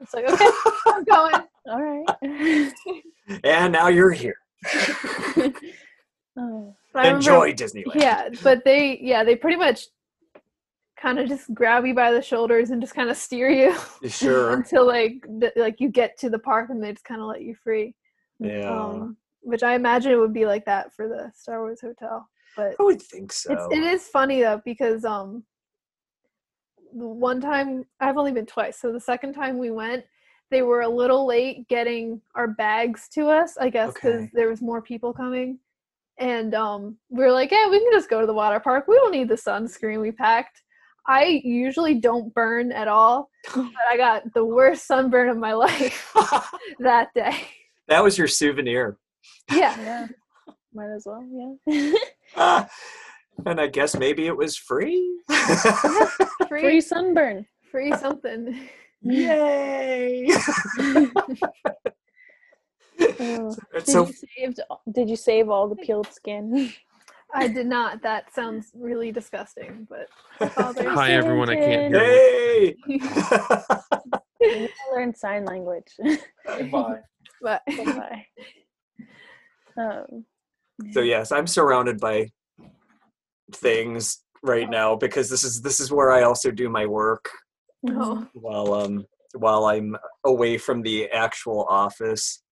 It's 0.00 0.14
like, 0.14 0.28
okay, 0.30 0.48
I'm 0.86 1.04
going. 1.04 1.34
all 1.68 1.82
right. 1.82 2.72
And 3.42 3.72
now 3.72 3.88
you're 3.88 4.12
here. 4.12 4.36
oh. 6.38 6.74
But 6.92 7.04
I 7.04 7.08
remember- 7.08 7.16
Enjoy 7.16 7.52
Disneyland. 7.52 7.94
yeah 7.96 8.28
but 8.42 8.64
they 8.64 8.98
yeah 9.02 9.24
they 9.24 9.36
pretty 9.36 9.56
much 9.56 9.86
kind 11.00 11.18
of 11.18 11.28
just 11.28 11.52
grab 11.52 11.84
you 11.84 11.92
by 11.94 12.12
the 12.12 12.22
shoulders 12.22 12.70
and 12.70 12.80
just 12.80 12.94
kind 12.94 13.10
of 13.10 13.16
steer 13.16 13.50
you 13.50 13.76
Sure. 14.08 14.54
until 14.54 14.86
like 14.86 15.20
the, 15.40 15.52
like 15.56 15.80
you 15.80 15.88
get 15.90 16.16
to 16.18 16.30
the 16.30 16.38
park 16.38 16.70
and 16.70 16.82
they 16.82 16.92
just 16.92 17.04
kind 17.04 17.20
of 17.20 17.26
let 17.26 17.42
you 17.42 17.54
free 17.62 17.94
Yeah. 18.38 18.70
um 18.70 19.16
which 19.42 19.62
i 19.62 19.74
imagine 19.74 20.10
it 20.12 20.16
would 20.16 20.32
be 20.32 20.46
like 20.46 20.64
that 20.64 20.92
for 20.94 21.06
the 21.08 21.30
star 21.34 21.60
wars 21.60 21.80
hotel 21.82 22.26
but 22.56 22.74
I 22.80 22.82
would 22.82 23.02
think 23.02 23.30
so. 23.32 23.52
it's 23.52 23.66
it 23.76 23.82
is 23.82 24.08
funny 24.08 24.40
though 24.40 24.62
because 24.64 25.04
um 25.04 25.44
the 26.96 27.06
one 27.06 27.40
time 27.42 27.84
i've 28.00 28.16
only 28.16 28.32
been 28.32 28.46
twice 28.46 28.78
so 28.80 28.90
the 28.92 29.00
second 29.00 29.34
time 29.34 29.58
we 29.58 29.70
went 29.70 30.04
they 30.50 30.62
were 30.62 30.82
a 30.82 30.88
little 30.88 31.26
late 31.26 31.66
getting 31.68 32.20
our 32.34 32.48
bags 32.48 33.08
to 33.08 33.28
us 33.28 33.56
i 33.58 33.68
guess 33.68 33.92
because 33.94 34.22
Okay. 34.22 34.30
there 34.34 34.48
was 34.48 34.62
more 34.62 34.80
people 34.82 35.12
coming 35.12 35.58
and 36.18 36.54
um 36.54 36.96
we 37.10 37.24
were 37.24 37.32
like 37.32 37.50
yeah 37.50 37.68
we 37.68 37.78
can 37.78 37.90
just 37.92 38.08
go 38.10 38.20
to 38.20 38.26
the 38.26 38.32
water 38.34 38.60
park 38.60 38.86
we 38.88 38.94
don't 38.96 39.12
need 39.12 39.28
the 39.28 39.34
sunscreen 39.34 40.00
we 40.00 40.10
packed 40.12 40.62
i 41.06 41.40
usually 41.44 41.94
don't 41.94 42.32
burn 42.34 42.72
at 42.72 42.88
all 42.88 43.28
but 43.54 43.66
i 43.90 43.96
got 43.96 44.22
the 44.34 44.44
worst 44.44 44.86
sunburn 44.86 45.28
of 45.28 45.36
my 45.36 45.52
life 45.52 46.12
that 46.80 47.08
day 47.14 47.36
that 47.88 48.02
was 48.02 48.18
your 48.18 48.26
souvenir. 48.28 48.98
yeah 49.52 49.76
Yeah. 49.80 50.06
Might 50.74 50.90
as 50.94 51.06
well, 51.06 51.24
yeah. 51.66 51.92
Ah, 52.36 52.68
and 53.46 53.58
I 53.58 53.66
guess 53.68 53.96
maybe 53.96 54.26
it 54.26 54.36
was 54.36 54.54
free. 54.58 55.08
free 55.30 56.60
Free 56.60 56.80
sunburn. 56.82 57.46
free 57.70 57.92
something 57.96 58.68
Yay! 59.10 60.28
Oh. 63.20 63.54
Did 63.74 63.86
so 63.86 64.06
you 64.06 64.12
saved? 64.12 64.60
Did 64.92 65.10
you 65.10 65.16
save 65.16 65.48
all 65.50 65.68
the 65.68 65.76
peeled 65.76 66.10
skin? 66.12 66.72
I 67.34 67.48
did 67.48 67.66
not. 67.66 68.02
That 68.02 68.32
sounds 68.34 68.70
really 68.74 69.12
disgusting. 69.12 69.86
But 69.88 70.08
Hi, 70.40 71.12
everyone. 71.12 71.50
I 71.50 71.56
can't 71.56 71.94
hear. 71.94 72.04
hey. 72.04 72.76
You 74.38 74.68
learn 74.94 75.14
sign 75.14 75.44
language. 75.44 75.92
Bye. 76.70 77.00
but 77.40 77.62
Bye. 77.66 78.26
Um, 79.78 80.24
so 80.92 81.00
yes, 81.00 81.32
I'm 81.32 81.46
surrounded 81.46 81.98
by 81.98 82.30
things 83.52 84.22
right 84.42 84.68
now 84.68 84.94
because 84.94 85.30
this 85.30 85.42
is 85.42 85.62
this 85.62 85.80
is 85.80 85.90
where 85.90 86.12
I 86.12 86.22
also 86.22 86.50
do 86.50 86.68
my 86.68 86.86
work 86.86 87.30
no. 87.86 88.26
while 88.34 88.74
um 88.74 89.06
while 89.34 89.64
I'm 89.66 89.96
away 90.24 90.56
from 90.58 90.82
the 90.82 91.08
actual 91.10 91.66
office. 91.68 92.42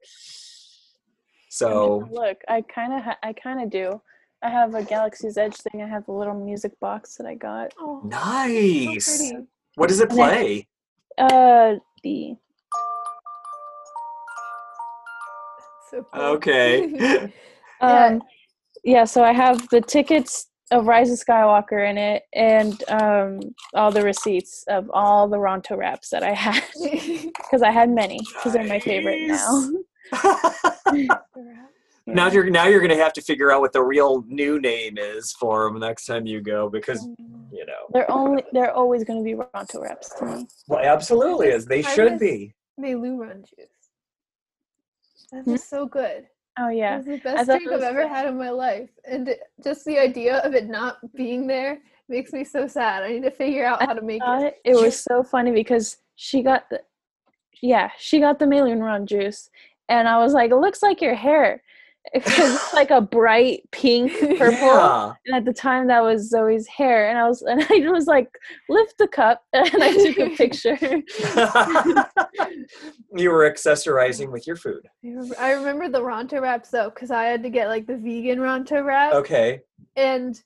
So 1.50 2.08
look, 2.10 2.38
I 2.48 2.62
kind 2.62 2.92
of, 2.92 3.02
ha- 3.02 3.18
I 3.22 3.32
kind 3.32 3.62
of 3.62 3.70
do. 3.70 4.00
I 4.42 4.50
have 4.50 4.74
a 4.74 4.82
Galaxy's 4.82 5.38
Edge 5.38 5.54
thing. 5.56 5.80
I 5.82 5.88
have 5.88 6.06
a 6.08 6.12
little 6.12 6.34
music 6.34 6.78
box 6.80 7.16
that 7.16 7.26
I 7.26 7.34
got. 7.34 7.72
Oh, 7.78 8.02
nice. 8.04 9.18
pretty. 9.30 9.46
What 9.76 9.88
does 9.88 10.00
it 10.00 10.10
And 10.10 10.18
then- 10.18 10.28
play? 10.28 10.68
Uh, 11.16 11.74
the 12.02 12.34
So 15.90 16.04
cool. 16.12 16.22
Okay. 16.22 17.32
Yeah. 17.80 18.06
um, 18.06 18.22
yeah. 18.84 19.04
So 19.04 19.22
I 19.22 19.32
have 19.32 19.68
the 19.70 19.80
tickets 19.80 20.48
of 20.70 20.86
Rise 20.86 21.10
of 21.10 21.18
Skywalker 21.18 21.88
in 21.88 21.98
it, 21.98 22.22
and 22.32 22.82
um, 22.88 23.40
all 23.74 23.90
the 23.90 24.02
receipts 24.02 24.64
of 24.68 24.90
all 24.92 25.28
the 25.28 25.36
Ronto 25.36 25.76
wraps 25.76 26.08
that 26.10 26.22
I 26.22 26.32
had 26.32 26.62
because 26.82 27.62
I 27.62 27.70
had 27.70 27.90
many 27.90 28.18
because 28.34 28.52
they're 28.54 28.64
my 28.64 28.80
favorite 28.80 29.26
now. 29.26 29.70
now 32.06 32.28
you're 32.28 32.50
now 32.50 32.66
you're 32.66 32.80
gonna 32.80 32.96
have 32.96 33.12
to 33.14 33.22
figure 33.22 33.50
out 33.50 33.60
what 33.60 33.72
the 33.72 33.82
real 33.82 34.22
new 34.28 34.60
name 34.60 34.98
is 34.98 35.32
for 35.32 35.64
them 35.64 35.78
next 35.80 36.04
time 36.06 36.26
you 36.26 36.40
go 36.40 36.68
because 36.68 37.06
you 37.52 37.64
know. 37.66 37.86
They're 37.92 38.10
only 38.10 38.42
they're 38.52 38.72
always 38.72 39.04
going 39.04 39.20
to 39.20 39.24
be 39.24 39.34
Ronto 39.34 39.80
wraps 39.82 40.10
to 40.18 40.24
me. 40.26 40.46
Well, 40.66 40.84
absolutely, 40.84 41.50
as 41.52 41.66
they 41.66 41.84
I 41.84 41.94
should 41.94 42.12
was- 42.12 42.20
be. 42.20 42.54
Meiloorun 42.80 43.44
juice. 43.48 43.68
That 45.30 45.44
Hmm? 45.44 45.56
so 45.56 45.86
good. 45.86 46.26
Oh 46.58 46.68
yeah. 46.68 46.98
It's 46.98 47.06
the 47.06 47.18
best 47.18 47.46
drink 47.46 47.66
it 47.66 47.72
I've 47.72 47.82
ever 47.82 48.06
had 48.06 48.26
in 48.26 48.38
my 48.38 48.50
life. 48.50 48.90
And 49.04 49.34
just 49.62 49.84
the 49.84 49.98
idea 49.98 50.38
of 50.38 50.54
it 50.54 50.68
not 50.68 50.98
being 51.14 51.46
there 51.46 51.80
makes 52.08 52.32
me 52.32 52.44
so 52.44 52.66
sad. 52.66 53.02
I 53.02 53.12
need 53.12 53.22
to 53.24 53.30
figure 53.30 53.64
out 53.64 53.82
I 53.82 53.86
how 53.86 53.94
to 53.94 54.02
make 54.02 54.22
it. 54.24 54.60
it 54.64 54.74
was 54.74 54.98
so 54.98 55.22
funny 55.22 55.50
because 55.50 55.98
she 56.16 56.42
got 56.42 56.68
the 56.70 56.80
yeah 57.60 57.90
she 57.98 58.20
got 58.20 58.38
the 58.38 58.44
Meiloorun 58.44 59.06
juice 59.06 59.50
and 59.88 60.08
i 60.08 60.18
was 60.18 60.32
like 60.32 60.50
it 60.50 60.56
looks 60.56 60.82
like 60.82 61.00
your 61.00 61.14
hair 61.14 61.62
because 62.12 62.54
it's 62.54 62.74
like 62.74 62.90
a 62.90 63.00
bright 63.00 63.62
pink 63.72 64.12
purple 64.38 64.52
Yeah. 64.52 65.12
and 65.26 65.36
at 65.36 65.44
the 65.44 65.52
time 65.52 65.86
that 65.88 66.02
was 66.02 66.28
zoe's 66.28 66.66
hair 66.66 67.08
and 67.08 67.18
i 67.18 67.26
was 67.26 67.42
and 67.42 67.62
i 67.62 67.88
was 67.90 68.06
like 68.06 68.28
lift 68.68 68.98
the 68.98 69.08
cup 69.08 69.42
and 69.52 69.82
i 69.82 69.92
took 69.92 70.18
a 70.18 70.36
picture 70.36 70.78
you 73.16 73.30
were 73.30 73.50
accessorizing 73.50 74.30
with 74.32 74.46
your 74.46 74.56
food. 74.56 74.86
I 75.02 75.08
remember, 75.08 75.40
I 75.40 75.52
remember 75.52 75.88
the 75.88 76.00
Ronto 76.00 76.40
wraps 76.40 76.70
though, 76.70 76.90
because 76.90 77.10
I 77.10 77.24
had 77.24 77.42
to 77.42 77.50
get 77.50 77.68
like 77.68 77.86
the 77.86 77.96
vegan 77.96 78.38
Ronto 78.38 78.84
wrap. 78.84 79.12
Okay. 79.14 79.60
and 79.96 80.40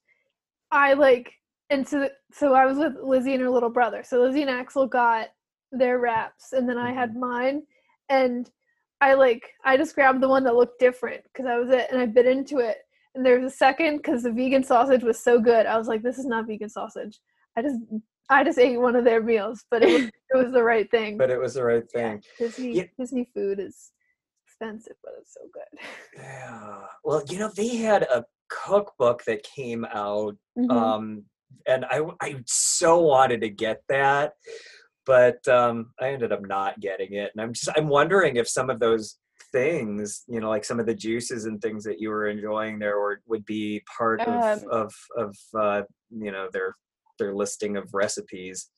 I 0.70 0.92
like 0.94 1.32
and 1.70 1.86
so 1.86 2.08
so 2.32 2.54
I 2.54 2.66
was 2.66 2.78
with 2.78 2.94
Lizzie 3.02 3.34
and 3.34 3.42
her 3.42 3.50
little 3.50 3.70
brother. 3.70 4.02
So 4.02 4.20
Lizzie 4.20 4.42
and 4.42 4.50
Axel 4.50 4.86
got 4.86 5.28
their 5.72 5.98
wraps 5.98 6.52
and 6.52 6.68
then 6.68 6.78
I 6.78 6.92
had 6.92 7.10
mm-hmm. 7.10 7.20
mine 7.20 7.62
and 8.08 8.50
I 9.00 9.14
like 9.14 9.48
I 9.64 9.76
just 9.76 9.94
grabbed 9.94 10.20
the 10.22 10.28
one 10.28 10.44
that 10.44 10.56
looked 10.56 10.80
different 10.80 11.22
because 11.24 11.46
I 11.46 11.56
was 11.58 11.70
it 11.70 11.88
and 11.90 12.00
I 12.00 12.06
bit 12.06 12.26
into 12.26 12.58
it 12.58 12.78
and 13.14 13.24
there 13.24 13.38
was 13.40 13.52
a 13.52 13.56
second 13.56 13.98
because 13.98 14.22
the 14.22 14.32
vegan 14.32 14.62
sausage 14.62 15.02
was 15.02 15.18
so 15.22 15.40
good. 15.40 15.66
I 15.66 15.78
was 15.78 15.88
like, 15.88 16.02
this 16.02 16.18
is 16.18 16.26
not 16.26 16.46
vegan 16.46 16.68
sausage. 16.68 17.18
I 17.56 17.62
just 17.62 17.76
I 18.30 18.44
just 18.44 18.58
ate 18.58 18.78
one 18.78 18.96
of 18.96 19.04
their 19.04 19.22
meals, 19.22 19.64
but 19.70 19.82
it 19.82 19.92
was 19.92 20.02
it 20.30 20.36
was 20.36 20.52
the 20.52 20.62
right 20.62 20.90
thing. 20.90 21.16
But 21.16 21.30
it 21.30 21.38
was 21.40 21.54
the 21.54 21.64
right 21.64 21.88
thing. 21.90 22.22
Disney 22.38 22.72
Yeah. 22.76 22.84
Disney 22.98 23.28
food 23.34 23.60
is 23.60 23.92
expensive, 24.46 24.96
but 25.02 25.14
it's 25.20 25.34
so 25.34 25.40
good. 25.52 25.80
Yeah. 26.22 26.80
Well, 27.04 27.22
you 27.28 27.38
know, 27.38 27.50
they 27.56 27.76
had 27.76 28.02
a 28.04 28.24
cookbook 28.50 29.24
that 29.24 29.42
came 29.42 29.84
out 29.86 30.36
Mhm. 30.58 30.70
um 30.70 31.24
and 31.66 31.84
I 31.86 32.02
I 32.20 32.36
so 32.46 33.00
wanted 33.00 33.40
to 33.42 33.48
get 33.50 33.82
that 33.88 34.32
but 35.08 35.46
um 35.48 35.92
I 36.00 36.10
ended 36.10 36.32
up 36.32 36.46
not 36.46 36.78
getting 36.80 37.14
it 37.14 37.32
and 37.34 37.42
I'm 37.42 37.52
just 37.52 37.68
I'm 37.76 37.88
wondering 37.88 38.36
if 38.36 38.48
some 38.48 38.70
of 38.70 38.78
those 38.78 39.18
things 39.50 40.24
you 40.28 40.40
know 40.40 40.50
like 40.50 40.64
some 40.64 40.78
of 40.78 40.86
the 40.86 40.94
juices 40.94 41.46
and 41.46 41.60
things 41.60 41.82
that 41.84 42.00
you 42.00 42.10
were 42.10 42.28
enjoying 42.28 42.78
there 42.78 42.96
or 42.98 43.20
would 43.26 43.44
be 43.46 43.82
part 43.96 44.20
of 44.20 44.44
Um, 44.44 44.60
of 44.70 44.94
of 45.16 45.36
uh 45.58 45.82
you 46.10 46.30
know 46.30 46.48
their 46.52 46.76
their 47.18 47.34
listing 47.34 47.76
of 47.76 47.88
recipes 47.94 48.70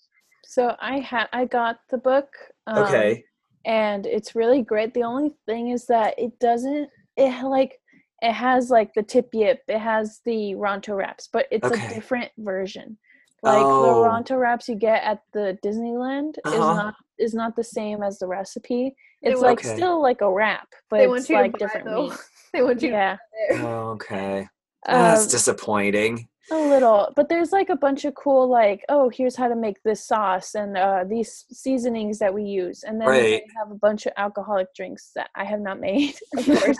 so 0.44 0.76
i 0.80 0.98
had 1.00 1.28
i 1.32 1.44
got 1.44 1.80
the 1.90 1.98
book 1.98 2.28
um, 2.68 2.84
okay 2.84 3.24
and 3.64 4.06
it's 4.06 4.34
really 4.34 4.62
great. 4.62 4.94
The 4.94 5.02
only 5.02 5.34
thing 5.46 5.70
is 5.70 5.86
that 5.86 6.18
it 6.18 6.38
doesn't 6.38 6.88
it 7.16 7.44
like 7.44 7.78
it 8.22 8.32
has 8.32 8.70
like 8.70 8.92
the 8.94 9.02
tip 9.02 9.28
yip, 9.32 9.60
it 9.68 9.78
has 9.78 10.20
the 10.24 10.54
Ronto 10.54 10.96
wraps, 10.96 11.28
but 11.32 11.46
it's 11.50 11.70
Okay. 11.70 11.86
a 11.86 11.94
different 11.94 12.30
version. 12.38 12.98
Like 13.42 13.66
Oh. 13.66 13.82
the 13.82 13.88
Ronto 14.08 14.38
wraps 14.38 14.68
you 14.68 14.74
get 14.74 15.02
at 15.02 15.22
the 15.32 15.58
Disneyland 15.64 16.36
is 16.44 16.54
Uh-huh. 16.54 16.74
not 16.74 16.94
is 17.18 17.34
not 17.34 17.56
the 17.56 17.64
same 17.64 18.02
as 18.02 18.18
the 18.18 18.26
recipe. 18.26 18.94
It's 19.22 19.40
like 19.40 19.60
Okay. 19.60 19.74
still 19.76 20.00
like 20.02 20.20
a 20.20 20.30
wrap, 20.30 20.68
but 20.88 21.00
they 21.00 21.04
it's 21.06 21.10
want 21.10 21.28
you 21.30 21.36
like 21.36 21.52
to 21.52 21.58
buy 21.58 21.66
different 21.66 21.86
though. 21.86 22.02
meat. 22.08 22.12
they 22.52 22.62
want 22.62 22.82
you 22.82 22.90
Yeah, 22.90 23.16
to 23.16 23.20
buy 23.52 23.58
there. 23.58 23.66
okay 23.68 24.48
um, 24.88 24.98
that's 24.98 25.26
disappointing 25.26 26.28
a 26.50 26.56
little, 26.56 27.12
but 27.16 27.28
there's 27.28 27.52
like 27.52 27.68
a 27.70 27.76
bunch 27.76 28.04
of 28.04 28.14
cool 28.14 28.48
like 28.48 28.84
oh 28.88 29.08
here's 29.08 29.36
how 29.36 29.48
to 29.48 29.54
make 29.56 29.82
this 29.82 30.04
sauce 30.06 30.54
and 30.54 30.76
uh, 30.76 31.04
these 31.08 31.44
seasonings 31.52 32.18
that 32.18 32.32
we 32.32 32.44
use, 32.44 32.82
and 32.82 33.00
then 33.00 33.08
Right. 33.08 33.20
they 33.42 33.46
have 33.58 33.70
a 33.70 33.74
bunch 33.76 34.06
of 34.06 34.12
alcoholic 34.16 34.74
drinks 34.74 35.10
that 35.14 35.30
I 35.34 35.44
have 35.44 35.60
not 35.60 35.80
made. 35.80 36.14
Of 36.38 36.46
course, 36.46 36.78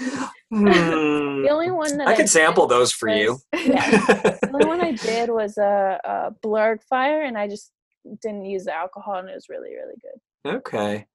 Hmm. 0.52 0.64
the 1.42 1.48
only 1.50 1.70
one 1.70 1.96
that 1.98 2.08
I 2.08 2.16
could 2.16 2.28
sample 2.28 2.66
those 2.66 2.90
for 2.92 3.08
you 3.08 3.38
Yeah, 3.52 3.88
the 4.42 4.50
only 4.52 4.66
one 4.66 4.80
I 4.80 4.92
did 4.92 5.30
was 5.30 5.56
a, 5.58 6.00
a 6.04 6.30
Blurrgfire, 6.44 7.26
and 7.26 7.38
I 7.38 7.46
just 7.46 7.70
didn't 8.22 8.44
use 8.46 8.64
the 8.64 8.74
alcohol, 8.74 9.16
and 9.16 9.28
it 9.28 9.34
was 9.34 9.48
really 9.48 9.70
really 9.76 9.94
good. 10.02 10.50
Okay. 10.56 11.06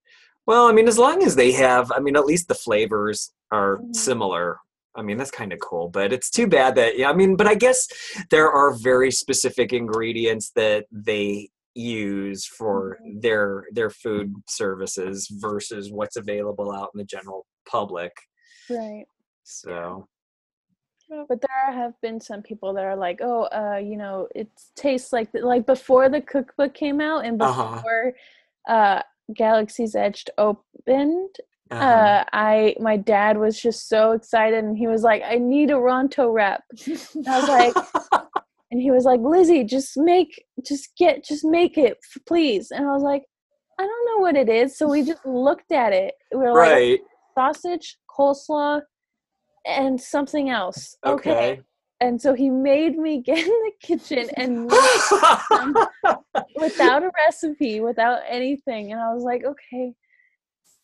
Well, 0.48 0.68
I 0.68 0.72
mean, 0.72 0.88
as 0.88 1.00
long 1.00 1.24
as 1.24 1.36
they 1.36 1.52
have, 1.54 1.92
I 1.92 2.00
mean, 2.00 2.16
at 2.16 2.26
least 2.26 2.48
the 2.48 2.54
flavors 2.56 3.32
are 3.52 3.78
Mhm. 3.78 3.96
similar. 3.96 4.60
I 4.96 5.02
mean, 5.02 5.18
that's 5.18 5.32
kind 5.32 5.52
of 5.54 5.60
cool, 5.60 5.90
but 5.90 6.14
it's 6.14 6.30
too 6.30 6.48
bad 6.48 6.76
that, 6.76 6.98
yeah, 6.98 7.10
I 7.10 7.14
mean, 7.14 7.36
but 7.36 7.48
I 7.48 7.56
guess 7.56 7.88
there 8.30 8.50
are 8.50 8.74
very 8.74 9.12
specific 9.12 9.74
ingredients 9.74 10.52
that 10.56 10.86
they 10.92 11.50
use 11.74 12.46
for 12.46 12.98
Mhm. 13.04 13.22
their 13.22 13.66
their 13.74 13.90
food 13.90 14.34
services 14.48 15.28
versus 15.30 15.92
what's 15.92 16.16
available 16.16 16.72
out 16.72 16.90
in 16.94 17.00
the 17.00 17.04
general 17.04 17.46
public. 17.70 18.14
Right. 18.70 19.06
So, 19.44 20.08
But 21.28 21.42
there 21.42 21.72
have 21.74 21.94
been 22.02 22.20
some 22.20 22.42
people 22.42 22.74
that 22.74 22.84
are 22.86 22.96
like, 22.96 23.20
oh, 23.22 23.44
uh, 23.52 23.78
you 23.78 23.98
know, 23.98 24.28
it 24.34 24.50
tastes 24.76 25.12
like 25.14 25.30
like 25.34 25.66
before 25.66 26.10
the 26.10 26.22
cookbook 26.22 26.74
came 26.74 27.00
out 27.02 27.26
and 27.26 27.40
Uh-huh. 27.40 27.76
before 27.76 28.14
uh, 28.68 29.02
Galaxy's 29.34 29.96
Edge 29.96 30.26
opened. 30.38 31.36
Uh-huh. 31.72 31.84
Uh, 31.84 32.24
I 32.32 32.76
my 32.80 32.96
dad 32.96 33.38
was 33.38 33.60
just 33.60 33.90
so 33.90 34.12
excited, 34.12 34.64
and 34.64 34.78
he 34.78 34.88
was 34.88 35.02
like, 35.02 35.24
"I 35.26 35.36
need 35.36 35.72
a 35.72 35.76
Ronto 35.76 36.32
wrap," 36.32 36.64
I 36.88 37.40
was 37.40 37.50
like, 37.50 37.74
and 38.72 38.82
he 38.82 38.92
was 38.92 39.04
like, 39.04 39.20
"Lizzie, 39.22 39.64
just 39.64 39.98
make, 39.98 40.46
just 40.64 40.96
get, 40.96 41.26
just 41.26 41.44
make 41.44 41.78
it, 41.78 41.98
please." 42.28 42.70
And 42.70 42.86
I 42.86 42.92
was 42.92 43.02
like, 43.02 43.24
"I 43.80 43.84
don't 43.84 44.06
know 44.06 44.22
what 44.22 44.36
it 44.36 44.48
is," 44.48 44.78
so 44.78 44.88
we 44.88 45.04
just 45.04 45.26
looked 45.26 45.72
at 45.72 45.92
it. 45.92 46.14
We 46.32 46.38
were 46.38 46.54
like, 46.54 46.72
right. 46.72 47.00
sausage, 47.36 47.98
coleslaw, 48.16 48.82
and 49.66 50.00
something 50.00 50.52
else. 50.52 50.98
Okay. 51.04 51.32
Okay. 51.32 51.62
And 52.02 52.22
so 52.22 52.34
he 52.34 52.50
made 52.50 52.98
me 52.98 53.22
get 53.26 53.40
in 53.40 53.46
the 53.48 53.72
kitchen 53.82 54.30
and 54.36 54.66
without 56.56 57.04
a 57.04 57.12
recipe, 57.26 57.80
without 57.80 58.20
anything. 58.28 58.92
And 58.92 59.02
I 59.02 59.14
was 59.14 59.24
like, 59.24 59.44
okay, 59.44 59.94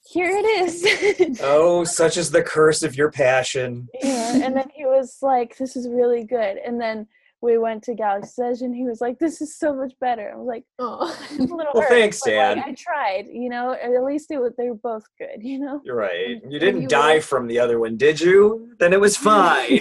here 0.03 0.29
it 0.29 0.45
is. 0.45 1.39
oh, 1.43 1.83
such 1.83 2.17
is 2.17 2.31
the 2.31 2.43
curse 2.43 2.83
of 2.83 2.95
your 2.95 3.11
passion. 3.11 3.87
yeah. 4.01 4.35
And 4.43 4.55
then 4.55 4.69
he 4.73 4.85
was 4.85 5.17
like, 5.21 5.57
this 5.57 5.75
is 5.75 5.87
really 5.87 6.23
good. 6.23 6.57
And 6.57 6.79
then 6.79 7.07
we 7.41 7.57
went 7.57 7.83
to 7.83 7.95
Galaxy's 7.95 8.37
Edge, 8.39 8.61
and 8.61 8.75
he 8.75 8.83
was 8.83 9.01
like, 9.01 9.17
"This 9.19 9.41
is 9.41 9.57
so 9.57 9.73
much 9.73 9.93
better." 9.99 10.31
I 10.33 10.37
was 10.37 10.47
like, 10.47 10.63
Oh. 10.79 11.11
A 11.31 11.33
little 11.41 11.57
Well, 11.73 11.81
hurt, 11.83 11.89
thanks, 11.89 12.19
but, 12.23 12.33
like, 12.35 12.55
Dad. 12.55 12.63
I 12.67 12.73
tried, 12.77 13.25
you 13.31 13.49
know. 13.49 13.71
At 13.73 14.03
least 14.03 14.31
it 14.31 14.39
was, 14.39 14.53
they 14.57 14.69
were 14.69 14.75
both 14.75 15.03
good, 15.17 15.41
you 15.41 15.59
know. 15.59 15.81
You're 15.83 15.95
right. 15.95 16.29
You 16.43 16.51
you 16.51 16.59
didn't 16.59 16.89
die 16.89 17.15
were- 17.15 17.21
from 17.21 17.47
the 17.47 17.59
other 17.59 17.79
one, 17.79 17.97
did 17.97 18.19
you? 18.21 18.69
Then 18.79 18.93
it 18.93 18.99
was 18.99 19.17
fine. 19.31 19.79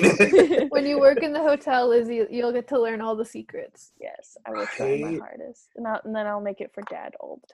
when 0.71 0.87
you 0.87 0.99
work 0.99 1.23
in 1.23 1.33
the 1.33 1.41
hotel, 1.43 1.89
Lizzie, 1.89 2.27
you'll 2.31 2.53
get 2.53 2.69
to 2.69 2.81
learn 2.81 3.01
all 3.01 3.15
the 3.17 3.25
secrets. 3.25 3.93
yes, 4.01 4.37
I 4.47 4.51
will 4.53 4.67
try 4.67 4.97
my 4.99 5.19
hardest, 5.19 5.69
and, 5.77 5.87
I'll, 5.87 6.01
and 6.05 6.15
then 6.15 6.27
I'll 6.27 6.41
make 6.41 6.61
it 6.61 6.73
for 6.75 6.83
Dad 6.91 7.15
all 7.21 7.41
the 7.43 7.49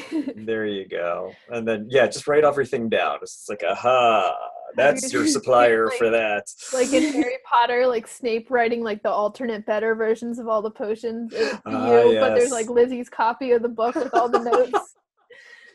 time. 0.00 0.34
there 0.46 0.66
you 0.66 0.86
go. 0.88 1.32
And 1.50 1.66
then 1.66 1.86
yeah, 1.90 2.06
just 2.06 2.26
write 2.28 2.44
everything 2.44 2.88
down. 2.88 3.18
It's 3.22 3.46
like, 3.48 3.62
aha, 3.68 4.34
that's 4.76 5.12
your 5.12 5.26
supplier 5.36 5.90
for 5.98 6.10
that. 6.10 6.44
like 6.72 6.92
in 6.92 7.12
Harry 7.12 7.38
Potter, 7.50 7.86
like 7.86 8.06
Snape 8.06 8.50
writing 8.50 8.82
like 8.82 9.02
the 9.02 9.10
alternate 9.10 9.64
better 9.66 9.94
versions 9.94 10.38
of 10.38 10.48
all 10.48 10.62
the 10.62 10.70
potions. 10.70 11.32
It's 11.34 11.52
you, 11.52 11.60
Ah, 11.66 12.02
but 12.20 12.34
there's 12.34 12.50
like 12.50 12.68
Lizzie's 12.68 13.08
copy 13.08 13.52
of 13.52 13.62
the 13.62 13.68
book 13.68 13.94
with 13.94 14.12
all 14.14 14.28
the 14.28 14.40
notes. 14.40 14.94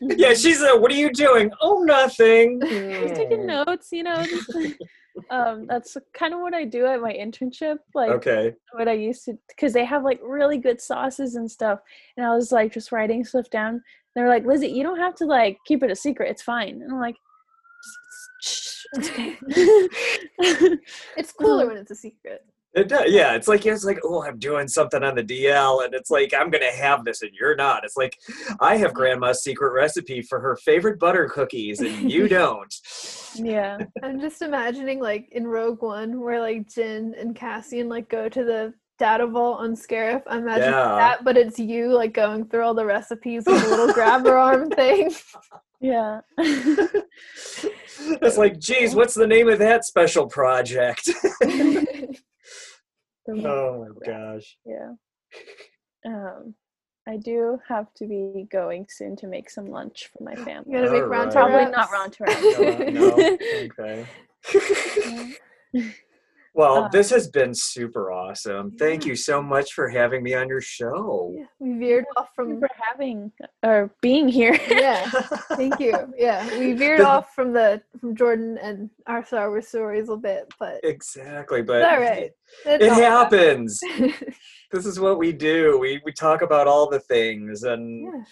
yeah, 0.00 0.34
she's 0.34 0.60
a. 0.62 0.76
What 0.76 0.90
are 0.90 0.96
you 0.96 1.12
doing? 1.12 1.50
Oh, 1.60 1.82
nothing. 1.84 2.60
Just 2.60 3.14
taking 3.16 3.46
notes, 3.46 3.88
you 3.92 4.02
know. 4.02 4.24
Just, 4.24 4.50
um, 5.30 5.66
that's 5.68 5.96
kind 6.12 6.34
of 6.34 6.40
what 6.40 6.54
I 6.54 6.64
do 6.64 6.86
at 6.86 7.00
my 7.00 7.12
internship. 7.12 7.76
Like 7.94 8.10
Okay. 8.10 8.52
what 8.72 8.88
I 8.88 8.92
used 8.94 9.24
to, 9.26 9.38
because 9.48 9.72
they 9.72 9.84
have 9.84 10.02
like 10.02 10.20
really 10.22 10.58
good 10.58 10.80
sauces 10.80 11.36
and 11.36 11.50
stuff. 11.50 11.78
And 12.16 12.26
I 12.26 12.34
was 12.34 12.50
like 12.52 12.72
just 12.72 12.90
writing 12.92 13.24
stuff 13.24 13.48
down. 13.50 13.82
They're 14.14 14.28
like, 14.28 14.44
Lizzie, 14.44 14.68
you 14.68 14.82
don't 14.82 14.98
have 14.98 15.14
to 15.16 15.24
like 15.26 15.58
keep 15.66 15.82
it 15.82 15.90
a 15.90 15.96
secret. 15.96 16.30
It's 16.30 16.42
fine. 16.42 16.82
And 16.82 16.92
I'm 16.92 17.00
like, 17.00 17.14
shh, 17.16 17.18
it's 18.92 19.08
okay. 19.10 20.78
It's 21.16 21.32
cooler 21.32 21.64
uh-huh. 21.64 21.68
when 21.68 21.76
it's 21.78 21.90
a 21.90 21.96
secret. 21.96 22.44
It 22.74 22.88
does. 22.88 23.12
Yeah, 23.12 23.34
it's 23.34 23.46
like 23.46 23.64
it's 23.66 23.84
like 23.84 24.00
oh, 24.04 24.24
I'm 24.24 24.38
doing 24.38 24.66
something 24.66 25.02
on 25.04 25.14
the 25.14 25.22
DL, 25.22 25.84
and 25.84 25.94
it's 25.94 26.10
like 26.10 26.34
I'm 26.36 26.50
gonna 26.50 26.72
have 26.72 27.04
this, 27.04 27.22
and 27.22 27.30
you're 27.32 27.54
not. 27.54 27.84
It's 27.84 27.96
like 27.96 28.18
I 28.60 28.76
have 28.76 28.92
Grandma's 28.92 29.44
secret 29.44 29.72
recipe 29.72 30.22
for 30.22 30.40
her 30.40 30.56
favorite 30.56 30.98
butter 30.98 31.28
cookies, 31.28 31.80
and 31.80 32.10
you 32.10 32.26
don't. 32.40 32.74
yeah. 33.36 33.78
I'm 34.02 34.20
just 34.20 34.42
imagining 34.42 35.00
like 35.00 35.28
in 35.30 35.46
Rogue 35.46 35.82
One 35.82 36.20
where 36.20 36.40
like 36.40 36.66
Jyn 36.66 37.12
and 37.20 37.36
Cassian 37.36 37.88
like 37.88 38.08
go 38.08 38.28
to 38.28 38.44
the 38.44 38.74
data 38.98 39.26
vault 39.26 39.60
on 39.60 39.76
Scarif. 39.76 40.22
I'm 40.26 40.42
imagining 40.42 40.70
Yeah. 40.70 40.96
that, 40.96 41.24
but 41.24 41.36
it's 41.36 41.60
you 41.60 41.92
like 41.92 42.12
going 42.12 42.46
through 42.46 42.64
all 42.64 42.74
the 42.74 42.86
recipes 42.86 43.44
with 43.46 43.64
a 43.64 43.68
little 43.68 43.92
grabber 43.92 44.36
arm 44.36 44.68
thing. 44.70 45.12
Yeah. 45.84 46.20
It's 48.20 48.36
like, 48.36 48.58
geez, 48.58 48.94
what's 48.94 49.14
the 49.14 49.26
name 49.26 49.48
of 49.48 49.58
that 49.60 49.84
special 49.84 50.26
project? 50.26 51.08
oh 51.44 52.06
my 53.28 53.88
gosh. 54.04 54.58
Yeah. 54.66 54.90
Um, 56.04 56.54
I 57.08 57.16
do 57.16 57.60
have 57.68 57.94
to 57.94 58.06
be 58.06 58.46
going 58.50 58.86
soon 58.90 59.16
to 59.16 59.26
make 59.26 59.48
some 59.48 59.66
lunch 59.66 60.10
for 60.12 60.22
my 60.24 60.34
family. 60.44 60.72
You 60.72 60.78
gotta 60.78 60.90
make 60.90 61.02
All 61.02 61.08
round 61.08 61.34
right. 61.34 61.50
Probably 61.50 61.70
not 61.70 61.90
round 61.92 62.12
to 62.14 62.24
No, 62.90 62.90
no, 62.90 63.38
okay. 63.64 64.06
Well, 66.56 66.84
Uh, 66.84 66.88
this 66.88 67.10
has 67.10 67.26
been 67.28 67.52
super 67.52 68.12
awesome. 68.12 68.70
Thank 68.78 69.04
you 69.04 69.16
so 69.16 69.42
much 69.42 69.72
for 69.72 69.88
having 69.88 70.22
me 70.22 70.34
on 70.34 70.48
your 70.48 70.60
show. 70.60 71.34
Yeah, 71.36 71.46
we 71.58 71.76
veered 71.78 72.04
off 72.16 72.28
from 72.36 72.60
for 72.60 72.68
having 72.80 73.32
or 73.64 73.90
being 74.00 74.28
here. 74.28 74.56
yeah. 74.70 75.10
Thank 75.56 75.80
you. 75.80 75.94
Yeah, 76.16 76.46
we 76.58 76.72
veered 76.74 77.00
The- 77.00 77.08
off 77.08 77.34
from 77.34 77.52
the 77.52 77.82
from 78.00 78.14
Jordan 78.14 78.56
and 78.58 78.88
our 79.08 79.24
Star 79.24 79.50
Wars 79.50 79.66
stories 79.66 80.08
a 80.08 80.16
bit, 80.16 80.52
but 80.60 80.78
exactly, 80.84 81.60
but 81.62 81.82
it's 81.82 81.88
all 81.92 82.00
right. 82.00 82.30
It's 82.66 82.84
it 82.84 82.90
all 82.90 83.00
right. 83.00 83.02
happens. 83.02 83.80
this 84.70 84.86
is 84.86 85.00
what 85.00 85.18
we 85.18 85.32
do. 85.32 85.78
We 85.80 86.00
we 86.04 86.12
talk 86.12 86.40
about 86.42 86.68
all 86.68 86.88
the 86.88 87.00
things, 87.00 87.64
and 87.64 88.04
yeah. 88.04 88.22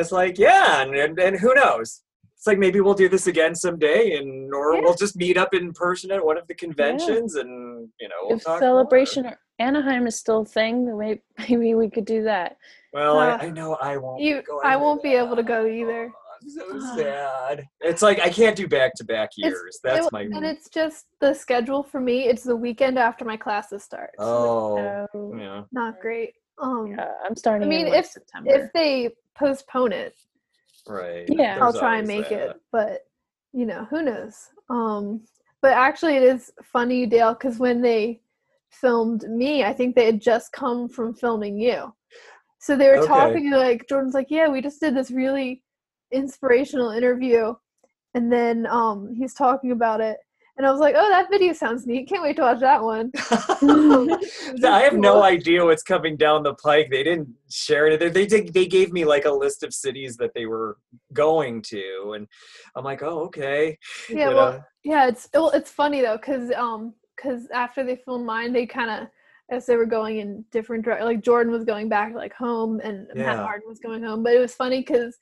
it's 0.00 0.12
like, 0.12 0.38
yeah, 0.38 0.80
and, 0.82 0.94
and 0.94 1.18
and 1.18 1.36
who 1.38 1.52
knows? 1.54 2.00
It's 2.40 2.46
like 2.46 2.56
maybe 2.56 2.80
we'll 2.80 2.94
do 2.94 3.06
this 3.10 3.26
again 3.26 3.54
someday, 3.54 4.16
and 4.16 4.50
or 4.54 4.72
Yeah. 4.74 4.80
we'll 4.80 4.94
just 4.94 5.14
meet 5.14 5.36
up 5.36 5.52
in 5.52 5.74
person 5.74 6.10
at 6.10 6.24
one 6.24 6.38
of 6.38 6.46
the 6.46 6.54
conventions, 6.54 7.34
and 7.34 7.86
you 8.00 8.08
know, 8.08 8.14
we'll 8.22 8.38
if 8.38 8.44
talk 8.44 8.52
more. 8.52 8.60
celebration 8.60 9.26
or 9.26 9.38
Anaheim 9.58 10.06
is 10.06 10.16
still 10.16 10.40
a 10.40 10.44
thing, 10.46 10.86
then 10.86 10.96
maybe, 10.96 11.20
maybe 11.50 11.74
we 11.74 11.90
could 11.90 12.06
do 12.06 12.22
that. 12.22 12.56
Well, 12.94 13.18
Uh, 13.18 13.36
I, 13.36 13.44
I 13.44 13.50
know 13.50 13.74
I 13.74 13.98
won't. 13.98 14.22
you- 14.22 14.36
be 14.40 14.44
I 14.64 14.74
won't 14.76 15.02
be 15.02 15.12
able 15.16 15.36
to 15.36 15.42
go 15.42 15.66
either. 15.66 16.10
Oh, 16.10 16.38
I'm 16.42 16.48
so 16.48 16.96
sad. 16.96 17.68
It's 17.82 18.00
like 18.00 18.18
I 18.20 18.30
can't 18.30 18.56
do 18.56 18.66
back 18.66 18.94
to 18.94 19.04
back 19.04 19.32
It's- 19.36 19.52
years. 19.52 19.78
That's 19.84 20.06
it- 20.06 20.12
my. 20.14 20.22
and 20.22 20.42
it's 20.42 20.70
just 20.70 21.08
the 21.20 21.34
schedule 21.34 21.82
for 21.82 22.00
me. 22.00 22.24
It's 22.26 22.42
the 22.42 22.56
weekend 22.56 22.98
after 22.98 23.26
my 23.26 23.36
classes 23.36 23.84
start. 23.84 24.12
Oh, 24.18 25.06
Oh, 25.12 25.36
yeah. 25.36 25.64
not 25.72 26.00
great. 26.00 26.32
Um, 26.56 26.86
yeah, 26.96 27.12
I'm 27.22 27.36
starting. 27.36 27.66
I 27.66 27.68
mean, 27.68 27.84
in 27.88 27.92
like 27.92 27.98
if- 28.00 28.06
September. 28.12 28.50
if 28.50 28.72
they 28.72 29.10
postpone 29.34 29.92
it, 29.92 30.14
Right. 30.88 31.24
Yeah. 31.28 31.58
I'll 31.60 31.72
try 31.72 31.98
and 31.98 32.06
make 32.08 32.28
that. 32.30 32.50
it. 32.50 32.56
But 32.72 33.00
you 33.52 33.66
know, 33.66 33.86
who 33.90 34.02
knows? 34.02 34.48
Um, 34.68 35.22
but 35.62 35.72
actually, 35.72 36.16
it 36.16 36.22
is 36.22 36.52
funny, 36.62 37.06
Dale, 37.06 37.34
because 37.34 37.58
when 37.58 37.82
they 37.82 38.20
filmed 38.70 39.22
me, 39.24 39.64
I 39.64 39.72
think 39.72 39.94
they 39.94 40.06
had 40.06 40.20
just 40.20 40.52
come 40.52 40.88
from 40.88 41.14
filming 41.14 41.58
you. 41.58 41.92
So 42.60 42.76
they 42.76 42.88
were 42.88 42.98
Okay. 42.98 43.06
talking 43.06 43.50
like 43.50 43.88
Jordan's 43.88 44.14
like, 44.14 44.30
"Yeah, 44.30 44.48
we 44.48 44.60
just 44.62 44.80
did 44.80 44.94
this 44.94 45.10
really 45.10 45.62
inspirational 46.12 46.90
interview," 46.90 47.54
and 48.14 48.32
then 48.32 48.66
um, 48.66 49.14
he's 49.14 49.34
talking 49.34 49.72
about 49.72 50.00
it, 50.00 50.18
and 50.60 50.66
I 50.66 50.70
was 50.70 50.78
like, 50.78 50.94
"Oh, 50.94 51.08
that 51.08 51.30
video 51.30 51.54
sounds 51.54 51.86
neat. 51.86 52.06
Can't 52.06 52.22
wait 52.22 52.36
to 52.36 52.42
watch 52.42 52.60
that 52.60 52.82
one." 52.82 53.10
I 54.62 54.82
have 54.82 54.92
no 54.92 55.22
idea 55.34 55.64
what's 55.64 55.82
coming 55.82 56.18
down 56.18 56.42
the 56.42 56.52
pike. 56.52 56.88
They 56.90 57.02
didn't 57.02 57.28
share 57.48 57.86
it. 57.86 57.98
They, 57.98 58.10
they 58.10 58.26
did. 58.26 58.52
They 58.52 58.66
gave 58.66 58.92
me 58.92 59.06
like 59.06 59.24
a 59.24 59.30
list 59.30 59.62
of 59.62 59.72
cities 59.72 60.18
that 60.18 60.34
they 60.34 60.44
were 60.44 60.76
going 61.14 61.62
to, 61.68 62.12
and 62.14 62.28
I'm 62.76 62.84
like, 62.84 63.02
oh, 63.02 63.20
okay. 63.20 63.78
Yeah, 64.10 64.28
You 64.28 64.36
well, 64.36 64.52
know? 64.52 64.64
Yeah, 64.84 65.08
it's 65.08 65.30
well, 65.32 65.48
it's 65.48 65.70
funny 65.70 66.02
though, 66.02 66.18
cause 66.18 66.50
um, 66.54 66.92
cause 67.18 67.48
after 67.54 67.82
they 67.82 67.96
filmed 67.96 68.26
mine, 68.26 68.52
they 68.52 68.66
kind 68.66 68.90
of 68.90 69.08
as 69.50 69.64
they 69.64 69.76
were 69.76 69.86
going 69.86 70.18
in 70.18 70.44
different 70.50 70.84
dire- 70.84 71.02
like 71.06 71.22
Jordan 71.22 71.54
was 71.54 71.64
going 71.64 71.88
back 71.88 72.14
like 72.14 72.34
home 72.34 72.80
and 72.84 73.06
Matt 73.14 73.36
Yeah. 73.38 73.42
Martin 73.42 73.66
was 73.66 73.78
going 73.80 74.02
home, 74.02 74.22
but 74.22 74.34
it 74.34 74.40
was 74.40 74.54
funny 74.54 74.80
because 74.80 75.16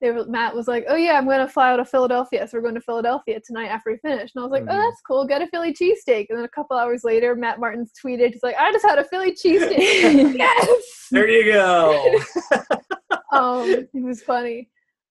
they 0.00 0.10
were, 0.12 0.24
Matt 0.26 0.54
was 0.54 0.68
like, 0.68 0.84
"Oh 0.88 0.94
yeah, 0.94 1.12
I'm 1.14 1.24
going 1.24 1.38
to 1.40 1.48
fly 1.48 1.72
out 1.72 1.76
to 1.76 1.84
Philadelphia, 1.84 2.46
so 2.46 2.56
we're 2.56 2.62
going 2.62 2.74
to 2.74 2.80
Philadelphia 2.80 3.40
tonight 3.44 3.66
after 3.66 3.90
we 3.90 3.98
finish." 3.98 4.30
And 4.34 4.42
I 4.42 4.46
was 4.46 4.52
like, 4.52 4.64
Mhm. 4.64 4.72
"Oh, 4.72 4.80
that's 4.80 5.00
cool. 5.06 5.26
Get 5.26 5.42
a 5.42 5.46
Philly 5.48 5.72
cheesesteak." 5.72 6.26
And 6.28 6.38
then 6.38 6.44
a 6.44 6.48
couple 6.48 6.76
hours 6.76 7.02
later, 7.04 7.34
Matt 7.34 7.58
Martin's 7.58 7.92
tweeted, 8.04 8.32
"He's 8.32 8.42
like, 8.42 8.56
I 8.58 8.70
just 8.72 8.86
had 8.86 8.98
a 8.98 9.04
Philly 9.04 9.32
cheesesteak." 9.32 9.76
yes. 10.38 11.08
there 11.10 11.28
you 11.28 11.52
go. 11.52 12.14
um, 13.32 13.68
it 13.70 13.88
was 13.94 14.22
funny. 14.22 14.68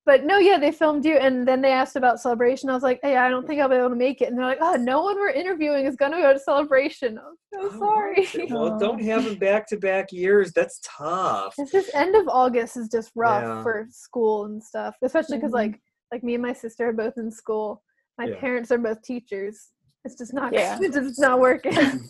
But 0.07 0.23
no, 0.23 0.37
yeah, 0.37 0.57
they 0.57 0.71
filmed 0.71 1.03
you, 1.03 1.17
and 1.17 1.45
then 1.45 1.61
they 1.61 1.73
asked 1.73 1.97
about 1.97 2.21
celebration. 2.21 2.69
I 2.69 2.73
was 2.73 2.81
like, 2.81 3.01
"Hey, 3.03 3.17
I 3.17 3.29
don't 3.29 3.45
think 3.45 3.59
I'll 3.59 3.67
be 3.67 3.75
able 3.75 3.89
to 3.89 3.95
make 3.95 4.21
it." 4.21 4.29
And 4.29 4.37
they're 4.39 4.45
like, 4.45 4.59
"Oh, 4.61 4.75
no 4.75 5.01
one 5.03 5.17
we're 5.17 5.31
interviewing 5.31 5.85
is 5.85 5.97
gonna 5.97 6.21
go 6.21 6.31
to 6.31 6.39
celebration." 6.39 7.19
I 7.19 7.23
was 7.23 7.37
so 7.53 7.59
Oh, 7.73 7.79
sorry. 7.79 8.47
well, 8.49 8.79
don't 8.79 9.01
have 9.03 9.25
them 9.25 9.35
back 9.37 9.67
to 9.67 9.77
back 9.77 10.13
years. 10.13 10.53
That's 10.53 10.79
tough. 10.81 11.55
It's 11.57 11.73
just 11.73 11.93
end 11.93 12.15
of 12.15 12.29
August 12.29 12.77
is 12.77 12.87
just 12.87 13.11
rough 13.15 13.43
Yeah. 13.43 13.63
for 13.63 13.85
school 13.89 14.45
and 14.45 14.63
stuff, 14.63 14.95
especially 15.03 15.39
because 15.39 15.51
Mhm. 15.51 15.55
like 15.55 15.81
like 16.13 16.23
me 16.23 16.35
and 16.35 16.41
my 16.41 16.53
sister 16.53 16.87
are 16.87 16.93
both 16.93 17.17
in 17.17 17.29
school. 17.29 17.83
My 18.17 18.27
Yeah. 18.27 18.39
parents 18.39 18.71
are 18.71 18.77
both 18.77 19.01
teachers. 19.01 19.73
It's 20.07 20.15
just 20.15 20.33
not. 20.33 20.53
Yeah. 20.53 20.79
It's 20.81 20.95
just 20.95 21.19
not 21.19 21.39
working. 21.39 21.73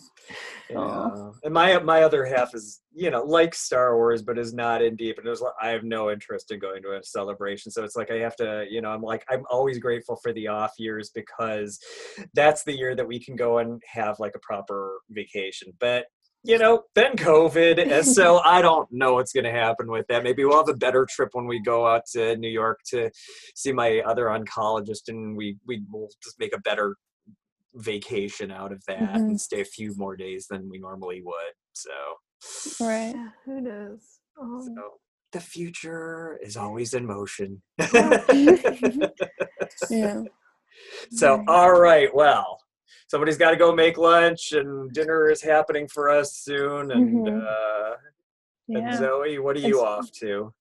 Yeah. 0.70 1.30
And 1.44 1.54
my 1.54 1.78
my 1.78 2.02
other 2.02 2.26
half 2.26 2.54
is 2.54 2.82
you 2.94 3.10
know 3.10 3.22
like 3.22 3.54
Star 3.54 3.96
Wars, 3.96 4.20
but 4.20 4.38
is 4.38 4.52
not 4.52 4.82
in 4.82 4.96
deep. 4.96 5.16
And 5.16 5.26
it 5.26 5.30
was 5.30 5.40
like, 5.40 5.54
I 5.62 5.70
have 5.70 5.82
no 5.82 6.10
interest 6.10 6.50
in 6.50 6.58
going 6.58 6.82
to 6.82 6.98
a 6.98 7.02
celebration, 7.02 7.72
so 7.72 7.84
it's 7.84 7.96
like 7.96 8.10
I 8.10 8.16
have 8.16 8.36
to 8.36 8.66
you 8.68 8.82
know 8.82 8.90
I'm 8.90 9.00
like 9.00 9.24
I'm 9.30 9.44
always 9.48 9.78
grateful 9.78 10.16
for 10.22 10.34
the 10.34 10.48
off 10.48 10.72
years 10.78 11.10
because 11.14 11.78
that's 12.34 12.64
the 12.64 12.76
year 12.76 12.94
that 12.94 13.08
we 13.08 13.18
can 13.18 13.34
go 13.34 13.60
and 13.60 13.80
have 13.90 14.18
like 14.18 14.34
a 14.34 14.40
proper 14.40 15.00
vacation. 15.08 15.72
But 15.80 16.04
you 16.44 16.58
know, 16.58 16.82
then 16.94 17.16
COVID, 17.16 17.90
and 17.90 18.06
so 18.06 18.40
I 18.44 18.60
don't 18.60 18.88
know 18.92 19.14
what's 19.14 19.32
going 19.32 19.44
to 19.44 19.50
happen 19.50 19.90
with 19.90 20.06
that. 20.08 20.22
Maybe 20.22 20.44
we'll 20.44 20.58
have 20.58 20.68
a 20.68 20.76
better 20.76 21.06
trip 21.08 21.30
when 21.32 21.46
we 21.46 21.60
go 21.60 21.86
out 21.86 22.02
to 22.12 22.36
New 22.36 22.50
York 22.50 22.80
to 22.90 23.10
see 23.54 23.72
my 23.72 24.00
other 24.06 24.26
oncologist, 24.26 25.08
and 25.08 25.34
we 25.36 25.56
we 25.66 25.82
will 25.90 26.10
just 26.22 26.38
make 26.38 26.54
a 26.54 26.60
better 26.60 26.94
vacation 27.74 28.50
out 28.50 28.72
of 28.72 28.82
that 28.86 29.16
and 29.16 29.40
stay 29.40 29.60
a 29.60 29.64
few 29.64 29.94
more 29.96 30.16
days 30.16 30.46
than 30.48 30.68
we 30.68 30.78
normally 30.78 31.22
would. 31.24 31.52
So, 31.72 31.90
right. 32.84 33.14
yeah, 33.14 33.28
who 33.44 33.60
knows? 33.60 34.00
Um, 34.40 34.62
so 34.76 34.82
the 35.32 35.40
future 35.40 36.38
is 36.42 36.56
always 36.56 36.94
in 36.94 37.06
motion. 37.06 37.62
Yeah. 37.78 38.24
so, 41.10 41.44
all 41.48 41.72
right, 41.80 42.14
well, 42.14 42.58
somebody's 43.08 43.38
got 43.38 43.50
to 43.50 43.56
go 43.56 43.74
make 43.74 43.98
lunch, 43.98 44.52
and 44.52 44.92
dinner 44.92 45.28
is 45.30 45.42
happening 45.42 45.88
for 45.88 46.08
us 46.10 46.36
soon. 46.36 46.90
And 46.90 47.26
Mhm. 47.26 47.46
uh, 47.46 47.96
and 48.68 48.94
Zoe, 48.98 49.38
what 49.38 49.56
are 49.56 49.60
It's- 49.60 49.68
you 49.70 49.80
off 49.82 50.10
to? 50.20 50.52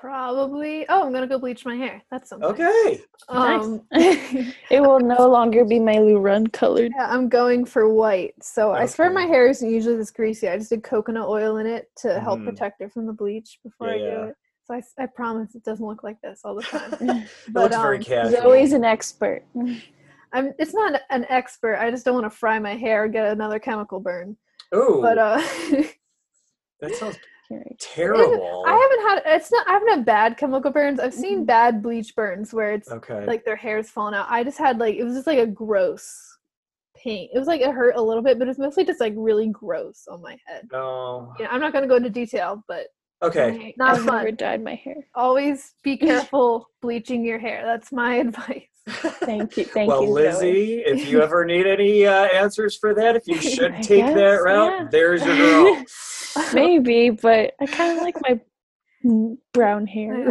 Probably. 0.00 0.86
Oh, 0.88 1.04
I'm 1.04 1.12
gonna 1.12 1.26
go 1.26 1.40
bleach 1.40 1.64
my 1.64 1.74
hair. 1.74 2.00
That's 2.08 2.28
something. 2.30 2.48
Okay. 2.50 3.00
Um, 3.28 3.82
it 3.90 4.80
will 4.80 5.00
no 5.00 5.26
longer 5.28 5.64
be 5.64 5.80
Meiloorun 5.80 6.52
colored. 6.52 6.92
yeah, 6.96 7.08
I'm 7.10 7.28
going 7.28 7.64
for 7.64 7.92
white. 7.92 8.34
So 8.40 8.70
I 8.70 8.86
swear 8.86 9.10
my 9.10 9.24
hair 9.24 9.48
isn't 9.48 9.68
usually 9.68 9.96
this 9.96 10.12
greasy. 10.12 10.48
I 10.48 10.56
just 10.56 10.70
did 10.70 10.84
coconut 10.84 11.28
oil 11.28 11.56
in 11.56 11.66
it 11.66 11.90
to 11.96 12.20
help 12.20 12.38
Mhm. 12.38 12.44
protect 12.44 12.80
it 12.80 12.92
from 12.92 13.06
the 13.06 13.12
bleach 13.12 13.58
before 13.64 13.88
I 13.90 13.98
do 13.98 14.04
Yeah. 14.04 14.24
it. 14.26 14.36
So 14.66 14.74
I, 14.74 14.82
I, 15.02 15.06
promise 15.06 15.56
it 15.56 15.64
doesn't 15.64 15.84
look 15.84 16.04
like 16.04 16.20
this 16.20 16.42
all 16.44 16.54
the 16.54 16.62
time. 16.62 16.92
It 17.00 17.28
But, 17.48 17.62
looks 17.72 17.76
very 17.76 17.96
um, 17.98 18.02
casual. 18.04 18.42
Zoe's 18.42 18.72
an 18.74 18.84
expert. 18.84 19.42
I'm. 20.32 20.52
It's 20.60 20.74
not 20.74 21.00
an 21.10 21.26
expert. 21.28 21.76
I 21.76 21.90
just 21.90 22.04
don't 22.04 22.14
want 22.14 22.30
to 22.30 22.38
fry 22.38 22.60
my 22.60 22.76
hair 22.76 23.04
or 23.04 23.08
get 23.08 23.26
another 23.26 23.58
chemical 23.58 23.98
burn. 23.98 24.36
Oh. 24.72 25.02
But 25.02 25.18
uh, 25.18 25.42
that 26.80 26.94
sounds 26.94 27.18
Right. 27.50 27.78
terrible. 27.78 28.64
I 28.66 28.72
haven't 28.72 29.24
had. 29.26 29.36
It's 29.36 29.50
not. 29.50 29.66
I 29.68 29.72
haven't 29.72 29.88
had 29.88 30.04
bad 30.04 30.36
chemical 30.36 30.70
burns. 30.70 31.00
I've 31.00 31.14
seen 31.14 31.42
Mhm. 31.44 31.46
bad 31.46 31.82
bleach 31.82 32.14
burns 32.14 32.52
where 32.52 32.72
it's 32.72 32.90
Okay. 32.90 33.24
like 33.24 33.44
their 33.46 33.56
hair's 33.56 33.88
falling 33.88 34.14
out. 34.14 34.26
I 34.28 34.44
just 34.44 34.58
had 34.58 34.78
like 34.78 34.96
it 34.96 35.04
was 35.04 35.14
just 35.14 35.26
like 35.26 35.38
a 35.38 35.46
gross 35.46 36.36
pain. 36.94 37.30
It 37.32 37.38
was 37.38 37.48
like 37.48 37.62
it 37.62 37.70
hurt 37.70 37.96
a 37.96 38.02
little 38.02 38.22
bit, 38.22 38.38
but 38.38 38.48
it's 38.48 38.58
mostly 38.58 38.84
just 38.84 39.00
like 39.00 39.14
really 39.16 39.48
gross 39.48 40.06
on 40.10 40.20
my 40.20 40.36
head. 40.46 40.68
no. 40.72 41.32
You 41.38 41.44
know, 41.46 41.50
I'm 41.50 41.60
not 41.60 41.72
gonna 41.72 41.86
go 41.86 41.96
into 41.96 42.10
detail, 42.10 42.62
but 42.68 42.88
Okay. 43.22 43.74
Not 43.78 43.96
I've 43.96 44.04
fun. 44.04 44.16
never 44.16 44.30
dyed 44.30 44.62
my 44.62 44.74
hair. 44.74 45.06
always 45.14 45.74
be 45.82 45.96
careful 46.32 46.68
bleaching 46.82 47.24
your 47.24 47.38
hair. 47.38 47.62
That's 47.64 47.90
my 47.92 48.14
advice. 48.26 48.64
Thank 48.88 49.56
you. 49.56 49.64
Thank 49.64 49.88
well, 49.88 50.02
you, 50.02 50.08
Zoe. 50.08 50.14
Lizzie, 50.14 50.74
if 50.80 51.08
you 51.08 51.20
ever 51.22 51.44
need 51.44 51.66
any 51.66 52.06
uh, 52.06 52.24
answers 52.26 52.76
for 52.76 52.94
that, 52.94 53.16
if 53.16 53.26
you 53.26 53.36
should 53.40 53.72
I 53.72 53.80
take 53.80 54.04
that 54.06 54.36
route, 54.42 54.72
yeah. 54.82 54.88
there's 54.90 55.24
your 55.24 55.36
girl. 55.36 55.84
Maybe, 56.54 57.10
but 57.10 57.54
I 57.60 57.66
kind 57.66 57.96
of 57.96 58.02
like 58.02 58.16
my 58.22 58.40
brown 59.52 59.86
hair. 59.86 60.28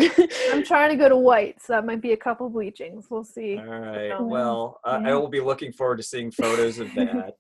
I'm 0.52 0.64
trying 0.72 0.90
to 0.90 0.96
go 0.96 1.10
to 1.10 1.18
white, 1.18 1.62
so 1.62 1.74
that 1.74 1.86
might 1.86 2.02
be 2.02 2.14
a 2.14 2.18
couple 2.18 2.50
bleachings. 2.50 3.08
We'll 3.10 3.24
see. 3.24 3.58
All 3.58 3.66
right. 3.66 4.12
Um, 4.12 4.30
Well, 4.30 4.80
I 4.84 5.10
I 5.12 5.14
will 5.16 5.30
be 5.30 5.40
looking 5.40 5.72
forward 5.72 5.98
to 5.98 6.04
seeing 6.04 6.32
photos 6.32 6.80
of 6.80 6.94
that. 6.96 7.36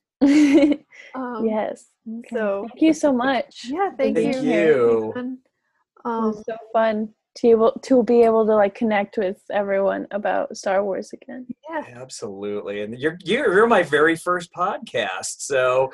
Um, 1.16 1.46
yes. 1.46 1.86
Okay. 2.08 2.28
So 2.36 2.66
thank 2.70 2.82
you 2.82 2.94
so 2.94 3.12
much. 3.14 3.66
yeah, 3.68 3.92
thank, 3.98 4.18
you. 4.18 4.24
Thank 4.34 4.46
you. 4.46 4.52
you. 4.52 4.96
everyone. 5.14 5.38
It 5.44 6.10
Um, 6.10 6.24
was 6.28 6.44
so 6.48 6.56
fun 6.74 7.10
to 7.36 7.48
able 7.50 7.72
to 7.84 8.02
be 8.04 8.22
able 8.24 8.46
to 8.48 8.56
like 8.56 8.74
connect 8.74 9.18
with 9.18 9.40
everyone 9.52 10.08
about 10.12 10.56
Star 10.58 10.84
Wars 10.84 11.12
again. 11.14 11.46
yeah. 11.70 11.84
Absolutely. 11.96 12.82
And 12.82 12.98
you're 12.98 13.18
you're 13.24 13.54
you're 13.54 13.68
my 13.68 13.84
very 13.84 14.16
first 14.16 14.52
podcast. 14.54 15.42
So 15.42 15.92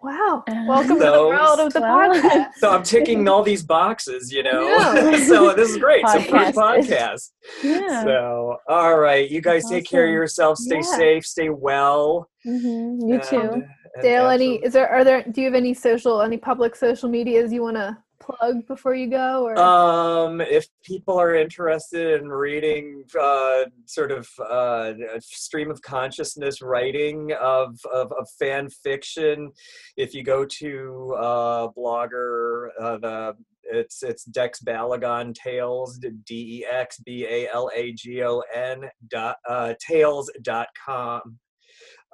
Wow. 0.00 0.44
Welcome 0.68 0.98
to 1.00 1.04
the 1.04 1.10
world 1.26 1.58
of 1.58 1.72
the 1.72 1.80
Well, 1.80 2.14
podcast. 2.22 2.54
so 2.58 2.70
I'm 2.70 2.82
ticking 2.84 3.26
all 3.26 3.42
these 3.42 3.64
boxes, 3.64 4.32
you 4.32 4.44
know. 4.44 4.62
Yeah. 4.68 5.16
so 5.26 5.54
this 5.54 5.70
is 5.70 5.76
great. 5.76 6.06
So 6.06 6.20
first 6.20 6.56
Podcasted. 6.56 6.86
podcast. 6.86 7.30
Yeah. 7.64 8.04
So 8.04 8.56
all 8.68 8.96
right, 8.98 9.28
you 9.28 9.40
guys 9.40 9.68
take 9.68 9.86
care 9.88 10.04
of 10.04 10.08
Awesome. 10.08 10.14
yourselves. 10.14 10.64
Stay 10.64 10.76
Yeah. 10.76 10.96
safe. 10.96 11.26
Stay 11.26 11.48
well. 11.50 12.28
hmm 12.44 12.98
You 13.08 13.14
and- 13.14 13.22
too. 13.24 13.40
and 13.40 13.64
Dale, 14.02 14.28
any 14.28 14.56
is 14.56 14.72
there 14.74 14.88
are 14.88 15.02
there 15.02 15.24
do 15.24 15.40
you 15.40 15.46
have 15.48 15.54
any 15.54 15.74
social 15.74 16.22
any 16.22 16.36
public 16.36 16.76
social 16.76 17.08
medias 17.08 17.52
you 17.52 17.62
want 17.62 17.76
to 17.76 17.96
plug 18.28 18.66
before 18.66 18.94
you 18.94 19.08
go 19.08 19.44
or 19.46 19.58
Um, 19.58 20.40
if 20.40 20.66
people 20.84 21.18
are 21.18 21.34
interested 21.34 22.20
in 22.20 22.28
reading 22.28 23.04
uh, 23.20 23.64
sort 23.86 24.12
of 24.12 24.28
uh, 24.38 24.92
stream 25.20 25.70
of 25.70 25.80
consciousness 25.82 26.60
writing 26.60 27.32
of, 27.40 27.78
of, 27.92 28.12
of 28.12 28.28
fan 28.38 28.68
fiction, 28.70 29.50
if 29.96 30.14
you 30.14 30.22
go 30.22 30.44
to 30.44 31.16
uh, 31.18 31.68
Blogger, 31.76 32.68
uh, 32.80 32.98
the 32.98 33.36
it's 33.70 34.02
it's 34.02 34.24
Dex 34.24 34.60
Balagon 34.62 35.34
Tales, 35.34 35.98
D 35.98 36.62
E 36.62 36.64
X 36.64 37.00
B 37.00 37.26
A 37.28 37.48
L 37.48 37.70
A 37.74 37.92
G 37.92 38.22
O 38.22 38.42
N 38.54 38.88
dot 39.08 39.36
uh, 39.48 39.74
tales 39.86 40.30
dot 40.42 40.68
com. 40.86 41.38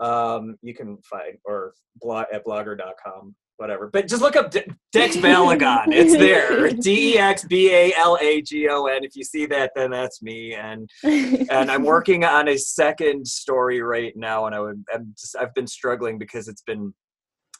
Um, 0.01 0.57
you 0.63 0.75
can 0.75 0.99
find 1.09 1.39
or 1.45 1.75
blog 2.01 2.27
at 2.33 2.45
blogger.com 2.45 3.37
whatever. 3.57 3.89
But 3.93 4.09
just 4.09 4.23
look 4.23 4.37
up 4.37 4.51
De- 4.51 4.65
Dex 4.93 5.17
Balagon. 5.19 5.87
It's 5.89 6.17
there. 6.17 6.71
D 6.83 7.15
E 7.15 7.19
X 7.19 7.45
B 7.45 7.71
A 7.73 7.93
L 7.97 8.19
A 8.21 8.43
G 8.43 8.69
O 8.69 8.87
N. 8.87 9.05
If 9.05 9.17
you 9.17 9.25
see 9.25 9.47
that, 9.47 9.73
then 9.75 9.91
that's 9.91 10.23
me. 10.23 10.55
And 10.55 10.89
and 11.05 11.71
I'm 11.71 11.83
working 11.95 12.25
on 12.25 12.49
a 12.49 12.57
second 12.59 13.27
story 13.27 13.81
right 13.83 14.13
now. 14.17 14.47
And 14.47 14.55
I 14.55 14.61
would 14.61 14.85
I'm 14.93 15.15
just, 15.19 15.37
I've 15.37 15.55
been 15.55 15.67
struggling 15.67 16.19
because 16.19 16.49
it's 16.49 16.63
been 16.63 16.93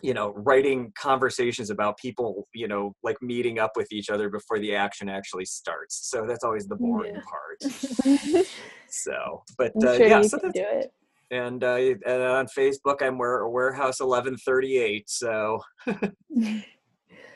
you 0.03 0.13
know 0.13 0.33
writing 0.37 0.93
conversations 0.99 1.71
about 1.71 1.97
people 1.99 2.49
you 2.53 2.67
know 2.67 2.93
like 3.05 3.17
meeting 3.23 3.61
up 3.61 3.71
with 3.77 3.91
each 3.93 4.11
other 4.11 4.29
before 4.29 4.59
the 4.59 4.75
action 4.75 5.09
actually 5.09 5.45
starts 5.45 6.11
so 6.11 6.27
that's 6.27 6.43
always 6.43 6.67
the 6.67 6.75
boring 6.75 7.15
Yeah. 7.15 7.21
part 7.31 8.45
so 8.89 9.43
but 9.57 9.73
uh, 9.85 9.97
sure 9.97 10.07
yeah 10.07 10.19
you 10.21 10.29
so 10.29 10.39
can 10.39 10.49
that's 10.53 10.59
do 10.59 10.67
it. 10.79 10.93
And 11.35 11.63
uh, 11.65 11.75
and 11.77 12.23
on 12.23 12.47
Facebook, 12.47 13.03
I'm 13.03 13.19
where 13.19 13.47
warehouse 13.49 14.01
1138. 14.01 15.09
So, 15.11 15.61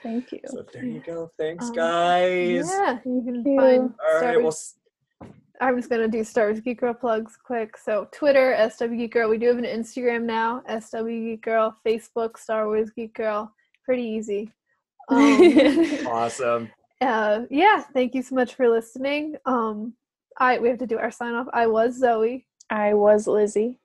Thank 0.03 0.33
you. 0.33 0.41
so 0.47 0.65
there 0.73 0.85
you 0.85 1.01
go. 1.05 1.31
Thanks, 1.39 1.67
Um, 1.67 1.73
guys. 1.75 2.71
yeah 2.71 2.99
you 3.05 3.23
can 3.25 3.45
you. 3.45 3.57
find 3.57 3.81
All 3.83 4.19
Star 4.19 4.23
right. 4.23 4.37
Well, 4.37 4.43
Wars- 4.45 4.75
s- 5.23 5.29
i'm 5.61 5.77
just 5.77 5.91
going 5.91 6.01
to 6.01 6.07
do 6.09 6.23
star 6.23 6.47
wars 6.47 6.61
geek 6.61 6.79
girl 6.79 6.95
plugs 6.95 7.37
quick 7.45 7.77
so 7.77 8.07
twitter 8.13 8.55
sw 8.71 8.85
geek 8.97 9.13
girl 9.13 9.29
we 9.29 9.37
do 9.39 9.49
have 9.49 9.59
an 9.59 9.65
instagram 9.65 10.23
now 10.23 10.63
sw 10.81 11.05
geek 11.09 11.43
girl 11.43 11.75
facebook 11.85 12.39
star 12.39 12.69
wars 12.69 12.91
geek 12.91 13.13
girl 13.15 13.53
pretty 13.85 14.05
easy 14.05 14.53
um, 15.09 16.07
awesome. 16.07 16.71
uh, 17.01 17.41
yeah 17.51 17.83
thank 17.93 18.15
you 18.15 18.23
so 18.23 18.37
much 18.37 18.55
for 18.55 18.69
listening 18.69 19.35
um 19.47 19.93
i 20.39 20.57
we 20.61 20.69
have 20.69 20.79
to 20.79 20.87
do 20.87 20.97
our 20.97 21.11
sign 21.11 21.35
off 21.35 21.49
i 21.53 21.67
was 21.67 21.99
zoe 21.99 22.47
I 22.71 22.93
was 22.95 23.27
Lizzie. 23.27 23.79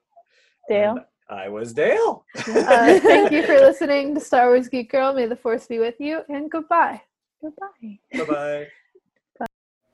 Dale. 0.68 0.98
And 1.30 1.40
I 1.40 1.50
was 1.50 1.74
Dale. 1.74 2.26
uh, 2.38 3.00
thank 3.00 3.32
you 3.32 3.44
for 3.44 3.60
listening 3.60 4.14
to 4.16 4.20
star 4.20 4.50
wars 4.50 4.68
geek 4.68 4.92
girl 4.92 5.14
may 5.14 5.26
the 5.26 5.36
force 5.36 5.68
be 5.68 5.80
with 5.80 5.96
you 6.00 6.22
and 6.30 6.52
goodbye 6.52 7.02
Goodbye. 7.44 8.00
Bye 8.14 8.24
bye. 8.26 8.68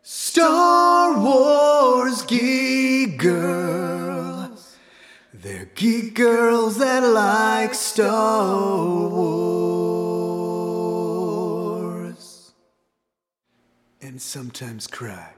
Star 0.04 1.20
Wars 1.20 2.22
geek 2.24 3.18
girls. 3.18 4.78
They're 5.34 5.66
geek 5.74 6.14
girls 6.14 6.78
that 6.78 7.02
like 7.02 7.74
Star 7.74 8.56
Wars. 9.10 9.50
And 14.00 14.22
sometimes 14.22 14.86
cry. 14.86 15.34